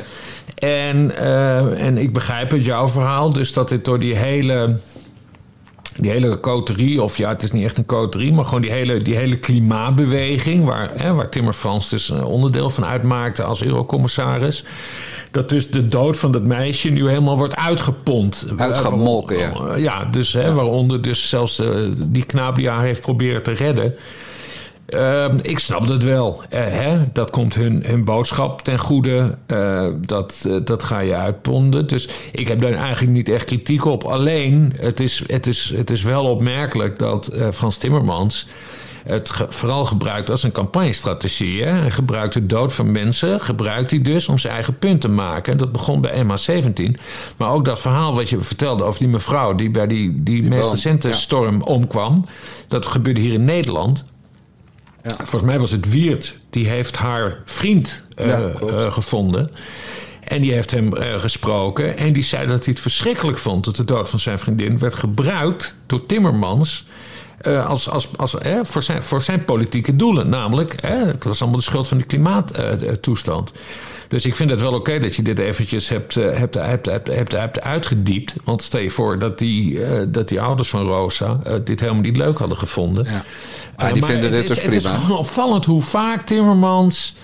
En, 0.56 1.16
eh, 1.18 1.86
en 1.86 1.97
ik 1.97 2.14
begrijp 2.14 2.52
het, 2.52 2.66
jouw 2.66 2.88
verhaal. 2.88 3.34
Dus 3.34 3.54
dat 3.54 3.70
dit 3.70 3.86
door 3.86 4.00
die 4.00 4.16
hele, 4.16 4.78
die 6.02 6.12
hele 6.12 6.39
coterie... 6.39 7.04
of 7.04 7.18
ja, 7.18 7.30
het 7.30 7.43
is 7.43 7.52
niet 7.52 7.64
echt 7.64 7.78
een 7.78 7.86
coterie... 7.86 8.34
maar 8.34 8.45
gewoon 8.45 8.62
die 8.62 8.72
hele, 8.72 8.97
die 8.97 9.16
hele 9.16 9.38
klimaatbeweging... 9.38 10.66
Waar, 10.66 10.89
hè, 10.93 11.14
waar 11.14 11.30
Timmer 11.30 11.54
Frans 11.54 11.89
dus 11.89 12.10
een 12.10 12.24
onderdeel 12.24 12.70
van 12.70 12.86
uitmaakte 12.86 13.43
als 13.43 13.64
eurocommissaris... 13.64 14.64
dat 15.32 15.50
dus 15.50 15.70
de 15.72 15.88
dood 15.88 16.18
van 16.18 16.32
dat 16.32 16.43
meisje 16.43 16.89
nu 16.89 17.08
helemaal 17.08 17.38
wordt 17.38 17.56
uitgepompt. 17.56 18.45
Uitgemolken, 18.58 19.38
ja. 19.38 19.52
Eh, 19.52 19.82
Ja, 19.82 20.08
dus 20.12 20.34
hè, 20.34 20.54
waaronder 20.54 21.02
dus 21.02 21.30
zelfs 21.30 21.60
eh, 21.60 21.68
die 21.97 22.26
knaap 22.26 22.56
die 22.56 22.70
haar 22.70 22.84
heeft 22.84 23.02
proberen 23.02 23.43
te 23.43 23.52
redden... 23.52 23.95
Ehm, 24.90 25.38
ik 25.42 25.60
snap 25.60 25.88
het 25.88 26.04
wel. 26.04 26.44
Eh, 26.50 26.60
hè? 26.64 26.98
Dat 27.14 27.30
komt 27.30 27.56
hun, 27.56 27.84
hun 27.86 28.04
boodschap 28.04 28.62
ten 28.62 28.80
goede. 28.80 29.38
Eh, 29.46 29.86
dat, 30.02 30.46
eh, 30.48 30.56
dat 30.64 30.84
ga 30.84 31.00
je 31.00 31.16
uitponden. 31.16 31.88
Dus 31.88 32.10
ik 32.32 32.48
heb 32.48 32.62
daar 32.62 32.74
eigenlijk 32.74 33.12
niet 33.12 33.30
echt 33.30 33.46
kritiek 33.46 33.86
op. 33.86 34.04
Alleen, 34.04 34.74
het 34.80 35.00
is, 35.00 35.24
het 35.28 35.48
is, 35.48 35.74
het 35.76 35.92
is 35.92 36.02
wel 36.02 36.26
opmerkelijk 36.26 37.00
dat 37.00 37.32
Frans 37.54 37.78
Timmermans 37.78 38.48
het 39.04 39.30
ge- 39.30 39.46
vooral 39.50 39.86
gebruikt 39.86 40.30
als 40.30 40.44
een 40.44 40.52
campagnestrategie. 40.52 41.64
Hè? 41.64 41.72
Hij 41.72 41.92
gebruikt 41.92 42.34
de 42.34 42.46
dood 42.46 42.74
van 42.74 42.92
mensen, 42.92 43.42
gebruikt 43.42 43.92
hij 43.92 44.02
dus 44.02 44.28
om 44.28 44.38
zijn 44.40 44.54
eigen 44.54 44.78
punt 44.78 45.02
te 45.02 45.10
maken. 45.10 45.58
Dat 45.58 45.72
begon 45.72 46.02
bij 46.02 46.24
MH17. 46.26 47.00
Maar 47.38 47.52
ook 47.52 47.66
dat 47.66 47.80
verhaal 47.80 48.16
wat 48.16 48.30
je 48.30 48.42
vertelde 48.42 48.84
over 48.84 49.00
die 49.00 49.10
mevrouw 49.10 49.56
die 49.56 49.70
bij 49.70 49.88
die, 49.88 50.24
die, 50.24 50.44
meest 50.44 50.72
recente 50.72 51.08
ja. 51.08 51.14
storm 51.14 51.62
omkwam. 51.62 52.26
Dat 52.68 52.86
gebeurde 52.86 53.20
hier 53.22 53.34
in 53.34 53.46
Nederland. 53.46 54.06
Volgens 55.04 55.43
mij 55.43 55.60
was 55.60 55.72
het 55.72 55.89
Wiert, 55.89 56.39
die 56.50 56.68
heeft 56.68 56.97
haar 56.97 57.41
vriend 57.45 58.04
eh, 58.16 58.28
Ja, 58.28 58.52
eh, 58.62 58.91
gevonden. 58.91 59.52
En 60.30 60.41
die 60.41 60.54
heeft 60.54 60.72
hem 60.72 60.95
eh, 60.95 61.20
gesproken. 61.20 61.97
En 61.97 62.14
die 62.14 62.24
zei 62.24 62.47
dat 62.47 62.64
hij 62.66 62.74
het 62.74 62.82
verschrikkelijk 62.82 63.38
vond 63.38 63.66
dat 63.66 63.76
de 63.76 63.86
dood 63.86 64.10
van 64.10 64.20
zijn 64.20 64.39
vriendin 64.39 64.80
werd 64.80 64.93
gebruikt 64.93 65.76
door 65.86 66.06
Timmermans. 66.06 66.86
als, 67.68 67.89
als, 67.89 68.18
als, 68.18 68.38
eh, 68.38 68.60
voor, 68.64 68.84
zijn, 68.84 69.04
voor 69.04 69.22
zijn 69.22 69.45
politieke 69.45 69.95
doelen. 69.95 70.30
Namelijk, 70.30 70.74
eh, 70.74 71.02
het 71.02 71.24
was 71.24 71.41
allemaal 71.41 71.60
de 71.60 71.66
schuld 71.66 71.88
van 71.88 71.97
de 71.97 72.04
klimaattoestand. 72.04 73.52
Dus 74.10 74.26
ik 74.26 74.36
vind 74.36 74.49
het 74.49 74.60
wel 74.62 74.74
oké 74.74 74.99
dat 74.99 75.16
je 75.16 75.22
dit 75.22 75.39
eventjes 75.39 75.89
hebt, 75.89 76.18
eh, 76.18 76.38
hebt, 76.38 76.55
hebt, 76.55 76.86
hebt, 76.86 77.07
hebt, 77.07 77.32
hebt 77.32 77.62
uitgediept. 77.62 78.36
Want 78.43 78.62
stel 78.64 78.80
je 78.80 78.89
voor 78.89 79.20
dat 79.20 79.39
die, 79.39 79.84
eh, 79.86 80.01
dat 80.07 80.28
die 80.28 80.41
ouders 80.41 80.70
van 80.70 80.86
Rosa 80.88 81.39
eh, 81.43 81.53
dit 81.64 81.80
helemaal 81.80 82.01
niet 82.01 82.18
leuk 82.18 82.38
hadden 82.38 82.57
gevonden. 82.57 83.03
Ja. 83.03 83.12
Eh, 83.12 83.20
Maar 83.78 83.93
die 83.93 84.05
vinden 84.05 84.24
het 84.24 84.32
dit 84.34 84.41
is- 84.41 84.47
dus 84.55 84.64
Het 84.66 84.74
is 84.74 84.84
prima. 84.84 84.97
gewoon 84.99 85.18
opvallend 85.18 85.66
hoe 85.66 85.82
vaak 85.82 86.22
Timmermans... 86.26 87.18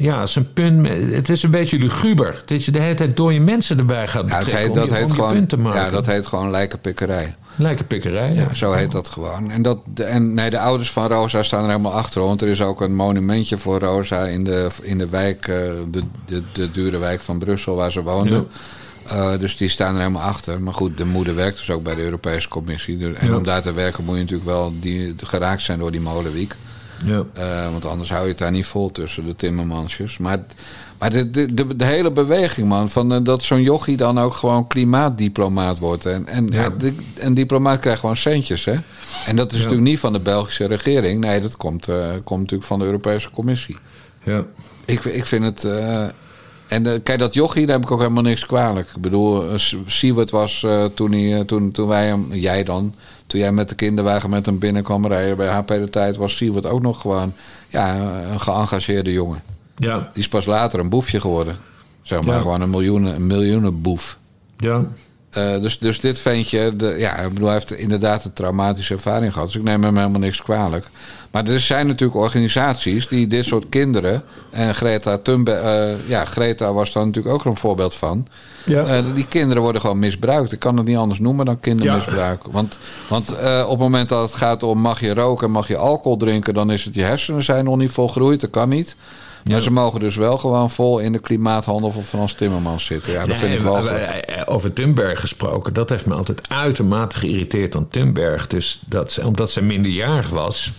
ja, 0.00 0.26
zijn 0.26 0.52
punt... 0.52 0.88
Het 1.12 1.28
is 1.28 1.42
een 1.42 1.50
beetje 1.50 1.78
luguber. 1.78 2.42
Dat 2.44 2.64
je 2.64 2.70
de 2.70 2.78
hele 2.78 2.94
tijd 2.94 3.16
dode 3.16 3.38
mensen 3.38 3.78
erbij 3.78 4.08
gaat 4.08 4.28
Ja, 4.30 4.38
betrekken 4.38 4.56
heet, 4.58 4.68
om 4.68 4.74
dat 4.74 4.88
je- 4.88 4.94
heet 4.94 5.02
om 5.02 5.08
je 5.08 5.14
gewoon, 5.14 5.32
punt 5.32 5.48
te 5.48 5.58
maken. 5.58 5.80
ja, 5.80 5.90
dat 5.90 6.06
heet 6.06 6.26
gewoon 6.26 6.50
lijkenpikkerij. 6.50 7.34
Lijkt 7.56 7.80
een 7.80 7.86
pikkerij, 7.86 8.34
ja. 8.34 8.40
Ja, 8.40 8.54
zo 8.54 8.72
heet 8.72 8.90
dat 8.92 9.08
gewoon. 9.08 9.50
En, 9.50 9.62
dat, 9.62 9.78
en 9.94 10.34
nee, 10.34 10.50
de 10.50 10.58
ouders 10.58 10.90
van 10.92 11.06
Rosa 11.06 11.42
staan 11.42 11.62
er 11.64 11.70
helemaal 11.70 11.92
achter. 11.92 12.22
Want 12.22 12.42
er 12.42 12.48
is 12.48 12.62
ook 12.62 12.80
een 12.80 12.94
monumentje 12.94 13.58
voor 13.58 13.78
Rosa 13.80 14.24
in 14.26 14.44
de, 14.44 14.68
in 14.82 14.98
de 14.98 15.08
wijk, 15.08 15.48
eh, 15.48 15.54
de, 15.90 16.02
de, 16.26 16.42
de 16.52 16.70
dure 16.70 16.98
wijk 16.98 17.20
van 17.20 17.38
Brussel 17.38 17.74
waar 17.74 17.92
ze 17.92 18.02
woonde. 18.02 18.46
Eh, 19.06 19.30
dus 19.38 19.56
die 19.56 19.68
staan 19.68 19.94
er 19.94 20.00
helemaal 20.00 20.22
achter. 20.22 20.60
Maar 20.62 20.74
goed, 20.74 20.96
de 20.98 21.04
moeder 21.04 21.34
werkt 21.34 21.58
dus 21.58 21.70
ook 21.70 21.82
bij 21.82 21.94
de 21.94 22.02
Europese 22.02 22.48
Commissie. 22.48 22.96
Dus, 22.98 23.16
en 23.16 23.28
Ja. 23.28 23.36
om 23.36 23.44
daar 23.44 23.62
te 23.62 23.72
werken 23.72 24.04
moet 24.04 24.14
je 24.14 24.20
natuurlijk 24.20 24.48
wel 24.48 24.72
die, 24.80 25.14
geraakt 25.22 25.62
zijn 25.62 25.78
door 25.78 25.90
die 25.90 26.00
molenwiek. 26.00 26.54
Ja. 27.04 27.24
Eh, 27.32 27.70
want 27.70 27.84
anders 27.84 28.10
hou 28.10 28.22
je 28.22 28.28
het 28.28 28.38
daar 28.38 28.50
niet 28.50 28.66
vol 28.66 28.90
tussen 28.92 29.26
de 29.26 29.34
timmermansjes. 29.34 30.18
Maar, 30.18 30.38
maar 30.98 31.10
de, 31.10 31.30
de, 31.30 31.54
de, 31.54 31.76
de 31.76 31.84
hele 31.84 32.10
beweging, 32.10 32.68
man, 32.68 32.90
van 32.90 33.12
eh, 33.12 33.18
dat 33.22 33.42
zo'n 33.42 33.62
jochie 33.62 33.96
dan 33.96 34.18
ook 34.20 34.34
gewoon 34.34 34.66
klimaatdiplomaat 34.66 35.78
wordt. 35.78 36.06
En, 36.06 36.26
en 36.26 36.48
ja. 36.50 36.68
de- 36.68 36.94
een 37.18 37.34
diplomaat 37.34 37.80
krijgt 37.80 38.00
gewoon 38.00 38.16
centjes, 38.16 38.64
hè? 38.64 38.74
En 39.26 39.36
dat 39.36 39.52
is 39.52 39.58
natuurlijk 39.58 39.88
niet 39.88 39.98
van 39.98 40.12
de 40.12 40.20
Belgische 40.20 40.66
regering. 40.66 41.20
Nee, 41.20 41.40
dat 41.40 41.56
komt, 41.56 41.88
eh, 41.88 41.96
komt 42.24 42.40
natuurlijk 42.40 42.68
van 42.68 42.78
de 42.78 42.84
Europese 42.84 43.30
Commissie. 43.30 43.76
Ja. 44.24 44.44
Ik, 44.84 45.04
ik 45.04 45.26
vind 45.26 45.44
het. 45.44 45.64
en 46.68 47.02
kijk, 47.02 47.18
dat 47.18 47.34
jochie, 47.34 47.66
daar 47.66 47.76
heb 47.76 47.84
ik 47.84 47.90
ook 47.90 48.00
helemaal 48.00 48.22
niks 48.22 48.46
kwalijk. 48.46 48.88
Ik 48.94 49.00
bedoel, 49.02 49.44
Siewert 49.86 50.30
was 50.30 50.66
toen, 50.94 51.12
hij, 51.12 51.44
toen, 51.44 51.70
toen 51.72 51.88
wij 51.88 52.06
hem, 52.06 52.34
jij 52.34 52.64
dan, 52.64 52.94
toen 53.28 53.40
jij 53.40 53.52
met 53.52 53.68
de 53.68 53.74
kinderwagen 53.74 54.30
met 54.30 54.46
hem 54.46 54.58
binnenkwam 54.58 55.06
rijden 55.06 55.36
bij 55.36 55.48
HP 55.48 55.68
de 55.68 55.88
Tijd, 55.90 56.16
was 56.16 56.36
Siewert 56.36 56.66
ook 56.66 56.82
nog 56.82 57.00
gewoon 57.00 57.32
ja, 57.68 57.96
een 58.32 58.40
geëngageerde 58.40 59.12
jongen. 59.12 59.42
Ja. 59.76 59.98
Die 59.98 60.08
is 60.22 60.28
pas 60.28 60.46
later 60.46 60.80
een 60.80 60.88
boefje 60.88 61.20
geworden. 61.20 61.56
Zeg 62.02 62.22
maar, 62.22 62.34
Ja. 62.34 62.40
gewoon 62.40 62.60
een 62.60 62.70
miljoenen, 62.70 63.14
een 63.14 63.26
miljoenenboef. 63.26 64.18
Ja. 64.56 64.84
Eh, 65.30 65.60
dus, 65.60 65.78
dus 65.78 66.00
dit 66.00 66.20
ventje, 66.20 66.76
de, 66.76 66.94
ja, 66.98 67.16
ik 67.16 67.28
bedoel, 67.28 67.44
hij 67.44 67.54
heeft 67.54 67.72
inderdaad 67.72 68.24
een 68.24 68.32
traumatische 68.32 68.94
ervaring 68.94 69.32
gehad. 69.32 69.46
Dus 69.46 69.56
ik 69.56 69.62
neem 69.62 69.82
hem 69.82 69.96
helemaal 69.96 70.20
niks 70.20 70.42
kwalijk. 70.42 70.88
Maar 71.30 71.46
er 71.46 71.60
zijn 71.60 71.86
natuurlijk 71.86 72.18
organisaties 72.18 73.08
die 73.08 73.26
dit 73.26 73.44
soort 73.44 73.68
kinderen. 73.68 74.22
En 74.50 74.74
Greta 74.74 75.18
Thunberg, 75.18 75.62
eh, 75.62 76.08
ja, 76.08 76.24
Greta 76.24 76.72
was 76.72 76.92
daar 76.92 77.06
natuurlijk 77.06 77.34
ook 77.34 77.44
een 77.44 77.56
voorbeeld 77.56 77.94
van. 77.94 78.26
Ja. 78.64 78.84
Eh, 78.84 79.04
die 79.14 79.26
kinderen 79.26 79.62
worden 79.62 79.80
gewoon 79.80 79.98
misbruikt. 79.98 80.52
Ik 80.52 80.58
kan 80.58 80.76
het 80.76 80.86
niet 80.86 80.96
anders 80.96 81.18
noemen 81.18 81.46
dan 81.46 81.60
kindermisbruik. 81.60 82.42
Want, 82.50 82.78
want 83.08 83.30
op 83.64 83.70
het 83.70 83.78
moment 83.78 84.08
dat 84.08 84.22
het 84.22 84.38
gaat 84.38 84.62
om 84.62 84.78
mag 84.78 85.00
je 85.00 85.14
roken, 85.14 85.50
mag 85.50 85.68
je 85.68 85.76
alcohol 85.76 86.16
drinken, 86.16 86.54
dan 86.54 86.70
is 86.70 86.84
het 86.84 86.94
je 86.94 87.02
hersenen 87.02 87.44
zijn 87.44 87.64
nog 87.64 87.76
niet 87.76 87.90
volgroeid. 87.90 88.40
Dat 88.40 88.50
kan 88.50 88.68
niet. 88.68 88.96
Maar 89.44 89.60
ze 89.60 89.70
mogen 89.70 90.00
dus 90.00 90.16
wel 90.16 90.38
gewoon 90.38 90.70
vol 90.70 90.98
in 90.98 91.12
de 91.12 91.18
klimaathandel 91.18 91.90
van 91.90 92.02
Frans 92.02 92.32
Timmermans 92.32 92.84
zitten. 92.84 93.12
Ja, 93.12 93.26
dat 93.26 93.36
vind 93.36 93.54
ik 93.54 93.60
wel. 93.62 93.74
we- 93.74 93.80
goed. 93.80 93.98
we- 93.98 94.46
Over 94.46 94.72
Thunberg 94.72 95.20
gesproken, 95.20 95.72
dat 95.72 95.88
heeft 95.90 96.06
me 96.06 96.14
altijd 96.14 96.40
uitermate 96.48 97.16
geïrriteerd 97.18 97.76
aan 97.76 97.88
Thunberg. 97.88 98.46
Dus 98.46 98.80
dat, 98.86 99.12
ze- 99.12 99.26
omdat 99.26 99.50
zij 99.50 99.62
minderjarig 99.62 100.28
was, 100.28 100.70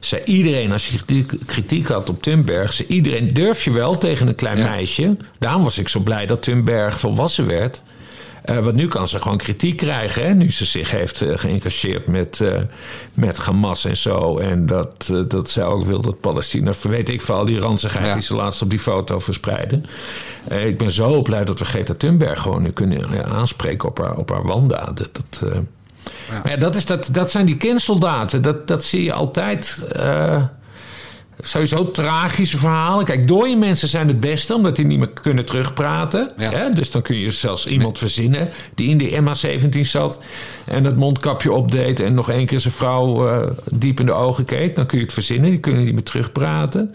zei 0.00 0.22
iedereen, 0.24 0.72
als 0.72 0.88
je 0.88 0.96
kritiek, 0.96 1.32
kritiek 1.46 1.88
had 1.88 2.08
op 2.08 2.22
Thunberg, 2.22 2.72
zei 2.72 2.88
iedereen, 2.88 3.28
durf 3.34 3.64
je 3.64 3.70
wel 3.70 3.98
tegen 3.98 4.28
een 4.28 4.34
klein 4.34 4.58
meisje? 4.58 5.16
Daarom 5.38 5.62
was 5.62 5.78
ik 5.78 5.88
zo 5.88 6.00
blij 6.00 6.26
dat 6.26 6.42
Thunberg 6.42 7.00
volwassen 7.00 7.46
werd. 7.46 7.82
Eh, 8.48 8.58
want 8.58 8.74
nu 8.74 8.88
kan 8.88 9.08
ze 9.08 9.20
gewoon 9.20 9.36
kritiek 9.36 9.76
krijgen, 9.76 10.26
hè? 10.26 10.34
nu 10.34 10.50
ze 10.50 10.64
zich 10.64 10.90
heeft 10.90 11.20
uh, 11.20 11.38
geïncasseerd 11.38 12.06
met, 12.06 12.38
uh, 12.42 12.56
met 13.14 13.38
Hamas 13.38 13.84
en 13.84 13.96
zo. 13.96 14.38
En 14.38 14.66
dat, 14.66 15.08
uh, 15.12 15.22
dat 15.28 15.50
zij 15.50 15.64
ook 15.64 15.84
wil 15.84 16.00
dat 16.00 16.20
Palestina, 16.20 16.72
weet 16.82 17.08
ik 17.08 17.22
veel, 17.22 17.44
die 17.44 17.60
ranzigheid 17.60 18.06
ja. 18.06 18.14
die 18.14 18.22
ze 18.22 18.34
laatst 18.34 18.62
op 18.62 18.70
die 18.70 18.78
foto 18.78 19.18
verspreiden. 19.18 19.84
Uh, 20.52 20.66
ik 20.66 20.78
ben 20.78 20.90
zo 20.90 21.22
blij 21.22 21.44
dat 21.44 21.58
we 21.58 21.64
Greta 21.64 21.94
Thunberg 21.94 22.42
gewoon 22.42 22.62
nu 22.62 22.70
kunnen 22.70 23.24
aanspreken 23.24 23.88
op 23.88 23.98
haar, 23.98 24.16
op 24.16 24.30
haar 24.30 24.46
wandaden. 24.46 25.06
Dat, 25.12 25.50
ja. 25.52 26.40
Maar 26.42 26.50
ja, 26.50 26.56
dat, 26.56 26.76
is 26.76 26.86
dat, 26.86 27.08
dat 27.12 27.30
zijn 27.30 27.46
die 27.46 27.56
kindsoldaten. 27.56 28.42
Dat, 28.42 28.68
dat 28.68 28.84
zie 28.84 29.04
je 29.04 29.12
altijd. 29.12 29.86
Sowieso 31.40 31.90
tragische 31.90 32.58
verhalen. 32.58 33.04
Kijk, 33.04 33.28
dode 33.28 33.56
mensen 33.56 33.88
zijn 33.88 34.08
het 34.08 34.20
beste, 34.20 34.54
omdat 34.54 34.76
die 34.76 34.84
niet 34.84 34.98
meer 34.98 35.08
kunnen 35.08 35.44
terugpraten. 35.44 36.30
Hè? 36.36 36.70
Dus 36.70 36.90
dan 36.90 37.02
kun 37.02 37.16
je 37.16 37.30
zelfs 37.30 37.66
iemand 37.66 37.98
verzinnen 37.98 38.48
die 38.74 38.88
in 38.88 38.98
die 38.98 39.20
MH17 39.20 39.80
zat... 39.80 40.22
en 40.64 40.84
het 40.84 40.96
mondkapje 40.96 41.52
opdeed 41.52 42.00
en 42.00 42.14
nog 42.14 42.30
één 42.30 42.46
keer 42.46 42.60
zijn 42.60 42.74
vrouw 42.74 43.28
eh, 43.28 43.50
diep 43.72 44.00
in 44.00 44.06
de 44.06 44.12
ogen 44.12 44.44
keek. 44.44 44.76
Dan 44.76 44.86
kun 44.86 44.98
je 44.98 45.04
het 45.04 45.12
verzinnen, 45.12 45.50
die 45.50 45.60
kunnen 45.60 45.84
niet 45.84 45.94
meer 45.94 46.02
terugpraten. 46.02 46.94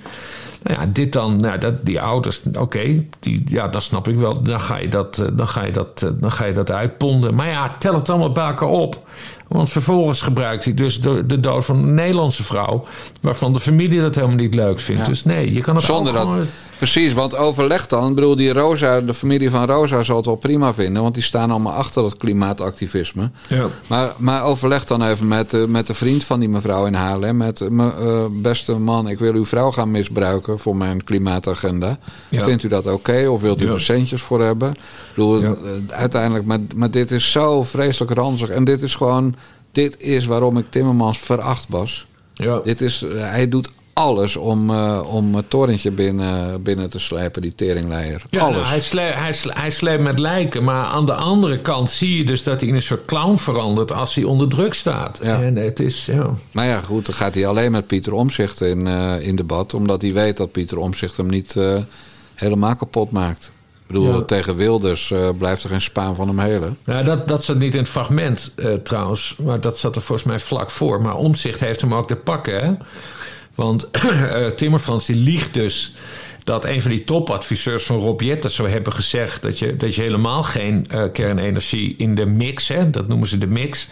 Nou 0.64 0.80
ja, 0.80 0.86
dit 0.94 1.14
dan, 1.14 1.38
nou, 1.38 1.58
dat, 1.58 1.86
die 1.86 2.02
ouders, 2.02 2.42
oké, 2.60 3.06
die 3.20 3.44
ja, 3.46 3.68
dat 3.68 3.84
snap 3.84 4.08
ik 4.08 4.16
wel. 4.16 4.42
Dan 4.42 4.60
ga 4.60 4.78
je 4.78 4.88
dat, 4.88 5.20
eh, 5.20 5.28
dan 5.34 5.48
ga 5.48 5.64
je 5.64 5.72
dat, 5.72 6.02
eh, 6.02 6.10
dan 6.14 6.32
ga 6.32 6.46
je 6.46 6.54
dat 6.54 6.72
uitponden. 6.72 7.36
Maar 7.36 7.48
ja, 7.48 7.76
tel 7.80 7.94
het 7.94 8.10
allemaal 8.10 8.32
bij 8.32 8.46
elkaar 8.48 8.70
op. 8.70 9.08
Want 9.54 9.70
vervolgens 9.70 10.22
gebruikt 10.22 10.64
hij 10.64 10.74
dus 10.74 11.02
de, 11.02 11.26
de 11.26 11.40
dood 11.40 11.66
van 11.66 11.76
een 11.78 11.94
Nederlandse 11.94 12.44
vrouw... 12.44 12.86
waarvan 13.22 13.54
de 13.54 13.60
familie 13.60 14.00
dat 14.02 14.16
helemaal 14.16 14.36
niet 14.36 14.54
leuk 14.54 14.80
vindt. 14.80 15.02
Ja. 15.02 15.08
Dus 15.08 15.24
nee, 15.24 15.54
je 15.54 15.62
kan 15.62 15.76
het 15.76 15.84
Zonder 15.86 16.14
ook 16.14 16.20
gewoon- 16.20 16.38
dat. 16.38 16.48
Precies, 16.84 17.14
want 17.14 17.36
overleg 17.36 17.88
dan. 17.88 18.10
Ik 18.10 18.16
bedoel, 18.16 18.36
die 18.36 18.54
Rosa, 18.54 19.02
de 19.02 19.14
familie 19.14 19.50
van 19.50 19.66
Rosa 19.66 20.04
zal 20.04 20.16
het 20.16 20.26
wel 20.26 20.36
prima 20.36 20.74
vinden. 20.74 21.02
Want 21.02 21.14
die 21.14 21.24
staan 21.24 21.52
allemaal 21.52 21.74
achter 21.74 22.02
dat 22.02 22.18
klimaatactivisme. 22.18 23.32
Ja. 23.48 23.68
Maar, 23.88 24.14
maar 24.18 24.44
overleg 24.44 24.86
dan 24.86 25.04
even 25.04 25.28
met, 25.28 25.54
eh, 25.54 25.66
met 25.66 25.88
de 25.88 25.94
vriend 25.94 26.24
van 26.24 26.40
die 26.40 26.50
mevrouw 26.50 26.86
in 26.86 26.94
Haarlem. 26.94 27.38
Met 27.38 27.62
eh, 27.62 27.68
me- 27.70 27.94
eh, 27.94 28.26
beste 28.42 28.72
man, 28.72 29.08
ik 29.08 29.20
wil 29.20 29.34
uw 29.34 29.46
vrouw 29.46 29.72
gaan 29.72 29.92
misbruiken 29.92 30.60
voor 30.60 30.76
mijn 30.76 31.04
klimaatagenda. 31.04 31.98
Ja. 32.30 32.44
Vindt 32.44 32.64
u 32.64 32.68
dat 32.68 32.88
oké? 32.88 33.28
Of 33.28 33.42
wilt 33.42 33.62
u 33.62 33.66
Ja. 33.66 33.72
er 33.74 33.82
centjes 33.82 34.22
voor 34.22 34.42
hebben? 34.42 34.72
Ik 34.72 34.78
bedoel, 35.16 35.58
uiteindelijk, 35.90 36.46
maar, 36.46 36.60
maar 36.76 36.92
dit 36.92 37.12
is 37.12 37.32
zo 37.32 37.64
vreselijk 37.64 38.12
ranzig. 38.14 38.50
En 38.50 38.64
dit 38.64 38.82
is 38.82 38.96
gewoon, 38.96 39.36
dit 39.72 39.96
is 40.00 40.26
waarom 40.26 40.58
ik 40.58 40.66
Timmermans 40.70 41.20
veracht, 41.20 41.70
Bas. 41.70 42.06
Ja. 42.34 42.60
Dit 42.64 42.82
is, 42.82 43.06
hij 43.14 43.50
doet 43.50 43.70
alles 43.94 44.36
om, 44.36 44.70
eh, 44.70 45.02
om 45.14 45.36
het 45.36 45.50
torentje 45.50 45.92
binnen, 45.92 46.64
binnen 46.64 46.90
te 46.90 47.00
slijpen, 47.00 47.42
die 47.42 47.56
teringleier. 47.56 48.22
Ja, 48.30 48.42
alles. 48.42 48.56
nou, 48.56 48.68
hij, 48.68 48.82
sleept, 48.82 49.16
hij, 49.16 49.72
hij 49.80 50.00
met 50.00 50.20
lijken. 50.20 50.64
Maar 50.64 50.86
aan 50.86 51.06
de 51.06 51.14
andere 51.14 51.62
kant 51.62 51.90
zie 51.90 52.18
je 52.18 52.26
dus 52.26 52.44
dat 52.44 52.60
hij 52.60 52.70
in 52.70 52.76
een 52.76 52.82
soort 52.82 53.06
clown 53.06 53.36
verandert 53.36 53.92
als 53.92 54.16
hij 54.16 54.24
onder 54.24 54.48
druk 54.48 54.74
staat. 54.74 55.20
En 55.20 55.56
het 55.56 55.80
is, 55.80 56.06
ja. 56.06 56.30
Maar 56.52 56.66
ja, 56.66 56.82
goed, 56.82 57.06
dan 57.06 57.16
gaat 57.16 57.34
hij 57.34 57.48
alleen 57.48 57.72
met 57.72 57.88
Pieter 57.88 58.14
Omzicht 58.14 58.62
in, 58.62 58.88
eh, 58.88 59.28
in 59.28 59.36
debat. 59.36 59.74
Omdat 59.74 60.02
hij 60.02 60.14
weet 60.14 60.38
dat 60.38 60.52
Pieter 60.52 60.78
Omzicht 60.78 61.18
hem 61.18 61.28
niet 61.30 61.56
eh, 61.56 61.78
helemaal 62.36 62.76
kapot 62.76 63.12
maakt. 63.12 63.52
Ik 63.82 63.88
bedoel, 64.00 64.14
Ja. 64.14 64.22
tegen 64.22 64.56
Wilders 64.56 65.14
blijft 65.38 65.64
er 65.64 65.70
geen 65.70 65.82
spaan 65.82 66.16
van 66.16 66.28
hem 66.28 66.40
helen. 66.40 66.78
Nou, 66.86 67.04
dat, 67.04 67.28
dat 67.28 67.44
zat 67.44 67.58
niet 67.58 67.74
in 67.74 67.80
het 67.80 67.90
fragment 67.90 68.54
trouwens. 68.84 69.36
Maar 69.44 69.62
dat 69.62 69.78
zat 69.78 69.96
er 69.96 70.02
volgens 70.02 70.28
mij 70.28 70.40
vlak 70.40 70.70
voor. 70.70 71.02
Maar 71.02 71.16
Omzicht 71.16 71.60
heeft 71.60 71.82
hem 71.82 71.94
ook 71.94 72.08
te 72.08 72.16
pakken. 72.16 72.64
Hè? 72.66 72.74
Want 73.56 73.90
eh 73.92 74.46
Timmerfrans 74.46 75.06
die 75.06 75.16
liegt 75.16 75.54
dus 75.54 75.96
dat 76.44 76.66
een 76.66 76.82
van 76.82 76.92
die 76.92 77.04
topadviseurs 77.04 77.84
van 77.84 78.00
Rob 78.00 78.22
Jetten 78.22 78.52
zou 78.52 78.70
hebben 78.70 78.94
gezegd... 78.94 79.42
dat 79.42 79.60
je, 79.60 79.76
dat 79.76 79.96
je 79.96 80.02
helemaal 80.02 80.44
geen 80.44 80.86
eh, 80.90 81.04
kernenergie 81.14 81.96
in 81.98 82.16
de 82.16 82.26
mix, 82.26 82.68
hè, 82.68 82.90
dat 82.90 83.08
noemen 83.08 83.28
ze 83.28 83.38
de 83.38 83.48
mix... 83.48 83.88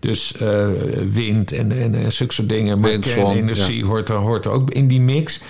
Dus 0.00 0.36
eh, 0.36 0.66
wind 1.12 1.52
en, 1.52 1.72
en, 1.72 1.94
en 1.94 2.12
zulke 2.12 2.34
soort 2.34 2.48
dingen. 2.48 2.80
Maar 2.80 2.98
kernenergie 2.98 3.78
ja. 3.78 3.86
hoort, 3.86 4.08
er, 4.08 4.14
hoort 4.14 4.44
er 4.44 4.50
ook 4.50 4.70
in 4.70 4.86
die 4.88 5.00
mix. 5.00 5.40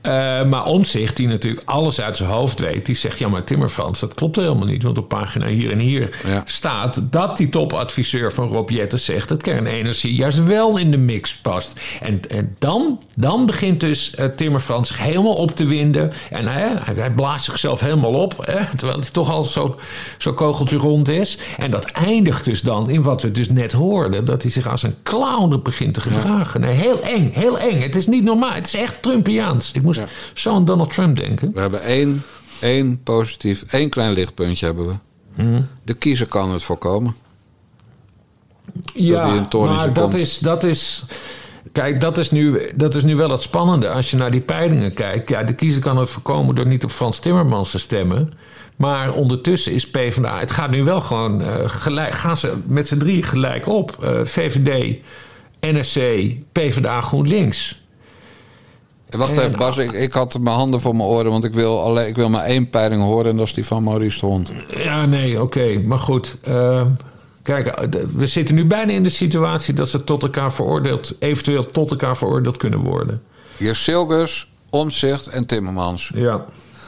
Eh, 0.00 0.44
maar 0.44 0.64
Omtzigt, 0.64 1.16
die 1.16 1.28
natuurlijk 1.28 1.62
alles 1.64 2.00
uit 2.00 2.16
zijn 2.16 2.28
hoofd 2.28 2.58
weet... 2.58 2.86
die 2.86 2.96
zegt, 2.96 3.18
ja, 3.18 3.28
maar 3.28 3.44
Timmerfans, 3.44 4.00
dat 4.00 4.14
klopt 4.14 4.36
helemaal 4.36 4.66
niet. 4.66 4.82
Want 4.82 4.98
op 4.98 5.08
pagina 5.08 5.46
hier 5.46 5.72
en 5.72 5.78
hier 5.78 6.20
staat 6.44 7.02
dat 7.10 7.36
die 7.36 7.48
topadviseur 7.48 8.32
van 8.32 8.48
Rob 8.48 8.70
Jetten 8.70 8.98
zegt... 8.98 9.28
dat 9.28 9.42
kernenergie 9.42 10.14
juist 10.14 10.44
wel 10.44 10.76
in 10.76 10.90
de 10.90 10.98
mix 10.98 11.36
past. 11.36 11.80
En, 12.00 12.20
en 12.28 12.56
dan, 12.58 13.00
dan 13.14 13.46
begint 13.46 13.80
dus 13.80 14.14
Timmerfans 14.36 14.88
zich 14.88 14.98
helemaal 14.98 15.34
op 15.34 15.56
te 15.56 15.64
winden. 15.64 16.12
En 16.30 16.46
hij, 16.46 16.72
hij 16.94 17.10
blaast 17.10 17.44
zichzelf 17.44 17.80
helemaal 17.80 18.14
op, 18.14 18.46
hè, 18.46 18.64
terwijl 18.76 19.00
hij 19.00 19.10
toch 19.12 19.30
al 19.30 19.44
zo, 19.44 19.78
zo 20.18 20.32
kogeltje 20.32 20.76
rond 20.76 21.08
is. 21.08 21.38
En 21.58 21.70
dat 21.70 21.84
eindigt 21.84 22.44
dus 22.44 22.60
dan 22.60 22.90
in 22.90 23.02
wat 23.02 23.22
we 23.22 23.30
dus 23.30 23.48
net 23.48 23.72
hoorden... 23.72 24.24
dat 24.24 24.42
hij 24.42 24.50
zich 24.50 24.68
als 24.68 24.82
een 24.82 24.94
clown 25.02 25.60
begint 25.62 25.94
te 25.94 26.00
gedragen. 26.00 26.60
Nee, 26.60 26.74
heel 26.74 27.02
eng, 27.02 27.30
heel 27.32 27.58
eng. 27.58 27.80
Het 27.80 27.96
is 27.96 28.06
niet 28.06 28.24
normaal, 28.24 28.52
het 28.52 28.66
is 28.66 28.74
echt 28.74 29.02
Trumpiaans. 29.02 29.70
Ik 29.72 29.82
moest 29.96 30.12
zo 30.34 30.54
aan 30.54 30.64
Donald 30.64 30.90
Trump 30.90 31.16
denken. 31.16 31.52
We 31.52 31.60
hebben 31.60 31.82
één, 31.82 32.22
één 32.60 33.02
positief, 33.02 33.64
één 33.68 33.88
klein 33.88 34.12
lichtpuntje 34.12 34.66
hebben 34.66 34.86
we. 34.86 34.94
Mhm. 35.42 35.62
De 35.84 35.94
kiezer 35.94 36.26
kan 36.26 36.50
het 36.50 36.62
voorkomen. 36.62 37.14
Ja, 38.94 39.26
maar 39.52 39.92
dat 39.92 40.02
komt. 40.02 40.14
is, 40.14 40.38
dat 40.38 40.64
is... 40.64 41.04
Kijk, 41.72 42.00
dat 42.00 42.18
is, 42.18 42.30
nu, 42.30 42.60
dat 42.74 42.94
is 42.94 43.02
nu 43.02 43.16
wel 43.16 43.30
het 43.30 43.40
spannende. 43.40 43.88
Als 43.88 44.10
je 44.10 44.16
naar 44.16 44.30
die 44.30 44.40
peilingen 44.40 44.94
kijkt... 44.94 45.28
Ja, 45.28 45.42
de 45.42 45.54
kiezer 45.54 45.82
kan 45.82 45.96
het 45.98 46.10
voorkomen 46.10 46.54
door 46.54 46.66
niet 46.66 46.84
op 46.84 46.90
Frans 46.90 47.18
Timmermans 47.18 47.70
te 47.70 47.78
stemmen. 47.78 48.32
Maar 48.76 49.12
ondertussen 49.12 49.72
is 49.72 49.90
PvdA... 49.90 50.38
Het 50.38 50.50
gaat 50.50 50.70
nu 50.70 50.84
wel 50.84 51.00
gewoon 51.00 51.42
eh, 51.42 51.54
gelijk... 51.64 52.14
Gaan 52.14 52.36
ze 52.36 52.52
met 52.66 52.88
z'n 52.88 52.96
drieën 52.96 53.24
gelijk 53.24 53.66
op. 53.66 54.04
Eh, 54.04 54.10
VVD, 54.24 54.96
NSC, 55.60 56.00
PvdA, 56.52 57.00
GroenLinks. 57.00 57.82
Wacht 59.10 59.36
En- 59.36 59.42
even, 59.44 59.58
Bas. 59.58 59.76
Ik, 59.76 59.92
ik 59.92 60.12
had 60.12 60.38
mijn 60.38 60.56
handen 60.56 60.80
voor 60.80 60.96
mijn 60.96 61.08
oren, 61.08 61.30
want 61.30 61.44
ik 61.44 61.54
wil, 61.54 61.80
alleen, 61.82 62.06
ik 62.06 62.16
wil 62.16 62.28
maar 62.28 62.44
één 62.44 62.68
peiling 62.70 63.02
horen... 63.02 63.30
en 63.30 63.36
dat 63.36 63.46
is 63.46 63.54
die 63.54 63.66
van 63.66 63.82
Maurice 63.82 64.18
de 64.20 64.26
Hond. 64.26 64.52
Ja, 64.76 65.06
nee, 65.06 65.42
oké. 65.42 65.78
Maar 65.84 65.98
goed. 65.98 66.36
eh, 66.42 66.84
kijk, 67.42 67.66
eh, 67.66 68.00
we 68.14 68.26
zitten 68.26 68.54
nu 68.54 68.64
bijna 68.66 68.92
in 68.92 69.02
de 69.02 69.08
situatie... 69.10 69.74
dat 69.74 69.88
ze 69.88 70.04
tot 70.04 70.22
elkaar 70.22 70.52
veroordeeld... 70.52 71.14
eventueel 71.18 71.66
tot 71.70 71.90
elkaar 71.90 72.16
veroordeeld 72.16 72.56
kunnen 72.56 72.78
worden. 72.80 73.22
Hier 73.56 73.76
Silgus, 73.76 74.48
Omtzigt 74.70 75.26
en 75.26 75.46
Timmermans. 75.46 76.10
Ja. 76.14 76.44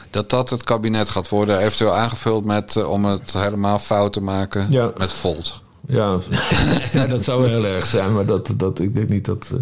Dat 0.09 0.29
dat 0.29 0.49
het 0.49 0.63
kabinet 0.63 1.09
gaat 1.09 1.29
worden, 1.29 1.59
eventueel 1.59 1.95
aangevuld 1.95 2.45
met... 2.45 2.75
eh, 2.75 2.89
om 2.89 3.05
het 3.05 3.33
helemaal 3.33 3.79
fout 3.79 4.13
te 4.13 4.21
maken, 4.21 4.67
Ja. 4.69 4.91
met 4.97 5.13
Volt. 5.13 5.61
Ja, 5.87 6.17
ja, 6.93 7.05
dat 7.07 7.23
zou 7.23 7.47
heel 7.47 7.65
erg 7.65 7.85
zijn, 7.85 8.13
maar 8.13 8.25
dat, 8.25 8.53
dat, 8.57 8.79
ik 8.79 8.95
denk 8.95 9.09
niet 9.09 9.25
dat. 9.25 9.53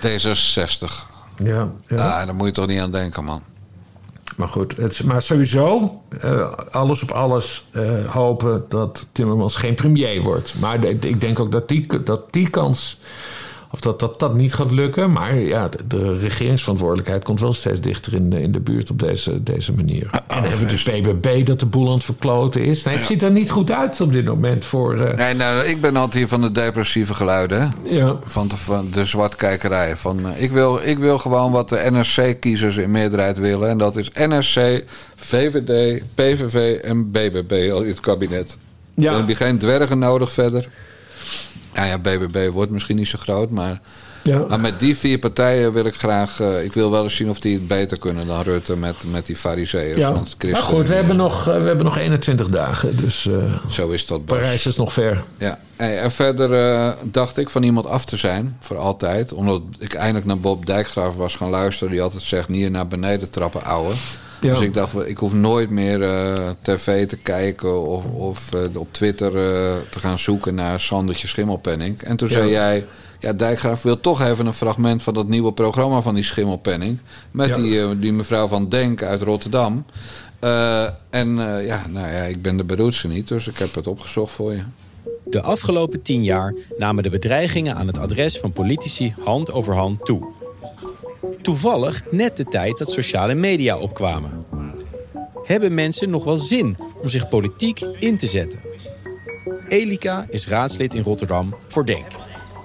eh, 0.00 0.10
D66. 0.10 1.14
Ja, 1.42 1.68
ja. 1.88 1.96
Ah, 1.96 2.26
daar 2.26 2.34
moet 2.34 2.46
je 2.46 2.52
toch 2.52 2.66
niet 2.66 2.80
aan 2.80 2.90
denken, 2.92 3.24
man. 3.24 3.42
Maar 4.36 4.48
goed, 4.48 4.76
het, 4.76 5.04
maar 5.04 5.22
sowieso 5.22 6.00
eh, 6.20 6.52
alles 6.70 7.02
op 7.02 7.10
alles 7.10 7.64
eh, 7.72 7.82
hopen 8.06 8.64
dat 8.68 9.08
Timmermans 9.12 9.56
geen 9.56 9.74
premier 9.74 10.22
wordt. 10.22 10.54
Maar 10.58 10.80
de- 10.80 10.88
ik 10.88 11.20
denk 11.20 11.38
ook 11.38 11.52
dat 11.52 11.68
die, 11.68 12.02
dat 12.02 12.32
die 12.32 12.50
kans, 12.50 13.00
of 13.70 13.80
dat, 13.80 14.00
dat 14.00 14.20
dat 14.20 14.34
niet 14.34 14.54
gaat 14.54 14.70
lukken. 14.70 15.12
Maar 15.12 15.34
ja, 15.34 15.68
de, 15.68 15.86
de 15.86 16.18
regeringsverantwoordelijkheid 16.18 17.24
komt 17.24 17.40
wel 17.40 17.52
steeds 17.52 17.80
dichter 17.80 18.14
in, 18.14 18.30
de- 18.30 18.40
in 18.42 18.52
de 18.52 18.60
buurt 18.60 18.90
op 18.90 18.98
deze, 18.98 19.42
deze 19.42 19.72
manier. 19.72 20.08
en 20.10 20.20
dan 20.28 20.42
hebben 20.50 20.68
we 20.68 20.82
de 20.84 21.00
BBB 21.14 21.46
dat 21.46 21.60
de 21.60 21.66
boel 21.66 21.86
aan 21.88 21.94
het 21.94 22.04
verkloten 22.04 22.64
is. 22.64 22.82
Nee, 22.84 22.94
het 22.94 23.02
Ja. 23.02 23.08
ziet 23.08 23.22
er 23.22 23.30
niet 23.30 23.50
goed 23.50 23.70
uit 23.70 24.00
op 24.00 24.12
dit 24.12 24.24
moment 24.24 24.64
voor... 24.64 25.00
eh, 25.00 25.16
Nee, 25.16 25.34
nou, 25.34 25.64
ik 25.64 25.80
ben 25.80 25.96
altijd 25.96 26.14
hier 26.14 26.28
van 26.28 26.40
de 26.40 26.52
depressieve 26.52 27.14
geluiden. 27.14 27.74
Ja. 27.84 28.16
Van 28.24 28.48
de, 28.48 28.56
van 28.56 28.88
de 28.92 29.04
zwartkijkerij. 29.04 29.96
Van, 29.96 30.26
eh, 30.34 30.42
ik, 30.42 30.50
wil, 30.52 30.80
ik 30.82 30.98
wil 30.98 31.18
gewoon 31.18 31.52
wat 31.52 31.68
de 31.68 31.88
NRC-kiezers 31.90 32.76
in 32.76 32.90
meerderheid 32.90 33.38
willen. 33.38 33.68
En 33.68 33.78
dat 33.78 33.96
is 33.96 34.10
NRC, 34.10 34.84
VVD, 35.16 36.02
PVV 36.14 36.78
en 36.82 37.10
BBB 37.10 37.52
in 37.52 37.86
het 37.86 38.00
kabinet. 38.00 38.56
Ja. 38.94 39.10
Dan 39.10 39.20
heb 39.20 39.28
je 39.28 39.34
geen 39.34 39.58
dwergen 39.58 39.98
nodig 39.98 40.32
verder. 40.32 40.68
Nou 41.76 41.88
ja, 41.88 41.98
BBB 41.98 42.50
wordt 42.52 42.70
misschien 42.70 42.96
niet 42.96 43.08
zo 43.08 43.18
groot, 43.18 43.50
maar... 43.50 43.80
Ja. 44.22 44.38
Maar 44.48 44.60
met 44.60 44.80
die 44.80 44.96
vier 44.96 45.18
partijen 45.18 45.72
wil 45.72 45.84
ik 45.84 45.94
graag... 45.94 46.40
eh, 46.40 46.64
ik 46.64 46.72
wil 46.72 46.90
wel 46.90 47.04
eens 47.04 47.16
zien 47.16 47.30
of 47.30 47.40
die 47.40 47.54
het 47.54 47.68
beter 47.68 47.98
kunnen 47.98 48.26
dan 48.26 48.42
Rutte 48.42 48.76
met, 48.76 48.96
met 49.10 49.26
die 49.26 49.36
fariseeërs 49.36 49.98
ja. 49.98 50.08
van 50.12 50.26
het 50.38 50.50
Maar 50.50 50.62
goed, 50.62 50.88
we 50.88 50.94
hebben, 50.94 51.16
nog, 51.16 51.48
eh, 51.48 51.60
we 51.60 51.66
hebben 51.66 51.84
nog 51.84 51.98
21 51.98 52.48
dagen, 52.48 52.96
dus... 52.96 53.26
eh, 53.26 53.34
Zo 53.70 53.88
is 53.88 54.06
dat. 54.06 54.24
Parijs 54.24 54.66
is 54.66 54.76
nog 54.76 54.92
ver. 54.92 55.22
Ja, 55.38 55.58
Hey, 55.76 55.98
en 55.98 56.10
verder 56.10 56.52
eh, 56.52 56.92
dacht 57.02 57.36
ik 57.36 57.48
van 57.48 57.62
iemand 57.62 57.86
af 57.86 58.04
te 58.04 58.16
zijn, 58.16 58.56
voor 58.60 58.76
altijd. 58.76 59.32
Omdat 59.32 59.62
ik 59.78 59.94
eindelijk 59.94 60.26
naar 60.26 60.38
Bob 60.38 60.66
Dijkgraaf 60.66 61.14
was 61.16 61.34
gaan 61.34 61.50
luisteren. 61.50 61.92
Die 61.92 62.02
altijd 62.02 62.22
zegt, 62.22 62.48
hier 62.48 62.70
naar 62.70 62.88
beneden 62.88 63.30
trappen, 63.30 63.64
ouwe. 63.64 63.92
Ja. 64.46 64.54
Dus 64.54 64.62
ik 64.64 64.74
dacht, 64.74 65.08
ik 65.08 65.18
hoef 65.18 65.32
nooit 65.34 65.70
meer 65.70 66.02
eh, 66.02 66.50
tv 66.62 67.06
te 67.06 67.16
kijken... 67.16 67.82
of, 67.86 68.04
of 68.04 68.52
eh, 68.52 68.76
op 68.80 68.92
Twitter 68.92 69.26
eh, 69.36 69.74
te 69.90 69.98
gaan 70.00 70.18
zoeken 70.18 70.54
naar 70.54 70.80
Sandertje 70.80 71.28
Schimmelpenning. 71.28 72.02
En 72.02 72.16
toen 72.16 72.28
Ja. 72.28 72.34
zei 72.34 72.50
jij... 72.50 72.86
Ja, 73.18 73.32
Dijkgraaf 73.32 73.82
wil 73.82 74.00
toch 74.00 74.22
even 74.22 74.46
een 74.46 74.52
fragment 74.52 75.02
van 75.02 75.14
dat 75.14 75.28
nieuwe 75.28 75.52
programma 75.52 76.00
van 76.00 76.14
die 76.14 76.24
Schimmelpenning. 76.24 77.00
Met 77.30 77.48
Ja. 77.48 77.54
die, 77.54 77.98
die 77.98 78.12
mevrouw 78.12 78.46
van 78.48 78.68
Denk 78.68 79.02
uit 79.02 79.22
Rotterdam. 79.22 79.84
Eh, 80.38 80.82
en 81.10 81.38
eh, 81.56 81.66
ja, 81.66 81.82
nou 81.88 82.06
ja, 82.08 82.22
ik 82.22 82.42
ben 82.42 82.56
de 82.56 82.64
beroerdste 82.64 83.08
niet, 83.08 83.28
dus 83.28 83.46
ik 83.48 83.58
heb 83.58 83.74
het 83.74 83.86
opgezocht 83.86 84.32
voor 84.32 84.52
je. 84.52 84.62
De 85.24 85.42
afgelopen 85.42 86.02
tien 86.02 86.22
jaar 86.24 86.54
namen 86.78 87.02
de 87.02 87.10
bedreigingen 87.10 87.74
aan 87.76 87.86
het 87.86 87.98
adres 87.98 88.38
van 88.38 88.52
politici 88.52 89.14
hand 89.24 89.52
over 89.52 89.74
hand 89.74 90.04
toe. 90.04 90.26
Toevallig 91.42 92.02
net 92.10 92.36
de 92.36 92.44
tijd 92.44 92.78
dat 92.78 92.90
sociale 92.90 93.34
media 93.34 93.78
opkwamen. 93.78 94.44
Hebben 95.44 95.74
mensen 95.74 96.10
nog 96.10 96.24
wel 96.24 96.36
zin 96.36 96.76
om 97.02 97.08
zich 97.08 97.28
politiek 97.28 97.80
in 97.80 98.18
te 98.18 98.26
zetten? 98.26 98.60
Elika 99.68 100.26
is 100.30 100.48
raadslid 100.48 100.94
in 100.94 101.02
Rotterdam 101.02 101.54
voor 101.68 101.86
Denk. 101.86 102.06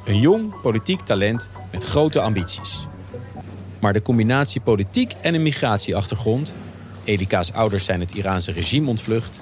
Een 0.06 0.20
jong 0.20 0.62
politiek 0.62 1.00
talent 1.00 1.50
met 1.72 1.84
grote 1.84 2.20
ambities. 2.20 2.88
Maar 3.80 3.94
de 3.94 4.02
combinatie 4.02 4.62
politiek 4.62 5.14
en 5.22 5.34
een 5.34 5.44
migratieachtergrond... 5.44 6.54
Elika's 7.04 7.52
ouders 7.52 7.84
zijn 7.84 8.00
het 8.00 8.16
Iraanse 8.16 8.52
regime 8.52 8.90
ontvlucht... 8.90 9.42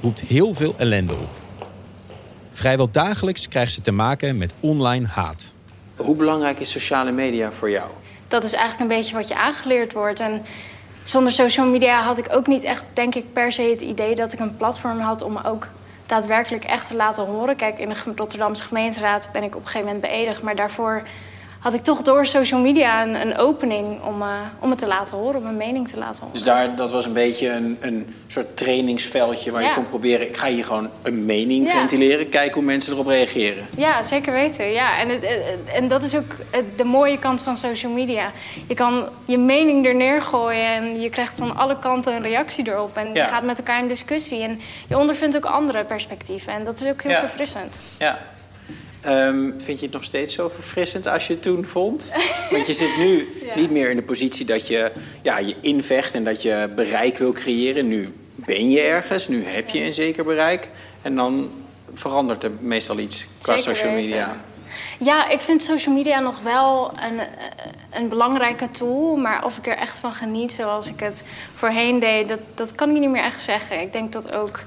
roept 0.00 0.20
heel 0.20 0.54
veel 0.54 0.74
ellende 0.78 1.12
op. 1.12 1.30
Vrijwel 2.52 2.90
dagelijks 2.90 3.48
krijgt 3.48 3.72
ze 3.72 3.80
te 3.80 3.92
maken 3.92 4.38
met 4.38 4.54
online 4.60 5.06
haat. 5.06 5.54
Hoe 5.96 6.16
belangrijk 6.16 6.60
is 6.60 6.70
sociale 6.70 7.12
media 7.12 7.52
voor 7.52 7.70
jou? 7.70 7.90
Dat 8.34 8.44
is 8.44 8.52
eigenlijk 8.52 8.90
een 8.90 8.96
beetje 8.96 9.16
wat 9.16 9.28
je 9.28 9.36
aangeleerd 9.36 9.92
wordt. 9.92 10.20
En 10.20 10.42
zonder 11.02 11.32
social 11.32 11.66
media 11.66 12.00
had 12.00 12.18
ik 12.18 12.26
ook 12.30 12.46
niet 12.46 12.62
echt, 12.62 12.84
denk 12.92 13.14
ik, 13.14 13.32
per 13.32 13.52
se 13.52 13.62
het 13.62 13.82
idee 13.82 14.14
dat 14.14 14.32
ik 14.32 14.38
een 14.38 14.56
platform 14.56 15.00
had 15.00 15.22
om 15.22 15.36
ook 15.36 15.66
daadwerkelijk 16.06 16.64
echt 16.64 16.86
te 16.86 16.94
laten 16.94 17.24
horen. 17.24 17.56
Kijk, 17.56 17.78
in 17.78 17.88
de 17.88 18.12
Rotterdamse 18.16 18.64
gemeenteraad 18.64 19.28
ben 19.32 19.42
ik 19.42 19.54
op 19.54 19.60
een 19.60 19.66
gegeven 19.66 19.86
moment 19.86 20.12
beëdigd, 20.12 20.42
maar 20.42 20.56
daarvoor 20.56 21.02
had 21.64 21.74
ik 21.74 21.82
toch 21.82 22.02
door 22.02 22.26
social 22.26 22.60
media 22.60 23.02
een, 23.02 23.14
een 23.14 23.36
opening 23.38 24.02
om, 24.02 24.22
uh, 24.22 24.40
om 24.60 24.70
het 24.70 24.78
te 24.78 24.86
laten 24.86 25.16
horen, 25.16 25.36
om 25.36 25.42
mijn 25.42 25.56
mening 25.56 25.88
te 25.88 25.96
laten 25.96 26.20
horen. 26.20 26.34
Dus 26.34 26.42
daar, 26.44 26.76
dat 26.76 26.90
was 26.90 27.06
een 27.06 27.12
beetje 27.12 27.48
een, 27.50 27.76
een 27.80 28.14
soort 28.26 28.56
trainingsveldje 28.56 29.50
waar 29.50 29.62
Ja. 29.62 29.68
je 29.68 29.74
kon 29.74 29.88
proberen... 29.88 30.28
ik 30.28 30.36
ga 30.36 30.46
hier 30.46 30.64
gewoon 30.64 30.88
een 31.02 31.24
mening 31.24 31.66
Ja. 31.66 31.72
ventileren, 31.78 32.28
kijken 32.28 32.54
hoe 32.54 32.62
mensen 32.62 32.92
erop 32.92 33.06
reageren. 33.06 33.64
Ja, 33.76 34.02
zeker 34.02 34.32
weten. 34.32 34.70
Ja, 34.72 34.98
en, 34.98 35.08
het, 35.08 35.22
het- 35.22 35.72
en 35.74 35.88
dat 35.88 36.02
is 36.02 36.14
ook 36.16 36.32
het- 36.50 36.78
de 36.78 36.84
mooie 36.84 37.18
kant 37.18 37.42
van 37.42 37.56
social 37.56 37.92
media. 37.92 38.32
Je 38.68 38.74
kan 38.74 39.08
je 39.24 39.38
mening 39.38 39.86
er 39.86 39.94
neergooien 39.94 40.66
en 40.66 41.00
je 41.00 41.10
krijgt 41.10 41.36
van 41.36 41.56
alle 41.56 41.78
kanten 41.78 42.14
een 42.14 42.22
reactie 42.22 42.68
erop. 42.68 42.96
En 42.96 43.06
Ja. 43.06 43.22
je 43.22 43.28
gaat 43.28 43.42
met 43.42 43.58
elkaar 43.58 43.78
in 43.78 43.88
discussie. 43.88 44.42
En 44.42 44.60
je 44.88 44.98
ondervindt 44.98 45.36
ook 45.36 45.44
andere 45.44 45.84
perspectieven. 45.84 46.52
En 46.52 46.64
dat 46.64 46.80
is 46.80 46.88
ook 46.88 47.02
heel 47.02 47.14
verfrissend. 47.14 47.80
Ja. 47.98 48.18
Ehm, 49.04 49.50
vind 49.58 49.78
je 49.78 49.84
het 49.84 49.94
nog 49.94 50.04
steeds 50.04 50.34
zo 50.34 50.48
verfrissend 50.54 51.06
als 51.06 51.26
je 51.26 51.32
het 51.32 51.42
toen 51.42 51.64
vond? 51.64 52.12
Want 52.50 52.66
je 52.66 52.74
zit 52.74 52.96
nu 52.96 53.28
Ja. 53.46 53.54
niet 53.54 53.70
meer 53.70 53.90
in 53.90 53.96
de 53.96 54.02
positie 54.02 54.46
dat 54.46 54.66
je 54.68 54.90
ja, 55.22 55.38
je 55.38 55.54
invecht 55.60 56.14
en 56.14 56.24
dat 56.24 56.42
je 56.42 56.68
bereik 56.76 57.18
wil 57.18 57.32
creëren. 57.32 57.88
Nu 57.88 58.12
ben 58.34 58.70
je 58.70 58.80
ergens, 58.80 59.28
nu 59.28 59.44
heb 59.44 59.68
je 59.68 59.80
een 59.84 59.92
zeker 59.92 60.24
bereik. 60.24 60.68
En 61.02 61.14
dan 61.16 61.50
verandert 61.94 62.42
er 62.44 62.50
meestal 62.60 62.98
iets 62.98 63.26
qua 63.42 63.58
Zeker 63.58 63.74
social 63.76 63.92
weten. 63.94 64.08
media. 64.10 64.36
Ja, 64.98 65.28
ik 65.28 65.40
vind 65.40 65.62
social 65.62 65.94
media 65.94 66.20
nog 66.20 66.40
wel 66.42 66.92
een, 67.10 67.20
een 68.00 68.08
belangrijke 68.08 68.70
tool. 68.70 69.16
Maar 69.16 69.44
of 69.44 69.56
ik 69.58 69.66
er 69.66 69.76
echt 69.76 69.98
van 69.98 70.12
geniet 70.12 70.52
zoals 70.52 70.88
ik 70.88 71.00
het 71.00 71.24
voorheen 71.54 72.00
deed, 72.00 72.28
dat, 72.28 72.40
dat 72.54 72.74
kan 72.74 72.90
ik 72.94 73.00
niet 73.00 73.10
meer 73.10 73.22
echt 73.22 73.40
zeggen. 73.40 73.80
Ik 73.80 73.92
denk 73.92 74.12
dat 74.12 74.32
ook, 74.32 74.60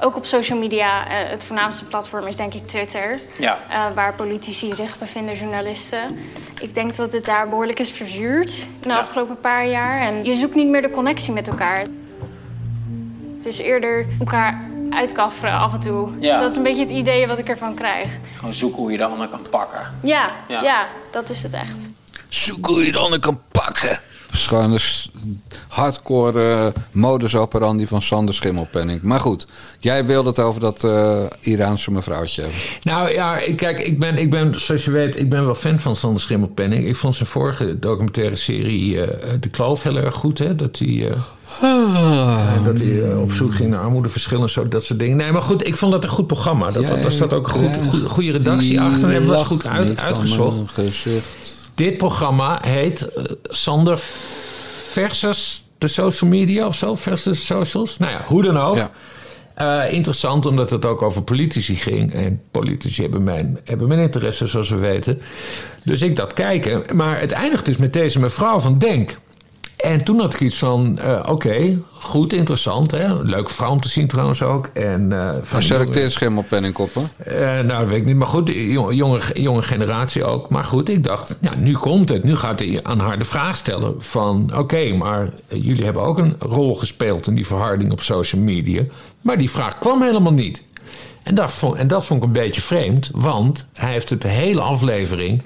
ook 0.00 0.16
op 0.16 0.24
social 0.26 0.58
media 0.58 1.06
eh, 1.08 1.30
het 1.30 1.44
voornaamste 1.44 1.84
platform 1.84 2.26
is 2.26 2.36
denk 2.36 2.54
ik 2.54 2.66
Twitter. 2.68 3.20
Ja. 3.38 3.58
eh, 3.68 3.84
waar 3.94 4.14
politici 4.14 4.74
zich 4.74 4.98
bevinden, 4.98 5.34
journalisten. 5.36 6.18
Ik 6.60 6.74
denk 6.74 6.96
dat 6.96 7.12
het 7.12 7.24
daar 7.24 7.48
behoorlijk 7.48 7.78
is 7.78 7.90
verzuurd 7.90 8.50
in 8.80 8.88
de 8.88 8.94
afgelopen 8.94 9.40
paar 9.40 9.66
jaar. 9.66 10.00
En 10.00 10.24
je 10.24 10.34
zoekt 10.34 10.54
niet 10.54 10.68
meer 10.68 10.82
de 10.82 10.90
connectie 10.90 11.32
met 11.32 11.48
elkaar. 11.48 11.86
Het 13.36 13.46
is 13.46 13.58
eerder 13.58 14.06
elkaar 14.18 14.64
uitkafferen 14.90 15.52
af 15.58 15.72
en 15.72 15.80
toe. 15.80 16.10
Ja. 16.18 16.40
Dat 16.40 16.50
is 16.50 16.56
een 16.56 16.62
beetje 16.62 16.82
het 16.82 16.90
idee 16.90 17.26
wat 17.26 17.38
ik 17.38 17.48
ervan 17.48 17.74
krijg. 17.74 18.08
Gewoon 18.36 18.52
zoeken 18.52 18.78
hoe 18.78 18.92
je 18.92 18.98
de 18.98 19.04
ander 19.04 19.28
kan 19.28 19.46
pakken. 19.50 19.94
Ja, 20.02 20.30
Ja. 20.48 20.62
ja. 20.62 20.86
dat 21.10 21.30
is 21.30 21.42
het 21.42 21.54
echt. 21.54 21.90
Zoek 22.28 22.66
hoe 22.66 22.84
je 22.86 22.92
de 22.92 22.98
ander 22.98 23.18
kan 23.18 23.40
pakken. 23.52 24.00
Is 24.36 24.46
gewoon 24.46 24.78
s- 24.78 25.10
hardcore 25.68 26.52
eh, 26.54 26.66
modus 26.90 27.34
operandi 27.34 27.86
van 27.86 28.02
Sander 28.02 28.34
Schimmelpenning. 28.34 29.02
Maar 29.02 29.20
goed, 29.20 29.46
jij 29.78 30.04
wilde 30.06 30.28
het 30.28 30.38
over 30.38 30.60
dat 30.60 30.84
eh, 30.84 31.22
Iraanse 31.40 31.90
mevrouwtje 31.90 32.42
hebben. 32.42 32.60
Nou 32.82 33.10
ja, 33.12 33.38
kijk, 33.56 33.80
ik 33.80 33.98
ben, 33.98 34.18
ik 34.18 34.30
ben, 34.30 34.60
zoals 34.60 34.84
je 34.84 34.90
weet, 34.90 35.18
ik 35.18 35.28
ben 35.30 35.44
wel 35.44 35.54
fan 35.54 35.78
van 35.78 35.96
Sander 35.96 36.20
Schimmelpenning. 36.20 36.86
Ik 36.86 36.96
vond 36.96 37.14
zijn 37.14 37.28
vorige 37.28 37.78
documentaire 37.78 38.36
serie 38.36 39.00
eh, 39.04 39.28
De 39.40 39.48
Kloof 39.48 39.82
heel 39.82 39.96
erg 39.96 40.14
goed. 40.14 40.38
Hè? 40.38 40.54
Dat 40.54 40.78
hij, 40.78 41.08
eh, 41.60 42.64
dat 42.64 42.78
hij 42.78 43.14
op 43.16 43.32
zoek 43.32 43.54
ging 43.54 43.70
naar 43.70 43.80
armoedeverschillen 43.80 44.42
en 44.42 44.50
zo, 44.50 44.68
dat 44.68 44.84
soort 44.84 44.98
dingen. 44.98 45.16
Nee, 45.16 45.32
maar 45.32 45.42
goed, 45.42 45.66
ik 45.66 45.76
vond 45.76 45.92
dat 45.92 46.02
een 46.04 46.08
goed 46.10 46.26
programma. 46.26 46.70
Dat, 46.70 46.82
dat, 46.86 47.02
daar 47.02 47.12
zat 47.12 47.32
ook 47.32 47.46
een 47.48 47.52
goed, 47.52 47.88
goed, 47.88 48.02
goede 48.10 48.30
redactie 48.32 48.80
achter. 48.80 49.04
En 49.04 49.10
hebben 49.10 49.30
we 49.30 49.44
goed 49.44 49.66
uit, 49.66 50.00
uitgezocht. 50.00 50.56
Dit 51.76 51.98
programma 51.98 52.58
heet 52.62 53.08
eh, 53.08 53.24
Sander 53.42 53.98
versus 54.90 55.64
de 55.78 55.88
social 55.88 56.30
media 56.30 56.66
of 56.66 56.76
zo, 56.76 56.94
versus 56.94 57.46
socials. 57.46 57.98
Nou 57.98 58.12
ja, 58.12 58.24
hoe 58.26 58.42
dan 58.42 58.58
ook. 58.58 58.90
Eh, 59.54 59.92
interessant 59.92 60.46
omdat 60.46 60.70
het 60.70 60.84
ook 60.84 61.02
over 61.02 61.22
politici 61.22 61.74
ging. 61.74 62.12
En 62.12 62.42
politici 62.50 63.02
hebben 63.02 63.22
mijn, 63.22 63.58
hebben 63.64 63.88
mijn 63.88 64.00
interesse, 64.00 64.46
zoals 64.46 64.68
we 64.68 64.76
weten. 64.76 65.20
Dus 65.82 66.02
ik 66.02 66.16
dat 66.16 66.32
kijken. 66.32 66.82
Maar 66.94 67.20
het 67.20 67.32
eindigt 67.32 67.64
dus 67.64 67.76
met 67.76 67.92
deze 67.92 68.20
mevrouw 68.20 68.58
van 68.58 68.78
Denk. 68.78 69.18
En 69.76 70.04
toen 70.04 70.20
had 70.20 70.34
ik 70.34 70.40
iets 70.40 70.58
van, 70.58 70.98
eh, 70.98 71.22
oké, 71.28 71.78
goed, 71.92 72.32
interessant. 72.32 72.90
Hè? 72.90 73.22
Leuke 73.22 73.52
vrouw 73.52 73.70
om 73.70 73.80
te 73.80 73.88
zien 73.88 74.06
trouwens 74.06 74.42
ook. 74.42 74.66
En, 74.66 75.12
eh, 75.12 75.28
van 75.42 75.58
Hij 75.58 75.62
selecteert 75.62 76.12
Schimmelpenningkoppen. 76.12 77.10
eh, 77.16 77.40
nou, 77.40 77.66
dat 77.66 77.86
weet 77.86 77.98
ik 77.98 78.04
niet. 78.04 78.16
Maar 78.16 78.26
goed, 78.26 78.48
jonge, 78.54 79.20
jonge, 79.34 79.62
generatie 79.62 80.24
ook. 80.24 80.48
Maar 80.48 80.64
goed, 80.64 80.88
ik 80.88 81.04
dacht, 81.04 81.38
ja, 81.40 81.54
nu 81.56 81.72
komt 81.72 82.08
het. 82.08 82.24
Nu 82.24 82.36
gaat 82.36 82.58
hij 82.58 82.80
aan 82.82 82.98
haar 82.98 83.18
de 83.18 83.24
vraag 83.24 83.56
stellen 83.56 83.94
van... 83.98 84.50
oké, 84.56 84.92
maar 84.94 85.28
jullie 85.48 85.84
hebben 85.84 86.02
ook 86.02 86.18
een 86.18 86.36
rol 86.38 86.74
gespeeld 86.74 87.26
in 87.26 87.34
die 87.34 87.46
verharding 87.46 87.92
op 87.92 88.02
social 88.02 88.42
media. 88.42 88.82
Maar 89.20 89.38
die 89.38 89.50
vraag 89.50 89.78
kwam 89.78 90.02
helemaal 90.02 90.32
niet. 90.32 90.64
En 91.22 91.34
dat 91.34 91.52
vond, 91.52 91.76
en 91.76 91.88
dat 91.88 92.04
vond 92.04 92.20
ik 92.20 92.26
een 92.26 92.32
beetje 92.32 92.60
vreemd. 92.60 93.10
Want 93.12 93.68
hij 93.72 93.90
heeft 93.92 94.10
het 94.10 94.22
de 94.22 94.28
hele 94.28 94.60
aflevering... 94.60 95.42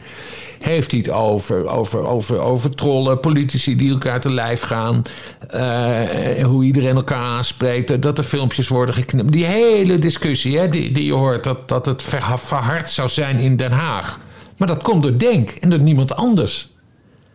heeft 0.63 0.91
hij 0.91 1.01
het 1.01 1.11
over, 1.11 1.67
over, 1.67 2.07
over, 2.07 2.39
over 2.39 2.75
trollen, 2.75 3.21
politici 3.21 3.77
die 3.77 3.91
elkaar 3.91 4.21
te 4.21 4.31
lijf 4.31 4.61
gaan... 4.61 5.03
eh, 5.49 6.45
hoe 6.45 6.65
iedereen 6.65 6.97
elkaar 6.97 7.23
aanspreekt, 7.23 8.03
dat 8.03 8.19
er 8.19 8.25
filmpjes 8.25 8.69
worden 8.69 8.95
geknipt. 8.95 9.33
Die 9.33 9.45
hele 9.45 9.99
discussie 9.99 10.59
hè, 10.59 10.69
die, 10.69 10.93
die 10.93 11.05
je 11.05 11.13
hoort, 11.13 11.45
dat, 11.45 11.69
dat 11.69 11.87
het 11.87 12.03
verha- 12.03 12.39
verhard 12.39 12.91
zou 12.91 13.09
zijn 13.09 13.39
in 13.39 13.57
Den 13.57 13.73
Haag. 13.73 14.21
Maar 14.57 14.69
dat 14.69 14.83
komt 14.83 15.03
door 15.03 15.19
Denk 15.19 15.51
en 15.51 15.71
door 15.71 15.81
niemand 15.81 16.17
anders. 16.17 16.69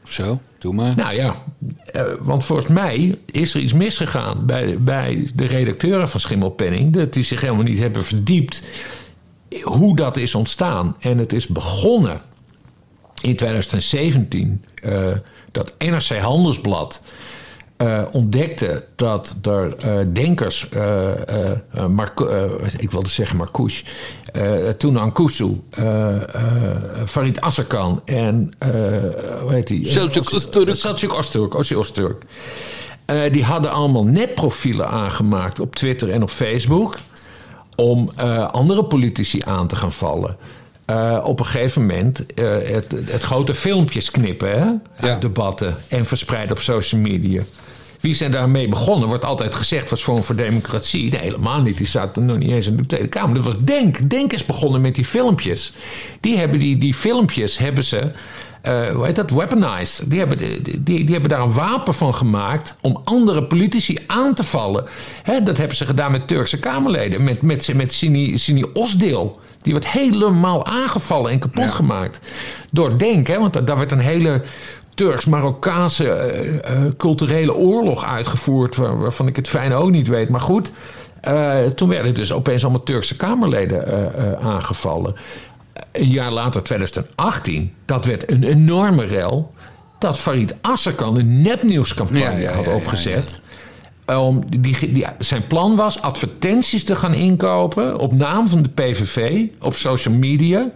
Zo, 0.07 0.39
doe 0.57 0.73
maar. 0.73 0.93
Nou 0.95 1.15
ja, 1.15 1.36
eh, 1.86 2.03
want 2.19 2.45
volgens 2.45 2.67
mij 2.67 3.17
is 3.32 3.53
er 3.53 3.61
iets 3.61 3.73
misgegaan 3.73 4.45
bij, 4.45 4.76
bij 4.80 5.28
de 5.36 5.45
redacteuren 5.45 6.09
van 6.09 6.19
Schimmelpenning. 6.19 6.93
Dat 6.93 7.13
die 7.13 7.23
zich 7.23 7.41
helemaal 7.41 7.63
niet 7.63 7.80
hebben 7.80 8.03
verdiept 8.03 8.63
hoe 9.63 9.95
dat 9.95 10.17
is 10.17 10.36
ontstaan. 10.36 10.95
En 10.99 11.17
het 11.17 11.34
is 11.34 11.47
begonnen 11.47 12.21
in 13.26 13.36
2017 13.36 14.63
eh, 14.82 14.91
dat 15.51 15.73
NRC 15.78 16.17
Handelsblad 16.19 17.01
eh, 17.78 18.01
ontdekte 18.11 18.84
dat 18.95 19.36
er 19.41 19.76
eh, 19.78 19.93
denkers, 20.13 20.67
Marco- 21.89 22.59
ik 22.78 22.91
wilde 22.91 23.09
zeggen 23.09 23.38
Marcouch, 23.38 23.84
Toonan 24.78 25.11
Kusu, 25.11 25.61
eh, 25.69 26.15
eh, 26.15 26.21
Farid 27.05 27.41
Assakan 27.41 28.01
en 28.05 28.53
hoe 29.41 29.51
heet 29.53 29.67
die? 29.67 29.86
Selçuk 29.88 30.32
Öztürk. 30.34 30.76
Selçuk 30.76 31.13
Öztürk, 31.17 31.53
Öztürk, 31.55 31.80
Öztürk. 31.80 32.26
Die 33.32 33.43
hadden 33.43 33.71
allemaal 33.71 34.03
nepprofielen 34.05 34.88
aangemaakt 34.88 35.59
op 35.59 35.76
Twitter 35.76 36.09
en 36.11 36.23
op 36.23 36.30
Facebook 36.30 36.95
om 37.76 38.09
andere 38.51 38.84
politici 38.84 39.41
aan 39.45 39.67
te 39.67 39.76
gaan 39.76 39.91
vallen. 39.91 40.38
Eh, 40.86 41.21
op 41.23 41.39
een 41.39 41.45
gegeven 41.45 41.81
moment 41.81 42.25
eh, 42.25 42.45
het, 42.63 42.95
het 43.05 43.23
grote 43.23 43.55
filmpjes 43.55 44.11
knippen, 44.11 44.61
hè? 44.61 44.71
uit 45.07 45.21
debatten 45.21 45.77
en 45.88 46.05
verspreiden 46.05 46.55
op 46.55 46.61
social 46.61 47.01
media. 47.01 47.41
Wie 47.99 48.15
zijn 48.15 48.31
daarmee 48.31 48.67
begonnen? 48.67 49.07
Wordt 49.07 49.25
altijd 49.25 49.55
gezegd, 49.55 49.89
was 49.89 50.03
Forum 50.03 50.23
voor 50.23 50.36
Democratie. 50.36 51.11
Nee, 51.11 51.21
helemaal 51.21 51.61
niet. 51.61 51.77
Die 51.77 51.88
zaten 51.88 52.26
nog 52.26 52.38
niet 52.38 52.49
eens 52.49 52.68
in 52.68 52.77
de 52.77 52.85
Tweede 52.85 53.07
Kamer. 53.07 53.35
Dat 53.35 53.43
was 53.43 53.53
Denk. 53.60 54.10
Denk 54.10 54.34
is 54.34 54.45
begonnen 54.45 54.81
met 54.81 54.95
die 54.95 55.05
filmpjes. 55.05 55.73
Die, 56.19 56.38
hebben 56.38 56.60
die, 56.60 56.77
die 56.77 56.93
filmpjes 56.93 57.57
hebben 57.57 57.84
ze, 57.84 58.11
eh, 58.61 58.88
hoe 58.88 59.05
heet 59.05 59.15
dat, 59.15 59.31
weaponized. 59.31 60.10
Die 60.10 60.19
hebben, 60.19 60.38
die, 60.38 60.61
die, 60.61 61.03
die 61.03 61.11
hebben 61.11 61.30
daar 61.30 61.41
een 61.41 61.53
wapen 61.53 61.93
van 61.93 62.15
gemaakt 62.15 62.76
om 62.81 63.01
andere 63.03 63.43
politici 63.43 63.97
aan 64.07 64.34
te 64.34 64.43
vallen. 64.43 64.85
Hè, 65.23 65.43
dat 65.43 65.57
hebben 65.57 65.77
ze 65.77 65.85
gedaan 65.85 66.11
met 66.11 66.27
Turkse 66.27 66.60
Kamerleden. 66.60 67.23
Met, 67.23 67.41
met, 67.41 67.73
met 67.73 67.93
Sini, 67.93 68.38
Sini 68.38 68.64
Osdeel. 68.73 69.39
Die 69.65 69.73
werd 69.73 69.87
helemaal 69.87 70.65
aangevallen 70.65 71.31
en 71.31 71.39
kapot 71.39 71.71
gemaakt. 71.71 72.19
Door 72.71 72.97
Denk, 72.97 73.27
hè, 73.27 73.39
want 73.39 73.67
daar- 73.67 73.77
werd 73.77 73.91
een 73.91 73.99
hele 73.99 74.41
Turks-Marokkaanse 74.93 76.09
eh, 76.09 76.55
eh, 76.71 76.91
culturele 76.97 77.53
oorlog 77.55 78.05
uitgevoerd. 78.05 78.75
waar- 78.75 78.97
waarvan 78.99 79.27
ik 79.27 79.35
het 79.35 79.47
fijn 79.47 79.73
ook 79.73 79.91
niet 79.91 80.07
weet. 80.07 80.29
Maar 80.29 80.41
goed, 80.41 80.71
eh, 81.21 81.57
toen 81.75 81.89
werden 81.89 82.13
dus 82.13 82.31
opeens 82.31 82.63
allemaal 82.63 82.83
Turkse 82.83 83.15
Kamerleden 83.15 83.83
aangevallen. 84.41 85.15
Een 85.91 86.07
jaar 86.09 86.31
later, 86.31 86.63
2018, 86.63 87.73
dat 87.85 88.05
werd 88.05 88.31
een 88.31 88.43
enorme 88.43 89.05
rel. 89.05 89.53
Dat 89.99 90.19
Farid 90.19 90.55
Assakan 90.61 91.17
een 91.17 91.41
nepnieuwscampagne 91.41 92.19
Ja, 92.23 92.31
ja, 92.31 92.37
ja, 92.37 92.51
had 92.55 92.67
opgezet. 92.67 93.41
Om 94.06 94.44
die, 94.60 94.94
die, 94.94 95.06
zijn 95.19 95.48
plan 95.48 95.76
was 95.76 96.02
advertenties 96.02 96.84
te 96.84 96.95
gaan 96.95 97.14
inkopen 97.14 97.99
op 97.99 98.14
naam 98.14 98.48
van 98.48 98.61
de 98.61 98.69
PVV 98.69 99.48
op 99.61 99.76
social 99.76 100.14
media. 100.14 100.72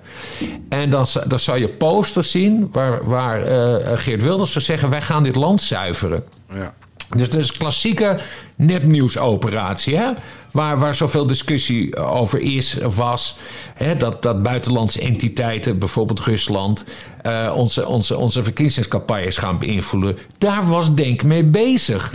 En 0.69 0.89
dan, 0.89 1.05
dan 1.27 1.39
zou 1.39 1.59
je 1.59 1.69
posters 1.69 2.31
zien 2.31 2.69
waar, 2.71 3.05
waar 3.05 3.41
eh, 3.41 3.97
Geert 3.97 4.21
Wilders 4.23 4.51
zou 4.51 4.63
zeggen: 4.63 4.89
wij 4.89 5.01
gaan 5.01 5.23
dit 5.23 5.35
land 5.35 5.61
zuiveren. 5.61 6.23
Ja. 6.53 6.73
Dus 7.17 7.29
dat 7.29 7.41
is 7.41 7.51
klassieke 7.51 8.19
nepnieuwsoperatie, 8.55 9.97
hè? 9.97 10.11
Waar, 10.51 10.79
waar 10.79 10.95
zoveel 10.95 11.27
discussie 11.27 11.97
over 11.97 12.39
is 12.39 12.77
was. 12.95 13.37
Hè? 13.73 13.97
Dat, 13.97 14.21
dat 14.21 14.43
buitenlandse 14.43 15.01
entiteiten, 15.01 15.79
bijvoorbeeld 15.79 16.19
Rusland, 16.19 16.85
eh, 17.21 17.53
onze, 17.55 17.87
onze, 17.87 18.17
onze 18.17 18.43
verkiezingscampagnes 18.43 19.37
gaan 19.37 19.59
beïnvloeden. 19.59 20.17
Daar 20.37 20.67
was 20.67 20.95
Denk 20.95 21.23
mee 21.23 21.43
bezig. 21.43 22.13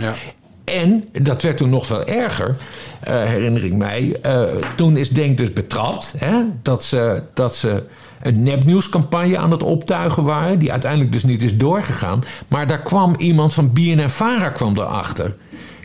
En 0.65 1.07
dat 1.21 1.41
werd 1.41 1.57
toen 1.57 1.69
nog 1.69 1.87
wel 1.87 2.05
erger, 2.05 2.55
eh, 2.99 3.23
herinner 3.23 3.65
ik 3.65 3.73
mij. 3.73 4.17
Eh, 4.21 4.43
toen 4.75 4.97
is 4.97 5.09
Denk 5.09 5.37
dus 5.37 5.53
betrapt 5.53 6.15
hè? 6.17 6.43
Dat, 6.61 6.83
ze, 6.83 7.21
dat 7.33 7.55
ze 7.55 7.83
een 8.21 8.43
nepnieuwscampagne 8.43 9.37
aan 9.37 9.51
het 9.51 9.63
optuigen 9.63 10.23
waren... 10.23 10.59
die 10.59 10.71
uiteindelijk 10.71 11.11
dus 11.11 11.23
niet 11.23 11.43
is 11.43 11.57
doorgegaan. 11.57 12.23
Maar 12.47 12.67
daar 12.67 12.81
kwam 12.81 13.15
iemand 13.17 13.53
van 13.53 13.73
BNN-Vara 13.73 14.49
kwam 14.49 14.77
erachter. 14.77 15.35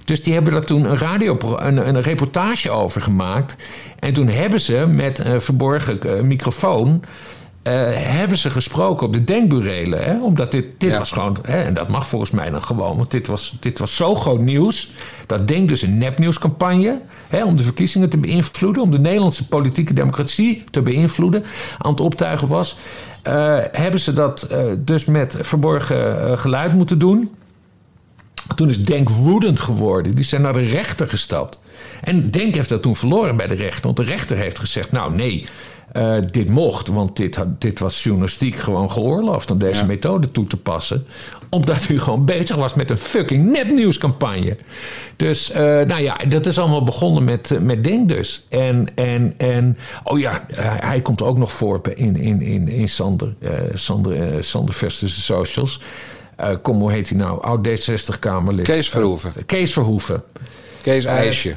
Dus 0.04 0.22
die 0.22 0.32
hebben 0.32 0.52
daar 0.52 0.64
toen 0.64 0.84
een, 0.84 0.98
radio, 0.98 1.38
een, 1.40 1.88
een 1.88 2.02
reportage 2.02 2.70
over 2.70 3.00
gemaakt. 3.00 3.56
En 3.98 4.12
toen 4.12 4.28
hebben 4.28 4.60
ze 4.60 4.86
met 4.88 5.18
een 5.18 5.42
verborgen 5.42 6.02
eh, 6.02 6.20
microfoon... 6.20 7.02
eh, 7.62 7.72
hebben 7.92 8.38
ze 8.38 8.50
gesproken 8.50 9.06
op 9.06 9.12
de 9.12 9.24
denkburelen. 9.24 10.04
Hè? 10.04 10.22
Omdat 10.22 10.50
dit, 10.50 10.74
dit 10.78 10.98
was 10.98 11.12
gewoon... 11.12 11.36
Hè? 11.42 11.62
En 11.62 11.74
dat 11.74 11.88
mag 11.88 12.06
volgens 12.06 12.30
mij 12.30 12.50
dan 12.50 12.62
gewoon. 12.62 12.96
Want 12.96 13.10
dit 13.10 13.26
was, 13.26 13.56
dit 13.60 13.78
was 13.78 13.96
zo 13.96 14.14
groot 14.14 14.40
nieuws. 14.40 14.92
Dat 15.26 15.48
Denk 15.48 15.68
dus 15.68 15.82
een 15.82 15.98
nepnieuwscampagne... 15.98 17.00
Hè, 17.28 17.44
om 17.44 17.56
de 17.56 17.62
verkiezingen 17.62 18.08
te 18.08 18.18
beïnvloeden... 18.18 18.82
om 18.82 18.90
de 18.90 18.98
Nederlandse 18.98 19.48
politieke 19.48 19.92
democratie 19.92 20.64
te 20.70 20.82
beïnvloeden... 20.82 21.44
aan 21.78 21.90
het 21.90 22.00
optuigen 22.00 22.48
was... 22.48 22.76
eh, 23.22 23.56
hebben 23.72 24.00
ze 24.00 24.12
dat 24.12 24.42
eh, 24.42 24.64
dus 24.78 25.04
met 25.04 25.36
verborgen 25.40 26.38
geluid 26.38 26.74
moeten 26.74 26.98
doen... 26.98 27.30
Toen 28.54 28.68
is 28.68 28.82
Denk 28.82 29.08
woedend 29.08 29.60
geworden. 29.60 30.14
Die 30.14 30.24
zijn 30.24 30.42
naar 30.42 30.52
de 30.52 30.66
rechter 30.66 31.08
gestapt. 31.08 31.60
En 32.00 32.30
Denk 32.30 32.54
heeft 32.54 32.68
dat 32.68 32.82
toen 32.82 32.96
verloren 32.96 33.36
bij 33.36 33.46
de 33.46 33.54
rechter. 33.54 33.84
Want 33.84 33.96
de 33.96 34.02
rechter 34.02 34.36
heeft 34.36 34.58
gezegd: 34.58 34.92
Nou, 34.92 35.14
nee, 35.14 35.46
eh, 35.92 36.16
dit 36.30 36.48
mocht. 36.48 36.88
Want 36.88 37.16
dit, 37.16 37.36
had- 37.36 37.60
dit 37.60 37.78
was 37.78 38.02
journalistiek 38.02 38.56
gewoon 38.56 38.90
geoorloofd 38.90 39.50
om 39.50 39.58
deze 39.58 39.84
methode 39.86 40.30
toe 40.30 40.46
te 40.46 40.56
passen. 40.56 41.06
Omdat 41.50 41.88
u 41.88 42.00
gewoon 42.00 42.24
bezig 42.24 42.56
was 42.56 42.74
met 42.74 42.90
een 42.90 42.96
fucking 42.98 43.50
nepnieuwscampagne. 43.50 44.56
Dus, 45.16 45.50
eh, 45.50 45.60
nou 45.62 46.00
ja, 46.02 46.16
dat 46.28 46.46
is 46.46 46.58
allemaal 46.58 46.82
begonnen 46.82 47.24
met, 47.24 47.50
eh, 47.50 47.58
met 47.58 47.84
Denk 47.84 48.08
dus. 48.08 48.46
En, 48.48 48.86
en, 48.94 49.34
en 49.36 49.78
oh 50.04 50.18
ja, 50.18 50.44
hij 50.56 51.00
komt 51.00 51.22
ook 51.22 51.38
nog 51.38 51.52
voor 51.52 51.80
in, 51.94 52.16
in, 52.16 52.42
in, 52.42 52.68
in 52.68 52.88
Sander. 52.88 53.34
eh, 53.40 53.50
Sander, 53.74 54.44
Sander 54.44 54.74
Socials. 55.04 55.80
Kom, 56.62 56.80
hoe 56.80 56.92
heet 56.92 57.08
hij 57.08 57.18
nou? 57.18 57.42
Oud 57.42 57.68
D60-Kamerlid. 57.68 58.66
Kees 58.66 58.88
Verhoeven. 58.88 59.32
Kees 59.46 59.72
Verhoeven. 59.72 60.22
Kees 60.80 61.04
IJsje. 61.04 61.56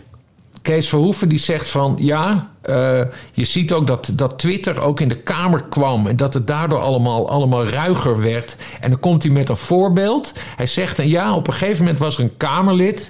Kees 0.63 0.89
Verhoeven 0.89 1.29
die 1.29 1.39
zegt 1.39 1.67
van 1.67 1.95
ja, 1.99 2.51
eh, 2.61 3.01
je 3.31 3.43
ziet 3.43 3.71
ook 3.71 3.87
dat, 3.87 4.11
dat 4.13 4.39
Twitter 4.39 4.81
ook 4.81 4.99
in 4.99 5.09
de 5.09 5.15
Kamer 5.15 5.63
kwam 5.63 6.07
en 6.07 6.15
dat 6.15 6.33
het 6.33 6.47
daardoor 6.47 6.79
allemaal, 6.79 7.29
allemaal 7.29 7.67
ruiger 7.67 8.21
werd. 8.21 8.55
En 8.79 8.89
dan 8.89 8.99
komt 8.99 9.23
hij 9.23 9.31
met 9.31 9.49
een 9.49 9.57
voorbeeld. 9.57 10.33
Hij 10.55 10.65
zegt 10.65 10.99
en 10.99 11.07
ja, 11.07 11.35
op 11.35 11.47
een 11.47 11.53
gegeven 11.53 11.83
moment 11.83 11.99
was 11.99 12.17
er 12.17 12.23
een 12.23 12.37
Kamerlid 12.37 13.09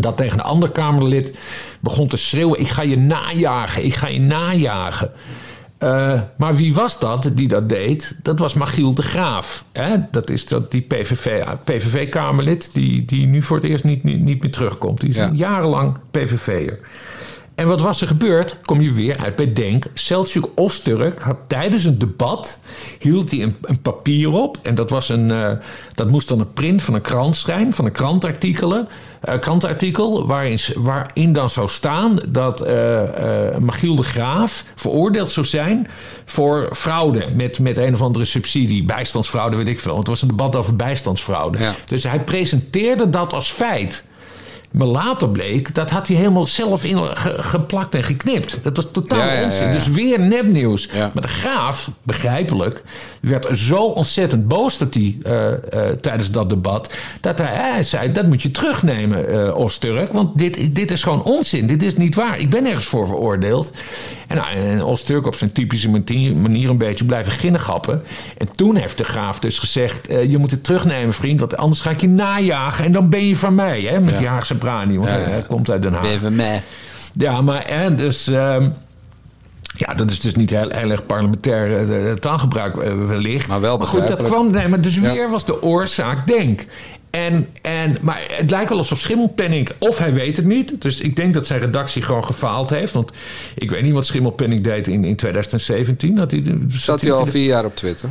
dat 0.00 0.16
tegen 0.16 0.38
een 0.38 0.44
ander 0.44 0.70
Kamerlid 0.70 1.34
begon 1.80 2.08
te 2.08 2.16
schreeuwen: 2.16 2.60
Ik 2.60 2.68
ga 2.68 2.82
je 2.82 2.98
najagen, 2.98 3.84
ik 3.84 3.94
ga 3.94 4.06
je 4.06 4.20
najagen. 4.20 5.12
Eh, 5.80 6.20
maar 6.36 6.56
wie 6.56 6.74
was 6.74 6.98
dat 6.98 7.30
die 7.34 7.48
dat 7.48 7.68
deed? 7.68 8.18
Dat 8.22 8.38
was 8.38 8.54
Machiel 8.54 8.94
de 8.94 9.02
Graaf. 9.02 9.64
Hè? 9.72 9.96
Dat 10.10 10.30
is 10.30 10.46
dat, 10.46 10.70
die 10.70 10.80
PVV, 10.80 11.44
PVV-Kamerlid 11.64 12.70
die, 12.72 13.04
die 13.04 13.26
nu 13.26 13.42
voor 13.42 13.56
het 13.56 13.66
eerst 13.66 13.84
niet, 13.84 14.04
niet, 14.04 14.20
niet 14.20 14.42
meer 14.42 14.50
terugkomt. 14.50 15.00
Die 15.00 15.10
is 15.10 15.28
jarenlang 15.32 15.96
PVV'er. 16.10 16.78
En 17.60 17.66
wat 17.66 17.80
was 17.80 18.00
er 18.00 18.06
gebeurd? 18.06 18.56
Kom 18.64 18.80
je 18.80 18.92
weer 18.92 19.18
uit 19.18 19.36
bij 19.36 19.52
Denk. 19.52 19.84
Selçuk 19.94 20.54
Osturk 20.54 21.20
had 21.20 21.36
tijdens 21.46 21.84
een 21.84 21.98
debat... 21.98 22.60
hield 22.98 23.30
hij 23.30 23.42
een, 23.42 23.56
een 23.62 23.80
papier 23.80 24.32
op. 24.32 24.58
En 24.62 24.74
dat, 24.74 24.90
was 24.90 25.08
een, 25.08 25.30
eh, 25.30 25.52
dat 25.94 26.08
moest 26.08 26.28
dan 26.28 26.40
een 26.40 26.52
print 26.52 26.82
van 26.82 26.94
een 26.94 27.00
krant 27.00 27.36
zijn... 27.36 27.74
van 27.74 27.84
een 27.84 27.92
krantartikelen, 27.92 28.88
eh, 29.20 29.38
krantartikel... 29.38 30.26
Waarin, 30.26 30.58
waarin 30.76 31.32
dan 31.32 31.50
zou 31.50 31.68
staan 31.68 32.18
dat 32.28 32.68
Machiel 33.58 33.94
de 33.94 34.02
Graaf... 34.02 34.64
veroordeeld 34.74 35.30
zou 35.30 35.46
zijn 35.46 35.88
voor 36.24 36.68
fraude... 36.72 37.26
met, 37.34 37.58
met 37.58 37.76
een 37.76 37.94
of 37.94 38.02
andere 38.02 38.24
subsidie. 38.24 38.84
Bijstandsfraude, 38.84 39.56
weet 39.56 39.68
ik 39.68 39.80
veel. 39.80 39.94
Want 39.94 40.06
het 40.06 40.18
was 40.18 40.22
een 40.22 40.36
debat 40.36 40.56
over 40.56 40.76
bijstandsfraude. 40.76 41.58
Dus 41.86 42.02
hij 42.02 42.20
presenteerde 42.20 43.10
dat 43.10 43.32
als 43.32 43.50
feit... 43.50 44.08
Maar 44.70 44.86
later 44.86 45.28
bleek, 45.28 45.74
dat 45.74 45.90
had 45.90 46.08
hij 46.08 46.16
helemaal 46.16 46.44
zelf 46.44 46.84
in 46.84 46.98
ge- 47.16 47.42
geplakt 47.42 47.94
en 47.94 48.02
geknipt. 48.04 48.58
Dat 48.62 48.76
was 48.76 48.86
totaal 48.92 49.18
Ja, 49.18 49.32
ja, 49.32 49.38
ja, 49.40 49.44
onzin. 49.44 49.66
ja. 49.66 49.72
Dus 49.72 49.86
weer 49.88 50.20
nepnieuws. 50.20 50.88
Maar 50.92 51.22
de 51.22 51.28
graaf, 51.28 51.90
begrijpelijk, 52.02 52.82
werd 53.20 53.46
zo 53.58 53.82
ontzettend 53.82 54.48
boos 54.48 54.78
dat 54.78 54.94
hij 54.94 55.16
eh, 55.22 55.52
eh, 55.52 55.58
tijdens 56.00 56.30
dat 56.30 56.48
debat... 56.48 56.92
dat 57.20 57.38
hij, 57.38 57.46
hij 57.54 57.82
zei, 57.82 58.12
dat 58.12 58.26
moet 58.26 58.42
je 58.42 58.50
terugnemen, 58.50 59.28
eh 59.48 59.56
Osturk. 59.56 60.12
Want 60.12 60.38
dit, 60.38 60.74
dit 60.74 60.90
is 60.90 61.02
gewoon 61.02 61.22
onzin. 61.22 61.66
Dit 61.66 61.82
is 61.82 61.96
niet 61.96 62.14
waar. 62.14 62.38
Ik 62.38 62.50
ben 62.50 62.66
ergens 62.66 62.84
voor 62.84 63.06
veroordeeld. 63.06 63.72
En, 64.26 64.36
nou, 64.36 64.48
en 64.56 64.84
Osturk 64.84 65.26
op 65.26 65.34
zijn 65.34 65.52
typische 65.52 65.88
manier, 65.90 66.70
een 66.70 66.78
beetje 66.78 67.04
blijven 67.04 67.32
ginnegappen. 67.32 68.02
En 68.36 68.48
toen 68.56 68.76
heeft 68.76 68.96
de 68.98 69.04
graaf 69.04 69.38
dus 69.38 69.58
gezegd... 69.58 70.06
eh, 70.08 70.30
je 70.30 70.38
moet 70.38 70.50
het 70.50 70.64
terugnemen, 70.64 71.14
vriend, 71.14 71.40
want 71.40 71.56
anders 71.56 71.80
ga 71.80 71.90
ik 71.90 72.00
je 72.00 72.08
najagen... 72.08 72.84
en 72.84 72.92
dan 72.92 73.08
ben 73.08 73.26
je 73.26 73.36
van 73.36 73.54
mij, 73.54 73.80
hè, 73.80 74.00
met 74.00 74.16
die 74.16 74.26
Haagse 74.26 74.54
brani. 74.60 74.98
Want 74.98 75.10
hij, 75.10 75.44
komt 75.48 75.70
uit 75.70 75.82
Den 75.82 75.92
Haag. 75.92 76.30
Mij. 76.30 76.62
Ja, 77.12 77.40
maar 77.40 77.64
hè, 77.66 77.94
dus... 77.94 78.26
ehm, 78.26 78.68
ja, 79.76 79.94
dat 79.94 80.10
is 80.10 80.20
dus 80.20 80.34
niet 80.34 80.50
heel, 80.50 80.70
heel 80.70 80.90
erg 80.90 81.06
parlementair 81.06 81.90
eh, 81.90 82.12
taalgebruik 82.12 82.76
eh, 82.76 83.06
wellicht. 83.06 83.48
Maar 83.48 83.60
wel 83.60 83.78
goed, 83.78 83.80
dat 83.80 83.90
begrijpelijk. 83.90 84.34
kwam... 84.34 84.50
Nee, 84.50 84.68
maar 84.68 84.80
dus 84.80 84.98
weer 84.98 85.30
was 85.30 85.44
de 85.44 85.62
oorzaak 85.62 86.26
denk. 86.26 86.64
En, 87.10 87.46
en, 87.62 87.96
maar 88.00 88.20
het 88.32 88.50
lijkt 88.50 88.68
wel 88.68 88.78
alsof 88.78 88.98
Schimmelpenning... 88.98 89.68
of 89.78 89.98
hij 89.98 90.12
weet 90.12 90.36
het 90.36 90.46
niet. 90.46 90.82
Dus 90.82 91.00
ik 91.00 91.16
denk 91.16 91.34
dat 91.34 91.46
zijn 91.46 91.60
redactie 91.60 92.02
gewoon 92.02 92.24
gefaald 92.24 92.70
heeft. 92.70 92.92
Want 92.92 93.12
ik 93.54 93.70
weet 93.70 93.82
niet 93.82 93.92
wat 93.92 94.06
Schimmelpenning 94.06 94.64
deed 94.64 94.88
in, 94.88 95.04
in 95.04 95.16
2017. 95.16 96.14
Dat 96.14 96.30
hij, 96.30 96.42
Zat 96.68 97.00
hij 97.00 97.12
al 97.12 97.26
vier 97.26 97.46
jaar 97.46 97.64
op 97.64 97.76
Twitter? 97.76 98.08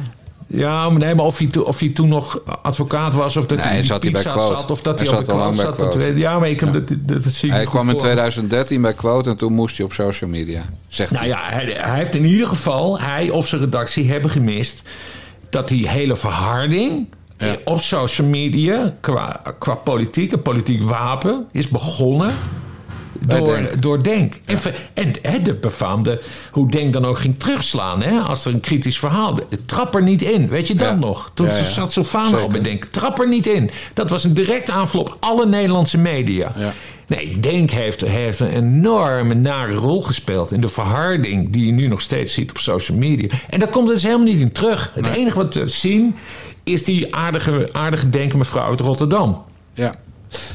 Ja, 0.51 0.89
maar 0.89 0.99
nee, 0.99 1.15
maar 1.15 1.25
of 1.25 1.37
hij, 1.37 1.47
to- 1.47 1.61
of 1.61 1.79
hij 1.79 1.89
toen 1.89 2.07
nog 2.07 2.41
advocaat 2.61 3.13
was... 3.13 3.37
of 3.37 3.45
dat 3.45 3.57
Nee, 3.57 3.67
hij 3.67 3.83
zat 3.83 4.03
hij 4.03 4.11
bij 4.11 4.21
Quote. 4.21 4.59
zat... 4.59 4.71
of 4.71 4.81
dat 4.81 4.99
Hij 4.99 5.07
zat 5.07 5.29
al 5.29 5.37
lang 5.37 5.55
bij 5.55 5.65
zat. 5.65 5.75
Quote. 5.75 6.13
ja, 6.15 6.39
maar 6.39 6.49
ik 6.49 6.59
heb 6.59 6.73
dat, 6.73 6.87
dat, 6.87 7.23
dat 7.23 7.33
zie 7.33 7.49
ik 7.49 7.55
Hij 7.55 7.65
kwam 7.65 7.81
in 7.81 7.85
voor 7.85 7.95
me. 7.95 7.99
2013 8.01 8.81
bij 8.81 8.93
Quote 8.93 9.29
en 9.29 9.37
toen 9.37 9.53
moest 9.53 9.77
hij 9.77 9.85
op 9.85 9.93
social 9.93 10.29
media. 10.29 10.61
Zegt 10.87 11.11
Nou 11.11 11.25
ja, 11.25 11.39
hij, 11.43 11.75
hij 11.77 11.97
heeft 11.97 12.15
in 12.15 12.25
ieder 12.25 12.47
geval, 12.47 12.99
hij 12.99 13.29
of 13.29 13.47
zijn 13.47 13.61
redactie 13.61 14.11
hebben 14.11 14.31
gemist 14.31 14.81
dat 15.49 15.67
die 15.67 15.89
hele 15.89 16.15
verharding 16.15 17.07
eh, 17.37 17.51
op 17.65 17.81
social 17.81 18.27
media 18.27 18.95
qua, 19.01 19.41
qua 19.59 19.73
politiek, 19.75 20.31
een 20.31 20.41
politiek 20.41 20.83
wapen, 20.83 21.47
is 21.51 21.67
begonnen. 21.67 22.33
Door 23.29 23.47
Denk. 23.47 23.81
door 23.81 24.03
Denk. 24.03 24.33
En, 24.45 24.59
en 24.93 25.11
hè, 25.21 25.41
de 25.41 25.53
befaamde, 25.53 26.21
hoe 26.51 26.71
Denk 26.71 26.93
dan 26.93 27.05
ook 27.05 27.19
ging 27.19 27.39
terugslaan. 27.39 28.01
Hè, 28.01 28.19
als 28.19 28.45
er 28.45 28.53
een 28.53 28.59
kritisch 28.59 28.99
verhaal. 28.99 29.39
Trap 29.65 29.95
er 29.95 30.03
niet 30.03 30.21
in. 30.21 30.47
Weet 30.49 30.67
je 30.67 30.75
dat 30.75 30.87
Ja. 30.87 30.95
nog? 30.95 31.31
Toen 31.33 31.45
Ja, 31.47 31.63
zat 31.63 31.91
Sylvana 31.91 32.37
al 32.37 32.47
bij 32.47 32.61
Denk. 32.61 32.85
Trap 32.85 33.19
er 33.19 33.27
niet 33.27 33.47
in. 33.47 33.69
Dat 33.93 34.09
was 34.09 34.23
een 34.23 34.33
directe 34.33 34.71
aanval 34.71 35.01
op 35.01 35.17
alle 35.19 35.45
Nederlandse 35.45 35.97
media. 35.97 36.51
Nee, 37.07 37.39
Denk 37.39 37.69
heeft, 37.71 38.01
heeft 38.01 38.39
een 38.39 38.49
enorme 38.49 39.33
nare 39.33 39.73
rol 39.73 40.01
gespeeld 40.03 40.51
in 40.51 40.61
de 40.61 40.69
verharding 40.69 41.49
die 41.53 41.65
je 41.65 41.71
nu 41.71 41.87
nog 41.87 42.01
steeds 42.01 42.33
ziet 42.33 42.49
op 42.49 42.57
social 42.57 42.97
media. 42.97 43.27
En 43.49 43.59
dat 43.59 43.69
komt 43.69 43.87
er 43.87 43.93
dus 43.93 44.03
helemaal 44.03 44.25
niet 44.25 44.39
in 44.39 44.51
terug. 44.51 44.91
Het 44.93 45.07
enige 45.07 45.37
wat 45.37 45.53
we 45.53 45.67
zien 45.67 46.15
is 46.63 46.83
die 46.83 47.15
aardige, 47.15 47.69
aardige 47.71 48.09
denken 48.09 48.37
mevrouw 48.37 48.69
uit 48.69 48.79
Rotterdam. 48.79 49.43
Ja. 49.73 49.93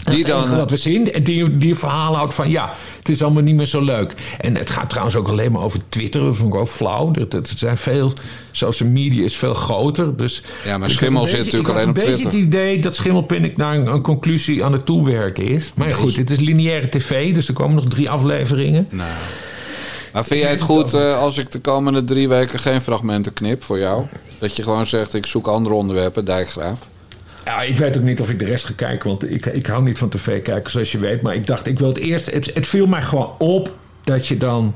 Die 0.04 0.14
Die 0.14 0.24
dan, 0.24 0.50
eh, 0.50 0.56
wat 0.56 0.70
we 0.70 0.76
zien. 0.76 1.12
En 1.12 1.22
die, 1.22 1.56
die 1.56 1.74
verhaal 1.74 2.16
houdt 2.16 2.34
van 2.34 2.50
ja, 2.50 2.74
het 2.98 3.08
is 3.08 3.22
allemaal 3.22 3.42
niet 3.42 3.54
meer 3.54 3.66
zo 3.66 3.80
leuk. 3.80 4.14
En 4.40 4.56
het 4.56 4.70
gaat 4.70 4.88
trouwens 4.88 5.16
ook 5.16 5.28
alleen 5.28 5.52
maar 5.52 5.62
over 5.62 5.80
Twitter. 5.88 6.20
Dat 6.20 6.36
vond 6.36 6.54
ik 6.54 6.60
ook 6.60 6.68
flauw. 6.68 7.10
Het, 7.12 7.32
het 7.32 7.52
zijn 7.56 7.76
veel, 7.76 8.12
social 8.52 8.88
media 8.88 9.24
is 9.24 9.36
veel 9.36 9.54
groter. 9.54 10.16
Dus 10.16 10.42
Ja, 10.64 10.78
maar 10.78 10.88
ik 10.88 10.94
Schimmel 10.94 11.26
zit 11.26 11.38
natuurlijk 11.38 11.68
ik 11.68 11.74
alleen 11.74 11.88
op 11.88 11.96
een 11.96 12.06
beetje 12.06 12.24
het 12.24 12.32
idee 12.32 12.78
dat 12.78 12.94
Schimmelpinnik 12.94 13.56
naar 13.56 13.74
een, 13.74 13.86
een 13.86 14.02
conclusie 14.02 14.64
aan 14.64 14.72
het 14.72 14.86
toewerken 14.86 15.44
is. 15.44 15.72
Maar 15.74 15.88
ja, 15.88 15.94
goed, 15.94 16.14
dit 16.14 16.30
is 16.30 16.38
lineaire 16.38 16.88
tv. 16.88 17.34
Dus 17.34 17.48
er 17.48 17.54
komen 17.54 17.74
nog 17.74 17.84
drie 17.84 18.10
afleveringen. 18.10 18.86
Nou. 18.90 19.10
Maar 20.12 20.24
vind 20.24 20.40
jij 20.40 20.50
het 20.50 20.60
goed 20.60 20.94
eh, 20.94 21.18
als 21.18 21.38
ik 21.38 21.50
de 21.50 21.58
komende 21.60 22.04
drie 22.04 22.28
weken 22.28 22.58
geen 22.58 22.80
fragmenten 22.80 23.32
knip 23.32 23.62
voor 23.62 23.78
jou? 23.78 24.04
Dat 24.38 24.56
je 24.56 24.62
gewoon 24.62 24.86
zegt, 24.86 25.14
ik 25.14 25.26
zoek 25.26 25.46
andere 25.46 25.74
onderwerpen, 25.74 26.24
dijkgraaf. 26.24 26.80
Ja, 27.44 27.62
ik 27.62 27.78
weet 27.78 27.96
ook 27.96 28.02
niet 28.02 28.20
of 28.20 28.30
ik 28.30 28.38
de 28.38 28.44
rest 28.44 28.64
ga 28.64 28.72
kijken, 28.76 29.08
want 29.08 29.30
ik, 29.30 29.46
ik 29.46 29.66
hou 29.66 29.82
niet 29.82 29.98
van 29.98 30.08
tv 30.08 30.42
kijken, 30.42 30.70
zoals 30.70 30.92
je 30.92 30.98
weet. 30.98 31.22
Maar 31.22 31.34
ik 31.34 31.46
dacht, 31.46 31.66
ik 31.66 31.78
wil 31.78 31.88
het 31.88 31.98
eerst. 31.98 32.30
Het, 32.30 32.54
het 32.54 32.66
viel 32.66 32.86
mij 32.86 33.02
gewoon 33.02 33.30
op 33.38 33.72
dat 34.04 34.26
je 34.26 34.36
dan. 34.36 34.74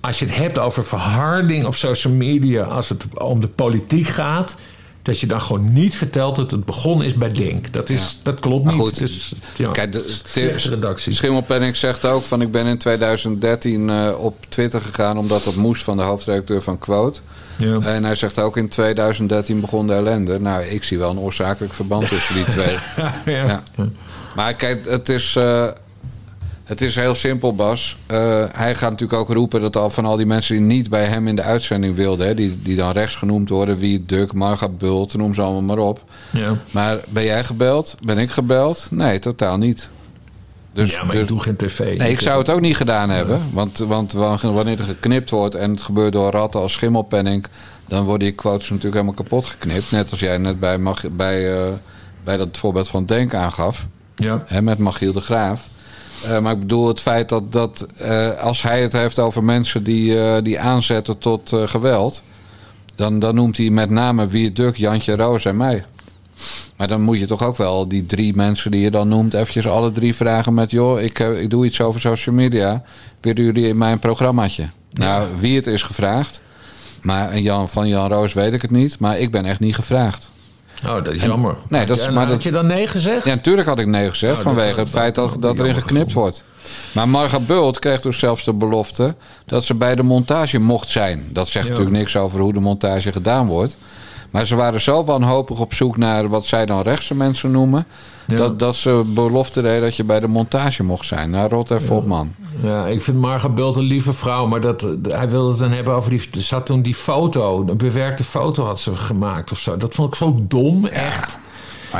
Als 0.00 0.18
je 0.18 0.24
het 0.24 0.36
hebt 0.36 0.58
over 0.58 0.84
verharding 0.84 1.66
op 1.66 1.74
social 1.74 2.12
media, 2.12 2.62
als 2.62 2.88
het 2.88 3.06
om 3.14 3.40
de 3.40 3.48
politiek 3.48 4.06
gaat. 4.06 4.56
Dat 5.02 5.20
je 5.20 5.26
dan 5.26 5.40
gewoon 5.40 5.72
niet 5.72 5.94
vertelt 5.94 6.36
dat 6.36 6.50
het 6.50 6.64
begonnen 6.64 7.06
is 7.06 7.14
bij 7.14 7.32
Denk. 7.32 7.72
Dat, 7.72 7.88
is, 7.88 8.18
dat 8.22 8.40
klopt 8.40 8.64
Maar 8.64 8.74
niet. 8.74 8.82
goed, 8.82 8.98
dus, 8.98 9.32
ja, 9.56 9.70
Kijk, 9.70 9.92
de, 9.92 10.14
slechte 10.24 10.68
redactie. 10.68 11.14
Schimmelpenning 11.14 11.76
zegt 11.76 12.04
ook 12.04 12.22
van 12.22 12.40
ik 12.40 12.50
ben 12.50 12.66
in 12.66 12.78
2013 12.78 13.90
eh, 13.90 14.10
op 14.18 14.36
Twitter 14.48 14.80
gegaan 14.80 15.18
omdat 15.18 15.44
dat 15.44 15.54
moest 15.54 15.82
van 15.82 15.96
de 15.96 16.02
hoofdredacteur 16.02 16.62
van 16.62 16.78
Quote. 16.78 17.20
Ja. 17.56 17.78
En 17.78 18.04
hij 18.04 18.14
zegt 18.14 18.38
ook 18.38 18.56
in 18.56 18.68
2013 18.68 19.60
begon 19.60 19.86
de 19.86 19.92
ellende. 19.92 20.40
Nou, 20.40 20.62
ik 20.62 20.84
zie 20.84 20.98
wel 20.98 21.10
een 21.10 21.18
oorzakelijk 21.18 21.72
verband 21.72 22.08
tussen 22.08 22.34
die 22.34 22.44
twee. 22.44 22.78
ja. 23.24 23.62
Maar 24.34 24.54
kijk, 24.54 24.88
het 24.88 25.08
is, 25.08 25.36
eh, 25.36 25.68
het 26.72 26.80
is 26.80 26.94
heel 26.94 27.14
simpel, 27.14 27.54
Bas. 27.54 27.96
Eh, 28.06 28.44
hij 28.52 28.74
gaat 28.74 28.90
natuurlijk 28.90 29.20
ook 29.20 29.36
roepen 29.36 29.60
dat 29.60 29.76
al 29.76 29.90
van 29.90 30.04
al 30.04 30.16
die 30.16 30.26
mensen 30.26 30.56
die 30.56 30.64
niet 30.64 30.90
bij 30.90 31.04
hem 31.04 31.28
in 31.28 31.36
de 31.36 31.42
uitzending 31.42 31.96
wilden, 31.96 32.26
hè, 32.26 32.34
die, 32.34 32.62
die 32.62 32.76
dan 32.76 32.92
rechts 32.92 33.16
genoemd 33.16 33.48
worden, 33.48 33.78
wie 33.78 34.04
Duk, 34.06 34.32
Marga 34.32 34.68
Bult, 34.68 35.14
noem 35.14 35.34
ze 35.34 35.42
allemaal 35.42 35.62
maar 35.62 35.86
op. 35.86 36.04
Ja. 36.30 36.56
Maar 36.70 36.98
ben 37.08 37.24
jij 37.24 37.44
gebeld? 37.44 37.96
Ben 38.02 38.18
ik 38.18 38.30
gebeld? 38.30 38.86
Nee, 38.90 39.18
totaal 39.18 39.58
niet. 39.58 39.88
Dus, 40.72 40.92
ja, 40.92 41.02
maar 41.02 41.12
dus- 41.12 41.20
ik 41.20 41.28
doe 41.28 41.40
geen 41.40 41.56
tv. 41.56 41.98
Nee, 41.98 42.10
ik 42.10 42.20
zou 42.20 42.38
het 42.38 42.50
ook 42.50 42.60
niet 42.60 42.76
gedaan 42.76 43.10
hebben. 43.10 43.42
Want, 43.52 43.78
want 43.78 44.12
wanneer 44.42 44.78
er 44.78 44.84
geknipt 44.84 45.30
wordt 45.30 45.54
en 45.54 45.70
het 45.70 45.82
gebeurt 45.82 46.12
door 46.12 46.30
ratten 46.30 46.60
als 46.60 46.72
schimmelpenning... 46.72 47.46
dan 47.86 48.04
worden 48.04 48.28
die 48.28 48.36
quotes 48.36 48.68
natuurlijk 48.68 48.94
helemaal 48.94 49.14
kapot 49.14 49.46
geknipt. 49.46 49.90
Net 49.90 50.10
als 50.10 50.20
jij 50.20 50.38
net 50.38 50.60
bij, 50.60 50.78
bij, 51.12 51.62
eh, 51.62 51.72
bij 52.24 52.36
dat 52.36 52.58
voorbeeld 52.58 52.88
van 52.88 53.06
Denk 53.06 53.34
aangaf. 53.34 53.86
Ja. 54.16 54.42
Hè, 54.46 54.62
met 54.62 54.78
Magiel 54.78 55.12
de 55.12 55.20
Graaf. 55.20 55.68
Eh, 56.24 56.38
maar 56.38 56.52
ik 56.52 56.60
bedoel 56.60 56.88
het 56.88 57.00
feit 57.00 57.28
dat, 57.28 57.52
dat 57.52 57.86
eh, 57.96 58.40
als 58.40 58.62
hij 58.62 58.82
het 58.82 58.92
heeft 58.92 59.18
over 59.18 59.44
mensen 59.44 59.84
die, 59.84 60.20
eh, 60.20 60.42
die 60.42 60.60
aanzetten 60.60 61.18
tot 61.18 61.52
geweld... 61.64 62.22
Dan, 62.94 63.18
dan 63.18 63.34
noemt 63.34 63.56
hij 63.56 63.70
met 63.70 63.90
name 63.90 64.26
Wie 64.26 64.52
Duk, 64.52 64.76
Jantje 64.76 65.16
Roos 65.16 65.44
en 65.44 65.56
mij. 65.56 65.84
Maar 66.76 66.88
dan 66.88 67.00
moet 67.00 67.18
je 67.18 67.26
toch 67.26 67.42
ook 67.42 67.56
wel 67.56 67.88
die 67.88 68.06
drie 68.06 68.34
mensen 68.34 68.70
die 68.70 68.80
je 68.80 68.90
dan 68.90 69.08
noemt... 69.08 69.34
eventjes 69.34 69.66
alle 69.66 69.90
drie 69.90 70.14
vragen 70.14 70.54
met... 70.54 70.70
joh, 70.70 71.00
ik, 71.00 71.18
ik 71.18 71.50
doe 71.50 71.66
iets 71.66 71.80
over 71.80 72.00
social 72.00 72.34
media. 72.34 72.82
Willen 73.20 73.44
jullie 73.44 73.68
in 73.68 73.78
mijn 73.78 73.98
programmaatje? 73.98 74.68
Nou, 74.90 75.28
wie 75.38 75.56
het 75.56 75.66
is 75.66 75.82
gevraagd... 75.82 76.40
Maar 77.02 77.38
Jan, 77.38 77.68
van 77.68 77.88
Jan 77.88 78.08
Roos 78.08 78.32
weet 78.32 78.52
ik 78.52 78.62
het 78.62 78.70
niet. 78.70 78.98
Maar 78.98 79.18
ik 79.18 79.30
ben 79.30 79.44
echt 79.44 79.60
niet 79.60 79.74
gevraagd. 79.74 80.30
Oh, 80.86 80.94
dat 80.94 81.08
is 81.14 81.22
En- 81.22 81.28
jammer. 81.28 81.54
Nee, 81.68 81.86
dat 81.86 81.98
is, 81.98 82.06
maar 82.08 82.18
had 82.22 82.28
dat, 82.28 82.42
je 82.42 82.50
dan 82.50 82.66
nee 82.66 82.86
gezegd? 82.86 83.24
ja, 83.24 83.34
natuurlijk 83.34 83.68
had 83.68 83.78
ik 83.78 83.86
nee 83.86 84.10
gezegd. 84.10 84.36
Oh, 84.36 84.42
vanwege 84.42 84.68
dat- 84.68 84.76
het 84.78 84.88
feit 84.88 85.14
dat, 85.14 85.30
dat- 85.30 85.42
dat 85.42 85.58
erin 85.58 85.74
geknipt 85.74 86.12
wordt. 86.12 86.44
Maar 86.92 87.08
Marga 87.08 87.40
Bult 87.40 87.78
kreeg 87.78 88.00
dus 88.00 88.18
zelfs 88.18 88.44
de 88.44 88.52
belofte 88.52 89.14
dat 89.46 89.64
ze 89.64 89.74
bij 89.74 89.94
de 89.94 90.02
montage 90.02 90.58
mocht 90.60 90.88
zijn. 90.88 91.28
Dat 91.32 91.48
zegt 91.48 91.66
Ja. 91.66 91.70
natuurlijk 91.72 91.98
niks 91.98 92.16
over 92.16 92.40
hoe 92.40 92.52
de 92.52 92.60
montage 92.60 93.12
gedaan 93.12 93.46
wordt. 93.46 93.76
Maar 94.30 94.46
ze 94.46 94.56
waren 94.56 94.80
zo 94.80 95.04
wanhopig 95.04 95.60
op 95.60 95.74
zoek 95.74 95.96
naar 95.96 96.28
wat 96.28 96.46
zij 96.46 96.66
dan 96.66 96.82
rechtse 96.82 97.14
mensen 97.14 97.50
noemen. 97.50 97.86
Dat, 98.26 98.58
dat 98.58 98.74
ze 98.74 99.02
belofte 99.06 99.62
deden 99.62 99.80
dat 99.80 99.96
je 99.96 100.04
bij 100.04 100.20
de 100.20 100.28
montage 100.28 100.82
mocht 100.82 101.06
zijn. 101.06 101.30
Nou, 101.30 101.48
rot 101.48 101.70
even 101.70 101.96
op, 101.96 102.06
man. 102.06 102.34
Ja, 102.62 102.86
ik 102.86 103.02
vind 103.02 103.16
Marga 103.16 103.48
Bult 103.48 103.76
een 103.76 103.82
lieve 103.82 104.12
vrouw, 104.12 104.46
maar 104.46 104.60
dat, 104.60 104.86
hij 105.08 105.28
wilde 105.30 105.50
het 105.50 105.58
dan 105.58 105.70
hebben 105.72 105.94
over 105.94 106.10
die. 106.10 106.28
Er 106.34 106.42
zat 106.42 106.66
toen 106.66 106.82
die 106.82 106.94
foto, 106.94 107.64
een 107.68 107.76
bewerkte 107.76 108.24
foto 108.24 108.64
had 108.64 108.80
ze 108.80 108.96
gemaakt 108.96 109.52
of 109.52 109.58
zo. 109.58 109.76
Dat 109.76 109.94
vond 109.94 110.08
ik 110.08 110.14
zo 110.14 110.36
dom, 110.40 110.86
echt. 110.86 111.38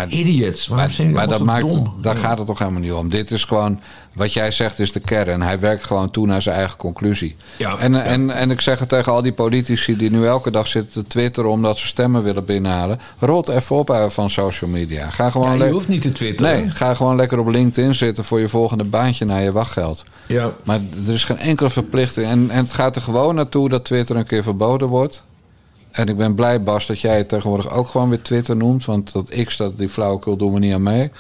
Idiots. 0.09 0.67
Waarom 0.67 0.93
Maar, 0.99 1.11
maar 1.13 1.29
dat 1.29 1.43
maakt, 1.45 1.69
dom? 1.69 1.95
daar 2.01 2.17
gaat 2.17 2.39
het 2.39 2.47
toch 2.47 2.59
helemaal 2.59 2.81
niet 2.81 2.93
om. 2.93 3.09
Dit 3.09 3.31
is 3.31 3.45
gewoon, 3.45 3.81
wat 4.15 4.33
jij 4.33 4.51
zegt 4.51 4.79
is 4.79 4.93
de 4.93 5.01
kern. 5.01 5.43
Hij 5.43 5.61
werkt 5.61 5.85
gewoon 5.85 6.11
toe 6.11 6.27
naar 6.27 6.43
zijn 6.43 6.57
eigen 6.57 6.77
conclusie. 6.77 7.37
Ja, 7.57 7.77
en, 7.77 7.93
ja. 7.93 8.03
En, 8.03 8.31
en 8.31 8.51
ik 8.51 8.61
zeg 8.61 8.79
het 8.79 8.89
tegen 8.89 9.13
al 9.13 9.23
die 9.23 9.33
politici 9.33 9.97
die 9.97 10.11
nu 10.11 10.27
elke 10.27 10.51
dag 10.51 10.67
zitten 10.67 11.03
te 11.03 11.09
twitteren... 11.09 11.51
omdat 11.51 11.79
ze 11.79 11.87
stemmen 11.87 12.23
willen 12.23 12.45
binnenhalen. 12.45 13.01
Rot 13.19 13.49
even 13.49 13.77
op 13.77 13.91
uit 13.91 14.13
van 14.13 14.31
social 14.31 14.71
media. 14.71 15.11
Ga 15.11 15.31
gewoon 15.31 15.59
Ja, 15.59 15.65
je 15.65 15.73
hoeft 15.73 15.89
niet 15.89 16.03
te 16.03 16.13
twitteren. 16.13 16.53
Nee, 16.53 16.71
ga 16.71 16.95
gewoon 16.95 17.17
lekker 17.17 17.39
op 17.39 17.49
LinkedIn 17.49 17.95
zitten... 17.95 18.25
voor 18.25 18.41
je 18.41 18.49
volgende 18.49 18.85
baantje 18.85 19.25
naar 19.25 19.43
je 19.43 19.53
wachtgeld. 19.53 20.05
Ja. 20.27 20.53
Maar 20.65 20.81
er 21.07 21.13
is 21.13 21.25
geen 21.25 21.39
enkele 21.39 21.71
verplichting. 21.71 22.27
En, 22.27 22.51
en 22.51 22.63
het 22.63 22.73
gaat 22.73 22.97
er 22.97 23.03
gewoon 23.03 23.35
naartoe 23.35 23.69
dat 23.69 23.85
Twitter 23.85 24.17
een 24.17 24.27
keer 24.27 24.43
verboden 24.43 24.89
wordt... 24.89 25.23
En 25.93 26.09
ik 26.09 26.17
ben 26.17 26.35
blij, 26.35 26.63
Bas, 26.63 26.87
dat 26.87 27.01
jij 27.01 27.17
het 27.17 27.29
tegenwoordig 27.29 27.71
ook 27.71 27.89
gewoon 27.89 28.09
weer 28.09 28.23
Twitter 28.23 28.57
noemt. 28.57 28.85
Want 28.85 29.13
dat 29.13 29.35
X, 29.45 29.57
dat, 29.57 29.79
die 29.79 29.89
flauwekul 29.89 30.37
doen 30.37 30.53
we 30.53 30.59
niet 30.59 30.75
aan 30.75 30.83
mee. 30.83 31.11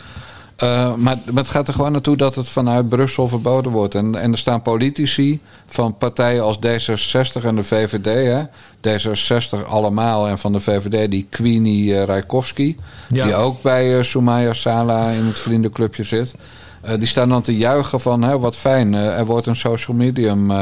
Eh, 0.63 0.95
maar, 0.95 1.17
het 1.35 1.49
gaat 1.49 1.69
er 1.69 1.75
gewoon 1.75 1.93
naartoe 1.93 2.17
dat 2.17 2.35
het 2.35 2.49
vanuit 2.49 2.89
Brussel 2.89 3.29
verboden 3.29 3.73
wordt. 3.73 3.95
En, 3.95 4.15
en 4.15 4.33
er 4.33 4.39
staan 4.39 4.63
politici 4.63 5.41
van 5.67 5.97
partijen 5.97 6.43
als 6.43 6.57
D66 6.57 7.45
en 7.45 7.55
de 7.57 7.65
VVD. 7.65 8.05
Hè? 8.05 8.43
D66 8.89 9.67
allemaal 9.69 10.29
en 10.29 10.39
van 10.39 10.53
de 10.53 10.61
VVD 10.61 11.11
die 11.11 11.27
Queenie 11.31 11.93
uh, 11.93 12.05
Rijkowski. 12.05 12.77
Ja. 13.09 13.25
Die 13.25 13.35
ook 13.35 13.63
bij 13.63 13.97
uh, 13.97 14.03
Soumaya 14.03 14.55
Sala 14.55 15.11
in 15.11 15.25
het 15.25 15.39
vriendenclubje 15.39 16.05
zit. 16.05 16.35
Eh, 16.81 16.99
die 16.99 17.09
staan 17.09 17.29
dan 17.29 17.43
te 17.43 17.57
juichen 17.57 18.01
van, 18.01 18.23
hè, 18.23 18.39
wat 18.39 18.57
fijn, 18.57 18.95
er 18.95 19.27
wordt 19.27 19.47
een 19.47 19.57
social 19.57 19.97
medium 19.97 20.53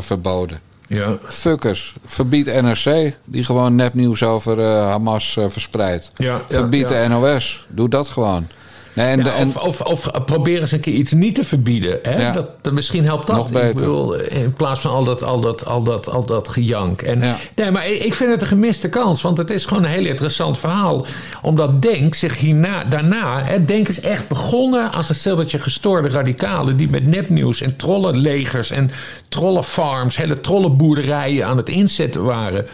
verboden. 0.00 0.60
Ja. 0.88 1.18
Fuckers. 1.24 1.94
Verbied 2.06 2.46
NRC, 2.46 3.12
die 3.24 3.44
gewoon 3.44 3.74
nepnieuws 3.74 4.22
over 4.22 4.58
eh, 4.58 4.88
Hamas 4.88 5.36
eh, 5.36 5.44
verspreidt. 5.48 6.10
Ja, 6.16 6.26
ja, 6.26 6.42
Verbied 6.48 6.88
ja. 6.88 7.02
de 7.02 7.08
NOS. 7.08 7.66
Doe 7.68 7.88
dat 7.88 8.08
gewoon. 8.08 8.48
Nee, 8.92 9.06
en 9.06 9.22
de, 9.22 9.30
en, 9.30 9.46
of, 9.48 9.56
of, 9.56 9.80
of 9.80 10.24
probeer 10.24 10.60
eens 10.60 10.72
een 10.72 10.80
keer 10.80 10.94
iets 10.94 11.12
niet 11.12 11.34
te 11.34 11.44
verbieden. 11.44 11.98
Hè? 12.02 12.32
Dat, 12.32 12.48
dat- 12.62 12.72
misschien 12.72 13.04
helpt 13.04 13.26
dat. 13.26 13.36
Nog 13.36 13.62
Ik 13.62 13.74
bedoel, 13.74 14.14
in 14.14 14.52
plaats 14.52 14.80
van 14.80 14.90
al 14.90 15.04
dat, 15.04 15.22
al 15.22 15.40
dat, 15.40 15.66
al 15.66 15.82
dat, 15.82 16.08
al 16.08 16.24
dat 16.26 16.48
gejank. 16.48 17.02
En, 17.02 17.36
Nee, 17.54 17.70
maar 17.70 17.88
ik 17.88 18.14
vind 18.14 18.30
het 18.30 18.40
een 18.40 18.46
gemiste 18.46 18.88
kans. 18.88 19.22
Want 19.22 19.38
het 19.38 19.50
is 19.50 19.64
gewoon 19.66 19.84
een 19.84 19.90
heel 19.90 20.06
interessant 20.06 20.58
verhaal. 20.58 21.06
Omdat 21.42 21.82
Denk 21.82 22.14
zich 22.14 22.38
hierna, 22.38 22.84
daarna... 22.84 23.42
Hè, 23.44 23.64
Denk 23.64 23.88
is 23.88 24.00
echt 24.00 24.28
begonnen 24.28 24.92
als 24.92 25.08
een 25.08 25.14
stelletje 25.14 25.58
gestoorde 25.58 26.08
radicalen... 26.08 26.76
die 26.76 26.88
met 26.90 27.06
nepnieuws 27.06 27.60
en 27.60 27.76
trollenlegers 27.76 28.70
en 28.70 28.90
trollenfarms... 29.28 30.16
hele 30.16 30.40
trollenboerderijen 30.40 31.46
aan 31.46 31.56
het 31.56 31.68
inzetten 31.68 32.24
waren... 32.24 32.66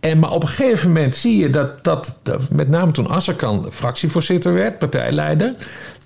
En, 0.00 0.18
maar 0.18 0.30
op 0.30 0.42
een 0.42 0.48
gegeven 0.48 0.88
moment 0.88 1.16
zie 1.16 1.38
je 1.38 1.50
dat, 1.50 1.84
dat, 1.84 2.18
dat 2.22 2.50
met 2.50 2.68
name 2.68 2.92
toen 2.92 3.08
Asserkan 3.08 3.66
fractievoorzitter 3.70 4.52
werd, 4.52 4.78
partijleider. 4.78 5.54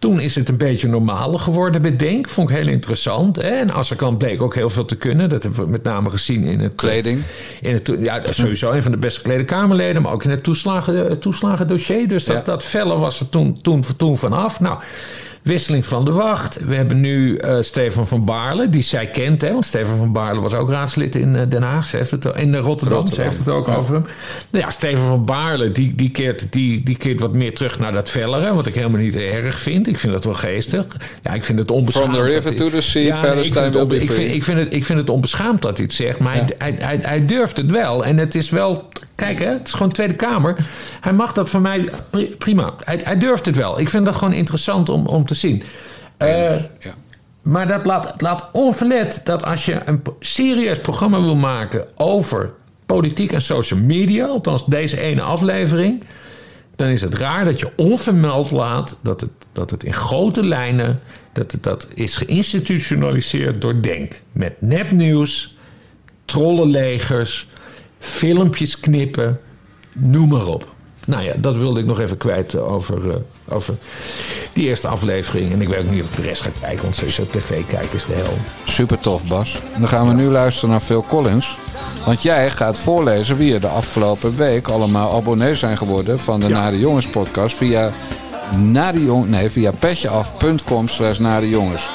Toen 0.04 0.20
is 0.20 0.34
het 0.34 0.48
een 0.48 0.56
beetje 0.56 0.88
normaler 0.88 1.40
geworden 1.40 1.82
bij 1.82 1.96
Denk. 1.96 2.28
Vond 2.28 2.50
ik 2.50 2.56
heel 2.56 2.68
interessant. 2.68 3.36
Hè? 3.36 3.48
En 3.48 3.70
Asserkan 3.70 4.16
bleek 4.16 4.42
ook 4.42 4.54
heel 4.54 4.70
veel 4.70 4.84
te 4.84 4.96
kunnen. 4.96 5.28
Dat 5.28 5.42
hebben 5.42 5.64
we 5.64 5.70
met 5.70 5.82
name 5.82 6.10
gezien 6.10 6.44
in 6.44 6.60
het... 6.60 6.74
Kleding. 6.74 7.22
In 7.60 7.72
het, 7.74 7.92
ja, 8.00 8.22
sowieso 8.30 8.70
een 8.72 8.82
van 8.82 8.92
de 8.92 8.98
best 8.98 9.16
geklede 9.16 9.44
Kamerleden. 9.44 10.02
Maar 10.02 10.12
ook 10.12 10.24
in 10.24 10.30
het 10.30 10.42
toeslagen, 10.42 10.96
het 10.96 11.22
toeslagendossier. 11.22 12.08
Dus 12.08 12.24
dat, 12.24 12.36
Ja. 12.36 12.42
dat 12.42 12.62
felle 12.64 12.96
was 12.98 13.20
er 13.20 13.28
toen, 13.28 13.58
toen, 13.62 13.84
toen 13.96 14.18
vanaf. 14.18 14.60
Nou... 14.60 14.78
Wisseling 15.44 15.86
van 15.86 16.04
de 16.04 16.12
wacht. 16.12 16.64
We 16.64 16.74
hebben 16.74 17.00
nu 17.00 17.36
eh, 17.36 17.56
Stefan 17.60 18.06
van 18.06 18.24
Baarle, 18.24 18.68
die 18.68 18.82
zij 18.82 19.06
kent. 19.06 19.42
Hè? 19.42 19.52
Want 19.52 19.64
Stefan 19.64 19.96
van 19.96 20.12
Baarle 20.12 20.40
was 20.40 20.54
ook 20.54 20.70
raadslid 20.70 21.14
in 21.14 21.36
eh, 21.36 21.42
Den 21.48 21.62
Haag. 21.62 21.86
Ze 21.86 21.96
heeft 21.96 22.10
het, 22.10 22.24
in 22.24 22.54
eh, 22.54 22.60
Rotterdam. 22.60 22.96
Ze 22.96 22.96
Rotterdam. 22.96 23.24
heeft 23.24 23.38
het 23.38 23.48
ook 23.48 23.66
Ja. 23.66 23.74
over 23.74 23.94
hem. 23.94 24.04
Nou 24.50 24.64
ja, 24.64 24.70
Stefan 24.70 25.06
van 25.06 25.24
Baarle, 25.24 25.72
die, 25.72 25.94
die, 25.94 26.10
keert, 26.10 26.52
die, 26.52 26.82
die 26.82 26.96
keert 26.96 27.20
wat 27.20 27.32
meer 27.32 27.54
terug 27.54 27.78
naar 27.78 27.92
dat 27.92 28.10
fellere. 28.10 28.54
Wat 28.54 28.66
ik 28.66 28.74
helemaal 28.74 29.00
niet 29.00 29.16
erg 29.16 29.60
vind. 29.60 29.88
Ik 29.88 29.93
vind 29.98 30.12
dat 30.12 30.24
wel 30.24 30.34
geestig. 30.34 30.86
Ja, 31.22 31.32
ik 31.34 31.44
vind 31.44 31.58
het 31.58 31.70
onbeschaamd. 31.70 32.06
From 32.06 32.24
the 32.24 32.30
river 32.30 32.54
to 32.54 32.70
the 32.70 32.80
sea, 32.80 33.00
nee, 33.00 33.10
ik 33.10 33.14
vind 33.14 33.54
Palestine 33.54 33.94
ik 33.94 34.12
vind, 34.12 34.34
ik, 34.34 34.44
vind 34.44 34.58
het, 34.58 34.74
ik 34.74 34.84
vind 34.84 34.98
het 34.98 35.10
onbeschaamd 35.10 35.62
dat 35.62 35.76
hij 35.76 35.86
het 35.86 35.94
zegt. 35.94 36.18
Maar 36.18 36.34
hij, 36.34 36.54
hij, 36.58 36.74
hij, 36.78 36.98
hij 37.02 37.24
durft 37.24 37.56
het 37.56 37.70
wel. 37.70 38.04
En 38.04 38.18
het 38.18 38.34
is 38.34 38.50
wel... 38.50 38.88
Kijk, 39.14 39.38
hè, 39.38 39.48
het 39.48 39.68
is 39.68 39.72
gewoon 39.72 39.92
Tweede 39.92 40.14
Kamer. 40.14 40.56
Hij 41.00 41.12
mag 41.12 41.32
dat 41.32 41.50
van 41.50 41.62
mij 41.62 41.88
pri- 42.10 42.34
prima. 42.38 42.74
Hij, 42.84 43.00
hij 43.04 43.18
durft 43.18 43.46
het 43.46 43.56
wel. 43.56 43.80
Ik 43.80 43.90
vind 43.90 44.04
dat 44.04 44.16
gewoon 44.16 44.32
interessant 44.34 44.88
om, 44.88 45.06
om 45.06 45.26
te 45.26 45.34
zien. 45.34 45.62
Eh, 46.16 46.52
Maar 47.42 47.68
dat 47.68 47.84
laat, 47.86 48.14
laat 48.18 48.48
onverlet 48.52 49.20
dat 49.24 49.44
als 49.44 49.64
je 49.64 49.80
een 49.84 50.02
serieus 50.20 50.80
programma 50.80 51.20
wil 51.20 51.34
maken 51.36 51.84
over 51.96 52.50
politiek 52.86 53.32
en 53.32 53.42
social 53.42 53.80
media, 53.80 54.26
althans 54.26 54.66
deze 54.66 55.00
ene 55.00 55.22
aflevering, 55.22 56.02
dan 56.76 56.88
is 56.88 57.02
het 57.02 57.14
raar 57.14 57.44
dat 57.44 57.60
je 57.60 57.70
onvermeld 57.76 58.50
laat 58.50 58.98
dat 59.02 59.20
het, 59.20 59.30
dat 59.52 59.70
het 59.70 59.84
in 59.84 59.92
grote 59.92 60.44
lijnen, 60.44 61.00
dat 61.32 61.52
het, 61.52 61.62
dat 61.62 61.88
is 61.94 62.16
geïnstitutionaliseerd 62.16 63.60
door 63.60 63.82
Denk. 63.82 64.12
Met 64.32 64.54
nepnieuws, 64.58 65.56
trollenlegers, 66.24 67.48
filmpjes 67.98 68.80
knippen, 68.80 69.40
noem 69.92 70.28
maar 70.28 70.46
op. 70.46 70.73
Nou 71.06 71.22
ja, 71.22 71.32
dat 71.36 71.56
wilde 71.56 71.80
ik 71.80 71.86
nog 71.86 72.00
even 72.00 72.16
kwijt 72.16 72.54
eh, 72.54 72.72
over, 72.72 73.10
eh, 73.10 73.16
over 73.48 73.74
die 74.52 74.68
eerste 74.68 74.88
aflevering. 74.88 75.52
En 75.52 75.60
ik 75.60 75.68
weet 75.68 75.78
ook 75.78 75.90
niet 75.90 76.02
of 76.02 76.10
ik 76.10 76.16
de 76.16 76.22
rest 76.22 76.42
ga 76.42 76.50
kijken, 76.60 76.82
want 76.82 76.94
sowieso 76.94 77.26
tv 77.30 77.66
kijken 77.66 77.94
is 77.94 78.06
de 78.06 78.12
hel. 78.12 78.38
Super 78.64 79.00
tof, 79.00 79.26
Bas. 79.26 79.58
Dan 79.78 79.88
gaan 79.88 80.06
we 80.06 80.14
nu 80.14 80.30
luisteren 80.30 80.70
naar 80.70 80.80
Phil 80.80 81.04
Collins. 81.08 81.56
Want 82.06 82.22
jij 82.22 82.50
gaat 82.50 82.78
voorlezen 82.78 83.36
wie 83.36 83.54
er 83.54 83.60
de 83.60 83.68
afgelopen 83.68 84.36
week 84.36 84.68
allemaal 84.68 85.16
abonnee 85.16 85.56
zijn 85.56 85.76
geworden 85.76 86.18
van 86.18 86.40
de 86.40 86.48
Nare 86.48 86.78
Jongens 86.78 87.06
podcast 87.06 87.56
via, 87.56 87.92
Jong, 88.92 89.28
nee, 89.28 89.50
via 89.50 89.72
petjeaf.com 89.72 90.88
slash 90.88 91.18
Nare 91.18 91.48
Jongens. 91.48 91.88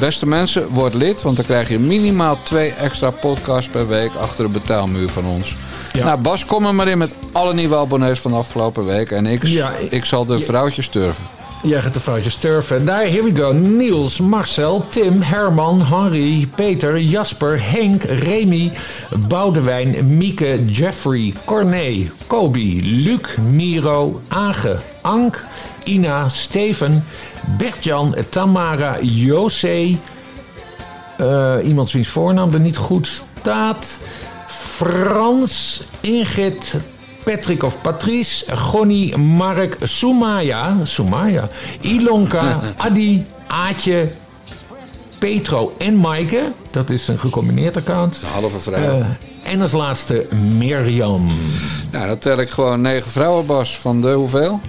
Beste 0.00 0.26
mensen, 0.26 0.68
word 0.68 0.94
lid, 0.94 1.22
want 1.22 1.36
dan 1.36 1.44
krijg 1.44 1.68
je 1.68 1.78
minimaal 1.78 2.38
twee 2.42 2.72
extra 2.72 3.10
podcasts 3.10 3.70
per 3.70 3.88
week 3.88 4.10
achter 4.20 4.44
de 4.44 4.50
betaalmuur 4.50 5.08
van 5.08 5.24
ons. 5.24 5.56
Nou, 5.92 6.20
Bas, 6.20 6.44
kom 6.44 6.66
er 6.66 6.74
maar 6.74 6.88
in 6.88 6.98
met 6.98 7.14
alle 7.32 7.54
nieuwe 7.54 7.76
abonnees 7.76 8.20
van 8.20 8.30
de 8.30 8.36
afgelopen 8.36 8.84
week. 8.84 9.10
En 9.10 9.26
ik, 9.26 9.46
Ja, 9.46 9.72
ik 9.90 10.04
zal 10.04 10.24
de 10.24 10.40
vrouwtjes 10.40 10.88
turven. 10.88 11.24
Jij 11.62 11.82
gaat 11.82 11.94
de 11.94 12.00
foutjes 12.00 12.34
turven. 12.34 12.84
Daar, 12.84 13.02
here 13.06 13.22
we 13.22 13.34
go. 13.40 13.52
Niels, 13.52 14.20
Marcel, 14.20 14.84
Tim, 14.88 15.22
Herman, 15.22 15.82
Henry, 15.84 16.48
Peter, 16.54 17.00
Jasper, 17.00 17.70
Henk, 17.70 18.02
Remy, 18.02 18.72
Boudewijn, 19.28 20.16
Mieke, 20.16 20.64
Jeffrey, 20.64 21.34
Corné, 21.44 22.10
Kobi, 22.26 22.80
Luc, 23.02 23.36
Miro, 23.50 24.20
Age, 24.28 24.76
Ank, 25.00 25.44
Ina, 25.84 26.28
Steven, 26.28 27.04
Bertjan, 27.58 28.14
Tamara, 28.28 28.96
José, 29.02 29.98
eh, 31.16 31.54
iemand 31.64 31.92
wiens 31.92 32.08
voornaam 32.08 32.54
er 32.54 32.60
niet 32.60 32.76
goed 32.76 33.22
staat. 33.40 34.00
Frans, 34.48 35.82
Ingrid, 36.00 36.80
Patrick 37.24 37.62
of 37.62 37.80
Patrice, 37.80 38.56
Gonny, 38.56 39.14
Mark, 39.16 39.76
Sumaya, 39.82 40.76
Sumaya, 40.82 41.48
Ilonka, 41.80 42.60
Adi, 42.76 43.26
Aatje, 43.46 44.10
Petro 45.18 45.72
en 45.78 45.96
Maaike. 45.96 46.52
Dat 46.70 46.90
is 46.90 47.08
een 47.08 47.18
gecombineerd 47.18 47.76
account. 47.76 48.20
Een 48.22 48.28
halve 48.28 48.58
vrouw. 48.58 49.00
Eh, 49.00 49.06
en 49.52 49.60
als 49.60 49.72
laatste 49.72 50.26
Mirjam. 50.58 51.26
Nou, 51.90 52.06
dan 52.06 52.18
tel 52.18 52.38
ik 52.38 52.50
gewoon 52.50 52.80
negen 52.80 53.10
vrouwen, 53.10 53.46
Bas. 53.46 53.78
Van 53.78 54.00
de 54.00 54.12
hoeveel? 54.12 54.60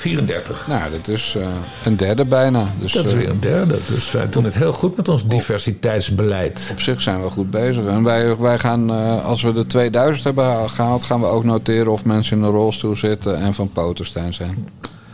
34. 0.00 0.66
Nou, 0.66 0.90
dat 0.90 1.08
is 1.08 1.34
eh, 1.38 1.46
een 1.84 1.96
derde 1.96 2.24
bijna. 2.24 2.66
Dus, 2.78 2.92
Dat 2.92 3.06
is 3.06 3.12
eh, 3.12 3.18
weer 3.18 3.30
een 3.30 3.40
derde. 3.40 3.78
Dus 3.86 4.10
wij 4.10 4.28
doen 4.28 4.44
het 4.44 4.54
heel 4.54 4.72
goed 4.72 4.96
met 4.96 5.08
ons 5.08 5.26
diversiteitsbeleid. 5.26 6.68
Op 6.70 6.80
zich 6.80 7.02
zijn 7.02 7.22
we 7.22 7.30
goed 7.30 7.50
bezig. 7.50 7.86
En 7.86 8.02
wij, 8.02 8.36
wij 8.36 8.58
gaan, 8.58 8.90
eh, 8.90 9.24
als 9.24 9.42
we 9.42 9.52
de 9.52 9.66
2000 9.66 10.24
hebben 10.24 10.70
gehaald, 10.70 11.04
gaan 11.04 11.20
we 11.20 11.26
ook 11.26 11.44
noteren 11.44 11.92
of 11.92 12.04
mensen 12.04 12.36
in 12.36 12.42
een 12.42 12.50
rolstoel 12.50 12.96
zitten 12.96 13.36
en 13.36 13.54
van 13.54 13.72
Potenstein 13.72 14.34
zijn. 14.34 14.68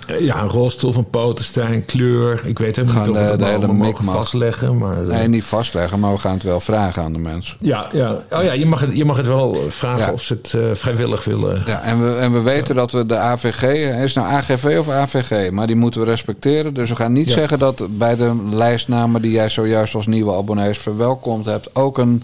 Eh, 0.07 0.21
Ja, 0.21 0.43
een 0.43 0.49
rolstoel 0.49 0.93
van 0.93 1.11
Potenstein, 1.11 1.85
kleur. 1.85 2.41
Ik 2.47 2.59
weet 2.59 2.77
helemaal 2.77 2.97
Gaan 2.97 3.13
niet 3.13 3.17
of 3.17 3.25
we 3.25 3.31
de- 3.31 3.37
dat 3.39 3.47
de 3.49 3.53
hele 3.55 3.73
mogen 3.73 4.05
vastleggen. 4.05 4.79
Maar, 4.79 5.03
eh, 5.03 5.07
Nee, 5.19 5.29
niet 5.29 5.45
vastleggen, 5.45 6.01
maar 6.01 6.13
we 6.13 6.19
gaan 6.19 6.35
het 6.35 6.43
wel 6.43 6.61
vragen 6.61 7.03
aan 7.03 7.13
de 7.13 7.19
mensen. 7.19 7.57
Ja, 7.61 7.87
ja. 7.95 8.19
Oh 8.31 8.43
ja, 8.43 8.53
je 8.53 8.67
mag 8.67 8.81
het, 8.81 8.97
je 8.97 9.05
mag 9.05 9.17
het 9.17 9.27
wel 9.27 9.65
vragen 9.69 10.07
Ja. 10.07 10.13
of 10.13 10.23
ze 10.23 10.33
het 10.35 10.55
eh, 10.55 10.61
vrijwillig 10.73 11.25
willen. 11.25 11.63
Ja, 11.67 11.83
en 11.83 12.03
we, 12.03 12.15
en 12.19 12.33
we 12.33 12.41
weten 12.41 12.75
dat 12.75 12.93
we 12.93 13.07
de 13.07 13.17
AVG, 13.17 13.63
is 14.03 14.15
het 14.15 14.25
nou 14.25 14.35
AGV 14.35 14.77
of 14.79 14.89
AVG, 14.89 15.51
maar 15.51 15.67
die 15.67 15.77
moeten 15.77 16.01
we 16.01 16.07
respecteren. 16.07 16.75
Dus 16.75 16.89
we 16.89 16.97
gaan 16.97 17.13
niet 17.13 17.29
Ja. 17.29 17.33
zeggen 17.33 17.59
dat 17.59 17.87
bij 17.91 18.17
de 18.17 18.35
lijstnamen 18.53 19.23
die 19.23 19.31
jij 19.31 19.49
zojuist 19.49 19.95
als 19.95 20.07
nieuwe 20.07 20.35
abonnees 20.35 20.79
verwelkomd 20.79 21.47
hebt, 21.47 21.75
ook 21.77 21.99
een 21.99 22.23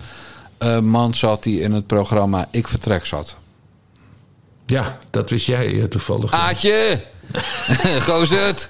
eh, 0.59 0.79
man 0.79 1.15
zat 1.15 1.43
die 1.43 1.61
in 1.61 1.73
het 1.73 1.87
programma 1.87 2.47
Ik 2.51 2.69
Vertrek 2.69 3.05
zat. 3.07 3.37
Ja, 4.67 4.99
dat 5.11 5.31
wist 5.31 5.47
jij 5.47 5.79
eh, 5.81 5.85
toevallig. 5.85 6.33
Aatje! 6.33 7.01
Gozet! 8.09 8.69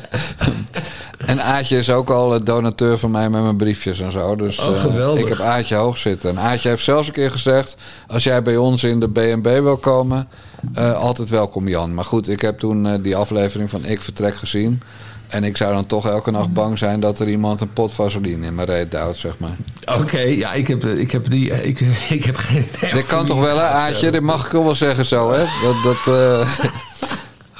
en 1.26 1.42
Aatje 1.42 1.78
is 1.78 1.90
ook 1.90 2.10
al 2.10 2.44
donateur 2.44 2.98
van 2.98 3.10
mij 3.10 3.30
met 3.30 3.42
mijn 3.42 3.56
briefjes 3.56 4.00
en 4.00 4.12
zo. 4.12 4.36
Dus 4.36 4.58
Oh, 4.58 4.74
eh, 4.74 4.80
geweldig. 4.80 5.22
ik 5.22 5.28
heb 5.28 5.40
Aatje 5.40 5.74
hoog 5.74 5.98
zitten. 5.98 6.30
En 6.30 6.38
Aatje 6.38 6.68
heeft 6.68 6.84
zelfs 6.84 7.06
een 7.06 7.12
keer 7.12 7.30
gezegd... 7.30 7.76
als 8.06 8.24
jij 8.24 8.42
bij 8.42 8.56
ons 8.56 8.84
in 8.84 9.00
de 9.00 9.08
B&B 9.08 9.44
wil 9.46 9.76
komen... 9.76 10.28
eh, 10.74 10.94
altijd 10.94 11.28
welkom 11.28 11.68
Jan. 11.68 11.94
Maar 11.94 12.04
goed, 12.04 12.28
ik 12.28 12.40
heb 12.40 12.58
toen 12.58 12.86
eh, 12.86 12.94
die 13.02 13.16
aflevering 13.16 13.70
van 13.70 13.84
Ik 13.84 14.00
Vertrek 14.00 14.36
gezien... 14.36 14.82
En 15.30 15.44
ik 15.44 15.56
zou 15.56 15.74
dan 15.74 15.86
toch 15.86 16.06
elke 16.06 16.30
nacht 16.30 16.52
bang 16.52 16.78
zijn 16.78 17.00
dat 17.00 17.18
er 17.18 17.28
iemand 17.28 17.60
een 17.60 17.72
pot 17.72 17.92
vaseline 17.92 18.46
in 18.46 18.54
mijn 18.54 18.66
reet 18.66 18.90
duwt, 18.90 19.16
zeg 19.16 19.38
maar. 19.38 19.56
Oké, 20.00 20.18
ja, 20.20 20.52
ik 20.52 20.68
heb, 20.68 20.84
ik 20.84 21.10
heb 21.10 21.30
die. 21.30 21.62
Ik, 21.62 21.80
ik 22.08 22.24
heb 22.24 22.36
geen. 22.36 22.64
Dit 22.92 23.06
kan 23.06 23.26
toch 23.26 23.40
wel, 23.40 23.56
hè, 23.56 23.64
Aatje? 23.64 24.10
Dit 24.10 24.20
mag 24.20 24.46
ik 24.46 24.52
wel 24.52 24.74
zeggen 24.74 25.06
zo, 25.06 25.32
hè? 25.32 25.44
Dat, 25.62 26.04
dat, 26.04 26.14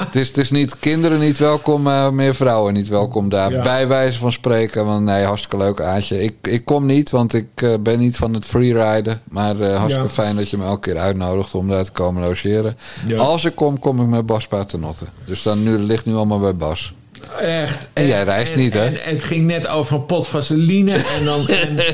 het, 0.05 0.17
is, 0.17 0.29
het 0.29 0.39
is 0.39 0.51
niet 0.51 0.79
kinderen 0.79 1.19
niet 1.19 1.39
welkom, 1.39 1.83
maar 1.83 2.15
meer 2.15 2.35
vrouwen 2.35 2.75
niet 2.75 2.89
welkom 2.89 3.29
daar. 3.29 3.53
Ja. 3.53 3.63
Bij 3.63 3.89
wijze 3.89 4.19
van 4.19 4.33
spreken. 4.33 4.85
Want 4.85 5.05
nee, 5.05 5.25
hartstikke 5.25 5.57
leuk, 5.57 5.81
Aatje. 5.81 6.23
Ik, 6.23 6.35
ik 6.43 6.65
kom 6.65 6.87
niet, 6.87 7.11
want 7.11 7.35
ik 7.35 7.47
eh, 7.55 7.75
ben 7.81 7.99
niet 7.99 8.17
van 8.17 8.35
het 8.35 8.47
freeriden. 8.47 9.21
Maar 9.29 9.61
eh, 9.61 9.77
hartstikke 9.77 10.09
Ja. 10.09 10.13
fijn 10.13 10.37
dat 10.37 10.51
je 10.51 10.57
me 10.57 10.65
elke 10.65 10.81
keer 10.93 11.01
uitnodigt 11.01 11.55
om 11.55 11.69
daar 11.69 11.85
te 11.85 11.93
komen 11.93 12.23
logeren. 12.23 12.77
Ja. 13.07 13.17
Als 13.17 13.45
ik 13.45 13.55
kom, 13.55 13.79
kom 13.79 14.01
ik 14.01 14.07
met 14.07 14.27
Bas 14.27 14.47
Paternotte. 14.47 15.05
Dus 15.25 15.43
dan 15.43 15.63
nu 15.63 15.79
ligt 15.79 16.05
nu 16.05 16.15
allemaal 16.15 16.41
bij 16.41 16.57
Bas. 16.57 16.93
Echt. 17.41 17.89
En 17.93 18.07
jij 18.07 18.23
reist 18.25 18.53
En- 18.53 18.59
niet, 18.59 18.73
hè? 18.73 18.85
En, 18.85 19.03
en 19.05 19.15
het 19.15 19.25
ging 19.25 19.47
net 19.47 19.67
over 19.69 19.97
een 19.97 20.07
pot 20.07 20.27
vaseline. 20.29 20.93
En 20.93 21.25
dan, 21.25 21.49
en, 21.49 21.79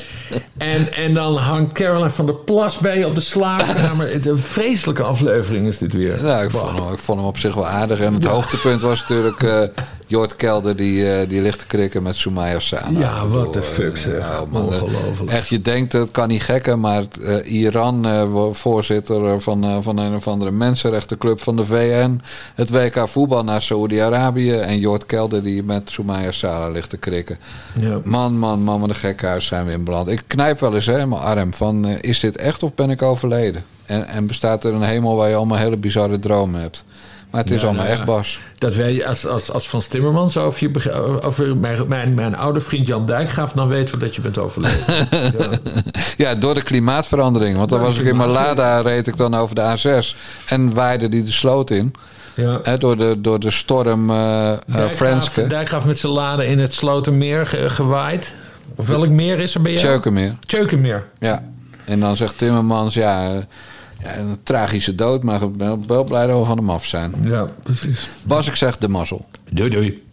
en, 0.72 0.92
en 0.92 1.14
dan 1.14 1.36
hangt 1.36 1.72
Caroline 1.72 2.10
van 2.10 2.26
der 2.26 2.34
Plas 2.34 2.78
bij 2.78 2.98
je 2.98 3.06
op 3.06 3.14
de 3.14 3.20
slaapkamer. 3.20 4.12
Het- 4.12 4.26
Een 4.26 4.38
vreselijke 4.38 5.02
aflevering 5.02 5.66
is 5.66 5.78
dit 5.78 5.92
weer. 5.92 6.22
Nou, 6.22 6.44
ik 6.44 6.50
vond, 6.50 6.78
hem, 6.78 6.92
ik 6.92 6.98
vond 6.98 7.18
hem 7.18 7.28
op 7.28 7.38
zich 7.38 7.54
wel 7.54 7.66
aardig. 7.66 8.00
En 8.00 8.14
het 8.14 8.24
hoogtepunt 8.24 8.82
was 8.82 9.00
natuurlijk 9.00 9.42
eh 9.42 9.62
Jort 10.08 10.36
Kelder... 10.36 10.76
die, 10.76 11.12
eh, 11.12 11.28
die 11.28 11.42
ligt 11.42 11.58
te 11.58 11.66
krikken 11.66 12.02
met 12.02 12.16
Soumaya 12.16 12.60
Sana. 12.60 12.98
Ja, 12.98 13.28
wat 13.28 13.52
de 13.52 13.62
fuck 13.62 13.94
eh, 13.94 14.02
zeg. 14.02 14.40
oh, 14.40 14.50
man, 14.52 14.72
eh, 14.72 14.82
Ongelooflijk. 14.82 15.30
Echt, 15.30 15.48
je 15.48 15.60
denkt, 15.60 15.92
het 15.92 16.10
kan 16.10 16.28
niet 16.28 16.42
gekken... 16.42 16.80
maar 16.80 17.04
Iran, 17.44 18.06
voorzitter 18.54 19.40
van, 19.40 19.82
van 19.82 19.98
een 19.98 20.14
of 20.14 20.28
andere 20.28 20.50
mensenrechtenclub 20.50 21.40
van 21.40 21.56
de 21.56 21.64
VN... 21.64 22.20
het 22.54 22.70
WK 22.70 23.08
voetbal 23.08 23.44
naar 23.44 23.62
Saoedi-Arabië... 23.62 24.52
en 24.52 24.78
Jort 24.78 25.06
Kelder 25.06 25.42
die 25.42 25.62
met 25.62 25.90
Soumaya 25.90 26.32
Sana 26.32 26.68
ligt 26.68 26.90
te 26.90 26.96
krikken. 26.96 27.38
Ja. 27.80 28.00
Man, 28.04 28.38
man, 28.38 28.62
man, 28.62 28.80
met 28.80 28.88
een 28.88 28.96
gekhuis 28.96 29.46
zijn 29.46 29.66
we 29.66 29.72
in 29.72 29.84
beland. 29.84 30.08
Ik 30.08 30.22
knijp 30.26 30.60
wel 30.60 30.74
eens 30.74 30.86
hè, 30.86 31.06
mijn 31.06 31.22
arm 31.22 31.54
van... 31.54 31.86
is 31.86 32.20
dit 32.20 32.36
echt 32.36 32.62
of 32.62 32.74
ben 32.74 32.90
ik 32.90 33.02
overleden? 33.02 33.64
En, 33.86 34.08
en 34.08 34.26
bestaat 34.26 34.64
er 34.64 34.74
een 34.74 34.82
hemel 34.82 35.16
waar 35.16 35.28
je 35.28 35.34
allemaal 35.34 35.58
hele 35.58 35.76
bizarre 35.76 36.18
dromen 36.18 36.60
hebt? 36.60 36.84
Maar 37.30 37.40
het 37.42 37.50
is 37.50 37.64
allemaal 37.64 37.84
echt. 37.84 38.04
Bas. 38.04 38.40
Dat 38.58 38.74
wij 38.74 39.06
als, 39.06 39.26
als, 39.26 39.50
als 39.52 39.66
Frans 39.66 39.86
Timmermans 39.88 40.36
over, 40.36 40.70
je, 40.70 40.92
over 41.22 41.56
mijn, 41.56 41.88
mijn, 41.88 42.14
mijn 42.14 42.36
oude 42.36 42.60
vriend 42.60 42.86
Jan 42.86 43.06
Dijkgraaf... 43.06 43.52
dan 43.52 43.68
weten 43.68 43.94
we 43.94 44.00
dat 44.00 44.14
je 44.14 44.20
bent 44.20 44.38
overleden. 44.38 44.84
Ja, 46.16 46.34
door 46.34 46.54
de 46.54 46.62
klimaatverandering. 46.62 47.56
Want 47.56 47.70
dan 47.70 47.80
was 47.80 47.88
ik 47.98 48.04
in 48.04 48.16
mijn 48.16 48.28
klimaatverandering. 48.28 48.84
Lada, 48.84 48.88
reed 48.90 49.06
ik 49.06 49.16
dan 49.16 49.34
over 49.34 49.54
de 49.54 49.76
A6. 50.02 50.16
En 50.46 50.74
waaide 50.74 51.08
die 51.08 51.22
de 51.22 51.32
sloot 51.32 51.70
in. 51.70 51.94
Ja. 52.34 52.76
Door, 52.76 52.96
de, 52.96 53.20
door 53.20 53.40
de 53.40 53.50
storm 53.50 54.10
eh, 54.10 54.16
Dijkgraaf, 54.66 54.92
Franske. 54.92 55.46
Dijkgraaf 55.46 55.84
met 55.84 55.98
zijn 55.98 56.12
laden 56.12 56.46
in 56.48 56.58
het 56.58 56.74
Slotermeer 56.74 57.46
ge- 57.46 57.70
gewaaid. 57.70 58.34
Of 58.74 58.86
welk 58.86 59.08
meer 59.08 59.40
is 59.40 59.54
er 59.54 59.62
bij 59.62 59.72
jou? 59.72 59.84
Tjeukenmeer. 59.84 60.34
Tjeukenmeer. 60.46 61.04
Ja. 61.18 61.42
En 61.84 62.00
dan 62.00 62.16
zegt 62.16 62.38
Timmermans, 62.38 62.94
ja, 62.94 63.30
een 64.14 64.36
tragische 64.42 64.94
dood. 64.94 65.22
Maar 65.22 65.42
ik 65.42 65.56
ben 65.56 65.86
wel 65.86 66.04
blij 66.04 66.26
dat 66.26 66.38
we 66.38 66.44
van 66.44 66.56
hem 66.56 66.70
af 66.70 66.84
zijn. 66.84 67.14
Ja, 67.22 67.46
precies. 67.62 68.08
Bas, 68.26 68.48
ik 68.48 68.56
zeg 68.56 68.78
de 68.78 68.88
mazzel. 68.88 69.24
Doei, 69.50 69.70
doei. 69.70 70.04